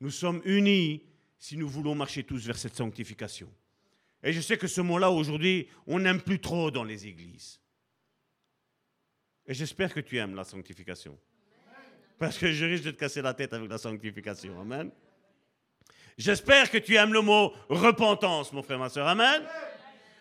Nous 0.00 0.10
sommes 0.10 0.42
unis 0.44 1.04
si 1.38 1.56
nous 1.56 1.68
voulons 1.68 1.94
marcher 1.94 2.24
tous 2.24 2.44
vers 2.44 2.58
cette 2.58 2.74
sanctification. 2.74 3.48
Et 4.22 4.32
je 4.32 4.40
sais 4.40 4.58
que 4.58 4.66
ce 4.66 4.80
mot-là, 4.80 5.10
aujourd'hui, 5.10 5.68
on 5.86 6.00
n'aime 6.00 6.20
plus 6.20 6.40
trop 6.40 6.72
dans 6.72 6.82
les 6.82 7.06
églises. 7.06 7.60
Et 9.46 9.54
j'espère 9.54 9.94
que 9.94 10.00
tu 10.00 10.18
aimes 10.18 10.34
la 10.34 10.44
sanctification. 10.44 11.16
Parce 12.18 12.36
que 12.36 12.50
je 12.50 12.64
risque 12.64 12.84
de 12.84 12.90
te 12.90 12.98
casser 12.98 13.22
la 13.22 13.34
tête 13.34 13.52
avec 13.52 13.70
la 13.70 13.78
sanctification. 13.78 14.60
Amen. 14.60 14.90
J'espère 16.18 16.70
que 16.70 16.78
tu 16.78 16.96
aimes 16.96 17.12
le 17.12 17.20
mot 17.20 17.52
repentance, 17.68 18.52
mon 18.52 18.62
frère, 18.62 18.78
ma 18.78 18.88
soeur. 18.88 19.06
Amen. 19.06 19.42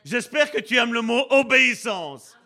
J'espère 0.03 0.51
que 0.51 0.59
tu 0.59 0.75
aimes 0.75 0.93
le 0.93 1.01
mot 1.01 1.25
obéissance. 1.31 2.38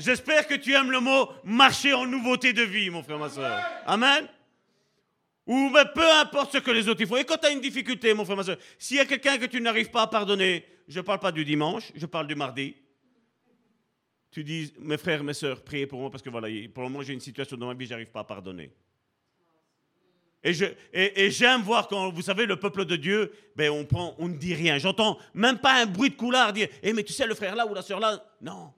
J'espère 0.00 0.46
que 0.46 0.54
tu 0.54 0.72
aimes 0.72 0.90
le 0.90 1.00
mot 1.00 1.28
marcher 1.44 1.92
en 1.92 2.06
nouveauté 2.06 2.52
de 2.52 2.62
vie, 2.62 2.88
mon 2.88 3.02
frère, 3.02 3.18
ma 3.18 3.28
soeur. 3.28 3.60
Amen. 3.86 4.26
Ou 5.46 5.68
mais 5.68 5.84
peu 5.94 6.10
importe 6.20 6.52
ce 6.52 6.58
que 6.58 6.70
les 6.70 6.88
autres 6.88 7.04
font. 7.04 7.16
Et 7.16 7.24
quand 7.24 7.36
tu 7.36 7.46
as 7.46 7.50
une 7.50 7.60
difficulté, 7.60 8.14
mon 8.14 8.24
frère, 8.24 8.36
ma 8.36 8.44
soeur, 8.44 8.56
s'il 8.78 8.96
y 8.96 9.00
a 9.00 9.04
quelqu'un 9.04 9.36
que 9.36 9.46
tu 9.46 9.60
n'arrives 9.60 9.90
pas 9.90 10.02
à 10.02 10.06
pardonner, 10.06 10.64
je 10.88 11.00
ne 11.00 11.04
parle 11.04 11.18
pas 11.18 11.32
du 11.32 11.44
dimanche, 11.44 11.92
je 11.94 12.06
parle 12.06 12.26
du 12.26 12.34
mardi. 12.34 12.74
Tu 14.30 14.42
dis, 14.42 14.72
mes 14.78 14.96
frères, 14.96 15.22
mes 15.22 15.34
soeurs, 15.34 15.62
priez 15.62 15.86
pour 15.86 16.00
moi 16.00 16.10
parce 16.10 16.22
que 16.22 16.30
voilà, 16.30 16.48
pour 16.72 16.82
le 16.82 16.88
moment, 16.88 17.02
j'ai 17.02 17.12
une 17.12 17.20
situation 17.20 17.56
dans 17.56 17.66
ma 17.66 17.74
vie, 17.74 17.84
je 17.84 17.90
n'arrive 17.90 18.10
pas 18.10 18.20
à 18.20 18.24
pardonner. 18.24 18.72
Et, 20.42 21.30
j'aime 21.30 21.60
voir 21.60 21.88
quand, 21.88 22.10
vous 22.10 22.22
savez, 22.22 22.46
le 22.46 22.56
peuple 22.56 22.86
de 22.86 22.96
Dieu, 22.96 23.32
ben 23.54 23.70
on, 23.70 23.84
prend, 23.84 24.14
on 24.18 24.28
ne 24.28 24.36
dit 24.36 24.54
rien. 24.54 24.78
J'entends 24.78 25.18
même 25.34 25.58
pas 25.58 25.82
un 25.82 25.86
bruit 25.86 26.10
de 26.10 26.14
couloir 26.14 26.54
dire 26.54 26.68
Eh, 26.82 26.94
mais 26.94 27.02
tu 27.02 27.12
sais, 27.12 27.26
le 27.26 27.34
frère 27.34 27.54
là 27.54 27.66
ou 27.66 27.74
la 27.74 27.82
soeur 27.82 28.00
là? 28.00 28.24
Non. 28.40 28.72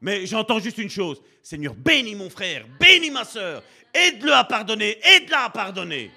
Mais 0.00 0.26
j'entends 0.26 0.58
juste 0.58 0.78
une 0.78 0.90
chose 0.90 1.22
Seigneur, 1.42 1.74
bénis 1.74 2.14
mon 2.14 2.30
frère, 2.30 2.66
bénis 2.78 3.10
ma 3.10 3.24
soeur, 3.24 3.62
aide-le 3.92 4.32
à 4.32 4.44
pardonner, 4.44 4.98
aide-la 5.02 5.44
à 5.44 5.50
pardonner. 5.50 6.10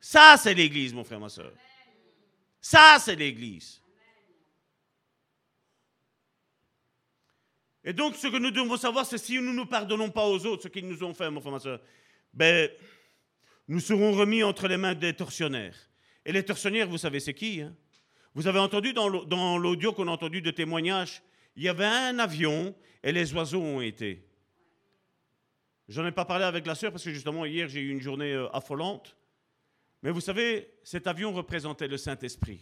Ça, 0.00 0.36
c'est 0.38 0.54
l'Église, 0.54 0.92
mon 0.92 1.04
frère, 1.04 1.20
ma 1.20 1.28
soeur. 1.28 1.52
Ça, 2.60 2.98
c'est 3.00 3.16
l'Église. 3.16 3.80
Et 7.84 7.92
donc, 7.92 8.16
ce 8.16 8.28
que 8.28 8.38
nous 8.38 8.50
devons 8.50 8.76
savoir, 8.76 9.04
c'est 9.04 9.18
si 9.18 9.38
nous 9.38 9.52
ne 9.52 9.64
pardonnons 9.64 10.10
pas 10.10 10.26
aux 10.26 10.46
autres 10.46 10.64
ce 10.64 10.68
qu'ils 10.68 10.88
nous 10.88 11.02
ont 11.04 11.12
fait, 11.12 11.30
mon 11.30 11.40
frère, 11.40 11.52
ma 11.52 11.60
soeur, 11.60 11.80
ben, 12.32 12.70
nous 13.68 13.80
serons 13.80 14.12
remis 14.12 14.42
entre 14.42 14.68
les 14.68 14.76
mains 14.76 14.94
des 14.94 15.12
tortionnaires. 15.12 15.76
Et 16.24 16.32
les 16.32 16.44
tortionnaires, 16.44 16.88
vous 16.88 16.98
savez, 16.98 17.20
c'est 17.20 17.34
qui 17.34 17.60
hein? 17.60 17.74
Vous 18.34 18.48
avez 18.48 18.58
entendu 18.58 18.92
dans 18.92 19.58
l'audio 19.58 19.92
qu'on 19.92 20.08
a 20.08 20.10
entendu 20.10 20.42
de 20.42 20.50
témoignages 20.50 21.22
il 21.56 21.62
y 21.62 21.68
avait 21.68 21.84
un 21.84 22.18
avion 22.18 22.74
et 23.02 23.12
les 23.12 23.32
oiseaux 23.34 23.62
ont 23.62 23.80
été. 23.80 24.26
J'en 25.88 26.06
ai 26.06 26.12
pas 26.12 26.24
parlé 26.24 26.44
avec 26.44 26.66
la 26.66 26.74
sœur 26.74 26.90
parce 26.90 27.04
que 27.04 27.12
justement 27.12 27.44
hier 27.44 27.68
j'ai 27.68 27.80
eu 27.80 27.90
une 27.90 28.00
journée 28.00 28.32
euh, 28.32 28.48
affolante. 28.50 29.16
Mais 30.02 30.10
vous 30.10 30.20
savez, 30.20 30.70
cet 30.82 31.06
avion 31.06 31.32
représentait 31.32 31.88
le 31.88 31.96
Saint-Esprit. 31.96 32.60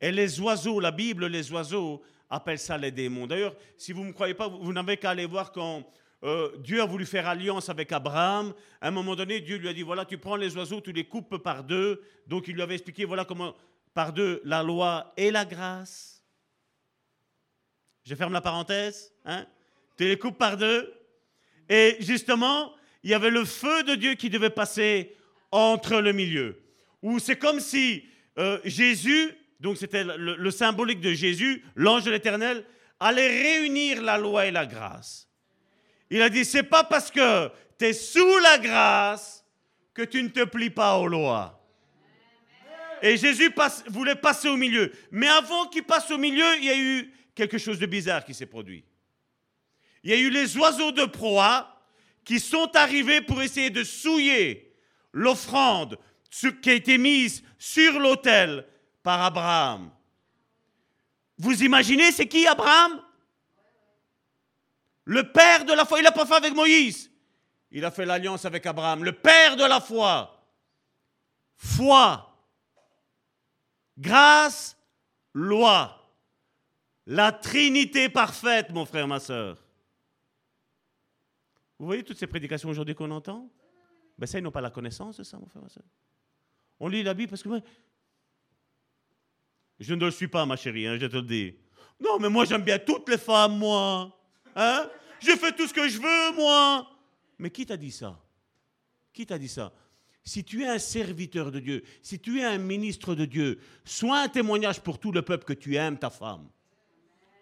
Et 0.00 0.12
les 0.12 0.40
oiseaux, 0.40 0.80
la 0.80 0.90
Bible, 0.90 1.26
les 1.26 1.50
oiseaux 1.52 2.02
appellent 2.28 2.58
ça 2.58 2.76
les 2.76 2.90
démons. 2.90 3.26
D'ailleurs, 3.26 3.54
si 3.76 3.92
vous 3.92 4.02
ne 4.02 4.08
me 4.08 4.12
croyez 4.12 4.34
pas, 4.34 4.48
vous, 4.48 4.72
n'avez 4.72 4.96
qu'à 4.96 5.10
aller 5.10 5.26
voir 5.26 5.52
quand 5.52 5.84
euh, 6.24 6.56
Dieu 6.58 6.82
a 6.82 6.86
voulu 6.86 7.06
faire 7.06 7.28
alliance 7.28 7.68
avec 7.68 7.92
Abraham. 7.92 8.52
À 8.80 8.88
un 8.88 8.90
moment 8.90 9.14
donné, 9.14 9.40
Dieu 9.40 9.56
lui 9.56 9.68
a 9.68 9.72
dit, 9.72 9.82
voilà, 9.82 10.04
tu 10.04 10.18
prends 10.18 10.36
les 10.36 10.56
oiseaux, 10.56 10.80
tu 10.80 10.92
les 10.92 11.04
coupes 11.04 11.38
par 11.38 11.64
deux. 11.64 12.02
Donc 12.26 12.48
il 12.48 12.54
lui 12.54 12.62
avait 12.62 12.74
expliqué, 12.74 13.04
voilà 13.04 13.24
comment, 13.24 13.54
par 13.94 14.12
deux, 14.12 14.42
la 14.44 14.62
loi 14.62 15.12
et 15.16 15.30
la 15.30 15.44
grâce. 15.44 16.11
Je 18.04 18.14
ferme 18.14 18.32
la 18.32 18.40
parenthèse. 18.40 19.12
Hein? 19.24 19.46
Tu 19.96 20.04
les 20.04 20.18
coupes 20.18 20.38
par 20.38 20.56
deux. 20.56 20.92
Et 21.68 21.96
justement, 22.00 22.72
il 23.02 23.10
y 23.10 23.14
avait 23.14 23.30
le 23.30 23.44
feu 23.44 23.82
de 23.84 23.94
Dieu 23.94 24.14
qui 24.14 24.30
devait 24.30 24.50
passer 24.50 25.16
entre 25.50 26.00
le 26.00 26.12
milieu. 26.12 26.60
Ou 27.02 27.18
c'est 27.18 27.36
comme 27.36 27.60
si 27.60 28.04
euh, 28.38 28.58
Jésus, 28.64 29.32
donc 29.60 29.76
c'était 29.76 30.04
le, 30.04 30.50
symbolique 30.50 31.00
de 31.00 31.12
Jésus, 31.12 31.64
l'ange 31.76 32.04
de 32.04 32.10
l'Éternel, 32.10 32.64
allait 33.00 33.28
réunir 33.28 34.02
la 34.02 34.18
loi 34.18 34.46
et 34.46 34.50
la 34.50 34.66
grâce. 34.66 35.28
Il 36.10 36.22
a 36.22 36.28
dit, 36.28 36.44
c'est 36.44 36.62
pas 36.62 36.84
parce 36.84 37.10
que 37.10 37.50
tu 37.78 37.86
es 37.86 37.92
sous 37.92 38.38
la 38.38 38.58
grâce 38.58 39.44
que 39.94 40.02
tu 40.02 40.22
ne 40.22 40.28
te 40.28 40.44
plies 40.44 40.70
pas 40.70 40.98
aux 40.98 41.06
lois. 41.06 41.58
Et 43.02 43.16
Jésus 43.16 43.52
voulait 43.88 44.14
passer 44.14 44.48
au 44.48 44.56
milieu. 44.56 44.92
Mais 45.10 45.26
avant 45.26 45.66
qu'il 45.66 45.82
passe 45.82 46.10
au 46.12 46.18
milieu, 46.18 46.46
il 46.58 46.64
y 46.64 46.70
a 46.70 46.78
eu 46.78 47.12
quelque 47.34 47.58
chose 47.58 47.78
de 47.78 47.86
bizarre 47.86 48.24
qui 48.24 48.34
s'est 48.34 48.46
produit. 48.46 48.84
Il 50.02 50.10
y 50.10 50.14
a 50.14 50.18
eu 50.18 50.30
les 50.30 50.56
oiseaux 50.56 50.92
de 50.92 51.04
proie 51.04 51.80
qui 52.24 52.40
sont 52.40 52.74
arrivés 52.76 53.20
pour 53.20 53.42
essayer 53.42 53.70
de 53.70 53.84
souiller 53.84 54.76
l'offrande 55.12 55.98
qui 56.62 56.70
a 56.70 56.74
été 56.74 56.98
mise 56.98 57.42
sur 57.58 57.98
l'autel 57.98 58.66
par 59.02 59.22
Abraham. 59.22 59.90
Vous 61.38 61.62
imaginez, 61.62 62.12
c'est 62.12 62.26
qui 62.26 62.46
Abraham? 62.46 63.02
Le 65.04 65.32
père 65.32 65.64
de 65.64 65.72
la 65.72 65.84
foi. 65.84 65.98
Il 65.98 66.04
n'a 66.04 66.12
pas 66.12 66.26
fait 66.26 66.34
avec 66.34 66.54
Moïse. 66.54 67.10
Il 67.70 67.84
a 67.84 67.90
fait 67.90 68.06
l'alliance 68.06 68.44
avec 68.44 68.66
Abraham, 68.66 69.02
le 69.02 69.12
père 69.12 69.56
de 69.56 69.64
la 69.64 69.80
foi. 69.80 70.46
Foi. 71.56 72.28
Grâce, 73.98 74.76
loi. 75.32 76.01
La 77.06 77.32
Trinité 77.32 78.08
parfaite, 78.08 78.70
mon 78.70 78.84
frère, 78.84 79.08
ma 79.08 79.18
soeur. 79.18 79.62
Vous 81.78 81.86
voyez 81.86 82.04
toutes 82.04 82.18
ces 82.18 82.28
prédications 82.28 82.68
aujourd'hui 82.68 82.94
qu'on 82.94 83.10
entend? 83.10 83.50
Ben 84.16 84.26
Ça, 84.26 84.38
ils 84.38 84.42
n'ont 84.42 84.52
pas 84.52 84.60
la 84.60 84.70
connaissance 84.70 85.16
de 85.16 85.24
ça, 85.24 85.38
mon 85.38 85.46
frère, 85.46 85.62
ma 85.62 85.68
soeur. 85.68 85.84
On 86.78 86.88
lit 86.88 87.02
la 87.02 87.14
Bible 87.14 87.30
parce 87.30 87.42
que 87.42 87.48
moi, 87.48 87.60
je 89.80 89.94
ne 89.94 90.04
le 90.04 90.10
suis 90.10 90.28
pas, 90.28 90.46
ma 90.46 90.56
chérie, 90.56 90.86
hein, 90.86 90.96
je 91.00 91.06
te 91.06 91.16
le 91.16 91.22
dis. 91.22 91.56
Non, 92.00 92.18
mais 92.20 92.28
moi, 92.28 92.44
j'aime 92.44 92.62
bien 92.62 92.78
toutes 92.78 93.08
les 93.08 93.18
femmes, 93.18 93.58
moi. 93.58 94.16
Hein? 94.54 94.88
Je 95.20 95.32
fais 95.36 95.52
tout 95.52 95.66
ce 95.66 95.74
que 95.74 95.88
je 95.88 96.00
veux, 96.00 96.36
moi. 96.36 96.88
Mais 97.38 97.50
qui 97.50 97.66
t'a 97.66 97.76
dit 97.76 97.90
ça? 97.90 98.20
Qui 99.12 99.26
t'a 99.26 99.38
dit 99.38 99.48
ça? 99.48 99.72
Si 100.24 100.44
tu 100.44 100.62
es 100.62 100.68
un 100.68 100.78
serviteur 100.78 101.50
de 101.50 101.58
Dieu, 101.58 101.82
si 102.00 102.20
tu 102.20 102.40
es 102.40 102.44
un 102.44 102.58
ministre 102.58 103.16
de 103.16 103.24
Dieu, 103.24 103.58
sois 103.84 104.20
un 104.20 104.28
témoignage 104.28 104.80
pour 104.80 105.00
tout 105.00 105.10
le 105.10 105.22
peuple 105.22 105.44
que 105.44 105.52
tu 105.52 105.74
aimes 105.74 105.98
ta 105.98 106.10
femme. 106.10 106.48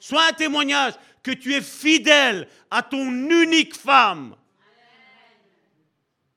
Sois 0.00 0.28
un 0.28 0.32
témoignage 0.32 0.94
que 1.22 1.30
tu 1.30 1.54
es 1.54 1.60
fidèle 1.60 2.48
à 2.70 2.82
ton 2.82 3.06
unique 3.06 3.76
femme. 3.76 4.34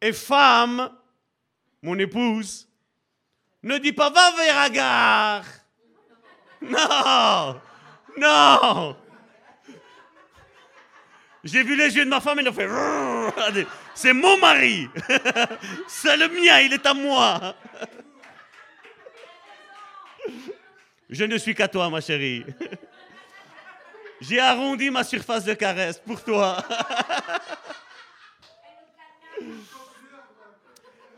Et 0.01 0.11
femme, 0.11 0.91
mon 1.81 1.97
épouse, 1.97 2.67
ne 3.63 3.77
dis 3.77 3.93
pas 3.93 4.09
va 4.09 4.31
vers 4.31 4.57
Agar. 4.57 5.45
Non, 6.61 7.61
non. 8.17 8.97
J'ai 11.43 11.63
vu 11.63 11.75
les 11.75 11.95
yeux 11.95 12.05
de 12.05 12.09
ma 12.09 12.21
femme 12.21 12.39
et 12.39 12.41
ils 12.43 12.49
ont 12.49 12.53
fait. 12.53 13.67
C'est 13.93 14.13
mon 14.13 14.37
mari. 14.37 14.87
C'est 15.87 16.17
le 16.17 16.27
mien, 16.29 16.59
il 16.59 16.73
est 16.73 16.85
à 16.85 16.93
moi. 16.93 17.55
Je 21.09 21.25
ne 21.25 21.37
suis 21.37 21.53
qu'à 21.53 21.67
toi, 21.67 21.89
ma 21.89 22.01
chérie. 22.01 22.45
J'ai 24.23 24.39
arrondi 24.39 24.89
ma 24.89 25.03
surface 25.03 25.43
de 25.43 25.53
caresse 25.53 25.99
pour 25.99 26.23
toi. 26.23 26.65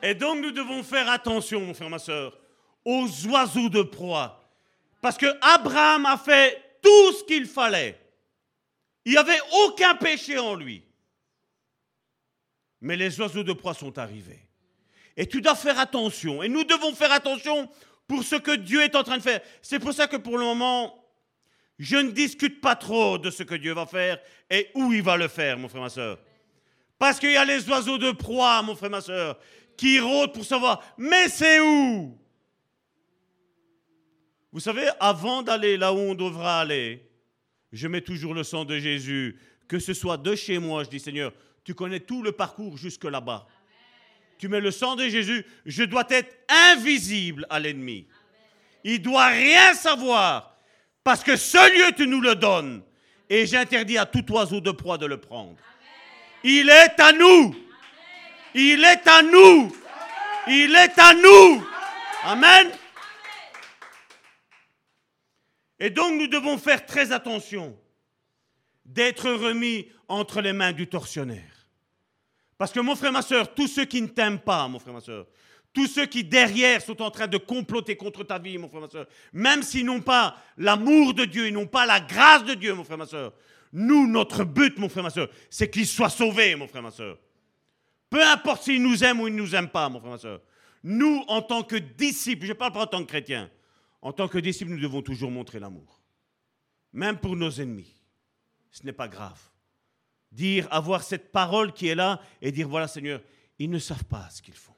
Et 0.01 0.15
donc 0.15 0.39
nous 0.39 0.49
devons 0.49 0.81
faire 0.81 1.07
attention, 1.11 1.61
mon 1.61 1.75
frère, 1.75 1.89
ma 1.91 1.99
soeur, 1.99 2.35
aux 2.83 3.07
oiseaux 3.27 3.69
de 3.69 3.83
proie. 3.83 4.43
Parce 5.01 5.17
que 5.17 5.27
Abraham 5.39 6.07
a 6.07 6.17
fait 6.17 6.79
tout 6.81 7.13
ce 7.13 7.23
qu'il 7.25 7.45
fallait. 7.45 8.01
Il 9.05 9.11
n'y 9.11 9.19
avait 9.19 9.39
aucun 9.65 9.93
péché 9.93 10.39
en 10.39 10.55
lui. 10.55 10.83
Mais 12.81 12.95
les 12.95 13.19
oiseaux 13.19 13.43
de 13.43 13.53
proie 13.53 13.75
sont 13.75 13.99
arrivés. 13.99 14.47
Et 15.15 15.27
tu 15.27 15.41
dois 15.41 15.53
faire 15.53 15.77
attention. 15.77 16.41
Et 16.41 16.49
nous 16.49 16.63
devons 16.63 16.95
faire 16.95 17.11
attention 17.11 17.69
pour 18.07 18.23
ce 18.23 18.35
que 18.35 18.55
Dieu 18.55 18.81
est 18.81 18.95
en 18.95 19.03
train 19.03 19.17
de 19.17 19.23
faire. 19.23 19.41
C'est 19.61 19.79
pour 19.79 19.93
ça 19.93 20.07
que 20.07 20.17
pour 20.17 20.39
le 20.39 20.45
moment, 20.45 21.04
je 21.77 21.97
ne 21.97 22.11
discute 22.11 22.61
pas 22.61 22.75
trop 22.75 23.17
de 23.17 23.29
ce 23.29 23.43
que 23.43 23.55
Dieu 23.55 23.73
va 23.73 23.85
faire 23.85 24.19
et 24.49 24.69
où 24.75 24.93
il 24.93 25.01
va 25.01 25.17
le 25.17 25.27
faire, 25.27 25.57
mon 25.57 25.67
frère, 25.67 25.81
ma 25.81 25.89
soeur. 25.89 26.19
Parce 26.97 27.19
qu'il 27.19 27.31
y 27.31 27.37
a 27.37 27.45
les 27.45 27.67
oiseaux 27.69 27.97
de 27.97 28.11
proie, 28.11 28.61
mon 28.61 28.75
frère, 28.75 28.89
ma 28.89 29.01
soeur, 29.01 29.37
qui 29.75 29.99
rôdent 29.99 30.33
pour 30.33 30.45
savoir, 30.45 30.81
mais 30.97 31.27
c'est 31.27 31.59
où? 31.59 32.17
Vous 34.51 34.61
savez, 34.61 34.87
avant 35.01 35.43
d'aller 35.43 35.75
là 35.75 35.91
où 35.91 35.97
on 35.97 36.15
devra 36.15 36.61
aller, 36.61 37.05
je 37.73 37.89
mets 37.89 37.99
toujours 37.99 38.33
le 38.33 38.43
sang 38.43 38.63
de 38.63 38.79
Jésus, 38.79 39.37
que 39.67 39.79
ce 39.79 39.93
soit 39.93 40.15
de 40.15 40.33
chez 40.33 40.59
moi, 40.59 40.85
je 40.85 40.89
dis 40.89 40.99
Seigneur, 40.99 41.33
tu 41.65 41.73
connais 41.73 41.99
tout 41.99 42.23
le 42.23 42.31
parcours 42.31 42.77
jusque 42.77 43.03
là-bas. 43.03 43.47
Tu 44.37 44.47
mets 44.47 44.61
le 44.61 44.71
sang 44.71 44.95
de 44.95 45.09
Jésus, 45.09 45.45
je 45.65 45.83
dois 45.83 46.05
être 46.09 46.37
invisible 46.47 47.45
à 47.49 47.59
l'ennemi. 47.59 48.07
Il 48.85 49.01
doit 49.01 49.27
rien 49.27 49.73
savoir, 49.73 50.54
parce 51.05 51.23
que 51.23 51.35
ce 51.35 51.71
lieu, 51.71 51.93
tu 51.95 52.07
nous 52.07 52.19
le 52.19 52.33
donnes. 52.33 52.81
Et 53.29 53.45
j'interdis 53.45 53.97
à 53.97 54.07
tout 54.07 54.25
oiseau 54.33 54.59
de 54.59 54.71
proie 54.71 54.97
de 54.97 55.05
le 55.05 55.21
prendre. 55.21 55.55
Il 56.43 56.67
est 56.67 56.99
à 56.99 57.11
nous. 57.11 57.55
Il 58.55 58.83
est 58.83 59.07
à 59.07 59.21
nous. 59.21 59.75
Il 60.47 60.75
est 60.75 60.97
à 60.97 61.13
nous. 61.13 61.67
Amen. 62.23 62.71
Et 65.79 65.91
donc 65.91 66.13
nous 66.13 66.27
devons 66.27 66.57
faire 66.57 66.85
très 66.87 67.11
attention 67.11 67.77
d'être 68.83 69.29
remis 69.29 69.87
entre 70.07 70.41
les 70.41 70.53
mains 70.53 70.71
du 70.71 70.87
tortionnaire. 70.87 71.69
Parce 72.57 72.71
que 72.71 72.79
mon 72.79 72.95
frère, 72.95 73.11
ma 73.11 73.21
soeur, 73.21 73.53
tous 73.53 73.67
ceux 73.67 73.85
qui 73.85 74.01
ne 74.01 74.07
t'aiment 74.07 74.39
pas, 74.39 74.67
mon 74.67 74.79
frère, 74.79 74.93
ma 74.93 75.01
soeur, 75.01 75.27
tous 75.75 75.87
ceux 75.87 76.05
qui 76.05 76.23
derrière 76.23 76.81
sont 76.81 77.01
en 77.01 77.11
train 77.11 77.27
de 77.27 77.37
comploter 77.37 77.97
contre 77.97 78.23
ta 78.23 78.39
vie, 78.39 78.57
mon 78.57 78.69
frère, 78.69 78.81
ma 78.81 78.89
soeur, 78.89 79.07
même 79.33 79.61
s'ils 79.61 79.85
n'ont 79.85 80.01
pas 80.01 80.37
l'amour 80.57 81.13
de 81.13 81.25
Dieu, 81.25 81.47
ils 81.47 81.53
n'ont 81.53 81.67
pas 81.67 81.85
la 81.85 81.99
grâce 81.99 82.45
de 82.45 82.53
Dieu, 82.53 82.73
mon 82.73 82.85
frère, 82.85 82.97
ma 82.97 83.05
soeur, 83.05 83.33
nous, 83.73 84.07
notre 84.07 84.45
but, 84.45 84.79
mon 84.79 84.87
frère, 84.87 85.03
ma 85.03 85.09
soeur, 85.09 85.29
c'est 85.49 85.69
qu'ils 85.69 85.85
soient 85.85 86.09
sauvés, 86.09 86.55
mon 86.55 86.67
frère, 86.67 86.81
ma 86.81 86.91
soeur. 86.91 87.19
Peu 88.09 88.25
importe 88.25 88.63
s'ils 88.63 88.81
nous 88.81 89.03
aiment 89.03 89.19
ou 89.19 89.27
ils 89.27 89.35
ne 89.35 89.41
nous 89.41 89.53
aiment 89.53 89.69
pas, 89.69 89.89
mon 89.89 89.99
frère, 89.99 90.11
ma 90.11 90.17
soeur. 90.17 90.41
Nous, 90.81 91.25
en 91.27 91.41
tant 91.41 91.61
que 91.61 91.75
disciples, 91.75 92.45
je 92.45 92.53
ne 92.53 92.57
parle 92.57 92.71
pas 92.71 92.83
en 92.83 92.87
tant 92.87 93.01
que 93.01 93.09
chrétiens, 93.09 93.51
en 94.01 94.13
tant 94.13 94.29
que 94.29 94.37
disciples, 94.37 94.71
nous 94.71 94.79
devons 94.79 95.01
toujours 95.01 95.29
montrer 95.29 95.59
l'amour. 95.59 96.01
Même 96.93 97.17
pour 97.17 97.35
nos 97.35 97.51
ennemis. 97.51 97.93
Ce 98.71 98.85
n'est 98.85 98.93
pas 98.93 99.09
grave. 99.09 99.41
Dire, 100.31 100.67
avoir 100.71 101.03
cette 101.03 101.33
parole 101.33 101.73
qui 101.73 101.87
est 101.87 101.95
là 101.95 102.21
et 102.41 102.53
dire, 102.53 102.69
voilà 102.69 102.87
Seigneur, 102.87 103.21
ils 103.59 103.69
ne 103.69 103.79
savent 103.79 104.05
pas 104.05 104.29
ce 104.29 104.41
qu'ils 104.41 104.53
font. 104.53 104.74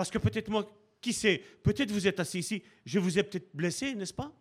Parce 0.00 0.10
que 0.10 0.16
peut-être 0.16 0.48
moi, 0.48 0.66
qui 0.98 1.12
sait, 1.12 1.42
peut-être 1.62 1.90
vous 1.90 2.06
êtes 2.06 2.20
assis 2.20 2.38
ici, 2.38 2.62
je 2.86 2.98
vous 2.98 3.18
ai 3.18 3.22
peut-être 3.22 3.54
blessé, 3.54 3.94
n'est-ce 3.94 4.14
pas? 4.14 4.32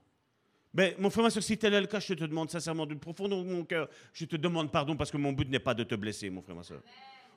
Mais 0.73 0.95
mon 0.97 1.09
frère, 1.09 1.25
ma 1.25 1.29
soeur, 1.29 1.43
si 1.43 1.57
tel 1.57 1.73
est 1.73 1.81
le 1.81 1.87
cas, 1.87 1.99
je 1.99 2.13
te 2.13 2.23
demande 2.23 2.49
sincèrement 2.49 2.85
du 2.85 2.95
profondeur 2.95 3.43
de 3.43 3.49
mon 3.49 3.65
cœur, 3.65 3.89
je 4.13 4.23
te 4.23 4.37
demande 4.37 4.71
pardon 4.71 4.95
parce 4.95 5.11
que 5.11 5.17
mon 5.17 5.33
but 5.33 5.49
n'est 5.49 5.59
pas 5.59 5.73
de 5.73 5.83
te 5.83 5.95
blesser, 5.95 6.29
mon 6.29 6.41
frère, 6.41 6.55
ma 6.55 6.63
soeur. 6.63 6.81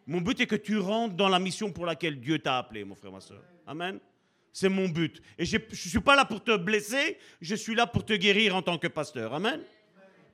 Mon 0.07 0.21
but 0.21 0.41
est 0.41 0.47
que 0.47 0.55
tu 0.55 0.79
rentres 0.79 1.17
dans 1.17 1.29
la 1.29 1.41
mission 1.41 1.73
pour 1.73 1.85
laquelle 1.85 2.21
Dieu 2.21 2.39
t'a 2.39 2.59
appelé, 2.59 2.85
mon 2.85 2.95
frère, 2.95 3.11
ma 3.11 3.21
soeur. 3.21 3.43
Amen. 3.67 3.99
C'est 4.53 4.69
mon 4.69 4.89
but. 4.89 5.21
Et 5.37 5.45
je 5.45 5.57
ne 5.57 5.75
suis 5.75 5.99
pas 5.99 6.15
là 6.15 6.25
pour 6.25 6.45
te 6.45 6.57
blesser, 6.57 7.19
je 7.41 7.57
suis 7.57 7.75
là 7.75 7.89
pour 7.89 8.05
te 8.05 8.13
guérir 8.13 8.55
en 8.55 8.63
tant 8.63 8.79
que 8.79 8.87
pasteur. 8.87 9.35
Amen. 9.35 9.63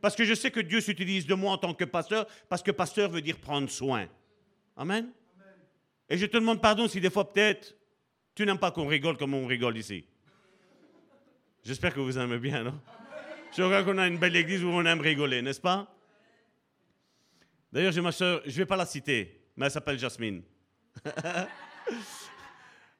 Parce 0.02 0.14
que 0.14 0.24
je 0.24 0.34
sais 0.34 0.50
que 0.50 0.60
Dieu 0.60 0.82
s'utilise 0.82 1.24
de 1.24 1.32
moi 1.32 1.52
en 1.52 1.56
tant 1.56 1.72
que 1.72 1.86
pasteur, 1.86 2.26
parce 2.50 2.62
que 2.62 2.70
pasteur 2.70 3.08
veut 3.08 3.22
dire 3.22 3.38
prendre 3.38 3.70
soin. 3.70 4.08
Amen. 4.76 5.10
Et 6.10 6.18
je 6.18 6.26
te 6.26 6.36
demande 6.36 6.60
pardon 6.60 6.86
si 6.86 7.00
des 7.00 7.08
fois 7.08 7.32
peut-être 7.32 7.77
tu 8.38 8.46
n'aimes 8.46 8.56
pas 8.56 8.70
qu'on 8.70 8.86
rigole 8.86 9.16
comme 9.16 9.34
on 9.34 9.48
rigole 9.48 9.76
ici. 9.76 10.04
J'espère 11.64 11.92
que 11.92 11.98
vous 11.98 12.16
aimez 12.16 12.38
bien, 12.38 12.62
non? 12.62 12.80
Je 13.50 13.62
crois 13.62 13.82
qu'on 13.82 13.98
a 13.98 14.06
une 14.06 14.16
belle 14.16 14.36
église 14.36 14.62
où 14.62 14.68
on 14.68 14.86
aime 14.86 15.00
rigoler, 15.00 15.42
n'est-ce 15.42 15.60
pas? 15.60 15.92
D'ailleurs, 17.72 17.90
j'ai 17.90 18.00
ma 18.00 18.12
soeur, 18.12 18.40
je 18.44 18.50
ne 18.50 18.56
vais 18.58 18.66
pas 18.66 18.76
la 18.76 18.86
citer, 18.86 19.40
mais 19.56 19.66
elle 19.66 19.72
s'appelle 19.72 19.98
Jasmine. 19.98 20.44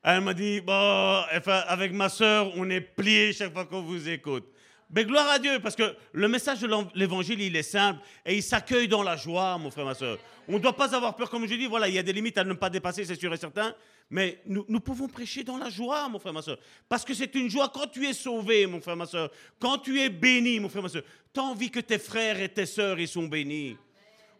elle 0.02 0.23
m'a 0.23 0.35
dit, 0.35 0.60
bon, 0.60 1.23
avec 1.69 1.93
ma 1.93 2.09
soeur, 2.09 2.51
on 2.56 2.69
est 2.69 2.81
plié 2.81 3.32
chaque 3.32 3.52
fois 3.52 3.65
qu'on 3.65 3.82
vous 3.82 4.09
écoute. 4.09 4.52
Mais 4.90 5.05
gloire 5.05 5.28
à 5.28 5.39
Dieu, 5.39 5.60
parce 5.60 5.77
que 5.77 5.94
le 6.12 6.28
message 6.28 6.60
de 6.60 6.69
l'évangile, 6.94 7.40
il 7.43 7.55
est 7.56 7.62
simple 7.62 8.01
et 8.24 8.36
il 8.36 8.43
s'accueille 8.43 8.89
dans 8.89 9.02
la 9.02 9.16
joie, 9.16 9.59
mon 9.59 9.70
frère, 9.70 9.85
ma 9.85 9.94
soeur. 9.94 10.19
On 10.48 10.55
ne 10.55 10.59
doit 10.59 10.74
pas 10.74 10.94
avoir 10.94 11.15
peur, 11.15 11.28
comme 11.28 11.47
je 11.47 11.55
dis, 11.55 11.66
voilà, 11.66 11.89
il 11.89 11.94
y 11.94 11.98
a 11.98 12.02
des 12.02 12.12
limites 12.12 12.39
à 12.39 12.44
ne 12.44 12.55
pas 12.55 12.70
dépasser, 12.70 13.05
c'est 13.05 13.20
sûr 13.20 13.32
et 13.35 13.36
certain. 13.36 13.74
Mais 14.09 14.40
nous, 14.47 14.65
nous, 14.66 14.81
pouvons 14.81 15.06
prêcher 15.06 15.44
dans 15.44 15.59
la 15.59 15.69
joie, 15.69 16.09
mon 16.09 16.19
frère, 16.19 16.32
ma 16.32 16.40
soeur. 16.40 16.59
Parce 16.89 17.05
que 17.05 17.12
c'est 17.12 17.35
une 17.35 17.51
joie 17.51 17.69
quand 17.69 17.86
tu 17.86 18.06
es 18.06 18.15
sauvé, 18.15 18.66
mon 18.66 18.81
frère, 18.81 18.97
ma 18.97 19.05
soeur. 19.05 19.31
Quand 19.59 19.77
tu 19.77 20.01
es 20.01 20.09
béni, 20.09 20.59
mon 20.59 20.70
frère, 20.70 20.82
ma 20.82 20.89
soeur. 20.89 21.02
Tu 21.35 21.40
as 21.40 21.43
envie 21.43 21.70
que 21.70 21.81
tes 21.81 21.98
frères 21.98 22.40
et 22.40 22.48
tes 22.48 22.65
sœurs, 22.65 22.98
ils 22.98 23.09
sont 23.09 23.27
bénis. 23.27 23.77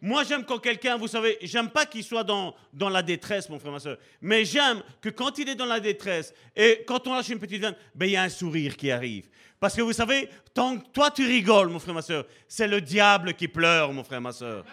Moi, 0.01 0.23
j'aime 0.23 0.45
quand 0.45 0.59
quelqu'un, 0.59 0.97
vous 0.97 1.07
savez, 1.07 1.37
j'aime 1.41 1.69
pas 1.69 1.85
qu'il 1.85 2.03
soit 2.03 2.23
dans, 2.23 2.55
la 2.73 3.01
détresse, 3.01 3.49
mon 3.49 3.59
frère, 3.59 3.73
ma 3.73 3.79
soeur. 3.79 3.97
Mais 4.21 4.45
j'aime 4.45 4.81
que 5.01 5.09
quand 5.09 5.37
il 5.37 5.49
est 5.49 5.55
dans 5.55 5.65
la 5.65 5.79
détresse 5.79 6.33
et 6.55 6.83
quand 6.87 7.05
on 7.07 7.13
lâche 7.13 7.29
une 7.29 7.39
petite 7.39 7.61
veine, 7.61 7.75
ben, 7.93 8.05
il 8.05 8.13
y 8.13 8.17
a 8.17 8.23
un 8.23 8.29
sourire 8.29 8.77
qui 8.77 8.91
arrive. 8.91 9.27
Parce 9.59 9.75
que 9.75 9.81
vous 9.81 9.91
savez, 9.91 10.29
tant 10.53 10.77
que 10.77 10.87
toi 10.87 11.11
tu 11.11 11.25
rigoles, 11.25 11.67
mon 11.67 11.79
frère, 11.79 11.93
ma 11.93 12.01
soeur, 12.01 12.25
c'est 12.47 12.67
le 12.67 12.79
diable 12.79 13.33
qui 13.33 13.49
pleure, 13.49 13.91
mon 13.91 14.05
frère, 14.05 14.21
ma 14.21 14.31
soeur. 14.31 14.63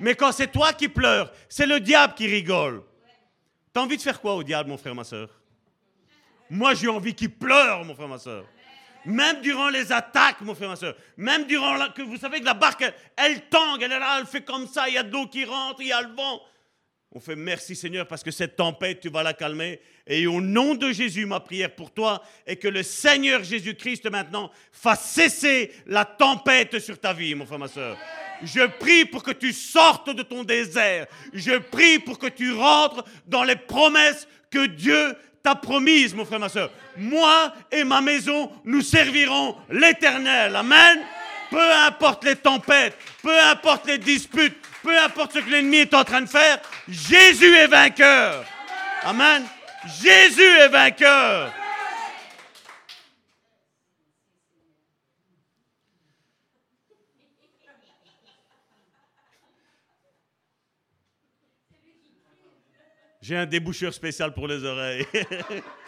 Mais 0.00 0.14
quand 0.14 0.32
c'est 0.32 0.52
toi 0.52 0.74
qui 0.74 0.88
pleures, 0.88 1.32
c'est 1.48 1.66
le 1.66 1.80
diable 1.80 2.12
qui 2.14 2.26
rigole. 2.26 2.82
T'as 3.72 3.80
envie 3.80 3.96
de 3.96 4.02
faire 4.02 4.20
quoi 4.20 4.34
au 4.34 4.42
diable, 4.42 4.68
mon 4.68 4.76
frère, 4.76 4.94
ma 4.94 5.04
soeur? 5.04 5.30
Moi, 6.50 6.74
j'ai 6.74 6.88
envie 6.88 7.14
qu'il 7.14 7.30
pleure, 7.30 7.84
mon 7.84 7.94
frère, 7.94 8.08
ma 8.08 8.18
soeur. 8.18 8.44
Même 9.04 9.40
durant 9.40 9.68
les 9.68 9.92
attaques, 9.92 10.40
mon 10.40 10.54
frère, 10.54 10.68
ma 10.68 10.76
soeur. 10.76 10.96
Même 11.16 11.46
durant 11.46 11.74
la, 11.74 11.88
que 11.88 12.02
vous 12.02 12.16
savez 12.16 12.40
que 12.40 12.44
la 12.44 12.54
barque, 12.54 12.84
elle, 13.16 13.48
tangue, 13.48 13.82
elle 13.82 13.92
est 13.92 13.98
là, 13.98 14.18
elle 14.20 14.26
fait 14.26 14.42
comme 14.42 14.66
ça, 14.66 14.88
il 14.88 14.94
y 14.94 14.98
a 14.98 15.02
de 15.02 15.12
l'eau 15.12 15.26
qui 15.26 15.44
rentre, 15.44 15.80
il 15.80 15.88
y 15.88 15.92
a 15.92 16.02
le 16.02 16.14
vent. 16.14 16.40
On 17.10 17.20
fait 17.20 17.36
merci 17.36 17.74
Seigneur 17.74 18.06
parce 18.06 18.22
que 18.22 18.30
cette 18.30 18.56
tempête, 18.56 19.00
tu 19.00 19.08
vas 19.08 19.22
la 19.22 19.32
calmer. 19.32 19.80
Et 20.06 20.26
au 20.26 20.42
nom 20.42 20.74
de 20.74 20.92
Jésus, 20.92 21.24
ma 21.24 21.40
prière 21.40 21.74
pour 21.74 21.90
toi 21.90 22.22
est 22.46 22.56
que 22.56 22.68
le 22.68 22.82
Seigneur 22.82 23.42
Jésus-Christ 23.42 24.10
maintenant 24.10 24.50
fasse 24.72 25.12
cesser 25.12 25.72
la 25.86 26.04
tempête 26.04 26.78
sur 26.80 27.00
ta 27.00 27.14
vie, 27.14 27.34
mon 27.34 27.46
frère, 27.46 27.58
ma 27.58 27.68
soeur. 27.68 27.96
Je 28.42 28.66
prie 28.78 29.06
pour 29.06 29.22
que 29.22 29.30
tu 29.30 29.54
sortes 29.54 30.10
de 30.10 30.22
ton 30.22 30.44
désert. 30.44 31.06
Je 31.32 31.58
prie 31.58 31.98
pour 31.98 32.18
que 32.18 32.26
tu 32.26 32.52
rentres 32.52 33.04
dans 33.26 33.42
les 33.42 33.56
promesses 33.56 34.28
que 34.50 34.66
Dieu 34.66 35.16
t'a 35.42 35.54
promises, 35.54 36.14
mon 36.14 36.24
frère, 36.24 36.40
ma 36.40 36.48
soeur. 36.48 36.70
Moi 36.96 37.52
et 37.70 37.84
ma 37.84 38.00
maison, 38.00 38.50
nous 38.64 38.82
servirons 38.82 39.56
l'Éternel. 39.70 40.54
Amen. 40.56 41.00
Peu 41.50 41.72
importe 41.86 42.24
les 42.24 42.36
tempêtes, 42.36 42.96
peu 43.22 43.40
importe 43.40 43.86
les 43.86 43.98
disputes, 43.98 44.56
peu 44.82 44.98
importe 44.98 45.32
ce 45.34 45.38
que 45.38 45.50
l'ennemi 45.50 45.78
est 45.78 45.94
en 45.94 46.04
train 46.04 46.20
de 46.20 46.28
faire, 46.28 46.58
Jésus 46.86 47.54
est 47.54 47.66
vainqueur. 47.66 48.44
Amen. 49.04 49.44
Jésus 50.02 50.42
est 50.42 50.68
vainqueur. 50.68 51.52
J'ai 63.28 63.36
un 63.36 63.44
déboucheur 63.44 63.92
spécial 63.92 64.32
pour 64.32 64.48
les 64.48 64.64
oreilles. 64.64 65.06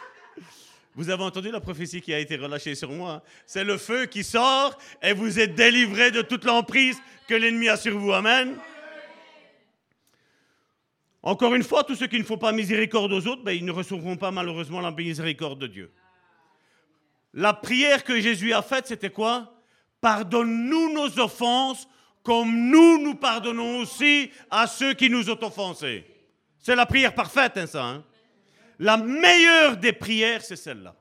Vous 0.95 1.09
avez 1.09 1.23
entendu 1.23 1.51
la 1.51 1.59
prophétie 1.59 2.03
qui 2.03 2.12
a 2.12 2.19
été 2.19 2.37
relâchée 2.37 2.75
sur 2.75 2.91
moi. 2.91 3.23
C'est 3.47 3.65
le 3.65 3.79
feu 3.79 4.05
qui 4.05 4.23
sort 4.25 4.77
et 5.03 5.15
vous 5.15 5.41
êtes 5.41 5.55
délivré 5.55 6.11
de 6.11 6.21
toute 6.21 6.45
l'emprise 6.45 6.99
que 7.27 7.35
l'ennemi 7.35 7.71
a 7.71 7.79
sur 7.79 7.97
vous. 7.97 8.12
Amen. 8.12 8.59
Encore 11.23 11.55
une 11.55 11.62
fois, 11.62 11.83
tous 11.83 11.95
ceux 11.95 12.09
qui 12.09 12.19
ne 12.19 12.25
font 12.25 12.37
pas 12.37 12.53
miséricorde 12.53 13.11
aux 13.11 13.27
autres, 13.27 13.43
ben, 13.43 13.53
ils 13.53 13.65
ne 13.65 13.73
recevront 13.73 14.19
pas 14.19 14.31
malheureusement 14.31 14.83
la 14.83 14.91
miséricorde 14.91 15.61
de 15.61 15.67
Dieu. 15.67 15.91
La 17.33 17.55
prière 17.55 18.05
que 18.05 18.21
Jésus 18.21 18.53
a 18.53 18.61
faite, 18.61 18.87
c'était 18.87 19.09
quoi? 19.09 19.51
Pardonne-nous 20.03 20.93
nos 20.93 21.19
offenses 21.19 21.89
comme 22.23 22.69
nous, 22.69 23.03
nous 23.03 23.15
pardonnons 23.15 23.79
aussi 23.79 24.31
à 24.51 24.67
ceux 24.67 24.93
qui 24.93 25.09
nous 25.09 25.31
ont 25.31 25.43
offensés. 25.43 26.05
C'est 26.61 26.77
la 26.77 26.87
prière 26.87 27.15
parfaite, 27.15 27.57
hein, 27.57 27.66
ça. 27.66 27.85
Hein? 27.85 28.05
La 28.78 28.97
meilleure 28.97 29.77
des 29.77 29.93
prières, 29.93 30.43
c'est 30.43 30.57
celle-là. 30.57 30.95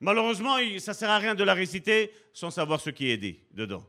Malheureusement, 0.00 0.56
ça 0.78 0.92
ne 0.92 0.96
sert 0.96 1.10
à 1.10 1.18
rien 1.18 1.34
de 1.34 1.44
la 1.44 1.54
réciter 1.54 2.12
sans 2.32 2.50
savoir 2.50 2.80
ce 2.80 2.90
qui 2.90 3.10
est 3.10 3.16
dit 3.16 3.38
dedans. 3.52 3.86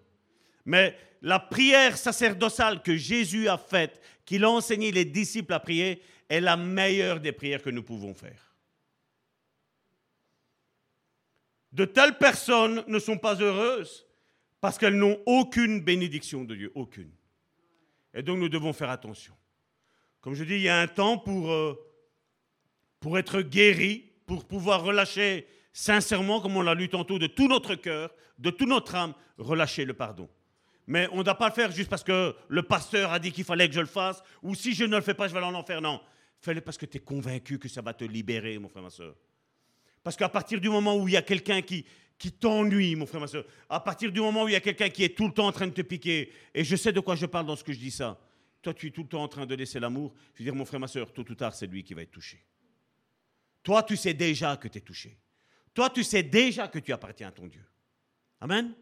Mais 0.65 0.95
la 1.22 1.40
prière 1.40 1.98
sacerdotale 1.98 2.84
que 2.84 2.95
Jésus 2.95 3.48
a 3.48 3.57
faite, 3.57 4.02
qu'il 4.26 4.44
a 4.44 4.49
enseigné 4.49 4.91
les 4.91 5.06
disciples 5.06 5.53
à 5.53 5.60
prier, 5.60 6.02
est 6.30 6.41
la 6.41 6.56
meilleure 6.56 7.20
des 7.20 7.32
prières 7.32 7.61
que 7.61 7.70
nous 7.70 7.84
pouvons 7.84 8.14
faire. 8.14 8.53
De 11.72 11.86
telles 11.86 12.18
personnes 12.18 12.84
ne 12.88 12.99
sont 12.99 13.18
pas 13.18 13.36
heureuses 13.36 14.06
parce 14.61 14.78
qu'elles 14.78 14.98
n'ont 14.98 15.20
aucune 15.26 15.82
bénédiction 15.82 16.44
de 16.44 16.56
Dieu, 16.56 16.72
aucune. 16.76 17.11
Et 18.14 18.22
donc 18.22 18.38
nous 18.38 18.49
devons 18.49 18.72
faire 18.72 18.91
attention. 18.91 19.34
Comme 20.24 20.36
je 20.36 20.45
dis, 20.45 20.56
il 20.56 20.62
y 20.62 20.70
a 20.70 20.80
un 20.80 20.88
temps 20.88 21.18
pour, 21.18 21.52
euh, 21.52 21.78
pour 23.02 23.18
être 23.20 23.41
guéri, 23.41 24.10
pour 24.26 24.45
pouvoir 24.45 24.82
relâcher 24.82 25.45
sincèrement, 25.74 26.40
comme 26.40 26.56
on 26.56 26.62
l'a 26.62 26.74
lu 26.74 26.88
tantôt, 26.88 27.20
de 27.20 27.28
tout 27.28 27.50
notre 27.50 27.76
cœur, 27.76 28.10
de 28.40 28.50
toute 28.50 28.70
notre 28.70 28.95
âme, 28.95 29.14
relâcher 29.38 29.84
le 29.84 29.94
pardon. 29.94 30.30
Mais 30.88 31.10
on 31.12 31.18
ne 31.18 31.24
doit 31.24 31.38
pas 31.38 31.50
le 31.50 31.54
faire 31.54 31.72
juste 31.74 31.90
parce 31.90 32.06
que 32.06 32.34
le 32.48 32.64
pasteur 32.64 33.12
a 33.12 33.20
dit 33.20 33.34
qu'il 33.34 33.44
fallait 33.44 33.68
que 33.68 33.76
je 33.76 33.82
le 33.82 33.86
fasse, 33.86 34.24
ou 34.41 34.56
si 34.56 34.74
je 34.74 34.86
ne 34.86 34.95
le 34.95 35.02
fais 35.02 35.14
pas, 35.14 35.28
je 35.28 35.34
vais 35.34 35.40
aller 35.40 35.48
en 35.48 35.56
enfer. 35.56 35.82
Non, 35.82 36.00
fais-le 36.40 36.62
parce 36.62 36.78
que 36.78 36.86
tu 36.86 36.98
es 36.98 37.02
convaincu 37.02 37.60
que 37.60 37.68
ça 37.68 37.82
va 37.82 37.94
te 37.94 38.06
libérer, 38.06 38.58
mon 38.60 38.70
frère, 38.70 38.84
ma 38.84 38.90
soeur. 38.90 39.16
Parce 40.04 40.16
qu'à 40.16 40.30
partir 40.30 40.62
du 40.62 40.70
moment 40.70 40.95
où 40.95 41.06
il 41.10 41.16
y 41.16 41.18
a 41.18 41.22
quelqu'un 41.22 41.62
qui, 41.62 41.86
qui 42.18 42.32
t'ennuie, 42.32 42.95
mon 42.95 43.06
frère, 43.06 43.20
ma 43.20 43.28
soeur, 43.28 43.44
à 43.70 43.82
partir 43.82 44.10
du 44.10 44.22
moment 44.22 44.44
où 44.44 44.48
il 44.48 44.54
y 44.54 44.56
a 44.56 44.62
quelqu'un 44.62 44.88
qui 44.88 45.04
est 45.04 45.18
tout 45.18 45.28
le 45.28 45.34
temps 45.34 45.48
en 45.48 45.52
train 45.52 45.68
de 45.68 45.74
te 45.74 45.82
piquer, 45.82 46.32
et 46.54 46.64
je 46.64 46.78
sais 46.78 46.94
de 46.94 47.02
quoi 47.02 47.18
je 47.18 47.26
parle 47.26 47.45
dans 47.45 47.58
ce 47.58 47.64
que 47.66 47.74
je 47.74 47.80
dis 47.80 47.91
ça, 47.91 48.18
toi 48.64 48.73
tu 48.73 48.88
es 48.88 48.91
tout 48.91 49.03
le 49.03 49.10
temps 49.10 49.22
en 49.22 49.27
train 49.27 49.45
de 49.45 49.53
laisser 49.53 49.80
l'amour, 49.80 50.15
je 50.34 50.40
veux 50.40 50.45
dire, 50.45 50.56
mon 50.56 50.65
frère, 50.65 50.80
ma 50.80 50.88
soeur, 50.88 51.14
tôt 51.14 51.26
ou 51.30 51.35
tard, 51.35 51.53
c'est 51.53 51.68
lui 51.68 51.84
qui 51.84 51.94
va 51.94 52.02
être 52.02 52.11
touché. 52.11 52.44
Toi, 53.61 53.84
tu 53.84 53.95
sais 53.95 54.14
déjà 54.14 54.57
que 54.57 54.68
tu 54.68 54.80
es 54.80 54.81
touché. 54.81 55.19
Toi, 55.73 55.90
tu 55.90 56.03
sais 56.03 56.23
déjà 56.23 56.68
que 56.68 56.80
tu 56.80 56.91
appartiens 56.91 57.27
à 57.27 57.31
ton 57.31 57.48
Dieu. 57.48 57.65
Amen? 58.40 58.73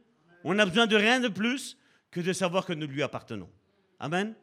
On 0.43 0.53
n'a 0.53 0.65
besoin 0.65 0.87
de 0.87 0.95
rien 0.95 1.19
de 1.19 1.27
plus 1.27 1.77
que 2.09 2.19
de 2.19 2.33
savoir 2.33 2.65
que 2.65 2.73
nous 2.73 2.87
lui 2.87 3.03
appartenons. 3.03 3.49
Amen? 3.99 4.35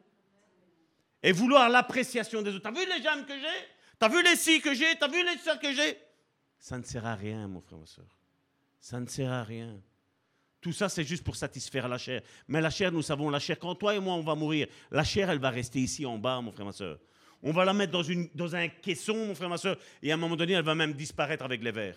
Et 1.23 1.31
vouloir 1.31 1.69
l'appréciation 1.69 2.41
des 2.41 2.51
autres. 2.51 2.63
T'as 2.63 2.71
vu 2.71 2.85
les 2.85 3.03
jambes 3.03 3.25
que 3.25 3.37
j'ai? 3.37 3.67
T'as 3.97 4.07
vu 4.07 4.23
les 4.23 4.35
si 4.35 4.61
que 4.61 4.73
j'ai? 4.73 4.95
T'as 4.97 5.09
vu 5.09 5.23
les 5.23 5.37
soeurs 5.37 5.59
que 5.59 5.73
j'ai? 5.73 5.97
Ça 6.57 6.77
ne 6.77 6.83
sert 6.83 7.05
à 7.05 7.15
rien, 7.15 7.47
mon 7.47 7.61
frère, 7.61 7.79
ma 7.79 7.85
soeur. 7.85 8.17
Ça 8.79 8.99
ne 8.99 9.05
sert 9.05 9.31
à 9.31 9.43
rien. 9.43 9.81
Tout 10.61 10.73
ça, 10.73 10.89
c'est 10.89 11.05
juste 11.05 11.23
pour 11.23 11.35
satisfaire 11.35 11.87
la 11.87 11.97
chair. 11.97 12.21
Mais 12.47 12.59
la 12.59 12.69
chair, 12.69 12.91
nous 12.91 13.01
savons, 13.01 13.29
la 13.29 13.39
chair, 13.39 13.57
quand 13.57 13.75
toi 13.75 13.95
et 13.95 13.99
moi, 13.99 14.15
on 14.15 14.21
va 14.21 14.35
mourir, 14.35 14.67
la 14.91 15.03
chair, 15.03 15.29
elle 15.29 15.39
va 15.39 15.49
rester 15.49 15.79
ici 15.79 16.05
en 16.05 16.17
bas, 16.17 16.41
mon 16.41 16.51
frère, 16.51 16.65
ma 16.65 16.73
soeur. 16.73 16.99
On 17.41 17.53
va 17.53 17.63
la 17.63 17.73
mettre 17.73 17.93
dans, 17.93 18.55
un 18.55 18.67
caisson, 18.67 19.27
mon 19.27 19.35
frère, 19.35 19.47
ma 19.47 19.57
soeur, 19.57 19.77
et 20.03 20.11
à 20.11 20.15
un 20.15 20.17
moment 20.17 20.35
donné, 20.35 20.53
elle 20.53 20.65
va 20.65 20.75
même 20.75 20.93
disparaître 20.93 21.45
avec 21.45 21.63
les 21.63 21.71
vers. 21.71 21.95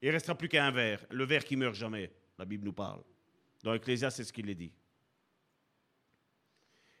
Il 0.00 0.08
ne 0.08 0.12
restera 0.12 0.36
plus 0.36 0.48
qu'un 0.48 0.70
verre, 0.70 1.04
le 1.10 1.24
verre 1.24 1.44
qui 1.44 1.56
meurt 1.56 1.74
jamais. 1.74 2.12
La 2.38 2.44
Bible 2.44 2.64
nous 2.64 2.72
parle. 2.72 3.02
Dans 3.64 3.74
Ecclésias, 3.74 4.10
c'est 4.10 4.24
ce 4.24 4.32
qu'il 4.32 4.48
est 4.48 4.54
dit. 4.54 4.72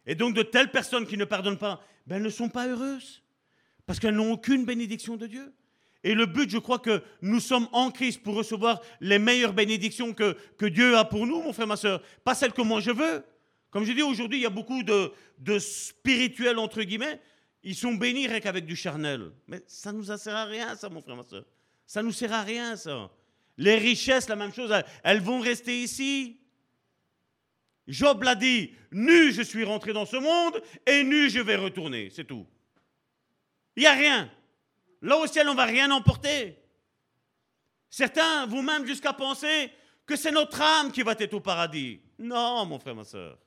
Et 0.04 0.16
donc, 0.16 0.34
de 0.34 0.42
telles 0.42 0.70
personnes 0.70 1.06
qui 1.06 1.16
ne 1.16 1.24
pardonnent 1.24 1.58
pas, 1.58 1.84
ben, 2.06 2.16
elles 2.16 2.22
ne 2.22 2.30
sont 2.30 2.48
pas 2.48 2.66
heureuses. 2.66 3.22
Parce 3.86 4.00
qu'elles 4.00 4.14
n'ont 4.14 4.32
aucune 4.32 4.64
bénédiction 4.64 5.16
de 5.16 5.26
Dieu. 5.26 5.52
Et 6.04 6.14
le 6.14 6.26
but, 6.26 6.50
je 6.50 6.58
crois 6.58 6.78
que 6.78 7.02
nous 7.20 7.40
sommes 7.40 7.68
en 7.72 7.90
Christ 7.90 8.22
pour 8.22 8.34
recevoir 8.34 8.80
les 9.00 9.18
meilleures 9.18 9.52
bénédictions 9.52 10.12
que, 10.12 10.36
Dieu 10.66 10.96
a 10.96 11.04
pour 11.04 11.26
nous, 11.26 11.42
mon 11.42 11.52
frère, 11.52 11.66
ma 11.66 11.76
soeur. 11.76 12.02
Pas 12.24 12.34
celles 12.34 12.52
que 12.52 12.62
moi 12.62 12.80
je 12.80 12.90
veux. 12.90 13.24
Comme 13.70 13.84
je 13.84 13.92
dis 13.92 14.02
aujourd'hui, 14.02 14.38
il 14.38 14.42
y 14.42 14.46
a 14.46 14.50
beaucoup 14.50 14.82
de, 14.82 15.12
de 15.38 15.58
spirituels, 15.58 16.58
entre 16.58 16.82
guillemets. 16.82 17.20
Ils 17.62 17.76
sont 17.76 17.94
bénis 17.94 18.26
rien 18.26 18.40
qu'avec 18.40 18.66
du 18.66 18.74
charnel. 18.74 19.30
Mais 19.46 19.62
ça 19.66 19.92
ne 19.92 19.98
nous 19.98 20.16
sert 20.16 20.34
à 20.34 20.44
rien, 20.44 20.74
ça, 20.74 20.88
mon 20.88 21.00
frère, 21.00 21.16
ma 21.16 21.22
soeur. 21.22 21.44
Ça 21.86 22.02
ne 22.02 22.08
nous 22.08 22.12
sert 22.12 22.32
à 22.32 22.42
rien, 22.42 22.76
ça. 22.76 23.10
Les 23.56 23.76
richesses, 23.76 24.28
la 24.28 24.36
même 24.36 24.52
chose, 24.52 24.74
elles 25.04 25.20
vont 25.20 25.40
rester 25.40 25.82
ici. 25.82 26.38
Job 27.86 28.22
l'a 28.22 28.34
dit, 28.34 28.72
nu 28.92 29.32
je 29.32 29.42
suis 29.42 29.64
rentré 29.64 29.92
dans 29.92 30.06
ce 30.06 30.16
monde 30.16 30.62
et 30.86 31.02
nu 31.02 31.28
je 31.28 31.40
vais 31.40 31.56
retourner, 31.56 32.10
c'est 32.10 32.24
tout. 32.24 32.46
Il 33.76 33.80
n'y 33.80 33.86
a 33.86 33.92
rien. 33.92 34.30
Là 35.02 35.18
au 35.18 35.26
ciel, 35.26 35.48
on 35.48 35.52
ne 35.52 35.56
va 35.56 35.64
rien 35.64 35.90
emporter. 35.90 36.56
Certains 37.90 38.46
vont 38.46 38.62
même 38.62 38.86
jusqu'à 38.86 39.12
penser 39.12 39.70
que 40.06 40.16
c'est 40.16 40.30
notre 40.30 40.60
âme 40.60 40.92
qui 40.92 41.02
va 41.02 41.14
être 41.18 41.34
au 41.34 41.40
paradis. 41.40 42.00
Non, 42.18 42.64
mon 42.64 42.78
frère, 42.78 42.94
ma 42.94 43.04
soeur. 43.04 43.38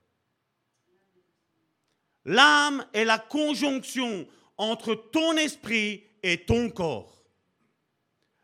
L'âme 2.25 2.85
est 2.93 3.05
la 3.05 3.19
conjonction 3.19 4.27
entre 4.57 4.95
ton 4.95 5.37
esprit 5.37 6.03
et 6.23 6.45
ton 6.45 6.69
corps. 6.69 7.23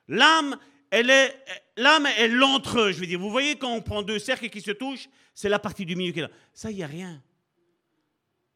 L'âme, 0.08 0.58
elle 0.90 1.10
est, 1.10 1.46
l'âme 1.78 2.06
est 2.06 2.28
l'entre, 2.28 2.92
je 2.92 3.00
veux 3.00 3.08
dire. 3.08 3.20
Vous 3.20 3.32
voyez 3.32 3.58
quand 3.58 3.74
on 3.74 3.82
prend 3.82 4.04
deux 4.04 4.20
cercles 4.20 4.50
qui 4.50 4.62
se 4.62 4.72
touchent, 4.72 5.10
c'est 5.34 5.50
la 5.50 5.60
partie 5.60 5.86
du 5.86 5.96
milieu 5.96 6.12
qui 6.12 6.20
est 6.20 6.24
là. 6.24 6.32
Ça, 6.54 6.70
il 6.70 6.78
n'y 6.78 6.84
a 6.84 6.88
rien. 6.88 7.24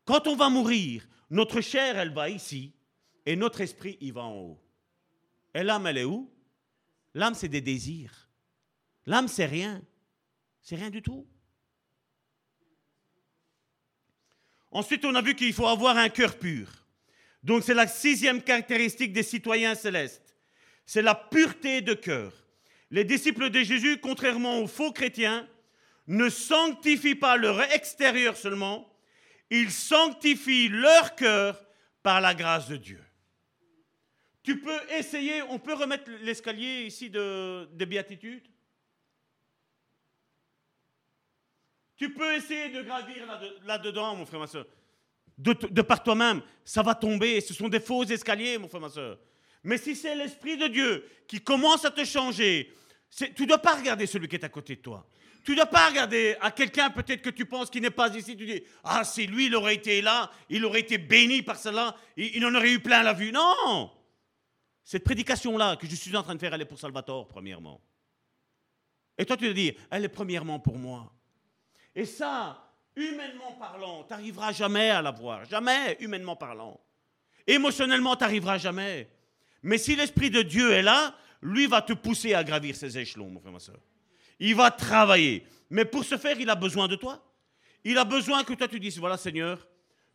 Quand 0.06 0.28
on 0.28 0.36
va 0.36 0.50
mourir, 0.50 1.08
notre 1.30 1.62
chair, 1.62 1.98
elle 1.98 2.14
va 2.14 2.30
ici, 2.30 2.75
et 3.26 3.36
notre 3.36 3.62
esprit, 3.62 3.98
il 4.02 4.14
va 4.14 4.24
en 4.24 4.36
haut. 4.36 4.62
Et 5.54 5.64
l'âme, 5.64 5.88
elle 5.88 5.98
est 5.98 6.04
où? 6.04 6.32
L'âme, 7.14 7.34
c'est 7.34 7.48
des 7.48 7.62
désirs. 7.62 8.30
L'âme, 9.06 9.28
c'est 9.28 9.46
rien. 9.46 9.82
C'est 10.62 10.76
rien 10.76 10.90
du 10.90 11.02
tout. 11.02 11.28
Ensuite, 14.72 15.06
on 15.06 15.16
a 15.16 15.22
vu 15.22 15.36
qu'il 15.36 15.54
faut 15.54 15.68
avoir 15.68 15.96
un 15.98 16.10
cœur 16.10 16.38
pur. 16.38 16.68
Donc, 17.44 17.64
c'est 17.64 17.74
la 17.74 17.88
sixième 17.88 18.42
caractéristique 18.42 19.14
des 19.14 19.24
citoyens 19.24 19.76
célestes. 19.76 20.36
C'est 20.86 21.02
la 21.02 21.16
pureté 21.16 21.82
de 21.82 21.94
cœur. 21.94 22.34
Les 22.92 23.06
disciples 23.06 23.50
de 23.50 23.64
Jésus, 23.64 24.00
contrairement 24.00 24.60
aux 24.60 24.68
faux 24.68 24.92
chrétiens, 24.92 25.48
ne 26.08 26.30
sanctifient 26.30 27.16
pas 27.16 27.38
leur 27.38 27.62
extérieur 27.72 28.36
seulement, 28.36 28.92
ils 29.50 29.72
sanctifient 29.72 30.70
leur 30.70 31.16
cœur 31.16 31.64
par 32.04 32.20
la 32.20 32.34
grâce 32.34 32.68
de 32.68 32.78
Dieu. 32.78 33.05
Tu 34.46 34.60
peux 34.60 34.80
essayer, 34.92 35.42
on 35.42 35.58
peut 35.58 35.74
remettre 35.74 36.12
l'escalier 36.22 36.84
ici 36.86 37.10
de, 37.10 37.68
des 37.74 37.88
béatitudes. 37.88 38.44
Tu 41.98 42.14
peux 42.14 42.32
essayer 42.36 42.70
de 42.70 42.84
gravir 42.84 43.26
là-dedans, 43.66 44.16
mon 44.16 44.26
frère, 44.28 44.42
ma 44.42 44.46
soeur. 44.46 44.68
De, 45.36 45.54
de 45.54 45.82
par 45.82 46.04
toi-même, 46.04 46.44
ça 46.64 46.84
va 46.84 46.94
tomber. 46.94 47.42
Ce 47.42 47.56
sont 47.56 47.68
des 47.70 47.80
faux 47.80 48.04
escaliers, 48.04 48.60
mon 48.60 48.68
frère, 48.68 48.82
ma 48.82 48.90
soeur. 48.90 49.18
Mais 49.64 49.80
si 49.80 49.96
c'est 49.96 50.14
l'Esprit 50.14 50.58
de 50.58 50.68
Dieu 50.68 51.10
qui 51.28 51.42
commence 51.42 51.84
à 51.84 51.90
te 51.90 52.06
changer, 52.06 52.72
tu 53.10 53.42
ne 53.42 53.48
dois 53.48 53.58
pas 53.58 53.74
regarder 53.74 54.06
celui 54.06 54.28
qui 54.28 54.36
est 54.36 54.46
à 54.46 54.50
côté 54.50 54.76
de 54.76 54.82
toi. 54.82 55.10
Tu 55.44 55.52
ne 55.52 55.56
dois 55.56 55.66
pas 55.66 55.90
regarder 55.90 56.36
à 56.40 56.52
quelqu'un 56.52 56.92
peut-être 56.92 57.24
que 57.24 57.32
tu 57.32 57.48
penses 57.48 57.72
qui 57.72 57.82
n'est 57.82 57.90
pas 57.90 58.16
ici. 58.16 58.38
Tu 58.38 58.46
dis, 58.46 58.64
ah, 58.84 59.04
si 59.04 59.26
lui, 59.26 59.48
il 59.48 59.56
aurait 59.56 59.74
été 59.76 60.04
là, 60.04 60.30
il 60.52 60.64
aurait 60.66 60.82
été 60.82 61.00
béni 61.00 61.42
par 61.42 61.58
cela, 61.58 61.96
il, 62.16 62.36
il 62.36 62.46
en 62.46 62.54
aurait 62.54 62.74
eu 62.74 62.80
plein 62.80 63.02
la 63.02 63.14
vue. 63.14 63.32
Non 63.32 63.90
Cette 64.86 65.04
prédication-là 65.04 65.78
que 65.78 65.88
je 65.88 65.96
suis 65.96 66.16
en 66.16 66.22
train 66.22 66.36
de 66.36 66.40
faire, 66.40 66.54
elle 66.54 66.62
est 66.62 66.66
pour 66.66 66.80
Salvatore, 66.80 67.28
premièrement. 67.28 67.82
Et 69.18 69.26
toi, 69.26 69.36
tu 69.36 69.48
te 69.48 69.52
dis, 69.52 69.76
elle 69.90 70.06
est 70.06 70.10
premièrement 70.10 70.60
pour 70.60 70.78
moi. 70.78 71.12
Et 71.96 72.06
ça, 72.06 72.72
humainement 72.96 73.54
parlant, 73.54 74.04
tu 74.04 74.12
n'arriveras 74.12 74.52
jamais 74.52 74.92
à 74.92 75.02
la 75.02 75.10
voir. 75.10 75.44
Jamais, 75.46 75.98
humainement 76.02 76.36
parlant. 76.36 76.80
Émotionnellement, 77.48 78.16
tu 78.16 78.22
n'arriveras 78.22 78.60
jamais. 78.60 79.10
Mais 79.64 79.80
si 79.80 79.96
l'Esprit 79.96 80.30
de 80.30 80.44
Dieu 80.44 80.72
est 80.72 80.84
là, 80.84 81.16
lui 81.42 81.66
va 81.66 81.82
te 81.82 81.94
pousser 81.94 82.36
à 82.36 82.44
gravir 82.44 82.76
ces 82.76 82.96
échelons, 82.96 83.30
mon 83.30 83.40
frère, 83.40 83.54
ma 83.54 83.60
soeur. 83.60 83.80
Il 84.40 84.54
va 84.54 84.70
travailler. 84.70 85.48
Mais 85.72 85.86
pour 85.86 86.04
ce 86.04 86.18
faire, 86.18 86.40
il 86.40 86.50
a 86.50 86.56
besoin 86.56 86.88
de 86.88 86.96
toi. 86.96 87.26
Il 87.84 87.98
a 87.98 88.06
besoin 88.06 88.44
que 88.44 88.54
toi 88.54 88.68
tu 88.68 88.80
dises, 88.80 89.00
voilà 89.00 89.18
Seigneur, 89.18 89.68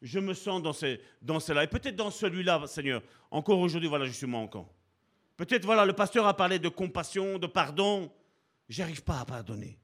je 0.03 0.19
me 0.19 0.35
sens 0.35 0.63
dans, 0.63 0.73
ces, 0.73 1.01
dans 1.21 1.41
cela. 1.41 1.65
Et 1.65 1.67
peut-être 1.67 1.97
dans 1.97 2.11
celui-là, 2.11 2.67
Seigneur, 2.67 3.03
encore 3.31 3.59
aujourd'hui, 3.59 3.89
voilà, 3.89 4.07
je 4.07 4.13
suis 4.13 4.27
manquant. 4.27 4.71
Peut-être, 5.37 5.65
voilà, 5.65 5.85
le 5.85 5.93
pasteur 5.93 6.27
a 6.27 6.37
parlé 6.37 6.59
de 6.59 6.69
compassion, 6.69 7.39
de 7.39 7.47
pardon. 7.47 8.13
J'arrive 8.69 9.03
pas 9.03 9.21
à 9.21 9.25
pardonner. 9.25 9.79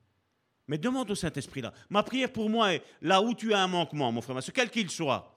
Mais 0.69 0.79
demande 0.79 1.11
au 1.11 1.15
Saint-Esprit 1.15 1.61
là. 1.61 1.73
Ma 1.91 2.03
prière 2.03 2.33
pour 2.33 2.51
moi 2.51 2.75
est 2.75 2.83
là 3.03 3.23
où 3.23 3.35
tu 3.35 3.55
as 3.55 3.63
un 3.63 3.69
manquement, 3.69 4.11
mon 4.11 4.21
frère, 4.21 4.35
ma 4.35 4.43
soeur, 4.43 4.55
quel 4.55 4.71
qu'il 4.71 4.91
soit, 4.91 5.33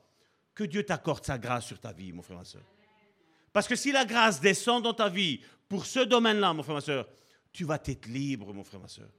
que 0.55 0.63
Dieu 0.63 0.83
t'accorde 0.83 1.23
sa 1.25 1.37
grâce 1.37 1.67
sur 1.67 1.79
ta 1.79 1.91
vie, 1.91 2.11
mon 2.11 2.21
frère, 2.21 2.37
ma 2.37 2.45
soeur. 2.45 2.63
Parce 3.53 3.67
que 3.67 3.75
si 3.75 3.91
la 3.91 4.05
grâce 4.05 4.41
descend 4.41 4.83
dans 4.83 4.93
ta 4.93 5.09
vie 5.09 5.41
pour 5.67 5.85
ce 5.85 5.99
domaine-là, 5.99 6.53
mon 6.53 6.63
frère, 6.63 6.75
ma 6.75 6.81
soeur, 6.81 7.07
tu 7.51 7.63
vas 7.63 7.79
être 7.85 8.07
libre, 8.07 8.53
mon 8.53 8.63
frère, 8.63 8.81
ma 8.81 8.87
soeur. 8.87 9.09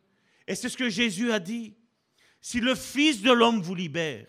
Et 0.46 0.54
c'est 0.54 0.68
ce 0.68 0.76
que 0.76 0.88
Jésus 0.88 1.32
a 1.32 1.38
dit. 1.38 1.74
Si 2.40 2.60
le 2.60 2.74
Fils 2.74 3.22
de 3.22 3.30
l'homme 3.30 3.60
vous 3.60 3.74
libère, 3.74 4.26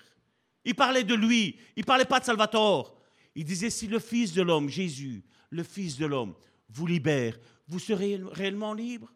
il 0.63 0.75
parlait 0.75 1.03
de 1.03 1.15
lui, 1.15 1.59
il 1.75 1.81
ne 1.81 1.85
parlait 1.85 2.05
pas 2.05 2.19
de 2.19 2.25
Salvatore. 2.25 2.99
Il 3.35 3.45
disait, 3.45 3.69
si 3.69 3.88
le 3.88 3.99
Fils 3.99 4.33
de 4.33 4.41
l'homme, 4.41 4.69
Jésus, 4.69 5.23
le 5.49 5.63
Fils 5.63 5.97
de 5.97 6.05
l'homme, 6.05 6.35
vous 6.69 6.88
libère, 6.88 7.38
vous 7.67 7.79
serez 7.79 8.19
réellement 8.31 8.73
libre? 8.73 9.13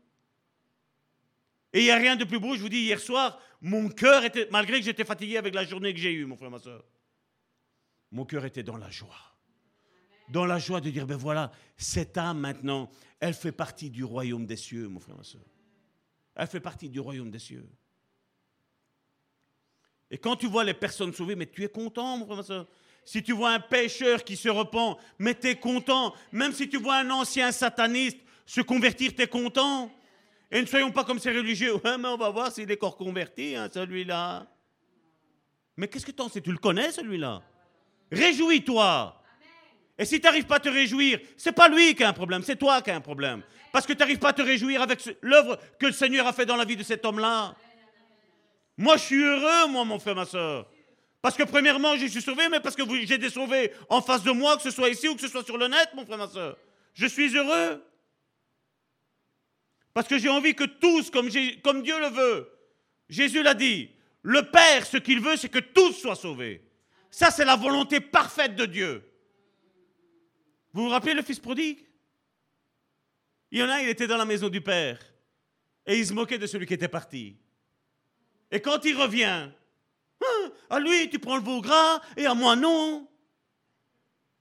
Et 1.74 1.82
il 1.82 1.84
n'y 1.84 1.92
a 1.92 1.98
rien 1.98 2.16
de 2.16 2.24
plus 2.24 2.40
beau, 2.40 2.56
je 2.56 2.62
vous 2.62 2.70
dis, 2.70 2.84
hier 2.84 3.00
soir, 3.00 3.40
mon 3.62 3.90
cœur 3.90 4.24
était, 4.24 4.48
malgré 4.52 4.80
que 4.80 4.86
j'étais 4.86 5.04
fatigué 5.04 5.38
avec 5.38 5.54
la 5.54 5.66
journée 5.66 5.94
que 5.94 6.00
j'ai 6.00 6.14
eue, 6.14 6.26
mon 6.26 6.38
frère, 6.38 6.50
ma 6.50 6.60
soeur, 6.60 6.86
mon 8.12 8.26
cœur 8.26 8.46
était 8.46 8.64
dans 8.64 8.78
la 8.78 8.90
joie. 8.90 9.36
Dans 10.30 10.46
la 10.46 10.58
joie 10.58 10.82
de 10.82 10.90
dire, 10.90 11.06
ben 11.06 11.18
voilà, 11.18 11.52
cette 11.78 12.18
âme 12.18 12.40
maintenant, 12.40 12.90
elle 13.20 13.34
fait 13.34 13.52
partie 13.52 13.90
du 13.90 14.04
royaume 14.04 14.46
des 14.46 14.56
cieux, 14.56 14.88
mon 14.88 15.00
frère, 15.00 15.18
ma 15.18 15.24
soeur. 15.24 15.46
Elle 16.36 16.48
fait 16.48 16.60
partie 16.60 16.90
du 16.90 17.00
royaume 17.00 17.30
des 17.30 17.40
cieux. 17.40 17.70
Et 20.16 20.18
quand 20.18 20.38
tu 20.38 20.48
vois 20.48 20.64
les 20.64 20.74
personnes 20.74 21.12
sauvées, 21.12 21.36
mais 21.36 21.46
tu 21.46 21.62
es 21.62 21.68
content, 21.68 22.18
mon 22.18 22.42
frère. 22.42 22.66
Si 23.04 23.22
tu 23.22 23.34
vois 23.34 23.50
un 23.50 23.60
pécheur 23.60 24.24
qui 24.24 24.38
se 24.38 24.48
repent, 24.48 24.98
mais 25.20 25.36
tu 25.36 25.50
es 25.50 25.56
content. 25.56 26.14
Même 26.32 26.54
si 26.54 26.70
tu 26.70 26.78
vois 26.78 27.00
un 27.00 27.10
ancien 27.10 27.52
sataniste 27.52 28.20
se 28.46 28.62
convertir, 28.62 29.14
tu 29.14 29.24
es 29.24 29.28
content. 29.28 29.92
Et 30.50 30.62
ne 30.62 30.66
soyons 30.68 30.90
pas 30.90 31.04
comme 31.04 31.20
ces 31.20 31.32
religieux. 31.32 31.74
Ouais, 31.84 31.98
mais 31.98 32.08
on 32.08 32.16
va 32.16 32.30
voir 32.30 32.50
s'il 32.50 32.72
est 32.72 32.82
encore 32.82 32.96
converti, 32.96 33.58
hein, 33.58 33.68
celui-là. 33.74 34.48
Mais 35.76 35.90
qu'est-ce 35.90 36.06
que 36.06 36.12
tu 36.12 36.22
en 36.22 36.30
sais? 36.30 36.40
Tu 36.40 36.54
le 36.54 36.60
connais, 36.60 36.94
celui-là? 36.94 37.42
Réjouis-toi. 38.10 39.22
Et 39.98 40.06
si 40.06 40.22
tu 40.22 40.26
n'arrives 40.28 40.46
pas 40.46 40.56
à 40.56 40.60
te 40.62 40.70
réjouir, 40.70 41.20
c'est 41.36 41.52
pas 41.52 41.68
lui 41.68 41.94
qui 41.94 42.06
a 42.06 42.08
un 42.08 42.14
problème, 42.14 42.42
c'est 42.42 42.56
toi 42.56 42.82
qui 42.82 42.90
as 42.90 42.96
un 42.96 43.02
problème. 43.02 43.44
Parce 43.74 43.86
que 43.86 43.92
tu 43.92 44.00
n'arrives 44.00 44.20
pas 44.20 44.30
à 44.30 44.34
te 44.34 44.42
réjouir 44.42 44.82
avec 44.82 45.02
l'œuvre 45.22 45.60
que 45.78 45.88
le 45.88 45.92
Seigneur 45.92 46.26
a 46.26 46.32
fait 46.32 46.46
dans 46.46 46.56
la 46.56 46.64
vie 46.64 46.78
de 46.78 46.84
cet 46.84 47.04
homme-là. 47.04 47.54
Moi, 48.78 48.98
je 48.98 49.04
suis 49.04 49.24
heureux, 49.24 49.68
moi, 49.70 49.86
mon 49.86 50.00
frère, 50.00 50.16
ma 50.16 50.26
soeur. 50.26 50.70
Parce 51.22 51.38
que 51.38 51.44
premièrement, 51.44 51.96
je 51.96 52.06
suis 52.06 52.22
sauvé, 52.22 52.50
mais 52.50 52.60
parce 52.60 52.76
que 52.76 52.84
j'ai 53.06 53.18
des 53.18 53.30
sauvés 53.30 53.72
en 53.90 54.02
face 54.02 54.24
de 54.24 54.32
moi, 54.32 54.58
que 54.58 54.64
ce 54.64 54.72
soit 54.72 54.90
ici 54.90 55.08
ou 55.08 55.16
que 55.16 55.22
ce 55.22 55.28
soit 55.28 55.44
sur 55.44 55.58
le 55.58 55.68
net, 55.68 55.90
mon 55.96 56.06
frère, 56.06 56.18
ma 56.18 56.28
soeur. 56.28 56.58
Je 56.94 57.08
suis 57.08 57.36
heureux. 57.36 57.84
Parce 59.94 60.08
que 60.08 60.18
j'ai 60.18 60.30
envie 60.30 60.54
que 60.54 60.66
tous, 60.66 61.10
comme, 61.10 61.30
comme 61.64 61.82
Dieu 61.82 62.00
le 62.00 62.10
veut, 62.10 62.50
Jésus 63.10 63.42
l'a 63.42 63.54
dit, 63.54 63.90
le 64.22 64.50
Père, 64.52 64.86
ce 64.86 64.98
qu'il 64.98 65.22
veut, 65.22 65.38
c'est 65.38 65.50
que 65.50 65.60
tous 65.60 65.94
soient 65.94 66.16
sauvés. 66.16 66.64
Ça, 67.10 67.32
c'est 67.32 67.46
la 67.46 67.56
volonté 67.56 68.02
parfaite 68.02 68.56
de 68.56 68.66
Dieu. 68.66 69.10
Vous 70.74 70.84
vous 70.84 70.90
rappelez 70.90 71.14
le 71.14 71.22
fils 71.22 71.40
prodigue? 71.40 71.80
Il 73.52 73.60
y 73.60 73.64
en 73.64 73.70
a, 73.70 73.82
il 73.82 73.88
était 73.88 74.08
dans 74.08 74.18
la 74.18 74.26
maison 74.26 74.50
du 74.50 74.60
Père. 74.60 75.00
Et 75.86 75.98
il 75.98 76.06
se 76.06 76.12
moquait 76.12 76.38
de 76.38 76.46
celui 76.46 76.66
qui 76.66 76.74
était 76.74 76.90
parti. 76.90 77.38
Et 78.52 78.62
quand 78.62 78.86
il 78.86 78.96
revient, 78.96 79.50
hein, 80.22 80.52
à 80.70 80.80
lui, 80.80 81.10
tu 81.10 81.20
prends 81.20 81.38
le 81.38 81.44
veau 81.44 81.62
gras 81.62 82.02
et 82.16 82.26
à 82.26 82.34
moi, 82.34 82.56
non. 82.56 83.08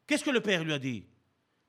Qu'est-ce 0.07 0.25
que 0.25 0.31
le 0.31 0.41
Père 0.41 0.65
lui 0.65 0.73
a 0.73 0.79
dit? 0.79 1.05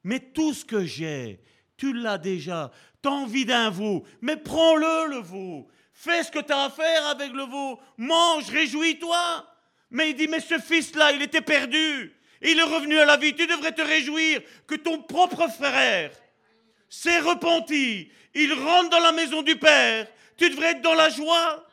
Mais 0.03 0.19
tout 0.19 0.53
ce 0.53 0.65
que 0.65 0.85
j'ai, 0.85 1.41
tu 1.77 1.93
l'as 1.93 2.17
déjà. 2.17 2.71
T'as 3.01 3.09
envie 3.09 3.45
d'un 3.45 3.69
veau, 3.69 4.05
mais 4.21 4.37
prends-le, 4.37 5.09
le 5.09 5.17
veau. 5.17 5.67
Fais 5.93 6.23
ce 6.23 6.31
que 6.31 6.39
tu 6.39 6.51
as 6.51 6.63
à 6.65 6.69
faire 6.69 7.07
avec 7.07 7.31
le 7.31 7.43
veau. 7.43 7.79
Mange, 7.97 8.49
réjouis-toi. 8.49 9.47
Mais 9.91 10.09
il 10.09 10.15
dit, 10.15 10.27
mais 10.27 10.41
ce 10.41 10.59
fils-là, 10.59 11.13
il 11.13 11.21
était 11.21 11.41
perdu. 11.41 12.13
Il 12.41 12.59
est 12.59 12.63
revenu 12.63 12.97
à 12.97 13.05
la 13.05 13.17
vie. 13.17 13.33
Tu 13.33 13.47
devrais 13.47 13.71
te 13.71 13.81
réjouir 13.81 14.41
que 14.67 14.75
ton 14.75 15.01
propre 15.01 15.47
frère 15.49 16.11
s'est 16.89 17.19
repenti. 17.19 18.11
Il 18.33 18.53
rentre 18.53 18.89
dans 18.89 18.99
la 18.99 19.13
maison 19.13 19.41
du 19.41 19.55
Père. 19.55 20.07
Tu 20.37 20.49
devrais 20.49 20.71
être 20.71 20.81
dans 20.81 20.93
la 20.93 21.09
joie. 21.09 21.65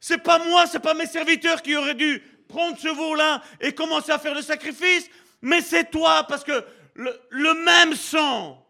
C'est 0.00 0.22
pas 0.22 0.38
moi, 0.38 0.66
c'est 0.66 0.80
pas 0.80 0.94
mes 0.94 1.06
serviteurs 1.06 1.60
qui 1.60 1.76
auraient 1.76 1.94
dû 1.94 2.22
prendre 2.48 2.78
ce 2.78 2.88
veau-là 2.88 3.42
et 3.60 3.72
commencer 3.72 4.10
à 4.10 4.18
faire 4.18 4.34
le 4.34 4.42
sacrifice, 4.42 5.08
mais 5.42 5.60
c'est 5.60 5.90
toi 5.90 6.24
parce 6.24 6.42
que 6.42 6.64
le, 6.94 7.64
même 7.64 7.94
sang, 7.94 8.66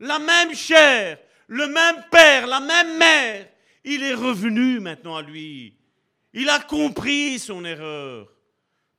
la 0.00 0.18
même 0.18 0.54
chair, 0.54 1.18
le 1.46 1.66
même 1.66 2.04
père, 2.10 2.46
la 2.46 2.60
même 2.60 2.96
mère, 2.96 3.48
il 3.84 4.02
est 4.02 4.14
revenu 4.14 4.80
maintenant 4.80 5.16
à 5.16 5.22
lui. 5.22 5.76
Il 6.32 6.48
a 6.48 6.58
compris 6.58 7.38
son 7.38 7.64
erreur. 7.64 8.28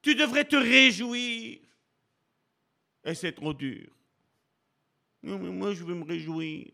Tu 0.01 0.15
devrais 0.15 0.45
te 0.45 0.55
réjouir. 0.55 1.59
Et 3.03 3.15
c'est 3.15 3.33
trop 3.33 3.53
dur. 3.53 3.87
Mais 5.23 5.35
moi, 5.35 5.73
je 5.73 5.83
veux 5.83 5.95
me 5.95 6.05
réjouir. 6.05 6.67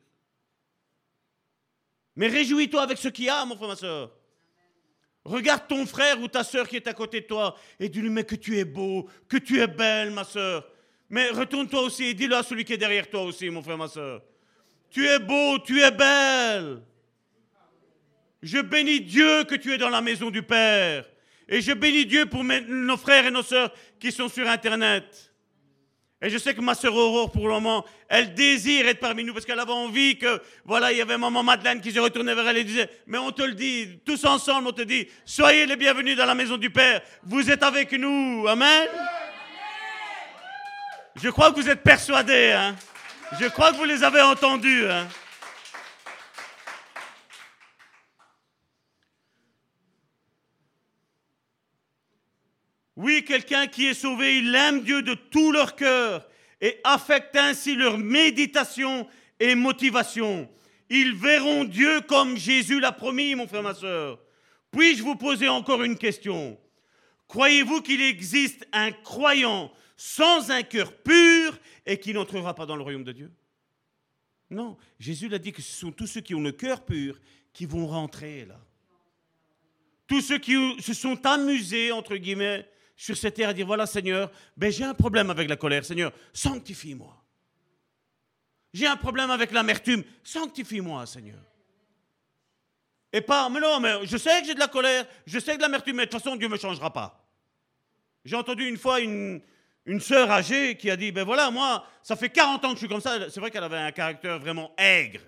Mais 2.15 2.27
réjouis-toi 2.27 2.81
avec 2.81 2.97
ce 2.97 3.07
qu'il 3.07 3.25
y 3.25 3.29
a, 3.29 3.43
mon 3.45 3.55
frère, 3.55 3.69
ma 3.69 3.75
soeur. 3.75 4.11
Regarde 5.23 5.67
ton 5.67 5.85
frère 5.85 6.19
ou 6.19 6.27
ta 6.27 6.43
soeur 6.43 6.67
qui 6.67 6.77
est 6.77 6.87
à 6.87 6.93
côté 6.93 7.21
de 7.21 7.25
toi 7.27 7.55
et 7.79 7.89
dis-lui, 7.89 8.09
mais 8.09 8.23
que 8.23 8.35
tu 8.35 8.57
es 8.57 8.65
beau, 8.65 9.07
que 9.27 9.37
tu 9.37 9.59
es 9.59 9.67
belle, 9.67 10.11
ma 10.11 10.23
soeur. 10.23 10.67
Mais 11.09 11.29
retourne-toi 11.29 11.81
aussi 11.81 12.05
et 12.05 12.13
dis-le 12.13 12.35
à 12.35 12.43
celui 12.43 12.65
qui 12.65 12.73
est 12.73 12.77
derrière 12.77 13.09
toi 13.09 13.23
aussi, 13.23 13.49
mon 13.49 13.61
frère, 13.61 13.77
ma 13.77 13.87
soeur. 13.87 14.23
Tu 14.89 15.07
es 15.07 15.19
beau, 15.19 15.59
tu 15.59 15.81
es 15.81 15.91
belle. 15.91 16.81
Je 18.41 18.59
bénis 18.59 19.01
Dieu 19.01 19.43
que 19.43 19.55
tu 19.55 19.71
es 19.73 19.77
dans 19.77 19.89
la 19.89 20.01
maison 20.01 20.31
du 20.31 20.41
Père. 20.41 21.05
Et 21.47 21.61
je 21.61 21.73
bénis 21.73 22.05
Dieu 22.05 22.25
pour 22.25 22.43
nos 22.43 22.97
frères 22.97 23.25
et 23.25 23.31
nos 23.31 23.43
sœurs 23.43 23.71
qui 23.99 24.11
sont 24.11 24.29
sur 24.29 24.47
Internet. 24.47 25.30
Et 26.23 26.29
je 26.29 26.37
sais 26.37 26.53
que 26.53 26.61
ma 26.61 26.75
sœur 26.75 26.95
Aurore, 26.95 27.31
pour 27.31 27.47
le 27.47 27.53
moment, 27.55 27.83
elle 28.07 28.35
désire 28.35 28.87
être 28.87 28.99
parmi 28.99 29.23
nous 29.23 29.33
parce 29.33 29.43
qu'elle 29.43 29.59
avait 29.59 29.71
envie 29.71 30.19
que, 30.19 30.39
voilà, 30.65 30.91
il 30.91 30.99
y 30.99 31.01
avait 31.01 31.17
maman 31.17 31.41
Madeleine 31.41 31.81
qui 31.81 31.91
se 31.91 31.99
retournait 31.99 32.35
vers 32.35 32.47
elle 32.47 32.57
et 32.57 32.63
disait, 32.63 32.89
mais 33.07 33.17
on 33.17 33.31
te 33.31 33.41
le 33.41 33.53
dit, 33.53 33.99
tous 34.05 34.23
ensemble, 34.25 34.67
on 34.67 34.71
te 34.71 34.83
dit, 34.83 35.07
soyez 35.25 35.65
les 35.65 35.75
bienvenus 35.75 36.15
dans 36.15 36.27
la 36.27 36.35
maison 36.35 36.57
du 36.57 36.69
Père. 36.69 37.01
Vous 37.23 37.49
êtes 37.49 37.63
avec 37.63 37.91
nous. 37.93 38.45
Amen? 38.47 38.87
Je 41.15 41.29
crois 41.29 41.51
que 41.51 41.59
vous 41.59 41.69
êtes 41.69 41.81
persuadés. 41.81 42.51
Hein? 42.51 42.75
Je 43.39 43.47
crois 43.47 43.71
que 43.71 43.77
vous 43.77 43.85
les 43.85 44.03
avez 44.03 44.21
entendus. 44.21 44.85
Hein? 44.87 45.07
Oui, 53.01 53.25
quelqu'un 53.25 53.65
qui 53.65 53.87
est 53.87 53.95
sauvé, 53.95 54.37
il 54.37 54.53
aime 54.53 54.83
Dieu 54.83 55.01
de 55.01 55.15
tout 55.15 55.51
leur 55.51 55.75
cœur 55.75 56.27
et 56.61 56.79
affecte 56.83 57.35
ainsi 57.35 57.75
leur 57.75 57.97
méditation 57.97 59.07
et 59.39 59.55
motivation. 59.55 60.47
Ils 60.87 61.15
verront 61.15 61.63
Dieu 61.63 62.01
comme 62.01 62.37
Jésus 62.37 62.79
l'a 62.79 62.91
promis, 62.91 63.33
mon 63.33 63.47
frère, 63.47 63.63
ma 63.63 63.73
soeur. 63.73 64.19
Puis-je 64.69 65.01
vous 65.01 65.15
poser 65.15 65.49
encore 65.49 65.81
une 65.81 65.97
question? 65.97 66.59
Croyez-vous 67.27 67.81
qu'il 67.81 68.03
existe 68.03 68.67
un 68.71 68.91
croyant 68.91 69.73
sans 69.97 70.51
un 70.51 70.61
cœur 70.61 70.93
pur 70.93 71.57
et 71.87 71.99
qui 71.99 72.13
n'entrera 72.13 72.53
pas 72.53 72.67
dans 72.67 72.75
le 72.75 72.83
royaume 72.83 73.03
de 73.03 73.13
Dieu? 73.13 73.31
Non, 74.51 74.77
Jésus 74.99 75.27
l'a 75.27 75.39
dit 75.39 75.53
que 75.53 75.63
ce 75.63 75.75
sont 75.75 75.91
tous 75.91 76.05
ceux 76.05 76.21
qui 76.21 76.35
ont 76.35 76.41
le 76.41 76.51
cœur 76.51 76.85
pur 76.85 77.19
qui 77.51 77.65
vont 77.65 77.87
rentrer 77.87 78.45
là. 78.45 78.59
Tous 80.05 80.21
ceux 80.21 80.37
qui 80.37 80.53
se 80.79 80.93
sont 80.93 81.25
amusés, 81.25 81.91
entre 81.91 82.15
guillemets, 82.15 82.67
sur 83.01 83.17
cette 83.17 83.33
terre 83.33 83.49
à 83.49 83.53
dire, 83.53 83.65
voilà 83.65 83.87
Seigneur, 83.87 84.29
ben, 84.55 84.71
j'ai 84.71 84.83
un 84.83 84.93
problème 84.93 85.31
avec 85.31 85.49
la 85.49 85.55
colère. 85.55 85.83
Seigneur, 85.83 86.11
sanctifie-moi. 86.33 87.19
J'ai 88.75 88.85
un 88.85 88.95
problème 88.95 89.31
avec 89.31 89.51
l'amertume. 89.51 90.03
Sanctifie-moi, 90.23 91.07
Seigneur. 91.07 91.39
Et 93.11 93.21
pas, 93.21 93.49
mais 93.49 93.59
non, 93.59 93.79
mais 93.79 94.05
je 94.05 94.17
sais 94.17 94.41
que 94.41 94.45
j'ai 94.45 94.53
de 94.53 94.59
la 94.59 94.67
colère, 94.67 95.07
je 95.25 95.39
sais 95.39 95.53
que 95.53 95.57
de 95.57 95.63
l'amertume, 95.63 95.95
mais 95.95 96.05
de 96.05 96.11
toute 96.11 96.21
façon, 96.21 96.35
Dieu 96.35 96.47
ne 96.47 96.53
me 96.53 96.59
changera 96.59 96.93
pas. 96.93 97.27
J'ai 98.23 98.35
entendu 98.35 98.67
une 98.67 98.77
fois 98.77 98.99
une, 98.99 99.41
une 99.87 99.99
sœur 99.99 100.29
âgée 100.29 100.77
qui 100.77 100.91
a 100.91 100.95
dit, 100.95 101.11
ben 101.11 101.23
voilà, 101.23 101.49
moi, 101.49 101.83
ça 102.03 102.15
fait 102.15 102.29
40 102.29 102.63
ans 102.65 102.69
que 102.69 102.75
je 102.75 102.79
suis 102.81 102.87
comme 102.87 103.01
ça. 103.01 103.31
C'est 103.31 103.39
vrai 103.39 103.49
qu'elle 103.49 103.63
avait 103.63 103.77
un 103.77 103.91
caractère 103.91 104.37
vraiment 104.37 104.75
aigre. 104.77 105.21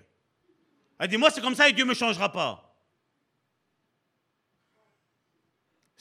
Elle 1.00 1.08
dit, 1.08 1.16
moi, 1.16 1.30
c'est 1.30 1.40
comme 1.40 1.56
ça 1.56 1.68
et 1.68 1.72
Dieu 1.72 1.84
ne 1.84 1.88
me 1.88 1.94
changera 1.94 2.30
pas. 2.30 2.73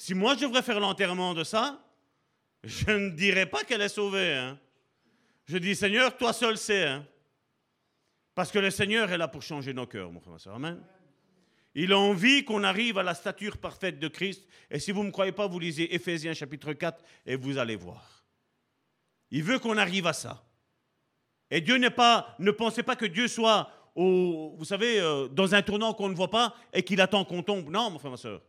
Si 0.04 0.14
moi 0.14 0.36
je 0.36 0.42
devrais 0.42 0.62
faire 0.62 0.82
l'enterrement 0.82 1.34
de 1.34 1.46
ça, 1.46 1.82
je 2.62 2.92
ne 2.92 3.12
dirais 3.12 3.46
pas 3.46 3.64
qu'elle 3.64 3.80
est 3.80 3.88
sauvée. 3.88 4.34
Hein. 4.34 4.60
Je 5.46 5.58
dis, 5.58 5.78
Seigneur, 5.78 6.18
toi 6.18 6.34
seul 6.34 6.58
sais. 6.58 6.88
Hein. 6.88 7.08
Parce 8.36 8.52
que 8.52 8.60
le 8.60 8.70
Seigneur 8.70 9.10
est 9.14 9.18
là 9.18 9.30
pour 9.30 9.42
changer 9.42 9.74
nos 9.74 9.88
cœurs, 9.88 10.12
mon 10.12 10.20
frère, 10.20 10.34
ma 10.34 10.40
soeur. 10.40 10.56
Amen. 10.56 10.84
Il 11.74 11.94
a 11.94 11.98
envie 11.98 12.44
qu'on 12.44 12.66
arrive 12.66 12.98
à 12.98 13.04
la 13.04 13.14
stature 13.14 13.58
parfaite 13.58 13.98
de 13.98 14.10
Christ. 14.10 14.46
Et 14.70 14.78
si 14.78 14.92
vous 14.92 15.04
ne 15.04 15.08
me 15.08 15.12
croyez 15.14 15.32
pas, 15.32 15.48
vous 15.48 15.58
lisez 15.58 15.96
Éphésiens 15.96 16.34
chapitre 16.34 16.74
4 16.74 17.02
et 17.26 17.38
vous 17.38 17.58
allez 17.58 17.78
voir. 17.78 18.26
Il 19.32 19.44
veut 19.44 19.60
qu'on 19.60 19.78
arrive 19.78 20.08
à 20.08 20.12
ça. 20.12 20.44
Et 21.50 21.62
Dieu 21.62 21.78
n'est 21.78 21.90
pas, 21.90 22.36
ne 22.40 22.52
pensez 22.52 22.84
pas 22.84 22.98
que 22.98 23.06
Dieu 23.06 23.30
soit, 23.30 23.72
vous 23.96 24.66
savez, 24.66 25.00
euh, 25.00 25.30
dans 25.30 25.56
un 25.56 25.62
tournant 25.62 25.94
qu'on 25.94 26.10
ne 26.10 26.16
voit 26.16 26.30
pas 26.30 26.54
et 26.74 26.84
qu'il 26.84 27.00
attend 27.00 27.24
qu'on 27.24 27.42
tombe. 27.42 27.70
Non, 27.70 27.90
mon 27.90 28.00
frère, 28.00 28.12
ma 28.12 28.18
soeur. 28.18 28.42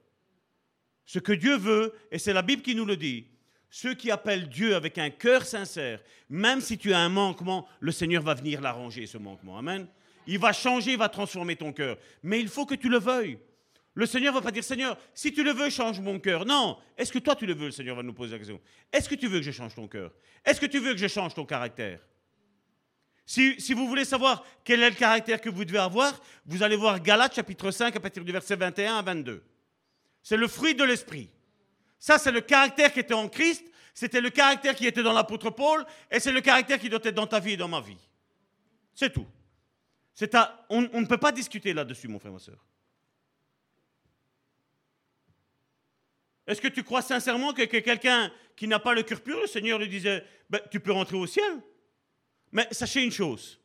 Ce 1.06 1.18
que 1.18 1.32
Dieu 1.32 1.56
veut, 1.56 1.93
et 2.10 2.18
c'est 2.18 2.32
la 2.32 2.43
Bible 2.43 2.62
qui 2.62 2.74
nous 2.74 2.85
le 2.85 2.97
dit, 2.97 3.26
ceux 3.70 3.94
qui 3.94 4.10
appellent 4.10 4.48
Dieu 4.48 4.76
avec 4.76 4.98
un 4.98 5.10
cœur 5.10 5.44
sincère, 5.44 6.01
même 6.28 6.60
si 6.60 6.78
tu 6.78 6.93
as 6.93 7.01
un 7.01 7.09
manquement, 7.09 7.66
le 7.81 7.93
Seigneur 7.93 8.22
va 8.22 8.35
venir 8.35 8.60
l'arranger, 8.60 9.06
ce 9.06 9.18
manquement. 9.18 9.59
Amen. 9.59 9.86
Il 10.26 10.39
va 10.39 10.52
changer, 10.52 10.93
il 10.93 10.98
va 10.98 11.09
transformer 11.09 11.56
ton 11.56 11.72
cœur. 11.72 11.98
Mais 12.22 12.40
il 12.40 12.48
faut 12.48 12.66
que 12.66 12.74
tu 12.74 12.89
le 12.89 12.98
veuilles. 12.98 13.39
Le 13.94 14.06
Seigneur 14.06 14.32
ne 14.32 14.39
va 14.39 14.43
pas 14.43 14.51
dire, 14.51 14.64
Seigneur, 14.64 14.97
si 15.12 15.32
tu 15.32 15.44
le 15.44 15.52
veux, 15.52 15.70
change 15.70 16.01
mon 16.01 16.18
cœur. 16.18 16.44
Non. 16.44 16.78
Est-ce 16.97 17.12
que 17.12 17.18
toi, 17.18 17.36
tu 17.36 17.47
le 17.47 17.55
veux 17.55 17.66
Le 17.66 17.70
Seigneur 17.70 17.97
va 17.97 18.02
nous 18.02 18.12
poser 18.12 18.32
la 18.32 18.39
question. 18.39 18.60
Est-ce 18.93 19.09
que 19.09 19.14
tu 19.14 19.28
veux 19.28 19.39
que 19.39 19.44
je 19.44 19.52
change 19.52 19.74
ton 19.74 19.86
cœur? 19.86 20.12
Est-ce 20.44 20.60
que 20.60 20.66
tu 20.66 20.78
veux 20.78 20.93
que 20.93 20.98
je 20.98 21.06
change 21.06 21.35
ton 21.35 21.44
caractère? 21.44 22.01
Si, 23.26 23.72
vous 23.72 23.89
voulez 23.89 24.05
savoir 24.05 24.44
quel 24.64 24.82
est 24.82 24.90
le 24.90 24.97
caractère 24.97 25.40
que 25.40 25.48
vous 25.48 25.64
devez 25.64 25.78
avoir, 25.78 26.20
vous 26.44 26.62
allez 26.62 26.76
voir 26.76 27.01
Galates 27.01 27.35
chapitre 27.35 27.70
5 27.70 27.97
à 27.97 28.01
partir 28.01 28.24
du 28.24 28.32
verset 28.32 28.56
21 28.56 28.97
à 28.97 29.02
22. 29.02 29.43
C'est 30.24 30.38
le 30.38 30.48
fruit 30.48 30.74
de 30.74 30.82
l'esprit. 30.82 31.30
Ça, 31.98 32.18
c'est 32.18 32.32
le 32.32 32.40
caractère 32.40 32.92
qui 32.92 32.98
était 32.98 33.14
en 33.14 33.28
Christ, 33.28 33.62
c'était 33.92 34.22
le 34.22 34.30
caractère 34.30 34.74
qui 34.74 34.86
était 34.86 35.02
dans 35.02 35.12
l'apôtre 35.12 35.51
Paul, 35.51 35.84
et 36.10 36.18
c'est 36.18 36.32
le 36.32 36.40
caractère 36.40 36.80
qui 36.80 36.88
doit 36.88 37.01
être 37.05 37.14
dans 37.14 37.26
ta 37.26 37.38
vie 37.38 37.52
et 37.52 37.56
dans 37.59 37.68
ma 37.68 37.80
vie. 37.80 37.98
C'est 38.94 39.12
tout. 39.12 39.26
On, 40.70 40.80
ne 40.80 41.06
peut 41.06 41.18
pas 41.18 41.30
discuter 41.30 41.74
là-dessus, 41.74 42.09
mon 42.09 42.18
frère, 42.18 42.32
ma 42.32 42.38
soeur. 42.38 42.64
Est-ce 46.46 46.60
que 46.60 46.68
tu 46.68 46.82
crois 46.82 47.02
sincèrement 47.02 47.52
que, 47.52 47.62
que 47.62 47.78
quelqu'un 47.78 48.32
qui 48.56 48.66
n'a 48.66 48.78
pas 48.78 48.94
le 48.94 49.02
cœur 49.02 49.20
pur, 49.20 49.38
le 49.40 49.46
Seigneur 49.46 49.78
lui 49.78 49.88
disait, 49.88 50.24
ben, 50.48 50.60
tu 50.70 50.80
peux 50.80 50.92
rentrer 50.92 51.16
au 51.16 51.26
ciel 51.26 51.60
Mais 52.51 52.66
sachez 52.70 53.02
une 53.02 53.12
chose, 53.12 53.60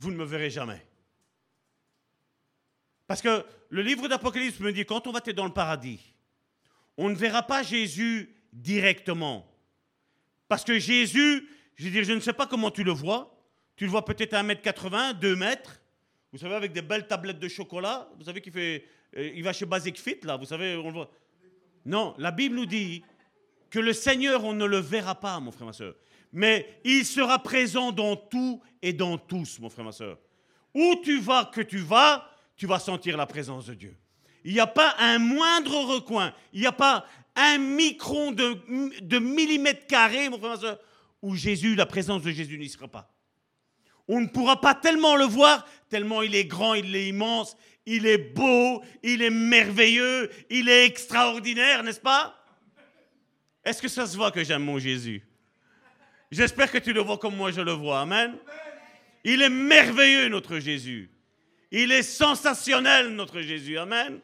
vous 0.00 0.10
ne 0.10 0.16
me 0.16 0.24
verrez 0.24 0.50
jamais. 0.50 0.84
Parce 3.06 3.22
que 3.22 3.44
le 3.68 3.82
livre 3.82 4.08
d'Apocalypse 4.08 4.60
me 4.60 4.72
dit, 4.72 4.84
quand 4.84 5.06
on 5.06 5.12
va 5.12 5.20
être 5.24 5.36
dans 5.36 5.46
le 5.46 5.52
paradis, 5.52 6.00
on 6.96 7.08
ne 7.08 7.14
verra 7.14 7.42
pas 7.42 7.62
Jésus 7.62 8.34
directement. 8.52 9.46
Parce 10.48 10.64
que 10.64 10.78
Jésus, 10.78 11.48
je 11.76 11.88
dire, 11.88 12.04
je 12.04 12.12
ne 12.12 12.20
sais 12.20 12.32
pas 12.32 12.46
comment 12.46 12.70
tu 12.70 12.84
le 12.84 12.92
vois. 12.92 13.34
Tu 13.76 13.84
le 13.84 13.90
vois 13.90 14.04
peut-être 14.04 14.34
à 14.34 14.42
1m80, 14.42 15.18
2 15.18 15.36
mètres. 15.36 15.80
Vous 16.32 16.38
savez, 16.38 16.54
avec 16.54 16.72
des 16.72 16.82
belles 16.82 17.06
tablettes 17.06 17.38
de 17.38 17.48
chocolat. 17.48 18.08
Vous 18.18 18.24
savez 18.24 18.40
qu'il 18.40 18.52
fait. 18.52 18.84
Euh, 19.16 19.32
il 19.34 19.42
va 19.42 19.52
chez 19.52 19.66
Basic 19.66 19.98
Fit, 19.98 20.18
là. 20.22 20.36
Vous 20.36 20.44
savez, 20.44 20.76
on 20.76 20.86
le 20.86 20.92
voit. 20.92 21.10
Non, 21.84 22.14
la 22.18 22.30
Bible 22.30 22.54
nous 22.54 22.66
dit 22.66 23.02
que 23.70 23.78
le 23.78 23.92
Seigneur, 23.92 24.44
on 24.44 24.52
ne 24.52 24.64
le 24.64 24.78
verra 24.78 25.14
pas, 25.14 25.40
mon 25.40 25.50
frère, 25.50 25.66
ma 25.66 25.72
soeur. 25.72 25.94
Mais 26.32 26.80
il 26.84 27.04
sera 27.04 27.42
présent 27.42 27.92
dans 27.92 28.16
tout 28.16 28.62
et 28.80 28.92
dans 28.92 29.18
tous, 29.18 29.58
mon 29.58 29.68
frère, 29.68 29.84
ma 29.84 29.92
soeur. 29.92 30.18
Où 30.74 30.96
tu 31.02 31.20
vas, 31.20 31.46
que 31.46 31.60
tu 31.60 31.78
vas, 31.78 32.30
tu 32.62 32.68
vas 32.68 32.78
sentir 32.78 33.16
la 33.16 33.26
présence 33.26 33.66
de 33.66 33.74
Dieu. 33.74 33.96
Il 34.44 34.52
n'y 34.52 34.60
a 34.60 34.68
pas 34.68 34.94
un 35.00 35.18
moindre 35.18 35.80
recoin, 35.82 36.32
il 36.52 36.60
n'y 36.60 36.66
a 36.68 36.70
pas 36.70 37.04
un 37.34 37.58
micron 37.58 38.30
de, 38.30 38.56
de 39.00 39.18
millimètre 39.18 39.88
carré, 39.88 40.28
mon 40.28 40.38
frère, 40.38 40.78
où 41.22 41.34
Jésus, 41.34 41.74
la 41.74 41.86
présence 41.86 42.22
de 42.22 42.30
Jésus 42.30 42.56
n'y 42.56 42.68
sera 42.68 42.86
pas. 42.86 43.12
On 44.06 44.20
ne 44.20 44.28
pourra 44.28 44.60
pas 44.60 44.76
tellement 44.76 45.16
le 45.16 45.24
voir, 45.24 45.66
tellement 45.88 46.22
il 46.22 46.36
est 46.36 46.44
grand, 46.44 46.74
il 46.74 46.94
est 46.94 47.08
immense, 47.08 47.56
il 47.84 48.06
est 48.06 48.32
beau, 48.32 48.80
il 49.02 49.22
est 49.22 49.30
merveilleux, 49.30 50.30
il 50.48 50.68
est 50.68 50.86
extraordinaire, 50.86 51.82
n'est-ce 51.82 51.98
pas? 51.98 52.38
Est-ce 53.64 53.82
que 53.82 53.88
ça 53.88 54.06
se 54.06 54.16
voit 54.16 54.30
que 54.30 54.44
j'aime 54.44 54.62
mon 54.62 54.78
Jésus? 54.78 55.26
J'espère 56.30 56.70
que 56.70 56.78
tu 56.78 56.92
le 56.92 57.00
vois 57.00 57.18
comme 57.18 57.34
moi 57.34 57.50
je 57.50 57.60
le 57.60 57.72
vois. 57.72 58.02
Amen. 58.02 58.36
Il 59.24 59.42
est 59.42 59.50
merveilleux, 59.50 60.28
notre 60.28 60.60
Jésus. 60.60 61.10
Il 61.74 61.90
est 61.90 62.02
sensationnel, 62.02 63.08
notre 63.08 63.40
Jésus. 63.40 63.78
Amen. 63.78 64.20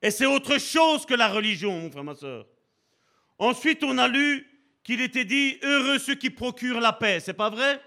Et 0.00 0.12
c'est 0.12 0.24
autre 0.24 0.58
chose 0.58 1.04
que 1.04 1.14
la 1.14 1.28
religion, 1.28 1.72
mon 1.80 1.90
frère, 1.90 2.04
ma 2.04 2.14
soeur. 2.14 2.46
Ensuite, 3.38 3.82
on 3.82 3.98
a 3.98 4.06
lu 4.06 4.46
qu'il 4.84 5.00
était 5.00 5.24
dit 5.24 5.58
heureux 5.62 5.98
ceux 5.98 6.14
qui 6.14 6.30
procurent 6.30 6.80
la 6.80 6.92
paix. 6.92 7.18
C'est 7.18 7.34
pas 7.34 7.50
vrai? 7.50 7.80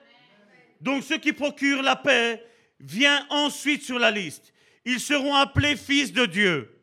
Donc, 0.81 1.03
ceux 1.03 1.17
qui 1.17 1.31
procurent 1.31 1.81
la 1.81 1.95
paix, 1.95 2.43
vient 2.79 3.25
ensuite 3.29 3.83
sur 3.83 3.99
la 3.99 4.11
liste. 4.11 4.53
Ils 4.83 4.99
seront 4.99 5.33
appelés 5.33 5.77
fils 5.77 6.11
de 6.11 6.25
Dieu. 6.25 6.73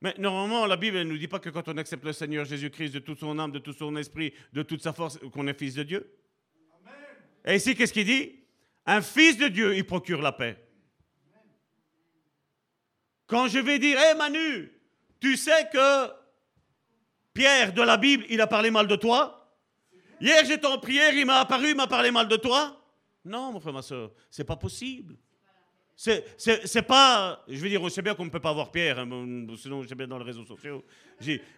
Mais 0.00 0.14
normalement, 0.16 0.64
la 0.64 0.78
Bible 0.78 0.96
ne 0.96 1.04
nous 1.04 1.18
dit 1.18 1.28
pas 1.28 1.38
que 1.38 1.50
quand 1.50 1.68
on 1.68 1.76
accepte 1.76 2.04
le 2.04 2.14
Seigneur 2.14 2.46
Jésus-Christ 2.46 2.94
de 2.94 2.98
toute 3.00 3.20
son 3.20 3.38
âme, 3.38 3.52
de 3.52 3.58
tout 3.58 3.74
son 3.74 3.94
esprit, 3.96 4.32
de 4.54 4.62
toute 4.62 4.82
sa 4.82 4.94
force, 4.94 5.18
qu'on 5.32 5.46
est 5.46 5.58
fils 5.58 5.74
de 5.74 5.82
Dieu. 5.82 6.16
Et 7.44 7.56
ici, 7.56 7.74
qu'est-ce 7.74 7.92
qu'il 7.92 8.06
dit? 8.06 8.39
Un 8.86 9.02
fils 9.02 9.36
de 9.36 9.48
Dieu, 9.48 9.76
il 9.76 9.84
procure 9.84 10.22
la 10.22 10.32
paix. 10.32 10.56
Quand 13.26 13.46
je 13.48 13.58
vais 13.58 13.78
dire, 13.78 13.98
hé 13.98 14.14
Manu, 14.14 14.72
tu 15.20 15.36
sais 15.36 15.68
que 15.72 16.10
Pierre 17.32 17.72
de 17.72 17.82
la 17.82 17.96
Bible, 17.96 18.24
il 18.28 18.40
a 18.40 18.46
parlé 18.46 18.70
mal 18.70 18.88
de 18.88 18.96
toi? 18.96 19.56
Hier, 20.20 20.44
j'étais 20.44 20.66
en 20.66 20.78
prière, 20.78 21.14
il 21.14 21.24
m'a 21.26 21.40
apparu, 21.40 21.70
il 21.70 21.76
m'a 21.76 21.86
parlé 21.86 22.10
mal 22.10 22.28
de 22.28 22.36
toi 22.36 22.76
non, 23.24 23.52
mon 23.52 23.60
frère, 23.60 23.74
ma 23.74 23.82
soeur, 23.82 24.12
c'est 24.30 24.44
pas 24.44 24.56
possible. 24.56 25.16
C'est 25.94 26.86
pas. 26.86 27.44
Je 27.46 27.58
veux 27.58 27.68
dire, 27.68 27.82
on 27.82 27.88
sait 27.90 28.00
bien 28.00 28.14
qu'on 28.14 28.24
ne 28.24 28.30
peut 28.30 28.40
pas 28.40 28.54
voir 28.54 28.70
Pierre, 28.70 28.98
hein, 28.98 29.46
sinon 29.58 29.82
j'ai 29.82 29.94
bien 29.94 30.08
dans 30.08 30.18
les 30.18 30.24
réseaux 30.24 30.46
sociaux. 30.46 30.82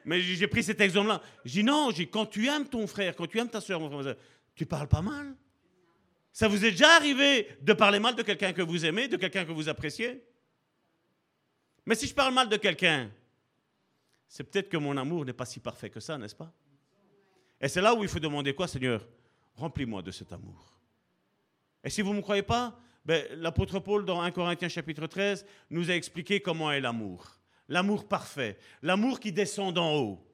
Mais 0.05 0.21
j'ai 0.21 0.49
pris 0.49 0.65
cet 0.65 0.81
exemple-là. 0.81 1.23
Je 1.45 1.53
dis 1.53 1.63
non, 1.63 1.91
quand 2.11 2.27
tu 2.27 2.49
aimes 2.49 2.67
ton 2.67 2.87
frère, 2.89 3.15
quand 3.15 3.29
tu 3.29 3.39
aimes 3.39 3.49
ta 3.49 3.61
soeur, 3.61 3.79
mon 3.79 3.89
frère, 3.89 4.03
soeur, 4.03 4.17
tu 4.57 4.67
parles 4.67 4.89
pas 4.89 5.03
mal. 5.03 5.37
Ça 6.33 6.49
vous 6.49 6.65
est 6.65 6.71
déjà 6.71 6.97
arrivé 6.97 7.49
de 7.61 7.73
parler 7.73 7.99
mal 7.99 8.15
de 8.15 8.23
quelqu'un 8.23 8.53
que 8.53 8.63
vous 8.63 8.87
aimez, 8.87 9.07
de 9.07 9.17
quelqu'un 9.17 9.45
que 9.45 9.53
vous 9.53 9.69
appréciez? 9.69 10.25
Mais 11.85 11.95
si 11.95 12.07
je 12.07 12.15
parle 12.15 12.33
mal 12.33 12.49
de 12.49 12.57
quelqu'un, 12.57 13.11
c'est 14.29 14.45
peut-être 14.45 14.71
que 14.71 14.79
mon 14.79 14.97
amour 14.97 15.27
n'est 15.27 15.35
pas 15.35 15.45
si 15.45 15.61
parfait 15.61 15.91
que 15.91 16.01
ça, 16.01 16.17
n'est-ce 16.17 16.35
pas? 16.35 16.53
Et 17.61 17.69
c'est 17.69 17.83
là 17.83 17.95
où 17.95 18.03
il 18.03 18.09
faut 18.09 18.19
demander 18.19 18.55
quoi, 18.55 18.67
Seigneur? 18.67 19.07
Remplis-moi 19.57 20.01
de 20.01 20.11
cet 20.11 20.33
amour. 20.33 20.73
Et 21.85 21.91
si 21.91 22.01
vous 22.01 22.13
ne 22.13 22.17
me 22.17 22.23
croyez 22.23 22.43
pas, 22.43 22.79
ben, 23.05 23.27
l'apôtre 23.33 23.79
Paul, 23.81 24.05
dans 24.05 24.21
1 24.23 24.31
Corinthiens 24.31 24.69
chapitre 24.69 25.07
13, 25.07 25.45
nous 25.71 25.91
a 25.91 25.95
expliqué 25.95 26.41
comment 26.41 26.73
est 26.73 26.81
l'amour. 26.81 27.39
L'amour 27.69 28.09
parfait, 28.09 28.59
l'amour 28.81 29.21
qui 29.21 29.33
descend 29.33 29.75
d'en 29.75 29.97
haut. 29.97 30.27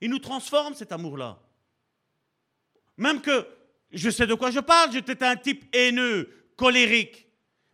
Il 0.00 0.10
nous 0.10 0.18
transforme 0.18 0.74
cet 0.74 0.90
amour-là. 0.92 1.40
Même 2.96 3.20
que 3.20 3.46
je 3.94 4.10
sais 4.10 4.26
de 4.26 4.34
quoi 4.34 4.50
je 4.50 4.60
parle, 4.60 4.92
j'étais 4.92 5.22
un 5.24 5.36
type 5.36 5.64
haineux, 5.74 6.28
colérique. 6.56 7.28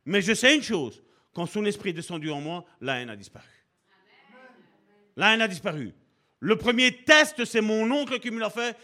Mais 0.04 0.22
je 0.22 0.32
sais 0.32 0.54
une 0.54 0.62
chose, 0.62 1.02
quand 1.32 1.46
son 1.46 1.64
esprit 1.64 1.90
est 1.90 1.94
descendu 1.94 2.30
en 2.30 2.40
moi, 2.40 2.64
la 2.80 3.00
haine 3.00 3.10
a 3.10 3.16
disparu. 3.16 3.46
La 5.16 5.34
haine 5.34 5.42
a 5.42 5.48
disparu. 5.48 5.92
Le 6.42 6.56
premier 6.56 7.04
test, 7.04 7.44
c'est 7.44 7.60
mon 7.60 7.90
oncle 7.90 8.18
qui 8.18 8.30
me 8.30 8.40
l'a 8.40 8.48
fait, 8.48 8.76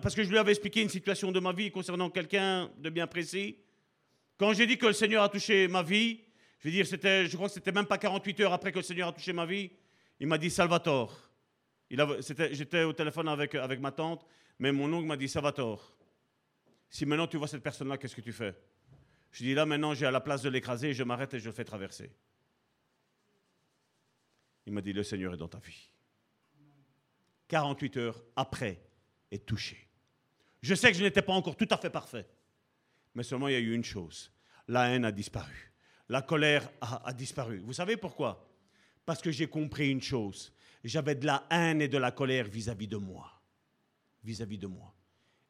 parce 0.00 0.14
que 0.14 0.22
je 0.22 0.30
lui 0.30 0.38
avais 0.38 0.52
expliqué 0.52 0.80
une 0.80 0.88
situation 0.88 1.30
de 1.30 1.40
ma 1.40 1.52
vie 1.52 1.70
concernant 1.70 2.08
quelqu'un 2.08 2.70
de 2.78 2.88
bien 2.88 3.06
précis. 3.06 3.58
Quand 4.38 4.54
j'ai 4.54 4.66
dit 4.66 4.78
que 4.78 4.86
le 4.86 4.94
Seigneur 4.94 5.22
a 5.22 5.28
touché 5.28 5.68
ma 5.68 5.82
vie, 5.82 6.20
je 6.58 6.68
veux 6.68 6.72
dire, 6.72 6.86
c'était, 6.86 7.26
je 7.26 7.36
crois 7.36 7.48
que 7.48 7.54
c'était 7.54 7.72
même 7.72 7.86
pas 7.86 7.98
48 7.98 8.40
heures 8.40 8.52
après 8.52 8.72
que 8.72 8.78
le 8.78 8.82
Seigneur 8.82 9.08
a 9.08 9.12
touché 9.12 9.32
ma 9.32 9.44
vie, 9.44 9.70
il 10.20 10.26
m'a 10.26 10.38
dit 10.38 10.48
Salvatore. 10.48 11.30
j'étais 11.90 12.84
au 12.84 12.94
téléphone 12.94 13.28
avec, 13.28 13.54
avec 13.56 13.78
ma 13.80 13.90
tante, 13.90 14.24
mais 14.58 14.72
mon 14.72 14.90
oncle 14.92 15.06
m'a 15.06 15.16
dit 15.16 15.28
Salvatore, 15.28 15.94
si 16.92 17.06
maintenant 17.06 17.26
tu 17.26 17.38
vois 17.38 17.48
cette 17.48 17.62
personne-là, 17.62 17.96
qu'est-ce 17.96 18.14
que 18.14 18.20
tu 18.20 18.34
fais? 18.34 18.54
Je 19.30 19.42
dis 19.42 19.54
là, 19.54 19.64
maintenant 19.64 19.94
j'ai 19.94 20.04
à 20.04 20.10
la 20.10 20.20
place 20.20 20.42
de 20.42 20.50
l'écraser, 20.50 20.92
je 20.92 21.02
m'arrête 21.02 21.32
et 21.32 21.40
je 21.40 21.46
le 21.46 21.52
fais 21.52 21.64
traverser. 21.64 22.14
Il 24.66 24.74
m'a 24.74 24.82
dit 24.82 24.92
Le 24.92 25.02
Seigneur 25.02 25.32
est 25.32 25.38
dans 25.38 25.48
ta 25.48 25.58
vie. 25.58 25.90
48 27.48 27.96
heures 27.96 28.22
après, 28.36 28.84
est 29.30 29.46
touché. 29.46 29.88
Je 30.60 30.74
sais 30.74 30.92
que 30.92 30.98
je 30.98 31.02
n'étais 31.02 31.22
pas 31.22 31.32
encore 31.32 31.56
tout 31.56 31.66
à 31.70 31.78
fait 31.78 31.88
parfait, 31.88 32.28
mais 33.14 33.22
seulement 33.22 33.48
il 33.48 33.52
y 33.52 33.56
a 33.56 33.60
eu 33.60 33.72
une 33.72 33.84
chose. 33.84 34.30
La 34.68 34.90
haine 34.90 35.06
a 35.06 35.12
disparu. 35.12 35.72
La 36.10 36.20
colère 36.20 36.70
a, 36.82 37.10
disparu. 37.14 37.60
Vous 37.60 37.72
savez 37.72 37.96
pourquoi? 37.96 38.46
Parce 39.06 39.22
que 39.22 39.30
j'ai 39.30 39.48
compris 39.48 39.90
une 39.90 40.02
chose. 40.02 40.52
J'avais 40.84 41.14
de 41.14 41.24
la 41.24 41.46
haine 41.50 41.80
et 41.80 41.88
de 41.88 41.96
la 41.96 42.10
colère 42.10 42.46
vis-à-vis 42.46 42.86
de 42.86 42.98
moi. 42.98 43.42
Vis-à-vis 44.22 44.58
de 44.58 44.66
moi. 44.66 44.94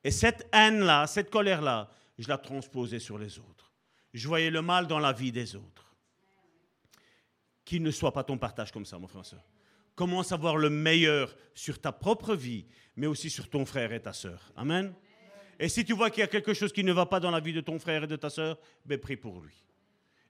Et 0.05 0.11
cette 0.11 0.49
haine-là, 0.53 1.07
cette 1.07 1.31
colère-là, 1.31 1.91
je 2.19 2.29
la 2.29 2.39
transposais 2.39 2.99
sur 2.99 3.19
les 3.19 3.39
autres. 3.39 3.73
Je 4.13 4.29
voyais 4.29 4.51
le 4.51 4.63
mal 4.63 4.87
dans 4.87 4.99
la 4.99 5.13
vie 5.13 5.33
des 5.33 5.57
autres. 5.57 5.95
Qu'il 7.65 7.83
ne 7.83 7.91
soit 7.91 8.13
pas 8.13 8.25
ton 8.25 8.37
partage 8.37 8.73
comme 8.73 8.85
ça, 8.85 8.99
mon 8.99 9.07
frère 9.07 9.25
commence 9.95 10.33
à 10.33 10.37
voir 10.37 10.57
le 10.57 10.71
meilleur 10.71 11.37
sur 11.55 11.81
ta 11.81 11.93
propre 11.93 12.35
vie, 12.35 12.67
mais 12.97 13.07
aussi 13.07 13.31
sur 13.31 13.49
ton 13.49 13.65
frère 13.65 13.93
et 13.93 14.01
ta 14.01 14.13
sœur. 14.13 14.53
Amen. 14.57 14.95
Et 15.59 15.69
si 15.69 15.85
tu 15.85 15.93
vois 15.93 16.11
qu'il 16.11 16.21
y 16.21 16.25
a 16.25 16.29
quelque 16.29 16.55
chose 16.55 16.73
qui 16.73 16.83
ne 16.83 16.93
va 16.93 17.07
pas 17.07 17.21
dans 17.21 17.31
la 17.31 17.41
vie 17.41 17.53
de 17.53 17.61
ton 17.61 17.79
frère 17.79 18.05
et 18.05 18.07
de 18.07 18.17
ta 18.17 18.31
sœur, 18.31 18.59
ben 18.85 18.99
prie 18.99 19.17
pour 19.17 19.41
lui. 19.41 19.63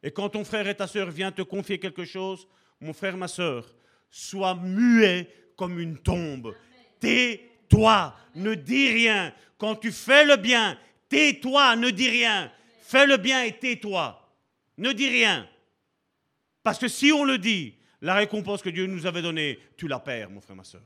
Et 0.03 0.11
quand 0.11 0.29
ton 0.31 0.45
frère 0.45 0.69
et 0.69 0.75
ta 0.75 0.87
sœur 0.87 1.11
viennent 1.11 1.33
te 1.33 1.43
confier 1.43 1.79
quelque 1.79 2.05
chose, 2.05 2.47
mon 2.81 2.93
frère, 2.93 3.17
ma 3.17 3.29
sœur, 3.29 3.75
sois 4.11 4.55
muet 4.57 5.29
comme 5.57 5.79
une 5.79 5.97
tombe. 5.97 6.55
Tais-toi, 7.73 8.15
ne 8.35 8.55
dis 8.55 8.93
rien. 8.93 9.33
Quand 9.57 9.77
tu 9.77 9.93
fais 9.93 10.27
le 10.27 10.37
bien, 10.37 10.79
tais-toi, 11.09 11.77
ne 11.77 11.91
dis 11.91 12.11
rien. 12.11 12.53
Fais 12.83 13.07
le 13.07 13.17
bien 13.17 13.45
et 13.45 13.59
tais-toi. 13.59 14.31
Ne 14.77 14.93
dis 14.93 15.09
rien. 15.09 15.49
Parce 16.63 16.79
que 16.79 16.89
si 16.89 17.13
on 17.13 17.25
le 17.25 17.39
dit, 17.39 17.75
la 18.03 18.15
récompense 18.15 18.61
que 18.61 18.69
Dieu 18.69 18.87
nous 18.87 19.07
avait 19.07 19.23
donnée, 19.23 19.59
tu 19.77 19.89
la 19.89 20.01
perds, 20.01 20.31
mon 20.31 20.41
frère, 20.41 20.57
ma 20.57 20.65
soeur. 20.65 20.83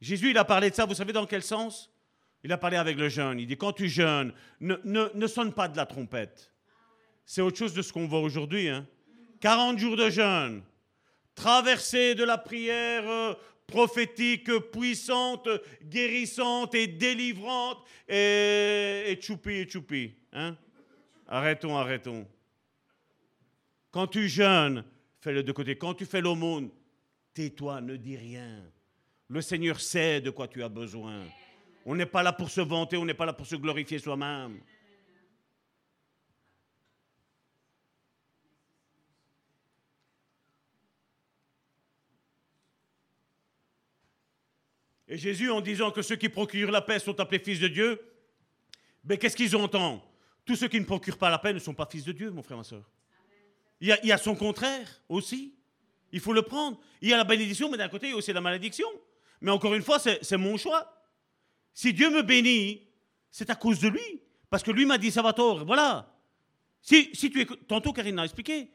Jésus, 0.00 0.30
il 0.30 0.38
a 0.38 0.44
parlé 0.44 0.70
de 0.70 0.74
ça, 0.74 0.86
vous 0.86 0.94
savez 0.94 1.12
dans 1.12 1.26
quel 1.26 1.42
sens? 1.42 1.90
Il 2.42 2.52
a 2.52 2.58
parlé 2.58 2.76
avec 2.76 2.96
le 2.96 3.08
jeûne. 3.08 3.38
Il 3.38 3.46
dit, 3.46 3.56
quand 3.56 3.72
tu 3.72 3.88
jeûnes, 3.88 4.32
ne, 4.60 4.76
ne, 4.84 5.26
sonne 5.26 5.52
pas 5.52 5.68
de 5.68 5.76
la 5.76 5.86
trompette. 5.86 6.52
C'est 7.24 7.40
autre 7.40 7.58
chose 7.58 7.74
de 7.74 7.82
ce 7.82 7.92
qu'on 7.92 8.08
voit 8.08 8.20
aujourd'hui. 8.20 8.68
Hein. 8.68 8.86
40 9.40 9.78
jours 9.78 9.96
de 9.96 10.10
jeûne, 10.10 10.62
traverser 11.34 12.14
de 12.14 12.24
la 12.24 12.38
prière 12.38 13.08
euh, 13.08 13.34
prophétique, 13.72 14.50
puissante, 14.70 15.48
guérissante 15.82 16.74
et 16.74 16.86
délivrante 16.86 17.78
et, 18.08 19.18
choupi 19.20 19.68
choupi. 19.68 20.14
Hein? 20.32 20.56
Arrêtons, 21.26 21.76
arrêtons. 21.76 22.26
Quand 23.90 24.06
tu 24.06 24.28
jeûnes, 24.28 24.84
fais-le 25.20 25.42
de 25.42 25.52
côté. 25.52 25.76
Quand 25.76 25.94
tu 25.94 26.06
fais 26.06 26.20
l'aumône, 26.20 26.70
tais-toi, 27.34 27.80
ne 27.80 27.96
dis 27.96 28.16
rien. 28.16 28.62
Le 29.28 29.40
Seigneur 29.40 29.80
sait 29.80 30.20
de 30.20 30.30
quoi 30.30 30.46
tu 30.46 30.62
as 30.62 30.68
besoin. 30.68 31.22
On 31.84 31.94
n'est 31.94 32.06
pas 32.06 32.22
là 32.22 32.32
pour 32.32 32.50
se 32.50 32.60
vanter, 32.60 32.96
on 32.96 33.04
n'est 33.04 33.14
pas 33.14 33.26
là 33.26 33.32
pour 33.32 33.46
se 33.46 33.56
glorifier 33.56 33.98
soi-même. 33.98 34.60
Et 45.12 45.18
Jésus, 45.18 45.50
en 45.50 45.60
disant 45.60 45.90
que 45.90 46.00
ceux 46.00 46.16
qui 46.16 46.30
procurent 46.30 46.70
la 46.70 46.80
paix 46.80 46.98
sont 46.98 47.20
appelés 47.20 47.38
fils 47.38 47.60
de 47.60 47.68
Dieu, 47.68 48.00
mais 49.04 49.18
qu'est-ce 49.18 49.36
qu'ils 49.36 49.54
entendent? 49.54 50.00
Tous 50.46 50.56
ceux 50.56 50.68
qui 50.68 50.80
ne 50.80 50.86
procurent 50.86 51.18
pas 51.18 51.28
la 51.28 51.38
paix 51.38 51.52
ne 51.52 51.58
sont 51.58 51.74
pas 51.74 51.84
fils 51.84 52.04
de 52.04 52.12
Dieu, 52.12 52.30
mon 52.30 52.42
frère, 52.42 52.56
ma 52.56 52.64
soeur. 52.64 52.90
Il 53.78 53.94
y, 54.04 54.10
a, 54.10 54.16
son 54.16 54.34
contraire 54.34 55.02
aussi. 55.10 55.54
Il 56.12 56.20
faut 56.20 56.32
le 56.32 56.40
prendre. 56.40 56.80
Il 57.02 57.10
y 57.10 57.12
a 57.12 57.18
la 57.18 57.24
bénédiction, 57.24 57.70
mais 57.70 57.76
d'un 57.76 57.90
côté, 57.90 58.06
il 58.06 58.10
y 58.10 58.12
a 58.14 58.16
aussi 58.16 58.32
la 58.32 58.40
malédiction. 58.40 58.86
Mais 59.42 59.50
encore 59.50 59.74
une 59.74 59.82
fois, 59.82 59.98
c'est 59.98 60.36
mon 60.38 60.56
choix. 60.56 61.06
Si 61.74 61.92
Dieu 61.92 62.08
me 62.08 62.22
bénit, 62.22 62.88
c'est 63.30 63.50
à 63.50 63.54
cause 63.54 63.80
de 63.80 63.88
lui. 63.88 64.22
Parce 64.48 64.62
que 64.62 64.70
lui 64.70 64.86
m'a 64.86 64.96
dit, 64.96 65.10
ça 65.10 65.20
va 65.20 65.34
tort. 65.34 65.62
Voilà. 65.66 66.10
Si, 66.80 67.10
si 67.12 67.30
tu 67.30 67.38
écoutes, 67.42 67.66
tantôt 67.68 67.92
Karine 67.92 68.18
a 68.18 68.24
expliqué, 68.24 68.70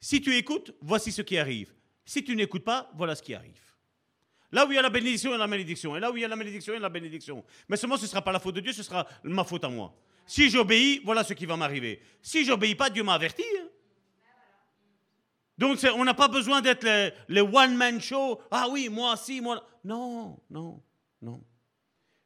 si 0.00 0.20
tu 0.20 0.34
écoutes, 0.34 0.74
voici 0.80 1.12
ce 1.12 1.22
qui 1.22 1.38
arrive. 1.38 1.72
Si 2.04 2.24
tu 2.24 2.34
n'écoutes 2.34 2.64
pas, 2.64 2.90
voilà 2.96 3.14
ce 3.14 3.22
qui 3.22 3.32
arrive. 3.32 3.71
Là 4.52 4.66
où 4.66 4.70
il 4.72 4.74
y 4.74 4.78
a 4.78 4.82
la 4.82 4.90
bénédiction, 4.90 5.30
il 5.30 5.32
y 5.32 5.36
a 5.36 5.38
la 5.38 5.46
malédiction. 5.46 5.96
Et 5.96 6.00
là 6.00 6.12
où 6.12 6.16
il 6.16 6.20
y 6.20 6.24
a 6.24 6.28
la 6.28 6.36
malédiction, 6.36 6.74
il 6.74 6.76
y 6.76 6.78
a 6.78 6.82
la 6.82 6.90
bénédiction. 6.90 7.42
Mais 7.68 7.78
seulement, 7.78 7.96
ce 7.96 8.02
ne 8.02 8.08
sera 8.08 8.22
pas 8.22 8.32
la 8.32 8.38
faute 8.38 8.54
de 8.54 8.60
Dieu, 8.60 8.72
ce 8.72 8.82
sera 8.82 9.06
ma 9.24 9.44
faute 9.44 9.64
à 9.64 9.68
moi. 9.70 9.94
Si 10.26 10.50
j'obéis, 10.50 11.00
voilà 11.04 11.24
ce 11.24 11.32
qui 11.32 11.46
va 11.46 11.56
m'arriver. 11.56 12.00
Si 12.20 12.44
j'obéis 12.44 12.74
pas, 12.74 12.90
Dieu 12.90 13.02
m'a 13.02 13.14
averti. 13.14 13.42
Hein. 13.58 13.68
Donc, 15.56 15.78
on 15.96 16.04
n'a 16.04 16.14
pas 16.14 16.28
besoin 16.28 16.60
d'être 16.60 16.86
les, 17.28 17.40
one-man 17.40 18.00
show. 18.00 18.40
Ah 18.50 18.68
oui, 18.70 18.88
moi, 18.90 19.16
si, 19.16 19.40
moi. 19.40 19.66
Non, 19.84 20.38
non, 20.50 20.82
non. 21.22 21.42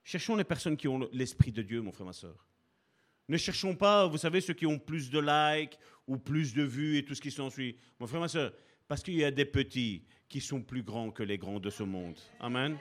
Cherchons 0.02 0.36
les 0.36 0.44
personnes 0.44 0.76
qui 0.76 0.88
ont 0.88 1.08
l'Esprit 1.12 1.52
de 1.52 1.62
Dieu, 1.62 1.80
mon 1.80 1.92
frère, 1.92 2.06
ma 2.06 2.12
soeur. 2.12 2.46
Ne 3.28 3.36
cherchons 3.36 3.74
pas, 3.74 4.06
vous 4.06 4.18
savez, 4.18 4.40
ceux 4.40 4.54
qui 4.54 4.66
ont 4.66 4.78
plus 4.78 5.10
de 5.10 5.18
likes 5.20 5.78
ou 6.06 6.16
plus 6.16 6.54
de 6.54 6.62
vues 6.62 6.98
et 6.98 7.04
tout 7.04 7.14
ce 7.14 7.20
qui 7.20 7.30
s'ensuit. 7.30 7.76
Mon 8.00 8.06
frère, 8.06 8.20
ma 8.20 8.28
soeur, 8.28 8.52
parce 8.88 9.02
qu'il 9.02 9.14
y 9.14 9.24
a 9.24 9.30
des 9.30 9.44
petits 9.44 10.04
qui 10.28 10.40
sont 10.40 10.62
plus 10.62 10.82
grands 10.82 11.10
que 11.10 11.22
les 11.22 11.38
grands 11.38 11.60
de 11.60 11.70
ce 11.70 11.82
monde. 11.82 12.18
Amen. 12.40 12.78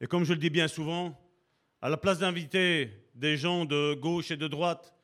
Et 0.00 0.06
comme 0.06 0.24
je 0.24 0.32
le 0.32 0.38
dis 0.38 0.50
bien 0.50 0.68
souvent, 0.68 1.18
à 1.80 1.88
la 1.88 1.96
place 1.96 2.18
d'inviter 2.18 2.90
des 3.14 3.36
gens 3.36 3.64
de 3.64 3.94
gauche 3.94 4.30
et 4.30 4.36
de 4.36 4.46
droite, 4.46 4.94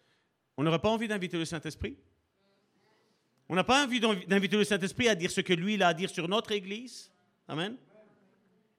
on 0.57 0.63
n'aurait 0.63 0.81
pas 0.81 0.91
envie 0.91 1.09
d'inviter 1.09 1.39
le 1.39 1.47
Saint-Esprit 1.47 1.97
On 3.49 3.55
n'a 3.55 3.65
pas 3.65 3.85
envie 3.85 4.01
d'inviter 4.01 4.57
le 4.57 4.65
Saint-Esprit 4.65 5.09
à 5.09 5.15
dire 5.15 5.31
ce 5.31 5.41
que 5.41 5.55
lui 5.55 5.83
a 5.83 5.89
à 5.89 5.95
dire 5.95 6.11
sur 6.11 6.29
notre 6.29 6.53
Église 6.53 7.11
Amen. 7.49 7.77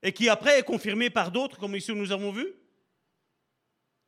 Et 0.02 0.12
qui 0.12 0.30
après 0.30 0.60
est 0.60 0.64
confirmé 0.64 1.10
par 1.10 1.32
d'autres, 1.32 1.58
comme 1.58 1.76
ici 1.76 1.94
nous 1.94 2.12
avons 2.12 2.32
vu 2.32 2.46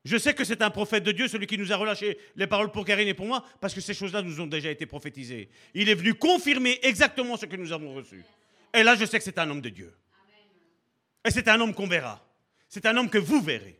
je 0.06 0.18
sais 0.18 0.36
que 0.36 0.44
c'est 0.44 0.62
un 0.62 0.70
prophète 0.70 1.04
de 1.04 1.12
Dieu, 1.12 1.28
celui 1.28 1.48
qui 1.48 1.58
nous 1.58 1.74
a 1.74 1.76
relâché 1.76 2.20
les 2.36 2.46
paroles 2.46 2.72
pour 2.72 2.86
Karine 2.86 3.08
et 3.08 3.16
pour 3.16 3.26
moi, 3.26 3.44
parce 3.60 3.74
que 3.74 3.82
ces 3.82 3.96
choses-là 3.96 4.22
nous 4.22 4.40
ont 4.40 4.46
déjà 4.46 4.70
été 4.70 4.86
prophétisées. 4.86 5.50
Il 5.74 5.90
est 5.90 5.96
venu 5.96 6.14
confirmer 6.14 6.80
exactement 6.84 7.36
ce 7.38 7.48
que 7.48 7.56
nous 7.56 7.72
avons 7.74 7.96
reçu. 7.96 8.24
Et 8.72 8.84
là, 8.84 8.96
je 8.96 9.04
sais 9.06 9.18
que 9.18 9.24
c'est 9.24 9.40
un 9.40 9.50
homme 9.50 9.62
de 9.62 9.70
Dieu. 9.70 9.92
Et 11.26 11.32
c'est 11.32 11.48
un 11.48 11.60
homme 11.60 11.74
qu'on 11.74 11.88
verra. 11.88 12.24
C'est 12.70 12.86
un 12.86 12.96
homme 12.96 13.10
que 13.10 13.18
vous 13.18 13.42
verrez. 13.42 13.80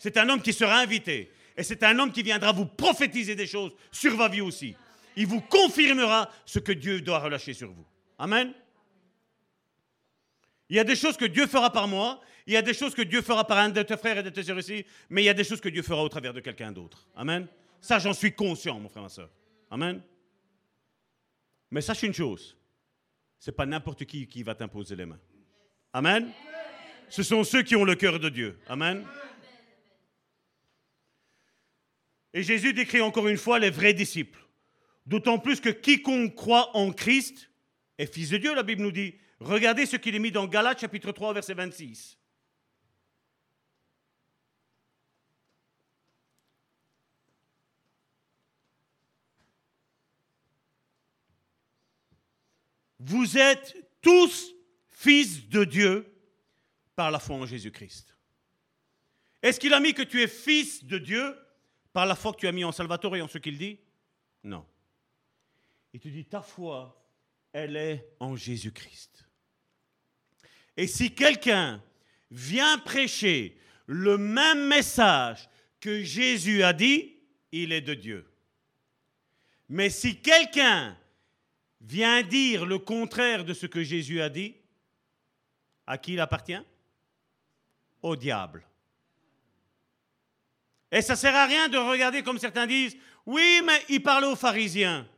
C'est 0.00 0.16
un 0.16 0.28
homme 0.28 0.42
qui 0.42 0.52
sera 0.52 0.76
invité. 0.80 1.30
Et 1.56 1.62
c'est 1.62 1.84
un 1.84 1.96
homme 2.00 2.10
qui 2.10 2.24
viendra 2.24 2.50
vous 2.50 2.66
prophétiser 2.66 3.36
des 3.36 3.46
choses 3.46 3.72
sur 3.92 4.16
votre 4.16 4.34
vie 4.34 4.40
aussi. 4.40 4.74
Il 5.14 5.28
vous 5.28 5.40
confirmera 5.40 6.28
ce 6.46 6.58
que 6.58 6.72
Dieu 6.72 7.00
doit 7.00 7.20
relâcher 7.20 7.54
sur 7.54 7.70
vous. 7.70 7.86
Amen. 8.18 8.52
Il 10.68 10.74
y 10.76 10.80
a 10.80 10.84
des 10.84 10.96
choses 10.96 11.16
que 11.16 11.26
Dieu 11.26 11.46
fera 11.46 11.70
par 11.70 11.86
moi 11.86 12.20
il 12.50 12.54
y 12.54 12.56
a 12.56 12.62
des 12.62 12.74
choses 12.74 12.96
que 12.96 13.02
Dieu 13.02 13.22
fera 13.22 13.46
par 13.46 13.58
un 13.58 13.68
de 13.68 13.80
tes 13.80 13.96
frères 13.96 14.18
et 14.18 14.24
de 14.24 14.28
tes 14.28 14.42
sœurs 14.42 14.58
ici, 14.58 14.84
mais 15.08 15.22
il 15.22 15.26
y 15.26 15.28
a 15.28 15.34
des 15.34 15.44
choses 15.44 15.60
que 15.60 15.68
Dieu 15.68 15.82
fera 15.82 16.02
au 16.02 16.08
travers 16.08 16.34
de 16.34 16.40
quelqu'un 16.40 16.72
d'autre. 16.72 17.06
Amen. 17.14 17.46
Ça, 17.80 18.00
j'en 18.00 18.12
suis 18.12 18.32
conscient, 18.32 18.80
mon 18.80 18.88
frère, 18.88 19.04
ma 19.04 19.08
soeur. 19.08 19.30
Amen. 19.70 20.02
Mais 21.70 21.80
sache 21.80 22.02
une 22.02 22.12
chose, 22.12 22.56
c'est 23.38 23.54
pas 23.54 23.66
n'importe 23.66 24.04
qui 24.04 24.26
qui 24.26 24.42
va 24.42 24.56
t'imposer 24.56 24.96
les 24.96 25.06
mains. 25.06 25.20
Amen. 25.92 26.32
Ce 27.08 27.22
sont 27.22 27.44
ceux 27.44 27.62
qui 27.62 27.76
ont 27.76 27.84
le 27.84 27.94
cœur 27.94 28.18
de 28.18 28.28
Dieu. 28.28 28.58
Amen. 28.66 29.06
Et 32.34 32.42
Jésus 32.42 32.72
décrit 32.72 33.00
encore 33.00 33.28
une 33.28 33.38
fois 33.38 33.60
les 33.60 33.70
vrais 33.70 33.94
disciples. 33.94 34.44
D'autant 35.06 35.38
plus 35.38 35.60
que 35.60 35.68
quiconque 35.68 36.34
croit 36.34 36.76
en 36.76 36.90
Christ 36.90 37.48
est 37.96 38.12
fils 38.12 38.30
de 38.30 38.38
Dieu, 38.38 38.56
la 38.56 38.64
Bible 38.64 38.82
nous 38.82 38.90
dit. 38.90 39.14
Regardez 39.38 39.86
ce 39.86 39.94
qu'il 39.94 40.16
est 40.16 40.20
mis 40.20 40.32
dans 40.32 40.48
Galates 40.48 40.80
chapitre 40.80 41.12
3 41.12 41.32
verset 41.32 41.54
26. 41.54 42.19
Vous 53.00 53.38
êtes 53.38 53.76
tous 54.02 54.54
fils 54.88 55.48
de 55.48 55.64
Dieu 55.64 56.06
par 56.94 57.10
la 57.10 57.18
foi 57.18 57.36
en 57.36 57.46
Jésus-Christ. 57.46 58.14
Est-ce 59.42 59.58
qu'il 59.58 59.72
a 59.72 59.80
mis 59.80 59.94
que 59.94 60.02
tu 60.02 60.20
es 60.20 60.28
fils 60.28 60.84
de 60.84 60.98
Dieu 60.98 61.34
par 61.94 62.04
la 62.04 62.14
foi 62.14 62.34
que 62.34 62.40
tu 62.40 62.46
as 62.46 62.52
mis 62.52 62.62
en 62.62 62.72
Salvatore 62.72 63.16
et 63.16 63.22
en 63.22 63.28
ce 63.28 63.38
qu'il 63.38 63.56
dit? 63.56 63.78
Non. 64.44 64.66
Il 65.94 66.00
te 66.00 66.08
dit, 66.08 66.26
ta 66.26 66.42
foi, 66.42 67.02
elle 67.54 67.74
est 67.74 68.06
en 68.20 68.36
Jésus-Christ. 68.36 69.26
Et 70.76 70.86
si 70.86 71.14
quelqu'un 71.14 71.82
vient 72.30 72.78
prêcher 72.78 73.58
le 73.86 74.18
même 74.18 74.68
message 74.68 75.48
que 75.80 76.02
Jésus 76.02 76.62
a 76.62 76.74
dit, 76.74 77.16
il 77.50 77.72
est 77.72 77.80
de 77.80 77.94
Dieu. 77.94 78.30
Mais 79.70 79.88
si 79.88 80.20
quelqu'un 80.20 80.99
vient 81.80 82.22
dire 82.22 82.66
le 82.66 82.78
contraire 82.78 83.44
de 83.44 83.54
ce 83.54 83.66
que 83.66 83.82
Jésus 83.82 84.20
a 84.20 84.28
dit, 84.28 84.54
à 85.86 85.98
qui 85.98 86.12
il 86.12 86.20
appartient? 86.20 86.60
Au 88.02 88.16
diable. 88.16 88.64
Et 90.92 91.02
ça 91.02 91.14
ne 91.14 91.18
sert 91.18 91.34
à 91.34 91.46
rien 91.46 91.68
de 91.68 91.78
regarder 91.78 92.22
comme 92.22 92.38
certains 92.38 92.66
disent, 92.66 92.96
oui, 93.26 93.62
mais 93.64 93.84
il 93.88 94.02
parlait 94.02 94.26
aux 94.26 94.36
pharisiens. 94.36 95.08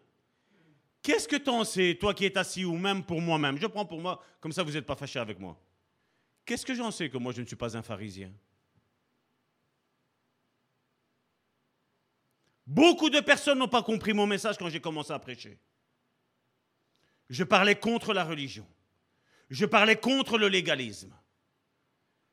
Qu'est-ce 1.02 1.26
que 1.26 1.36
tu 1.36 1.51
en 1.51 1.64
sais, 1.64 1.97
toi 2.01 2.14
qui 2.14 2.26
es 2.26 2.39
assis, 2.39 2.64
ou 2.64 2.76
même 2.76 3.05
pour 3.05 3.20
moi-même? 3.20 3.59
Je 3.59 3.66
prends 3.66 3.86
pour 3.86 4.01
moi, 4.01 4.22
comme 4.40 4.52
ça 4.52 4.62
vous 4.62 4.72
n'êtes 4.72 4.86
pas 4.86 4.97
fâché 4.97 5.18
avec 5.18 5.39
moi. 5.39 5.59
Qu'est-ce 6.44 6.66
que 6.66 6.74
j'en 6.74 6.90
sais 6.90 7.09
que 7.09 7.18
moi 7.18 7.32
je 7.32 7.40
ne 7.40 7.47
suis 7.47 7.56
pas 7.56 7.76
un 7.76 7.82
pharisien? 7.82 8.32
Beaucoup 12.66 13.10
de 13.10 13.20
personnes 13.20 13.59
n'ont 13.59 13.68
pas 13.68 13.82
compris 13.82 14.12
mon 14.12 14.26
message 14.26 14.56
quand 14.56 14.68
j'ai 14.68 14.80
commencé 14.80 15.12
à 15.12 15.18
prêcher. 15.18 15.59
Je 17.32 17.44
parlais 17.44 17.76
contre 17.76 18.12
la 18.12 18.24
religion. 18.24 18.66
Je 19.48 19.64
parlais 19.64 19.96
contre 19.96 20.36
le 20.36 20.48
légalisme. 20.48 21.16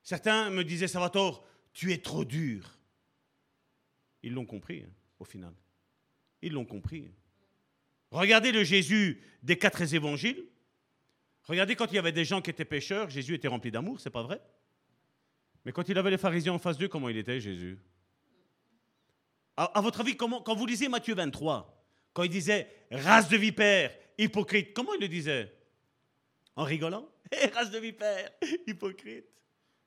Certains 0.04 0.50
me 0.50 0.66
disaient, 0.66 0.90
Salvatore, 0.90 1.48
tu 1.72 1.94
es 1.94 2.00
trop 2.00 2.26
dur. 2.26 2.78
Ils 4.24 4.34
l'ont 4.34 4.46
compris, 4.46 4.84
hein, 4.84 4.92
au 5.18 5.24
final. 5.24 5.54
Ils 6.42 6.52
l'ont 6.52 6.66
compris. 6.66 7.10
Regardez 8.12 8.52
le 8.52 8.66
Jésus 8.66 9.24
des 9.42 9.58
quatre 9.58 9.82
évangiles. 9.94 10.44
Regardez 11.44 11.78
quand 11.78 11.90
il 11.94 11.96
y 11.96 12.00
avait 12.00 12.12
des 12.12 12.26
gens 12.26 12.42
qui 12.42 12.50
étaient 12.50 12.66
pécheurs, 12.66 13.10
Jésus 13.10 13.36
était 13.36 13.48
rempli 13.48 13.72
d'amour, 13.72 14.02
c'est 14.02 14.10
pas 14.10 14.24
vrai? 14.24 14.42
Mais 15.64 15.72
quand 15.72 15.88
il 15.88 15.98
avait 15.98 16.12
les 16.12 16.18
pharisiens 16.18 16.54
en 16.54 16.60
face 16.60 16.78
d'eux, 16.78 16.90
comment 16.90 17.08
il 17.08 17.18
était 17.18 17.40
Jésus? 17.40 17.80
À, 19.56 19.80
votre 19.80 20.02
avis, 20.02 20.18
quand 20.18 20.56
vous 20.56 20.66
lisez 20.66 20.90
Matthieu 20.90 21.16
23, 21.16 21.86
quand 22.12 22.24
il 22.24 22.30
disait 22.30 22.68
race 22.92 23.30
de 23.30 23.38
vipères, 23.38 23.92
hypocrite. 24.24 24.74
Comment 24.74 24.94
il 24.94 25.02
le 25.02 25.08
disait? 25.08 25.52
En 26.56 26.64
rigolant? 26.64 27.10
Eh, 27.32 27.46
Race 27.46 27.70
de 27.70 27.78
vipère, 27.78 28.32
hypocrite. 28.66 29.26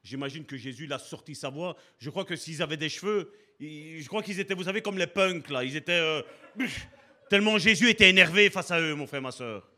J'imagine 0.04 0.44
que 0.44 0.56
Jésus 0.56 0.86
l'a 0.86 1.00
sorti 1.00 1.34
sa 1.34 1.48
voix. 1.48 1.76
Je 1.98 2.08
crois 2.08 2.24
que 2.24 2.36
s'ils 2.36 2.62
avaient 2.62 2.76
des 2.76 2.88
cheveux, 2.88 3.32
je 3.60 4.06
crois 4.06 4.22
qu'ils 4.22 4.38
étaient, 4.38 4.54
vous 4.54 4.62
savez, 4.64 4.80
comme 4.80 4.96
les 4.96 5.08
punks, 5.08 5.50
là. 5.50 5.64
Ils 5.64 5.76
étaient. 5.76 5.92
Euh, 5.92 6.22
tellement 7.30 7.58
Jésus 7.58 7.88
était 7.88 8.10
énervé 8.10 8.48
face 8.48 8.70
à 8.70 8.80
eux, 8.80 8.94
mon 8.94 9.08
frère, 9.08 9.22
ma 9.22 9.32
soeur. 9.32 9.68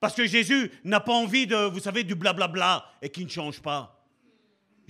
Parce 0.00 0.14
que 0.14 0.26
Jésus 0.26 0.70
n'a 0.84 1.00
pas 1.00 1.12
envie 1.12 1.46
de, 1.46 1.68
vous 1.68 1.80
savez, 1.80 2.04
du 2.04 2.14
blablabla 2.14 2.84
et 3.02 3.10
qui 3.10 3.24
ne 3.24 3.30
change 3.30 3.60
pas. 3.60 3.99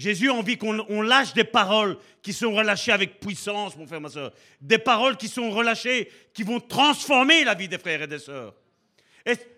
Jésus 0.00 0.30
a 0.30 0.32
envie 0.32 0.56
qu'on 0.56 1.02
lâche 1.02 1.34
des 1.34 1.44
paroles 1.44 1.98
qui 2.22 2.32
sont 2.32 2.54
relâchées 2.54 2.90
avec 2.90 3.20
puissance, 3.20 3.76
mon 3.76 3.86
frère, 3.86 4.00
ma 4.00 4.08
soeur. 4.08 4.32
Des 4.58 4.78
paroles 4.78 5.18
qui 5.18 5.28
sont 5.28 5.50
relâchées, 5.50 6.10
qui 6.32 6.42
vont 6.42 6.58
transformer 6.58 7.44
la 7.44 7.54
vie 7.54 7.68
des 7.68 7.76
frères 7.76 8.00
et 8.00 8.06
des 8.06 8.18
sœurs. 8.18 8.54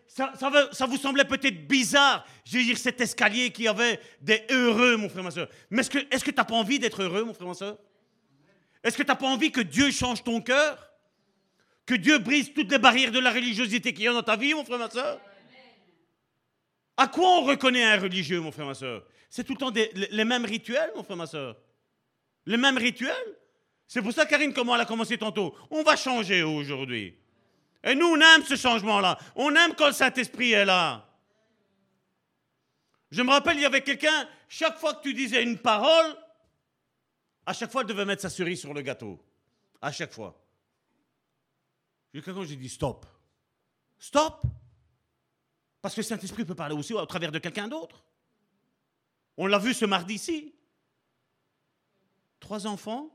ça, 0.09 0.33
ça, 0.73 0.87
vous 0.87 0.97
semblait 0.97 1.27
peut-être 1.27 1.69
bizarre, 1.69 2.27
je 2.45 2.59
veux 2.59 2.65
dire, 2.65 2.77
cet 2.77 3.01
escalier 3.01 3.51
qui 3.51 3.69
avait 3.69 4.01
des 4.21 4.43
heureux, 4.51 4.97
mon 4.97 5.09
frère, 5.09 5.23
ma 5.23 5.31
soeur. 5.31 5.49
Mais 5.71 5.83
est-ce 5.83 6.25
que 6.25 6.33
tu 6.33 6.37
n'as 6.37 6.45
pas 6.45 6.57
envie 6.57 6.81
d'être 6.81 7.05
heureux, 7.05 7.23
mon 7.23 7.35
frère, 7.35 7.47
ma 7.47 7.55
soeur? 7.55 7.79
Est-ce 8.83 8.97
que 8.97 9.05
tu 9.05 9.09
n'as 9.09 9.15
pas 9.15 9.29
envie 9.29 9.53
que 9.53 9.61
Dieu 9.61 9.93
change 9.93 10.25
ton 10.25 10.41
cœur? 10.41 10.91
Que 11.87 11.95
Dieu 11.95 12.19
brise 12.19 12.53
toutes 12.53 12.73
les 12.73 12.79
barrières 12.79 13.13
de 13.13 13.21
la 13.21 13.31
religiosité 13.31 13.95
qu'il 13.95 14.07
y 14.07 14.09
a 14.09 14.13
dans 14.13 14.25
ta 14.25 14.35
vie, 14.35 14.55
mon 14.55 14.65
frère, 14.65 14.79
ma 14.81 14.91
soeur? 14.91 15.21
À 16.97 17.07
quoi 17.07 17.29
on 17.39 17.45
reconnaît 17.45 17.85
un 17.85 18.01
religieux, 18.01 18.41
mon 18.41 18.51
frère, 18.51 18.67
ma 18.67 18.75
soeur? 18.75 19.05
C'est 19.35 19.45
tout 19.45 19.55
le 19.55 19.59
temps 19.59 19.73
les 19.73 20.25
mêmes 20.27 20.45
rituels, 20.45 20.93
mon 20.95 21.03
frère, 21.03 21.17
ma 21.17 21.27
soeur 21.27 21.57
Les 22.45 22.59
mêmes 22.59 22.77
rituels 22.77 23.39
C'est 23.87 24.03
pour 24.03 24.13
ça, 24.13 24.27
Karine, 24.27 24.53
comment 24.53 24.75
elle 24.75 24.83
a 24.83 24.85
commencé 24.85 25.17
tantôt 25.17 25.57
On 25.71 25.83
va 25.83 25.97
changer 25.97 26.43
aujourd'hui. 26.43 27.17
Et 27.83 27.95
nous, 27.95 28.09
on 28.09 28.21
aime 28.21 28.45
ce 28.45 28.57
changement-là. 28.57 29.19
On 29.35 29.55
aime 29.57 29.75
quand 29.75 29.87
le 29.87 29.95
Saint-Esprit 29.95 30.53
est 30.53 30.67
là. 30.67 31.09
Je 33.11 33.23
me 33.23 33.31
rappelle, 33.31 33.57
il 33.57 33.63
y 33.63 33.65
avait 33.65 33.81
quelqu'un, 33.81 34.29
chaque 34.51 34.77
fois 34.79 34.93
que 34.97 35.03
tu 35.03 35.15
disais 35.15 35.43
une 35.43 35.57
parole, 35.57 36.15
à 37.47 37.55
chaque 37.55 37.73
fois, 37.73 37.85
il 37.85 37.89
devait 37.89 38.05
mettre 38.05 38.21
sa 38.21 38.29
cerise 38.29 38.61
sur 38.61 38.75
le 38.75 38.83
gâteau. 38.83 39.19
À 39.81 39.91
chaque 39.93 40.13
fois. 40.13 40.39
Quelqu'un, 42.13 42.45
j'ai 42.45 42.57
dit 42.57 42.69
stop. 42.69 43.07
Stop. 43.99 44.43
Parce 45.81 45.95
que 45.95 46.03
le 46.03 46.07
Saint-Esprit 46.07 46.45
peut 46.45 46.55
parler 46.55 46.75
aussi 46.75 46.93
au 46.93 47.07
travers 47.07 47.33
de 47.33 47.39
quelqu'un 47.39 47.67
d'autre. 47.67 48.05
On 49.37 49.47
l'a 49.47 49.59
vu 49.59 49.75
ce 49.75 49.85
mardi-ci. 49.85 50.55
Trois 52.41 52.67
enfants. 52.67 53.11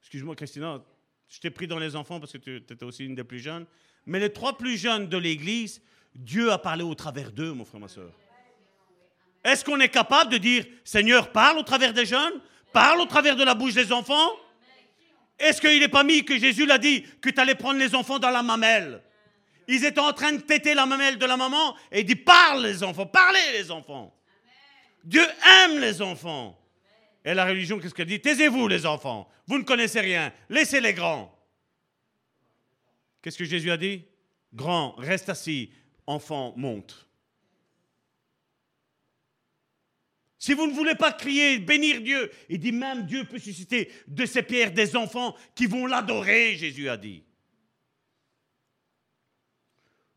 Excuse-moi, 0.00 0.34
Christina, 0.34 0.82
je 1.28 1.40
t'ai 1.40 1.50
pris 1.50 1.66
dans 1.66 1.78
les 1.78 1.96
enfants 1.96 2.20
parce 2.20 2.32
que 2.32 2.38
tu 2.38 2.56
étais 2.56 2.84
aussi 2.84 3.04
une 3.04 3.14
des 3.14 3.24
plus 3.24 3.40
jeunes. 3.40 3.66
Mais 4.06 4.20
les 4.20 4.32
trois 4.32 4.58
plus 4.58 4.76
jeunes 4.76 5.08
de 5.08 5.16
l'Église, 5.16 5.82
Dieu 6.14 6.52
a 6.52 6.58
parlé 6.58 6.82
au 6.82 6.94
travers 6.94 7.32
d'eux, 7.32 7.52
mon 7.52 7.64
frère, 7.64 7.80
ma 7.80 7.88
soeur. 7.88 8.12
Est-ce 9.42 9.64
qu'on 9.64 9.80
est 9.80 9.88
capable 9.88 10.32
de 10.32 10.38
dire, 10.38 10.64
Seigneur, 10.84 11.32
parle 11.32 11.58
au 11.58 11.62
travers 11.62 11.92
des 11.92 12.06
jeunes, 12.06 12.40
parle 12.72 13.00
au 13.00 13.06
travers 13.06 13.36
de 13.36 13.44
la 13.44 13.54
bouche 13.54 13.74
des 13.74 13.92
enfants? 13.92 14.32
Est-ce 15.38 15.60
qu'il 15.60 15.80
n'est 15.80 15.88
pas 15.88 16.04
mis 16.04 16.24
que 16.24 16.38
Jésus 16.38 16.64
l'a 16.64 16.78
dit 16.78 17.02
que 17.20 17.28
tu 17.28 17.40
allais 17.40 17.54
prendre 17.54 17.78
les 17.78 17.94
enfants 17.94 18.18
dans 18.18 18.30
la 18.30 18.42
mamelle? 18.42 19.02
Ils 19.66 19.84
étaient 19.84 20.00
en 20.00 20.12
train 20.12 20.32
de 20.32 20.40
têter 20.40 20.74
la 20.74 20.86
mamelle 20.86 21.18
de 21.18 21.26
la 21.26 21.36
maman 21.36 21.76
et 21.90 22.00
il 22.00 22.06
dit, 22.06 22.16
parle 22.16 22.62
les 22.62 22.82
enfants, 22.82 23.06
parlez 23.06 23.52
les 23.52 23.70
enfants. 23.70 24.14
Dieu 25.04 25.24
aime 25.62 25.78
les 25.80 26.02
enfants. 26.02 26.58
Et 27.24 27.34
la 27.34 27.46
religion, 27.46 27.78
qu'est-ce 27.78 27.94
qu'elle 27.94 28.06
dit? 28.06 28.20
Taisez-vous, 28.20 28.68
les 28.68 28.84
enfants. 28.86 29.28
Vous 29.46 29.58
ne 29.58 29.64
connaissez 29.64 30.00
rien. 30.00 30.32
Laissez 30.48 30.80
les 30.80 30.92
grands. 30.92 31.34
Qu'est-ce 33.22 33.38
que 33.38 33.44
Jésus 33.44 33.70
a 33.70 33.76
dit? 33.76 34.04
Grand, 34.52 34.92
reste 34.98 35.28
assis. 35.28 35.70
Enfant, 36.06 36.52
monte. 36.56 37.08
Si 40.38 40.52
vous 40.52 40.66
ne 40.66 40.74
voulez 40.74 40.94
pas 40.94 41.12
crier, 41.12 41.58
bénir 41.58 42.02
Dieu, 42.02 42.30
il 42.50 42.58
dit 42.58 42.72
même 42.72 43.06
Dieu 43.06 43.24
peut 43.24 43.38
susciter 43.38 43.90
de 44.06 44.26
ces 44.26 44.42
pierres 44.42 44.72
des 44.72 44.94
enfants 44.94 45.34
qui 45.54 45.64
vont 45.64 45.86
l'adorer, 45.86 46.56
Jésus 46.56 46.90
a 46.90 46.98
dit. 46.98 47.24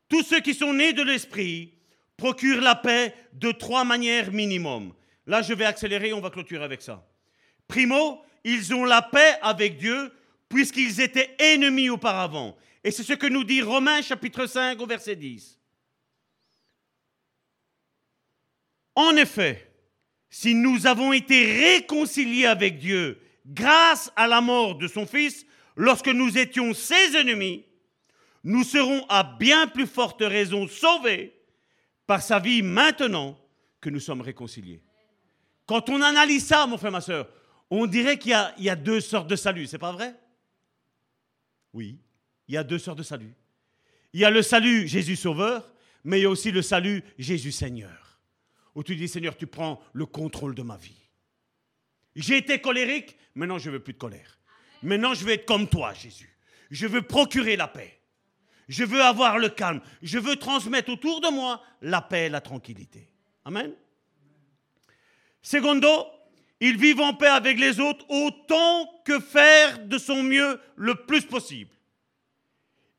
Tous 0.09 0.23
ceux 0.23 0.41
qui 0.41 0.53
sont 0.53 0.73
nés 0.73 0.91
de 0.91 1.01
l'Esprit 1.01 1.76
procurent 2.17 2.61
la 2.61 2.75
paix 2.75 3.13
de 3.33 3.51
trois 3.51 3.83
manières 3.83 4.31
minimum. 4.31 4.93
Là, 5.27 5.41
je 5.41 5.53
vais 5.53 5.65
accélérer, 5.65 6.13
on 6.13 6.19
va 6.19 6.31
clôturer 6.31 6.63
avec 6.63 6.81
ça. 6.81 7.07
Primo, 7.67 8.21
ils 8.43 8.73
ont 8.73 8.85
la 8.85 9.01
paix 9.01 9.37
avec 9.41 9.77
Dieu 9.77 10.11
puisqu'ils 10.49 10.99
étaient 11.01 11.35
ennemis 11.37 11.89
auparavant. 11.89 12.57
Et 12.83 12.91
c'est 12.91 13.03
ce 13.03 13.13
que 13.13 13.27
nous 13.27 13.43
dit 13.43 13.61
Romains 13.61 14.01
chapitre 14.01 14.45
5 14.45 14.79
au 14.81 14.85
verset 14.85 15.15
10. 15.15 15.59
En 18.95 19.15
effet, 19.15 19.71
si 20.29 20.55
nous 20.55 20.87
avons 20.87 21.13
été 21.13 21.45
réconciliés 21.45 22.45
avec 22.45 22.79
Dieu 22.79 23.21
grâce 23.45 24.11
à 24.15 24.27
la 24.27 24.41
mort 24.41 24.75
de 24.75 24.87
son 24.87 25.05
Fils, 25.05 25.45
lorsque 25.75 26.07
nous 26.07 26.37
étions 26.37 26.73
ses 26.73 27.15
ennemis, 27.15 27.65
nous 28.43 28.63
serons 28.63 29.05
à 29.09 29.23
bien 29.23 29.67
plus 29.67 29.85
forte 29.87 30.21
raison 30.21 30.67
sauvés 30.67 31.36
par 32.07 32.23
sa 32.23 32.39
vie 32.39 32.61
maintenant 32.61 33.37
que 33.81 33.89
nous 33.89 33.99
sommes 33.99 34.21
réconciliés. 34.21 34.81
Quand 35.65 35.89
on 35.89 36.01
analyse 36.01 36.47
ça, 36.47 36.65
mon 36.65 36.77
frère, 36.77 36.91
ma 36.91 37.01
soeur, 37.01 37.29
on 37.69 37.85
dirait 37.85 38.17
qu'il 38.17 38.31
y, 38.57 38.69
a 38.69 38.75
deux 38.75 39.01
sortes 39.01 39.27
de 39.27 39.35
salut, 39.35 39.67
c'est 39.67 39.77
pas 39.77 39.91
vrai? 39.91 40.15
Oui, 41.73 41.99
il 42.47 42.55
y 42.55 42.57
a 42.57 42.63
deux 42.63 42.79
sortes 42.79 42.97
de 42.97 43.03
salut. 43.03 43.35
Il 44.13 44.21
y 44.21 44.25
a 44.25 44.31
le 44.31 44.41
salut 44.41 44.87
Jésus 44.87 45.17
Sauveur, 45.17 45.73
mais 46.05 46.19
il 46.19 46.23
y 46.23 46.25
a 46.25 46.29
aussi 46.29 46.51
le 46.51 46.61
salut 46.61 47.03
Jésus 47.19 47.51
Seigneur. 47.51 48.19
Où 48.73 48.83
tu 48.83 48.95
dis 48.95 49.09
Seigneur, 49.09 49.35
tu 49.35 49.47
prends 49.47 49.81
le 49.91 50.05
contrôle 50.05 50.55
de 50.55 50.61
ma 50.61 50.77
vie. 50.77 51.09
J'ai 52.15 52.37
été 52.37 52.61
colérique, 52.61 53.17
maintenant 53.35 53.57
je 53.57 53.69
veux 53.69 53.81
plus 53.81 53.93
de 53.93 53.97
colère. 53.97 54.39
Maintenant 54.81 55.13
je 55.13 55.25
veux 55.25 55.33
être 55.33 55.45
comme 55.45 55.67
toi, 55.67 55.93
Jésus. 55.93 56.37
Je 56.71 56.87
veux 56.87 57.01
procurer 57.01 57.57
la 57.57 57.67
paix. 57.67 57.96
Je 58.67 58.83
veux 58.83 59.01
avoir 59.01 59.37
le 59.37 59.49
calme. 59.49 59.81
Je 60.01 60.19
veux 60.19 60.35
transmettre 60.35 60.89
autour 60.91 61.21
de 61.21 61.29
moi 61.29 61.61
la 61.81 62.01
paix 62.01 62.25
et 62.25 62.29
la 62.29 62.41
tranquillité. 62.41 63.07
Amen. 63.45 63.73
Secondo, 65.41 66.07
ils 66.59 66.77
vivent 66.77 67.01
en 67.01 67.13
paix 67.13 67.27
avec 67.27 67.59
les 67.59 67.79
autres 67.79 68.05
autant 68.09 68.89
que 69.05 69.19
faire 69.19 69.79
de 69.85 69.97
son 69.97 70.23
mieux 70.23 70.59
le 70.75 70.95
plus 70.95 71.21
possible. 71.21 71.71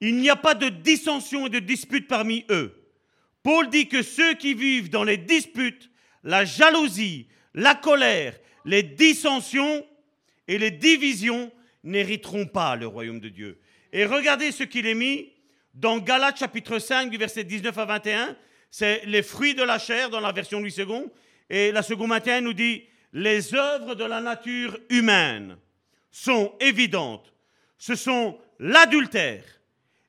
Il 0.00 0.16
n'y 0.16 0.30
a 0.30 0.36
pas 0.36 0.54
de 0.54 0.68
dissension 0.68 1.46
et 1.46 1.50
de 1.50 1.58
dispute 1.58 2.08
parmi 2.08 2.44
eux. 2.50 2.74
Paul 3.42 3.68
dit 3.68 3.88
que 3.88 4.02
ceux 4.02 4.34
qui 4.34 4.54
vivent 4.54 4.90
dans 4.90 5.04
les 5.04 5.16
disputes, 5.16 5.90
la 6.22 6.44
jalousie, 6.44 7.28
la 7.54 7.74
colère, 7.74 8.38
les 8.64 8.82
dissensions 8.82 9.84
et 10.46 10.58
les 10.58 10.70
divisions 10.70 11.50
n'hériteront 11.82 12.46
pas 12.46 12.76
le 12.76 12.86
royaume 12.86 13.20
de 13.20 13.28
Dieu. 13.28 13.60
Et 13.92 14.04
regardez 14.04 14.52
ce 14.52 14.62
qu'il 14.62 14.86
est 14.86 14.94
mis 14.94 15.32
dans 15.78 15.98
Galates 15.98 16.38
chapitre 16.38 16.80
5 16.80 17.08
du 17.08 17.16
verset 17.16 17.44
19 17.44 17.76
à 17.78 17.84
21. 17.84 18.36
C'est 18.70 19.02
les 19.06 19.22
fruits 19.22 19.54
de 19.54 19.62
la 19.62 19.78
chair 19.78 20.10
dans 20.10 20.20
la 20.20 20.32
version 20.32 20.58
Louis 20.58 20.74
II. 20.76 21.04
Et 21.48 21.70
la 21.72 21.82
seconde 21.82 22.08
matin 22.08 22.40
nous 22.40 22.52
dit, 22.52 22.84
les 23.12 23.54
œuvres 23.54 23.94
de 23.94 24.04
la 24.04 24.20
nature 24.20 24.78
humaine 24.90 25.56
sont 26.10 26.52
évidentes. 26.60 27.32
Ce 27.78 27.94
sont 27.94 28.38
l'adultère, 28.58 29.44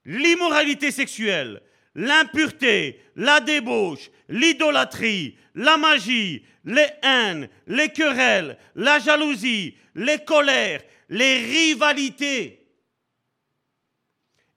l'immoralité 0.06 0.90
sexuelle, 0.90 1.62
l'impureté, 1.94 3.00
la 3.16 3.40
débauche, 3.40 4.10
l'idolâtrie, 4.28 5.38
la 5.54 5.78
magie, 5.78 6.44
les 6.66 6.88
haines, 7.04 7.48
les 7.68 7.90
querelles, 7.90 8.58
la 8.76 8.98
jalousie, 8.98 9.76
les 9.94 10.18
colères, 10.18 10.82
les 11.10 11.38
rivalités, 11.38 12.59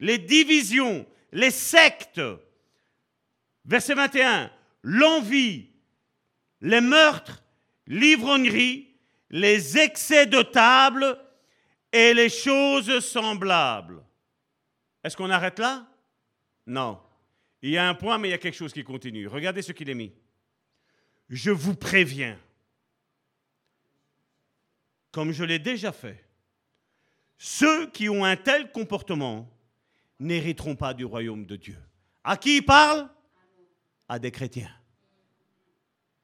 les 0.02 0.18
divisions, 0.18 1.06
les 1.30 1.52
sectes. 1.52 2.20
Verset 3.64 3.94
21, 3.94 4.50
l'envie, 4.82 5.70
les 6.60 6.80
meurtres, 6.80 7.42
l'ivrognerie, 7.86 8.96
les 9.30 9.78
excès 9.78 10.26
de 10.26 10.42
table 10.42 11.16
et 11.92 12.12
les 12.14 12.28
choses 12.28 12.98
semblables. 12.98 14.02
Est-ce 15.04 15.16
qu'on 15.16 15.30
arrête 15.30 15.60
là? 15.60 15.86
Non. 16.66 17.00
Il 17.62 17.70
y 17.70 17.78
a 17.78 17.88
un 17.88 17.94
point, 17.94 18.18
mais 18.18 18.28
il 18.28 18.30
y 18.32 18.34
a 18.34 18.38
quelque 18.38 18.56
chose 18.56 18.72
qui 18.72 18.82
continue. 18.82 19.28
Regardez 19.28 19.62
ce 19.62 19.70
qu'il 19.70 19.88
est 19.88 19.94
mis. 19.94 20.12
Je 21.28 21.52
vous 21.52 21.76
préviens, 21.76 22.36
comme 25.12 25.30
je 25.30 25.44
l'ai 25.44 25.60
déjà 25.60 25.92
fait, 25.92 26.24
ceux 27.38 27.88
qui 27.90 28.08
ont 28.08 28.24
un 28.24 28.36
tel 28.36 28.72
comportement 28.72 29.48
n'hériteront 30.22 30.76
pas 30.76 30.94
du 30.94 31.04
royaume 31.04 31.44
de 31.46 31.56
Dieu. 31.56 31.78
À 32.24 32.36
qui 32.36 32.58
il 32.58 32.64
parle? 32.64 33.08
À 34.08 34.18
des 34.18 34.30
chrétiens 34.30 34.70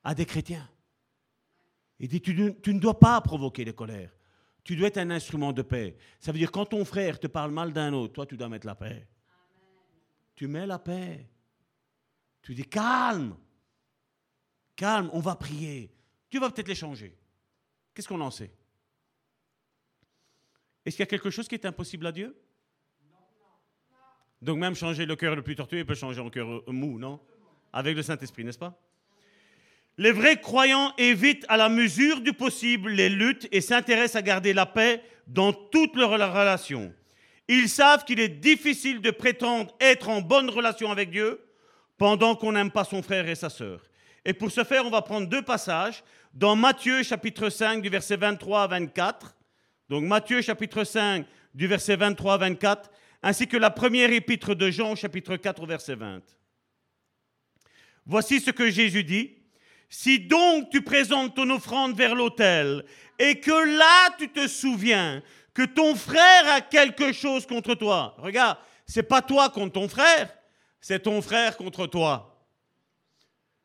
à 0.08 0.14
des 0.14 0.24
chrétiens. 0.24 0.66
Il 1.98 2.08
dit, 2.08 2.22
tu 2.22 2.32
ne, 2.34 2.78
dois 2.78 2.98
pas 2.98 3.20
provoquer 3.20 3.62
les 3.64 3.74
colères. 3.74 4.10
Tu 4.64 4.74
dois 4.74 4.88
être 4.88 4.96
un 4.96 5.10
instrument 5.10 5.52
de 5.52 5.60
paix. 5.60 5.98
Ça 6.18 6.32
veut 6.32 6.38
dire, 6.38 6.50
quand 6.50 6.64
ton 6.64 6.82
frère 6.86 7.20
te 7.20 7.26
parle 7.26 7.50
mal 7.50 7.74
d'un 7.74 7.92
autre, 7.92 8.14
toi, 8.14 8.24
tu 8.24 8.34
dois 8.34 8.48
mettre 8.48 8.66
la 8.66 8.74
paix. 8.74 9.06
Tu 10.34 10.46
mets 10.46 10.66
la 10.66 10.78
paix. 10.78 11.28
Tu 12.40 12.54
dis, 12.54 12.64
calme. 12.64 13.36
Calme, 14.76 15.10
on 15.12 15.20
va 15.20 15.36
prier. 15.36 15.92
Tu 16.30 16.38
vas 16.38 16.50
peut-être 16.50 16.68
les 16.68 16.74
changer. 16.74 17.14
Qu'est-ce 17.92 18.08
qu'on 18.08 18.22
en 18.22 18.30
sait? 18.30 18.54
Est-ce 20.86 20.96
qu'il 20.96 21.02
y 21.02 21.08
a 21.08 21.10
quelque 21.10 21.28
chose 21.28 21.48
qui 21.48 21.54
est 21.54 21.66
impossible 21.66 22.06
à 22.06 22.12
Dieu? 22.12 22.34
Donc 24.40 24.58
même 24.58 24.74
changer 24.74 25.06
le 25.06 25.16
cœur 25.16 25.34
le 25.34 25.42
plus 25.42 25.56
tortueux, 25.56 25.84
peut 25.84 25.94
changer 25.94 26.20
en 26.20 26.30
cœur 26.30 26.62
mou, 26.68 26.98
non? 26.98 27.20
Avec 27.72 27.96
le 27.96 28.02
Saint-Esprit, 28.02 28.44
n'est-ce 28.44 28.58
pas? 28.58 28.78
Les 29.96 30.12
vrais 30.12 30.40
croyants 30.40 30.92
évitent 30.96 31.44
à 31.48 31.56
la 31.56 31.68
mesure 31.68 32.20
du 32.20 32.32
possible 32.32 32.90
les 32.90 33.08
luttes 33.08 33.48
et 33.50 33.60
s'intéressent 33.60 34.16
à 34.16 34.22
garder 34.22 34.52
la 34.52 34.64
paix 34.64 35.02
dans 35.26 35.52
toutes 35.52 35.96
leurs 35.96 36.10
relations. 36.10 36.92
Ils 37.48 37.68
savent 37.68 38.04
qu'il 38.04 38.20
est 38.20 38.28
difficile 38.28 39.00
de 39.00 39.10
prétendre 39.10 39.74
être 39.80 40.08
en 40.08 40.20
bonne 40.20 40.50
relation 40.50 40.92
avec 40.92 41.10
Dieu 41.10 41.40
pendant 41.96 42.36
qu'on 42.36 42.52
n'aime 42.52 42.70
pas 42.70 42.84
son 42.84 43.02
frère 43.02 43.28
et 43.28 43.34
sa 43.34 43.50
sœur. 43.50 43.80
Et 44.24 44.34
pour 44.34 44.52
ce 44.52 44.62
faire, 44.62 44.86
on 44.86 44.90
va 44.90 45.02
prendre 45.02 45.26
deux 45.26 45.42
passages 45.42 46.04
dans 46.32 46.54
Matthieu 46.54 47.02
chapitre 47.02 47.48
5 47.48 47.82
du 47.82 47.88
verset 47.88 48.16
23 48.16 48.62
à 48.62 48.66
24. 48.68 49.34
Donc 49.88 50.04
Matthieu 50.04 50.42
chapitre 50.42 50.84
5 50.84 51.26
du 51.54 51.66
verset 51.66 51.96
23 51.96 52.34
à 52.34 52.36
24, 52.36 52.90
ainsi 53.22 53.46
que 53.46 53.56
la 53.56 53.70
première 53.70 54.12
épître 54.12 54.54
de 54.54 54.70
Jean 54.70 54.94
chapitre 54.94 55.36
4 55.36 55.62
au 55.62 55.66
verset 55.66 55.94
20. 55.94 56.20
Voici 58.06 58.40
ce 58.40 58.50
que 58.50 58.70
Jésus 58.70 59.04
dit. 59.04 59.34
Si 59.90 60.18
donc 60.18 60.70
tu 60.70 60.82
présentes 60.82 61.34
ton 61.34 61.48
offrande 61.50 61.96
vers 61.96 62.14
l'autel 62.14 62.84
et 63.18 63.40
que 63.40 63.78
là 63.78 64.14
tu 64.18 64.28
te 64.28 64.46
souviens 64.46 65.22
que 65.54 65.62
ton 65.62 65.94
frère 65.94 66.52
a 66.52 66.60
quelque 66.60 67.12
chose 67.12 67.46
contre 67.46 67.74
toi, 67.74 68.14
regarde, 68.18 68.58
c'est 68.86 69.02
pas 69.02 69.22
toi 69.22 69.48
contre 69.48 69.72
ton 69.72 69.88
frère, 69.88 70.32
c'est 70.80 71.02
ton 71.02 71.20
frère 71.22 71.56
contre 71.56 71.86
toi. 71.86 72.46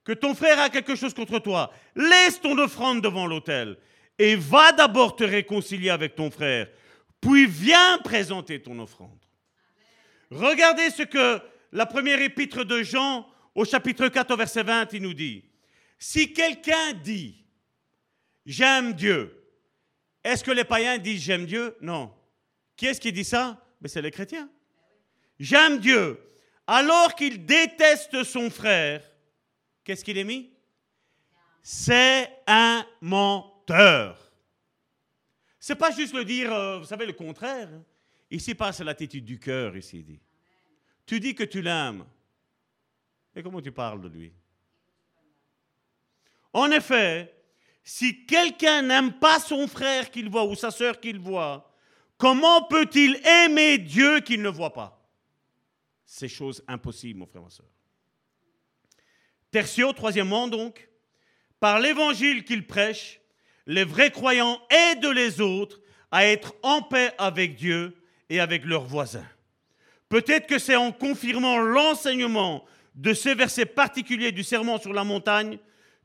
Que 0.03 0.13
ton 0.13 0.34
frère 0.34 0.59
a 0.59 0.69
quelque 0.69 0.95
chose 0.95 1.13
contre 1.13 1.39
toi, 1.39 1.71
laisse 1.95 2.41
ton 2.41 2.57
offrande 2.57 3.01
devant 3.01 3.27
l'autel 3.27 3.77
et 4.17 4.35
va 4.35 4.71
d'abord 4.71 5.15
te 5.15 5.23
réconcilier 5.23 5.89
avec 5.89 6.15
ton 6.15 6.30
frère, 6.31 6.67
puis 7.21 7.45
viens 7.45 7.97
présenter 7.99 8.61
ton 8.61 8.80
offrande. 8.80 9.23
Regardez 10.34 10.89
ce 10.89 11.03
que 11.03 11.39
la 11.72 11.85
première 11.85 12.22
épître 12.22 12.65
de 12.65 12.81
Jean 12.81 13.27
au 13.53 13.65
chapitre 13.65 14.07
4 14.07 14.31
au 14.31 14.38
verset 14.38 14.64
20, 14.64 14.93
il 14.93 15.03
nous 15.03 15.14
dit. 15.14 15.45
Si 15.99 16.34
quelqu'un 16.34 16.93
dit, 16.93 17.45
j'aime 18.45 18.93
Dieu, 18.93 19.43
est-ce 20.23 20.43
que 20.43 20.51
les 20.51 20.64
païens 20.64 20.97
disent 20.97 21.22
j'aime 21.22 21.45
Dieu? 21.45 21.76
Non. 21.81 22.11
Qui 22.76 22.88
est-ce 22.88 22.99
qui 22.99 23.11
dit 23.11 23.23
ça? 23.23 23.64
Mais 23.80 23.88
c'est 23.88 24.01
les 24.01 24.11
chrétiens. 24.11 24.49
J'aime 25.39 25.77
Dieu. 25.77 26.19
Alors 26.65 27.14
qu'il 27.14 27.45
déteste 27.45 28.23
son 28.23 28.49
frère, 28.49 29.03
qu'est-ce 29.84 30.03
qu'il 30.03 30.18
est 30.18 30.23
mis? 30.23 30.51
C'est 31.61 32.30
un 32.47 32.85
menteur. 33.01 34.31
C'est 35.60 35.76
pas 35.76 35.91
juste 35.91 36.14
le 36.14 36.26
dire, 36.26 36.51
euh, 36.51 36.80
vous 36.80 36.85
savez, 36.85 37.05
le 37.05 37.14
contraire. 37.14 37.69
Ici 38.34 38.55
passe 38.55 38.80
l'attitude 38.80 39.26
du 39.26 39.38
cœur, 39.38 39.77
ici 39.77 40.01
dit. 40.01 40.19
Tu 41.05 41.19
dis 41.19 41.35
que 41.35 41.43
tu 41.43 41.61
l'aimes. 41.61 42.03
Et 43.35 43.43
comment 43.43 43.61
tu 43.61 43.72
parles 43.72 44.01
de 44.01 44.07
lui? 44.07 44.34
En 46.51 46.72
effet, 46.72 47.31
si 47.84 48.26
quelqu'un 48.26 48.81
n'aime 48.81 49.14
pas 49.19 49.39
son 49.39 49.68
frère 49.68 50.10
qu'il 50.10 50.31
voit 50.31 50.45
ou 50.45 50.55
sa 50.55 50.72
sœur 50.72 50.99
qu'il 50.99 51.19
voit, 51.19 51.72
comment 52.18 52.64
peut-il 52.64 53.22
aimer 53.23 53.77
Dieu 53.77 54.22
qu'il 54.22 54.41
ne 54.41 54.49
voit 54.49 54.73
pas? 54.73 55.07
C'est 56.03 56.27
chose 56.27 56.64
impossible, 56.68 57.19
mon 57.19 57.27
frère, 57.27 57.43
ma 57.43 57.51
soeur. 57.51 57.69
Tertio, 59.51 59.93
troisièmement 59.93 60.47
donc, 60.47 60.89
par 61.60 61.80
l'évangile 61.80 62.43
qu'il 62.43 62.65
prêche, 62.65 63.22
les 63.68 63.84
vrais 63.84 64.10
croyants 64.10 64.60
aident 64.72 65.14
les 65.14 65.39
autres 65.39 65.80
à 66.10 66.26
être 66.26 66.55
en 66.64 66.81
paix 66.81 67.14
avec 67.19 67.55
Dieu 67.55 67.95
et 68.30 68.40
avec 68.40 68.66
leurs 68.66 68.86
voisins. 68.86 69.28
Peut-être 70.10 70.48
que 70.48 70.60
c'est 70.60 70.76
en 70.76 70.91
confirmant 70.91 71.58
l'enseignement 71.58 72.66
de 72.95 73.14
ces 73.14 73.34
versets 73.34 73.66
particuliers 73.66 74.32
du 74.32 74.44
serment 74.44 74.80
sur 74.80 74.94
la 74.94 75.04
montagne 75.04 75.58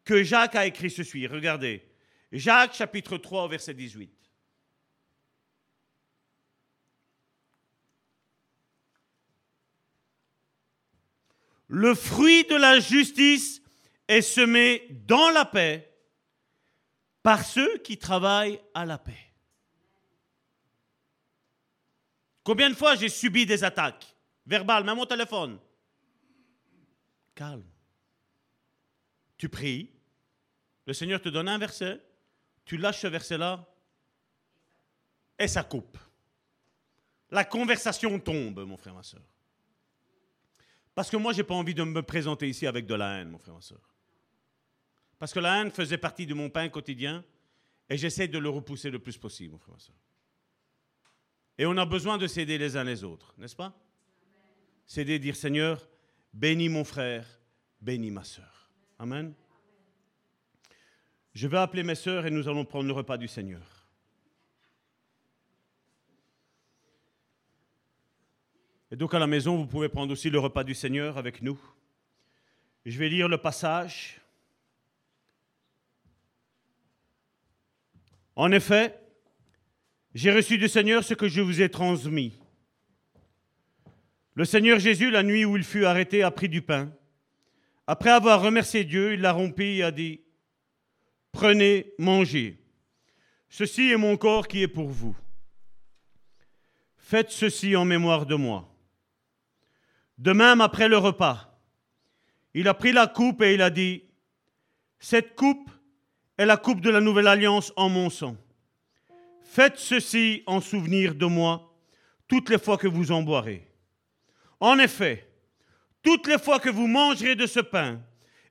que 0.04 0.22
Jacques 0.22 0.54
a 0.54 0.66
écrit 0.66 0.90
ceci. 0.90 1.26
Regardez. 1.26 1.84
Jacques 2.32 2.74
chapitre 2.74 3.18
3 3.18 3.48
verset 3.48 3.74
18. 3.74 4.10
Le 11.68 11.94
fruit 11.94 12.44
de 12.44 12.56
la 12.56 12.80
justice 12.80 13.60
est 14.08 14.22
semé 14.22 14.86
dans 15.06 15.28
la 15.30 15.44
paix 15.44 15.92
par 17.22 17.44
ceux 17.44 17.76
qui 17.78 17.98
travaillent 17.98 18.58
à 18.72 18.86
la 18.86 18.96
paix. 18.96 19.27
Combien 22.48 22.70
de 22.70 22.74
fois 22.74 22.94
j'ai 22.94 23.10
subi 23.10 23.44
des 23.44 23.62
attaques? 23.62 24.16
Verbales, 24.46 24.82
même 24.82 24.98
au 24.98 25.04
téléphone 25.04 25.58
Calme. 27.34 27.62
Tu 29.36 29.50
pries, 29.50 29.90
le 30.86 30.94
Seigneur 30.94 31.20
te 31.20 31.28
donne 31.28 31.46
un 31.46 31.58
verset, 31.58 32.02
tu 32.64 32.78
lâches 32.78 33.02
ce 33.02 33.06
verset-là, 33.06 33.68
et 35.38 35.46
ça 35.46 35.62
coupe. 35.62 35.98
La 37.30 37.44
conversation 37.44 38.18
tombe, 38.18 38.60
mon 38.60 38.78
frère, 38.78 38.94
ma 38.94 39.02
soeur. 39.02 39.28
Parce 40.94 41.10
que 41.10 41.18
moi, 41.18 41.34
je 41.34 41.38
n'ai 41.38 41.44
pas 41.44 41.54
envie 41.54 41.74
de 41.74 41.82
me 41.82 42.02
présenter 42.02 42.48
ici 42.48 42.66
avec 42.66 42.86
de 42.86 42.94
la 42.94 43.18
haine, 43.18 43.28
mon 43.28 43.38
frère, 43.38 43.56
ma 43.56 43.60
soeur. 43.60 43.94
Parce 45.18 45.34
que 45.34 45.38
la 45.38 45.60
haine 45.60 45.70
faisait 45.70 45.98
partie 45.98 46.24
de 46.24 46.32
mon 46.32 46.48
pain 46.48 46.70
quotidien, 46.70 47.22
et 47.90 47.98
j'essaie 47.98 48.26
de 48.26 48.38
le 48.38 48.48
repousser 48.48 48.88
le 48.88 49.00
plus 49.00 49.18
possible, 49.18 49.52
mon 49.52 49.58
frère, 49.58 49.74
ma 49.74 49.80
soeur. 49.80 49.96
Et 51.58 51.66
on 51.66 51.76
a 51.76 51.84
besoin 51.84 52.18
de 52.18 52.28
s'aider 52.28 52.56
les 52.56 52.76
uns 52.76 52.84
les 52.84 53.02
autres, 53.02 53.34
n'est-ce 53.36 53.56
pas? 53.56 53.74
S'aider, 54.86 55.18
dire 55.18 55.34
Seigneur, 55.34 55.88
bénis 56.32 56.68
mon 56.68 56.84
frère, 56.84 57.26
bénis 57.80 58.12
ma 58.12 58.22
soeur. 58.22 58.70
Amen. 58.98 59.34
Je 61.34 61.48
vais 61.48 61.58
appeler 61.58 61.82
mes 61.82 61.96
sœurs 61.96 62.26
et 62.26 62.30
nous 62.30 62.48
allons 62.48 62.64
prendre 62.64 62.86
le 62.86 62.92
repas 62.92 63.16
du 63.16 63.28
Seigneur. 63.28 63.86
Et 68.90 68.96
donc 68.96 69.12
à 69.12 69.18
la 69.18 69.26
maison, 69.26 69.56
vous 69.56 69.66
pouvez 69.66 69.88
prendre 69.88 70.12
aussi 70.12 70.30
le 70.30 70.38
repas 70.38 70.64
du 70.64 70.74
Seigneur 70.74 71.18
avec 71.18 71.42
nous. 71.42 71.60
Je 72.86 72.98
vais 72.98 73.08
lire 73.08 73.28
le 73.28 73.36
passage. 73.36 74.20
En 78.34 78.50
effet, 78.52 78.98
j'ai 80.14 80.32
reçu 80.32 80.58
du 80.58 80.68
Seigneur 80.68 81.04
ce 81.04 81.14
que 81.14 81.28
je 81.28 81.40
vous 81.40 81.60
ai 81.60 81.68
transmis. 81.68 82.38
Le 84.34 84.44
Seigneur 84.44 84.78
Jésus, 84.78 85.10
la 85.10 85.22
nuit 85.22 85.44
où 85.44 85.56
il 85.56 85.64
fut 85.64 85.84
arrêté, 85.84 86.22
a 86.22 86.30
pris 86.30 86.48
du 86.48 86.62
pain. 86.62 86.92
Après 87.86 88.10
avoir 88.10 88.40
remercié 88.40 88.84
Dieu, 88.84 89.14
il 89.14 89.20
l'a 89.20 89.32
rompu 89.32 89.64
et 89.64 89.82
a 89.82 89.90
dit, 89.90 90.20
Prenez, 91.32 91.92
mangez. 91.98 92.58
Ceci 93.48 93.90
est 93.90 93.96
mon 93.96 94.16
corps 94.16 94.48
qui 94.48 94.62
est 94.62 94.68
pour 94.68 94.88
vous. 94.88 95.16
Faites 96.96 97.30
ceci 97.30 97.76
en 97.76 97.84
mémoire 97.84 98.26
de 98.26 98.34
moi. 98.34 98.74
De 100.18 100.32
même, 100.32 100.60
après 100.60 100.88
le 100.88 100.98
repas, 100.98 101.58
il 102.54 102.68
a 102.68 102.74
pris 102.74 102.92
la 102.92 103.06
coupe 103.06 103.42
et 103.42 103.54
il 103.54 103.62
a 103.62 103.70
dit, 103.70 104.04
Cette 104.98 105.34
coupe 105.34 105.70
est 106.36 106.46
la 106.46 106.56
coupe 106.56 106.80
de 106.80 106.90
la 106.90 107.00
nouvelle 107.00 107.28
alliance 107.28 107.72
en 107.76 107.88
mon 107.88 108.10
sang. 108.10 108.36
Faites 109.50 109.78
ceci 109.78 110.42
en 110.46 110.60
souvenir 110.60 111.14
de 111.14 111.24
moi 111.24 111.74
toutes 112.28 112.50
les 112.50 112.58
fois 112.58 112.76
que 112.76 112.86
vous 112.86 113.12
en 113.12 113.22
boirez. 113.22 113.66
En 114.60 114.78
effet, 114.78 115.26
toutes 116.02 116.26
les 116.26 116.38
fois 116.38 116.60
que 116.60 116.68
vous 116.68 116.86
mangerez 116.86 117.34
de 117.34 117.46
ce 117.46 117.60
pain 117.60 117.98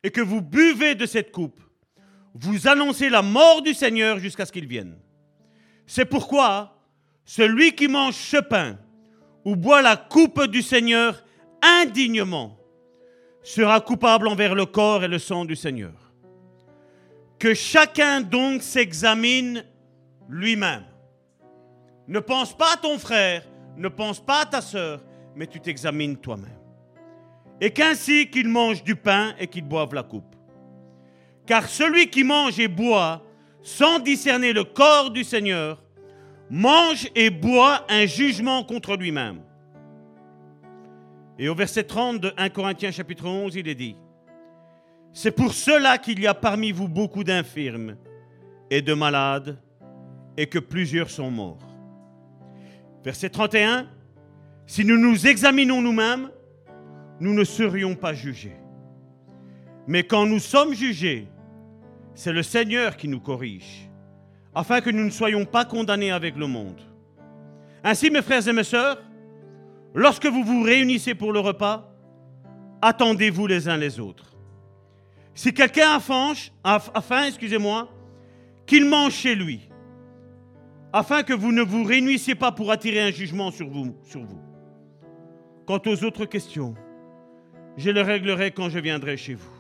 et 0.01 0.09
que 0.09 0.21
vous 0.21 0.41
buvez 0.41 0.95
de 0.95 1.05
cette 1.05 1.31
coupe, 1.31 1.61
vous 2.33 2.67
annoncez 2.67 3.09
la 3.09 3.21
mort 3.21 3.61
du 3.61 3.75
Seigneur 3.75 4.17
jusqu'à 4.17 4.47
ce 4.47 4.51
qu'il 4.51 4.65
vienne. 4.65 4.97
C'est 5.85 6.05
pourquoi 6.05 6.81
celui 7.25 7.75
qui 7.75 7.87
mange 7.87 8.15
ce 8.15 8.37
pain 8.37 8.79
ou 9.45 9.55
boit 9.55 9.83
la 9.83 9.97
coupe 9.97 10.45
du 10.47 10.63
Seigneur 10.63 11.23
indignement 11.61 12.57
sera 13.43 13.81
coupable 13.81 14.27
envers 14.27 14.55
le 14.55 14.65
corps 14.65 15.03
et 15.03 15.07
le 15.07 15.19
sang 15.19 15.45
du 15.45 15.55
Seigneur. 15.55 15.93
Que 17.37 17.53
chacun 17.53 18.21
donc 18.21 18.63
s'examine 18.63 19.63
lui-même. 20.29 20.83
Ne 22.07 22.19
pense 22.19 22.55
pas 22.55 22.73
à 22.73 22.77
ton 22.77 22.97
frère, 22.97 23.43
ne 23.75 23.87
pense 23.87 24.19
pas 24.19 24.41
à 24.41 24.45
ta 24.45 24.61
sœur, 24.61 25.01
mais 25.35 25.47
tu 25.47 25.59
t'examines 25.59 26.17
toi-même. 26.17 26.57
Et 27.59 27.71
qu'ainsi 27.71 28.29
qu'il 28.29 28.47
mange 28.47 28.83
du 28.83 28.95
pain 28.95 29.33
et 29.39 29.47
qu'il 29.47 29.63
boive 29.63 29.93
la 29.93 30.03
coupe. 30.03 30.35
Car 31.45 31.67
celui 31.67 32.09
qui 32.09 32.23
mange 32.23 32.59
et 32.59 32.67
boit 32.67 33.23
sans 33.61 33.99
discerner 33.99 34.53
le 34.53 34.63
corps 34.63 35.11
du 35.11 35.23
Seigneur, 35.23 35.83
mange 36.49 37.09
et 37.15 37.29
boit 37.29 37.85
un 37.89 38.05
jugement 38.05 38.63
contre 38.63 38.95
lui-même. 38.95 39.41
Et 41.39 41.49
au 41.49 41.55
verset 41.55 41.83
30 41.83 42.19
de 42.19 42.33
1 42.37 42.49
Corinthiens 42.49 42.91
chapitre 42.91 43.27
11, 43.27 43.55
il 43.55 43.67
est 43.67 43.75
dit, 43.75 43.95
C'est 45.13 45.31
pour 45.31 45.53
cela 45.53 45.97
qu'il 45.97 46.19
y 46.19 46.27
a 46.27 46.33
parmi 46.33 46.71
vous 46.71 46.87
beaucoup 46.87 47.23
d'infirmes 47.23 47.97
et 48.69 48.81
de 48.81 48.93
malades, 48.93 49.57
et 50.37 50.47
que 50.47 50.59
plusieurs 50.59 51.09
sont 51.09 51.31
morts. 51.31 51.67
Verset 53.03 53.29
31, 53.29 53.87
Si 54.65 54.85
nous 54.85 54.97
nous 54.97 55.27
examinons 55.27 55.81
nous-mêmes, 55.81 56.29
nous 57.19 57.33
ne 57.33 57.43
serions 57.43 57.95
pas 57.95 58.13
jugés. 58.13 58.55
Mais 59.87 60.03
quand 60.03 60.25
nous 60.25 60.39
sommes 60.39 60.73
jugés, 60.73 61.27
c'est 62.13 62.33
le 62.33 62.43
Seigneur 62.43 62.97
qui 62.97 63.07
nous 63.07 63.19
corrige, 63.19 63.89
afin 64.53 64.81
que 64.81 64.89
nous 64.89 65.05
ne 65.05 65.09
soyons 65.09 65.45
pas 65.45 65.65
condamnés 65.65 66.11
avec 66.11 66.35
le 66.35 66.47
monde. 66.47 66.81
Ainsi, 67.83 68.09
mes 68.09 68.21
frères 68.21 68.47
et 68.47 68.53
mes 68.53 68.63
sœurs, 68.63 69.01
lorsque 69.93 70.25
vous 70.25 70.43
vous 70.43 70.63
réunissez 70.63 71.15
pour 71.15 71.31
le 71.31 71.39
repas, 71.39 71.89
attendez-vous 72.81 73.47
les 73.47 73.67
uns 73.67 73.77
les 73.77 73.99
autres. 73.99 74.35
Si 75.33 75.53
quelqu'un 75.53 75.99
a 76.63 76.79
faim, 76.79 77.23
excusez-moi, 77.27 77.87
qu'il 78.65 78.85
mange 78.85 79.13
chez 79.13 79.35
lui, 79.35 79.66
afin 80.93 81.23
que 81.23 81.33
vous 81.33 81.51
ne 81.51 81.61
vous 81.61 81.83
réunissiez 81.83 82.35
pas 82.35 82.51
pour 82.51 82.71
attirer 82.71 83.01
un 83.01 83.11
jugement 83.11 83.51
sur 83.51 83.69
vous. 83.69 83.95
Quant 85.65 85.81
aux 85.85 86.03
autres 86.03 86.25
questions, 86.25 86.75
je 87.75 87.89
les 87.89 88.01
réglerai 88.01 88.51
quand 88.51 88.69
je 88.69 88.79
viendrai 88.79 89.17
chez 89.17 89.33
vous. 89.33 89.56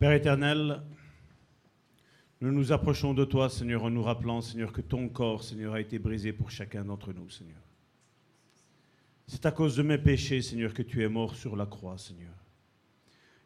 Père 0.00 0.12
éternel, 0.12 0.80
nous 2.40 2.50
nous 2.50 2.72
approchons 2.72 3.12
de 3.12 3.26
toi, 3.26 3.50
Seigneur, 3.50 3.84
en 3.84 3.90
nous 3.90 4.02
rappelant, 4.02 4.40
Seigneur, 4.40 4.72
que 4.72 4.80
ton 4.80 5.10
corps, 5.10 5.44
Seigneur, 5.44 5.74
a 5.74 5.80
été 5.82 5.98
brisé 5.98 6.32
pour 6.32 6.50
chacun 6.50 6.86
d'entre 6.86 7.12
nous, 7.12 7.28
Seigneur. 7.28 7.60
C'est 9.26 9.44
à 9.44 9.50
cause 9.52 9.76
de 9.76 9.82
mes 9.82 9.98
péchés, 9.98 10.40
Seigneur, 10.40 10.72
que 10.72 10.80
tu 10.80 11.04
es 11.04 11.08
mort 11.10 11.36
sur 11.36 11.54
la 11.54 11.66
croix, 11.66 11.98
Seigneur. 11.98 12.32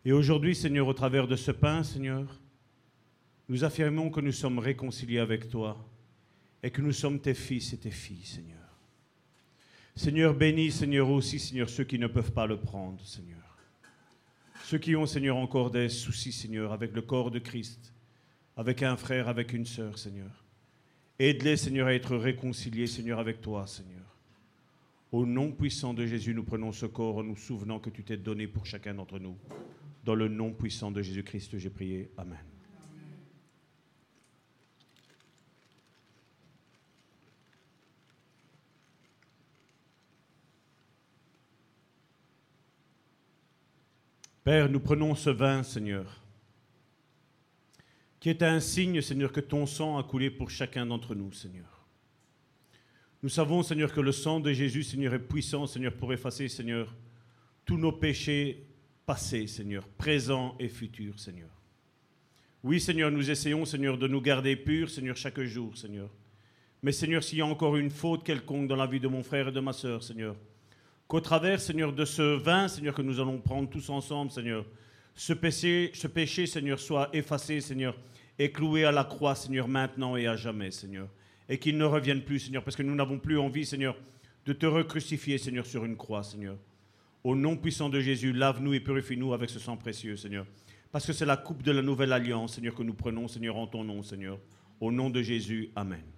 Et 0.05 0.13
aujourd'hui, 0.13 0.55
Seigneur, 0.55 0.87
au 0.87 0.95
travers 0.95 1.27
de 1.27 1.35
ce 1.35 1.51
pain, 1.51 1.83
Seigneur, 1.83 2.41
nous 3.49 3.65
affirmons 3.65 4.09
que 4.11 4.21
nous 4.21 4.31
sommes 4.31 4.61
réconciliés 4.61 5.19
avec 5.19 5.49
toi 5.49 5.85
et 6.63 6.71
que 6.71 6.83
nous 6.83 6.93
sommes 6.93 7.19
tes 7.19 7.35
fils 7.35 7.73
et 7.73 7.79
tes 7.79 7.91
filles, 7.91 8.25
Seigneur. 8.25 8.79
Seigneur, 9.97 10.33
bénis, 10.33 10.71
Seigneur, 10.71 11.11
aussi, 11.11 11.41
Seigneur, 11.41 11.69
ceux 11.69 11.83
qui 11.83 11.99
ne 11.99 12.07
peuvent 12.07 12.33
pas 12.33 12.47
le 12.47 12.59
prendre, 12.59 13.05
Seigneur. 13.05 13.44
Ceux 14.63 14.79
qui 14.79 14.97
ont, 14.97 15.07
Seigneur, 15.07 15.37
encore 15.37 15.71
des 15.71 15.89
soucis, 15.89 16.33
Seigneur, 16.33 16.73
avec 16.73 16.95
le 16.95 17.03
corps 17.03 17.31
de 17.31 17.39
Christ, 17.39 17.93
avec 18.57 18.83
un 18.83 18.97
frère, 18.97 19.29
avec 19.29 19.53
une 19.53 19.67
sœur, 19.67 19.99
Seigneur. 19.99 20.45
Aide-les, 21.19 21.57
Seigneur, 21.57 21.89
à 21.89 21.95
être 21.95 22.17
réconciliés, 22.17 22.87
Seigneur, 22.87 23.19
avec 23.19 23.41
toi, 23.41 23.67
Seigneur. 23.67 24.03
Au 25.13 25.27
nom 25.27 25.53
puissant 25.53 25.95
de 25.95 26.07
Jésus, 26.07 26.35
nous 26.35 26.43
prenons 26.43 26.73
ce 26.73 26.87
corps 26.87 27.19
en 27.19 27.23
nous 27.23 27.37
souvenant 27.37 27.79
que 27.79 27.91
tu 27.91 28.03
t'es 28.03 28.17
donné 28.17 28.49
pour 28.49 28.67
chacun 28.67 28.95
d'entre 28.95 29.19
nous. 29.19 29.37
Dans 30.05 30.15
le 30.15 30.29
nom 30.29 30.53
puissant 30.53 30.91
de 30.91 31.03
Jésus-Christ, 31.03 31.59
j'ai 31.59 31.71
prié. 31.71 32.11
Amen. 32.17 32.54
Père, 44.45 44.69
nous 44.69 44.81
prenons 44.81 45.15
ce 45.15 45.31
vin, 45.31 45.63
Seigneur, 45.63 46.21
qui 48.21 48.29
est 48.29 48.43
un 48.43 48.61
signe, 48.61 49.01
Seigneur, 49.01 49.33
que 49.33 49.41
ton 49.41 49.65
sang 49.65 49.97
a 49.97 50.03
coulé 50.03 50.31
pour 50.31 50.51
chacun 50.51 50.85
d'entre 50.85 51.15
nous, 51.15 51.33
Seigneur. 51.33 51.87
Nous 53.23 53.31
savons, 53.31 53.63
Seigneur, 53.63 53.91
que 53.91 54.03
le 54.03 54.13
sang 54.13 54.41
de 54.41 54.53
Jésus, 54.53 54.83
Seigneur, 54.83 55.15
est 55.15 55.19
puissant, 55.19 55.67
Seigneur, 55.67 55.95
pour 55.95 56.13
effacer, 56.13 56.49
Seigneur, 56.49 56.95
tous 57.65 57.79
nos 57.79 57.93
péchés 57.93 58.67
passés, 59.07 59.47
Seigneur, 59.47 59.89
présents 59.89 60.57
et 60.61 60.69
futurs, 60.69 61.19
Seigneur. 61.19 61.49
Oui, 62.63 62.83
Seigneur, 62.83 63.11
nous 63.11 63.31
essayons, 63.31 63.65
Seigneur, 63.65 63.97
de 63.97 64.07
nous 64.07 64.21
garder 64.21 64.57
purs, 64.57 64.91
Seigneur, 64.91 65.17
chaque 65.17 65.41
jour, 65.41 65.75
Seigneur. 65.75 66.11
Mais, 66.83 66.93
Seigneur, 66.93 67.25
s'il 67.25 67.39
y 67.39 67.41
a 67.41 67.47
encore 67.47 67.77
une 67.77 67.91
faute 67.91 68.25
quelconque 68.25 68.69
dans 68.69 68.77
la 68.77 68.87
vie 68.87 69.01
de 69.01 69.09
mon 69.09 69.23
frère 69.23 69.49
et 69.49 69.53
de 69.53 69.61
ma 69.61 69.73
sœur, 69.73 70.03
Seigneur, 70.03 70.37
qu'au 71.15 71.21
travers, 71.21 71.61
Seigneur, 71.61 71.93
de 71.93 72.05
ce 72.05 72.23
vin, 72.23 72.67
Seigneur, 72.67 72.93
que 72.93 73.01
nous 73.01 73.21
allons 73.21 73.39
prendre 73.39 73.71
tous 73.71 73.89
ensemble, 73.89 74.33
Seigneur, 74.33 74.67
ce 75.15 75.33
péché, 75.33 75.93
ce 75.95 76.09
péché, 76.09 76.45
Seigneur, 76.45 76.81
soit 76.81 77.09
effacé, 77.13 77.61
Seigneur, 77.61 77.97
et 78.37 78.51
cloué 78.51 78.85
à 78.85 78.91
la 78.91 79.05
croix, 79.05 79.37
Seigneur, 79.37 79.69
maintenant 79.69 80.17
et 80.17 80.27
à 80.27 80.35
jamais, 80.35 80.73
Seigneur. 80.73 81.07
Et 81.49 81.57
qu'il 81.61 81.79
ne 81.79 81.85
revienne 81.85 82.23
plus, 82.23 82.41
Seigneur, 82.41 82.65
parce 82.65 82.75
que 82.75 82.83
nous 82.83 82.97
n'avons 82.97 83.21
plus 83.21 83.39
envie, 83.39 83.65
Seigneur, 83.65 83.97
de 84.45 84.53
te 84.53 84.67
recrucifier, 84.67 85.39
Seigneur, 85.39 85.67
sur 85.67 85.85
une 85.85 85.97
croix, 85.97 86.25
Seigneur. 86.25 86.57
Au 87.23 87.37
nom 87.37 87.57
puissant 87.57 87.89
de 87.89 88.01
Jésus, 88.01 88.33
lave-nous 88.33 88.75
et 88.75 88.81
purifie-nous 88.81 89.35
avec 89.35 89.51
ce 89.51 89.61
sang 89.61 89.77
précieux, 89.77 90.17
Seigneur. 90.17 90.47
Parce 90.91 91.07
que 91.07 91.13
c'est 91.13 91.27
la 91.27 91.37
coupe 91.37 91.63
de 91.63 91.71
la 91.71 91.83
nouvelle 91.83 92.13
alliance, 92.13 92.55
Seigneur, 92.57 92.75
que 92.75 92.83
nous 92.83 92.95
prenons, 92.95 93.29
Seigneur, 93.29 93.57
en 93.57 93.69
ton 93.69 93.85
nom, 93.85 94.03
Seigneur. 94.03 94.41
Au 94.81 94.91
nom 94.91 95.11
de 95.11 95.23
Jésus, 95.23 95.71
Amen. 95.77 96.14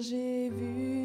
J'ai 0.00 0.48
vu 0.50 0.97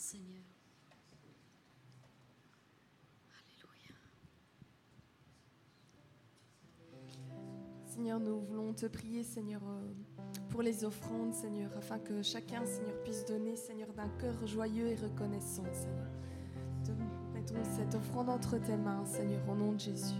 Seigneur. 0.00 0.42
Alléluia. 3.36 3.94
Seigneur, 7.84 8.18
nous 8.18 8.40
voulons 8.40 8.72
te 8.72 8.86
prier, 8.86 9.22
Seigneur, 9.22 9.60
euh, 9.62 9.92
pour 10.48 10.62
les 10.62 10.84
offrandes, 10.84 11.34
Seigneur, 11.34 11.70
afin 11.76 11.98
que 11.98 12.22
chacun, 12.22 12.64
Seigneur, 12.64 12.98
puisse 13.04 13.26
donner, 13.26 13.56
Seigneur, 13.56 13.92
d'un 13.92 14.08
cœur 14.18 14.46
joyeux 14.46 14.86
et 14.86 14.96
reconnaissant, 14.96 15.64
Seigneur. 15.74 16.08
Mettons 17.34 17.62
cette 17.76 17.94
offrande 17.94 18.30
entre 18.30 18.56
tes 18.56 18.78
mains, 18.78 19.04
Seigneur, 19.04 19.46
au 19.50 19.54
nom 19.54 19.72
de 19.72 19.80
Jésus. 19.80 20.14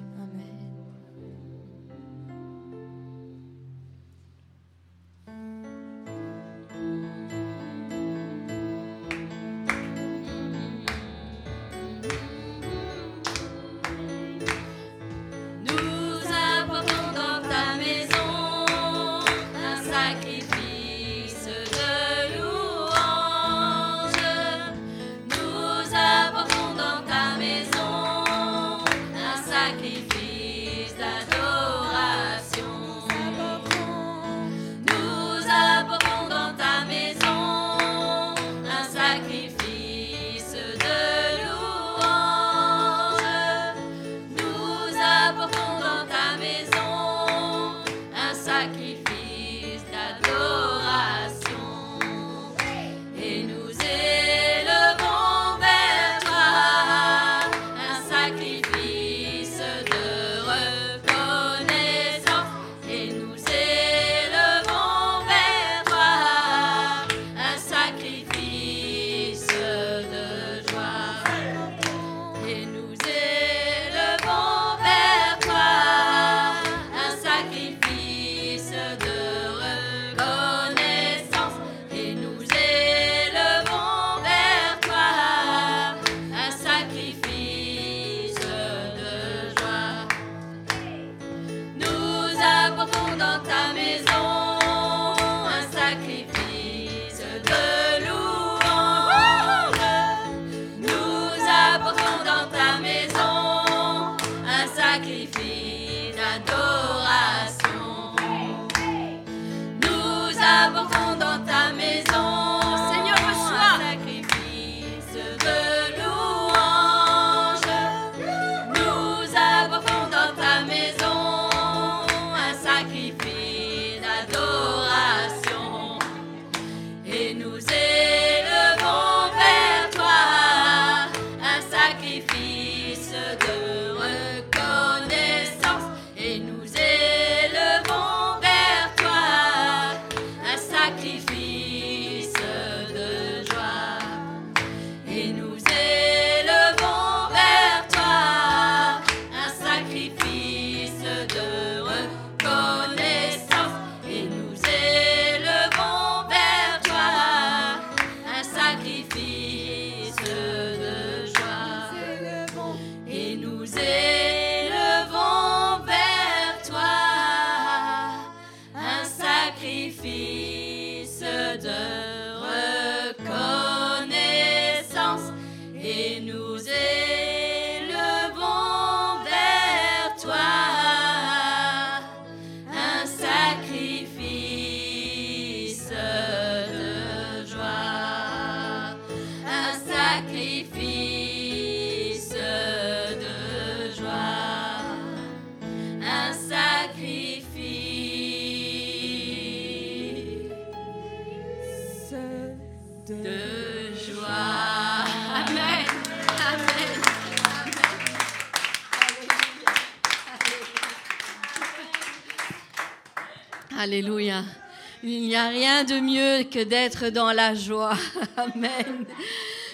Rien 215.51 215.83
de 215.83 215.99
mieux 215.99 216.45
que 216.45 216.63
d'être 216.63 217.09
dans 217.09 217.33
la 217.33 217.55
joie. 217.55 217.97
Amen. 218.37 219.05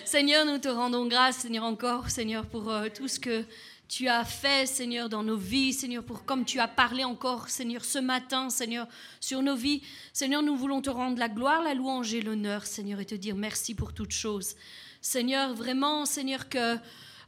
Seigneur, 0.07 0.47
nous 0.47 0.57
te 0.57 0.69
rendons 0.69 1.07
grâce, 1.07 1.37
Seigneur, 1.37 1.65
encore, 1.65 2.09
Seigneur, 2.09 2.47
pour 2.47 2.71
euh, 2.71 2.89
tout 2.95 3.09
ce 3.09 3.21
que 3.21 3.45
tu 3.87 4.09
as 4.09 4.25
fait, 4.25 4.67
Seigneur, 4.67 5.11
dans 5.11 5.23
nos 5.23 5.37
vies, 5.37 5.75
Seigneur, 5.75 6.03
pour 6.03 6.25
comme 6.25 6.47
tu 6.47 6.61
as 6.61 6.67
parlé 6.67 7.05
encore, 7.05 7.51
Seigneur, 7.51 7.85
ce 7.85 7.99
matin, 7.99 8.49
Seigneur, 8.49 8.89
sur 9.21 9.43
nos 9.43 9.55
vies. 9.55 9.83
Seigneur, 10.15 10.43
nous 10.43 10.57
voulons 10.57 10.81
te 10.81 10.89
rendre 10.89 11.19
la 11.19 11.29
gloire, 11.29 11.63
la 11.63 11.75
louange 11.75 12.15
et 12.15 12.23
l'honneur, 12.23 12.65
Seigneur, 12.65 12.99
et 13.01 13.05
te 13.05 13.15
dire 13.15 13.37
merci 13.37 13.75
pour 13.75 13.93
toutes 13.93 14.13
choses. 14.13 14.57
Seigneur, 15.03 15.53
vraiment, 15.53 16.07
Seigneur, 16.07 16.49
que 16.49 16.77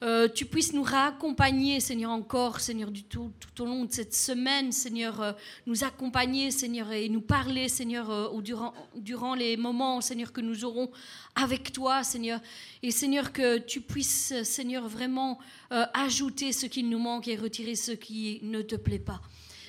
euh, 0.02 0.28
tu 0.28 0.44
puisses 0.44 0.72
nous 0.72 0.82
raccompagner, 0.82 1.80
Seigneur, 1.80 2.12
encore, 2.12 2.60
Seigneur, 2.60 2.90
du 2.92 3.02
tout, 3.02 3.32
tout 3.40 3.62
au 3.62 3.66
long 3.66 3.84
de 3.84 3.92
cette 3.92 4.14
semaine, 4.14 4.70
Seigneur, 4.70 5.20
euh, 5.20 5.32
nous 5.66 5.82
accompagner, 5.82 6.52
Seigneur, 6.52 6.92
et 6.92 7.08
nous 7.08 7.20
parler, 7.20 7.68
Seigneur, 7.68 8.10
euh, 8.10 8.40
durant, 8.40 8.74
durant 8.94 9.34
les 9.34 9.56
moments, 9.56 10.00
Seigneur, 10.00 10.32
que 10.32 10.40
nous 10.40 10.64
aurons 10.64 10.90
avec 11.34 11.72
toi, 11.72 12.04
Seigneur. 12.04 12.40
Et 12.82 12.92
Seigneur, 12.92 13.32
que 13.32 13.58
tu 13.58 13.80
puisses, 13.80 14.42
Seigneur, 14.44 14.86
vraiment 14.88 15.38
ajouter 15.70 16.52
ce 16.52 16.66
qui 16.66 16.82
nous 16.82 16.98
manque 16.98 17.28
et 17.28 17.36
retirer 17.36 17.74
ce 17.74 17.92
qui 17.92 18.40
ne 18.42 18.62
te 18.62 18.76
plaît 18.76 18.98
pas. 18.98 19.20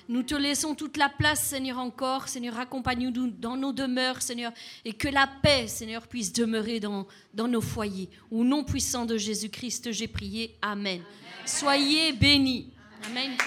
Nous 0.10 0.24
te 0.24 0.34
laissons 0.34 0.74
toute 0.74 0.98
la 0.98 1.08
place, 1.08 1.44
Seigneur, 1.44 1.78
encore. 1.78 2.28
Seigneur, 2.28 2.58
accompagne-nous 2.58 3.28
dans 3.28 3.56
nos 3.56 3.72
demeures, 3.72 4.24
Seigneur, 4.24 4.52
et 4.84 4.92
que 4.92 5.08
la 5.08 5.30
paix, 5.44 5.68
Seigneur, 5.68 6.08
puisse 6.08 6.34
demeurer 6.34 6.80
dans, 6.80 7.06
nos 7.36 7.62
foyers. 7.62 8.10
Au 8.32 8.44
nom 8.44 8.64
puissant 8.64 9.06
de 9.06 9.18
Jésus-Christ, 9.18 9.92
j'ai 9.92 10.08
prié. 10.08 10.58
Amen. 10.64 11.02
Soyez 11.46 12.12
bénis. 12.14 12.72
Amen. 13.06 13.38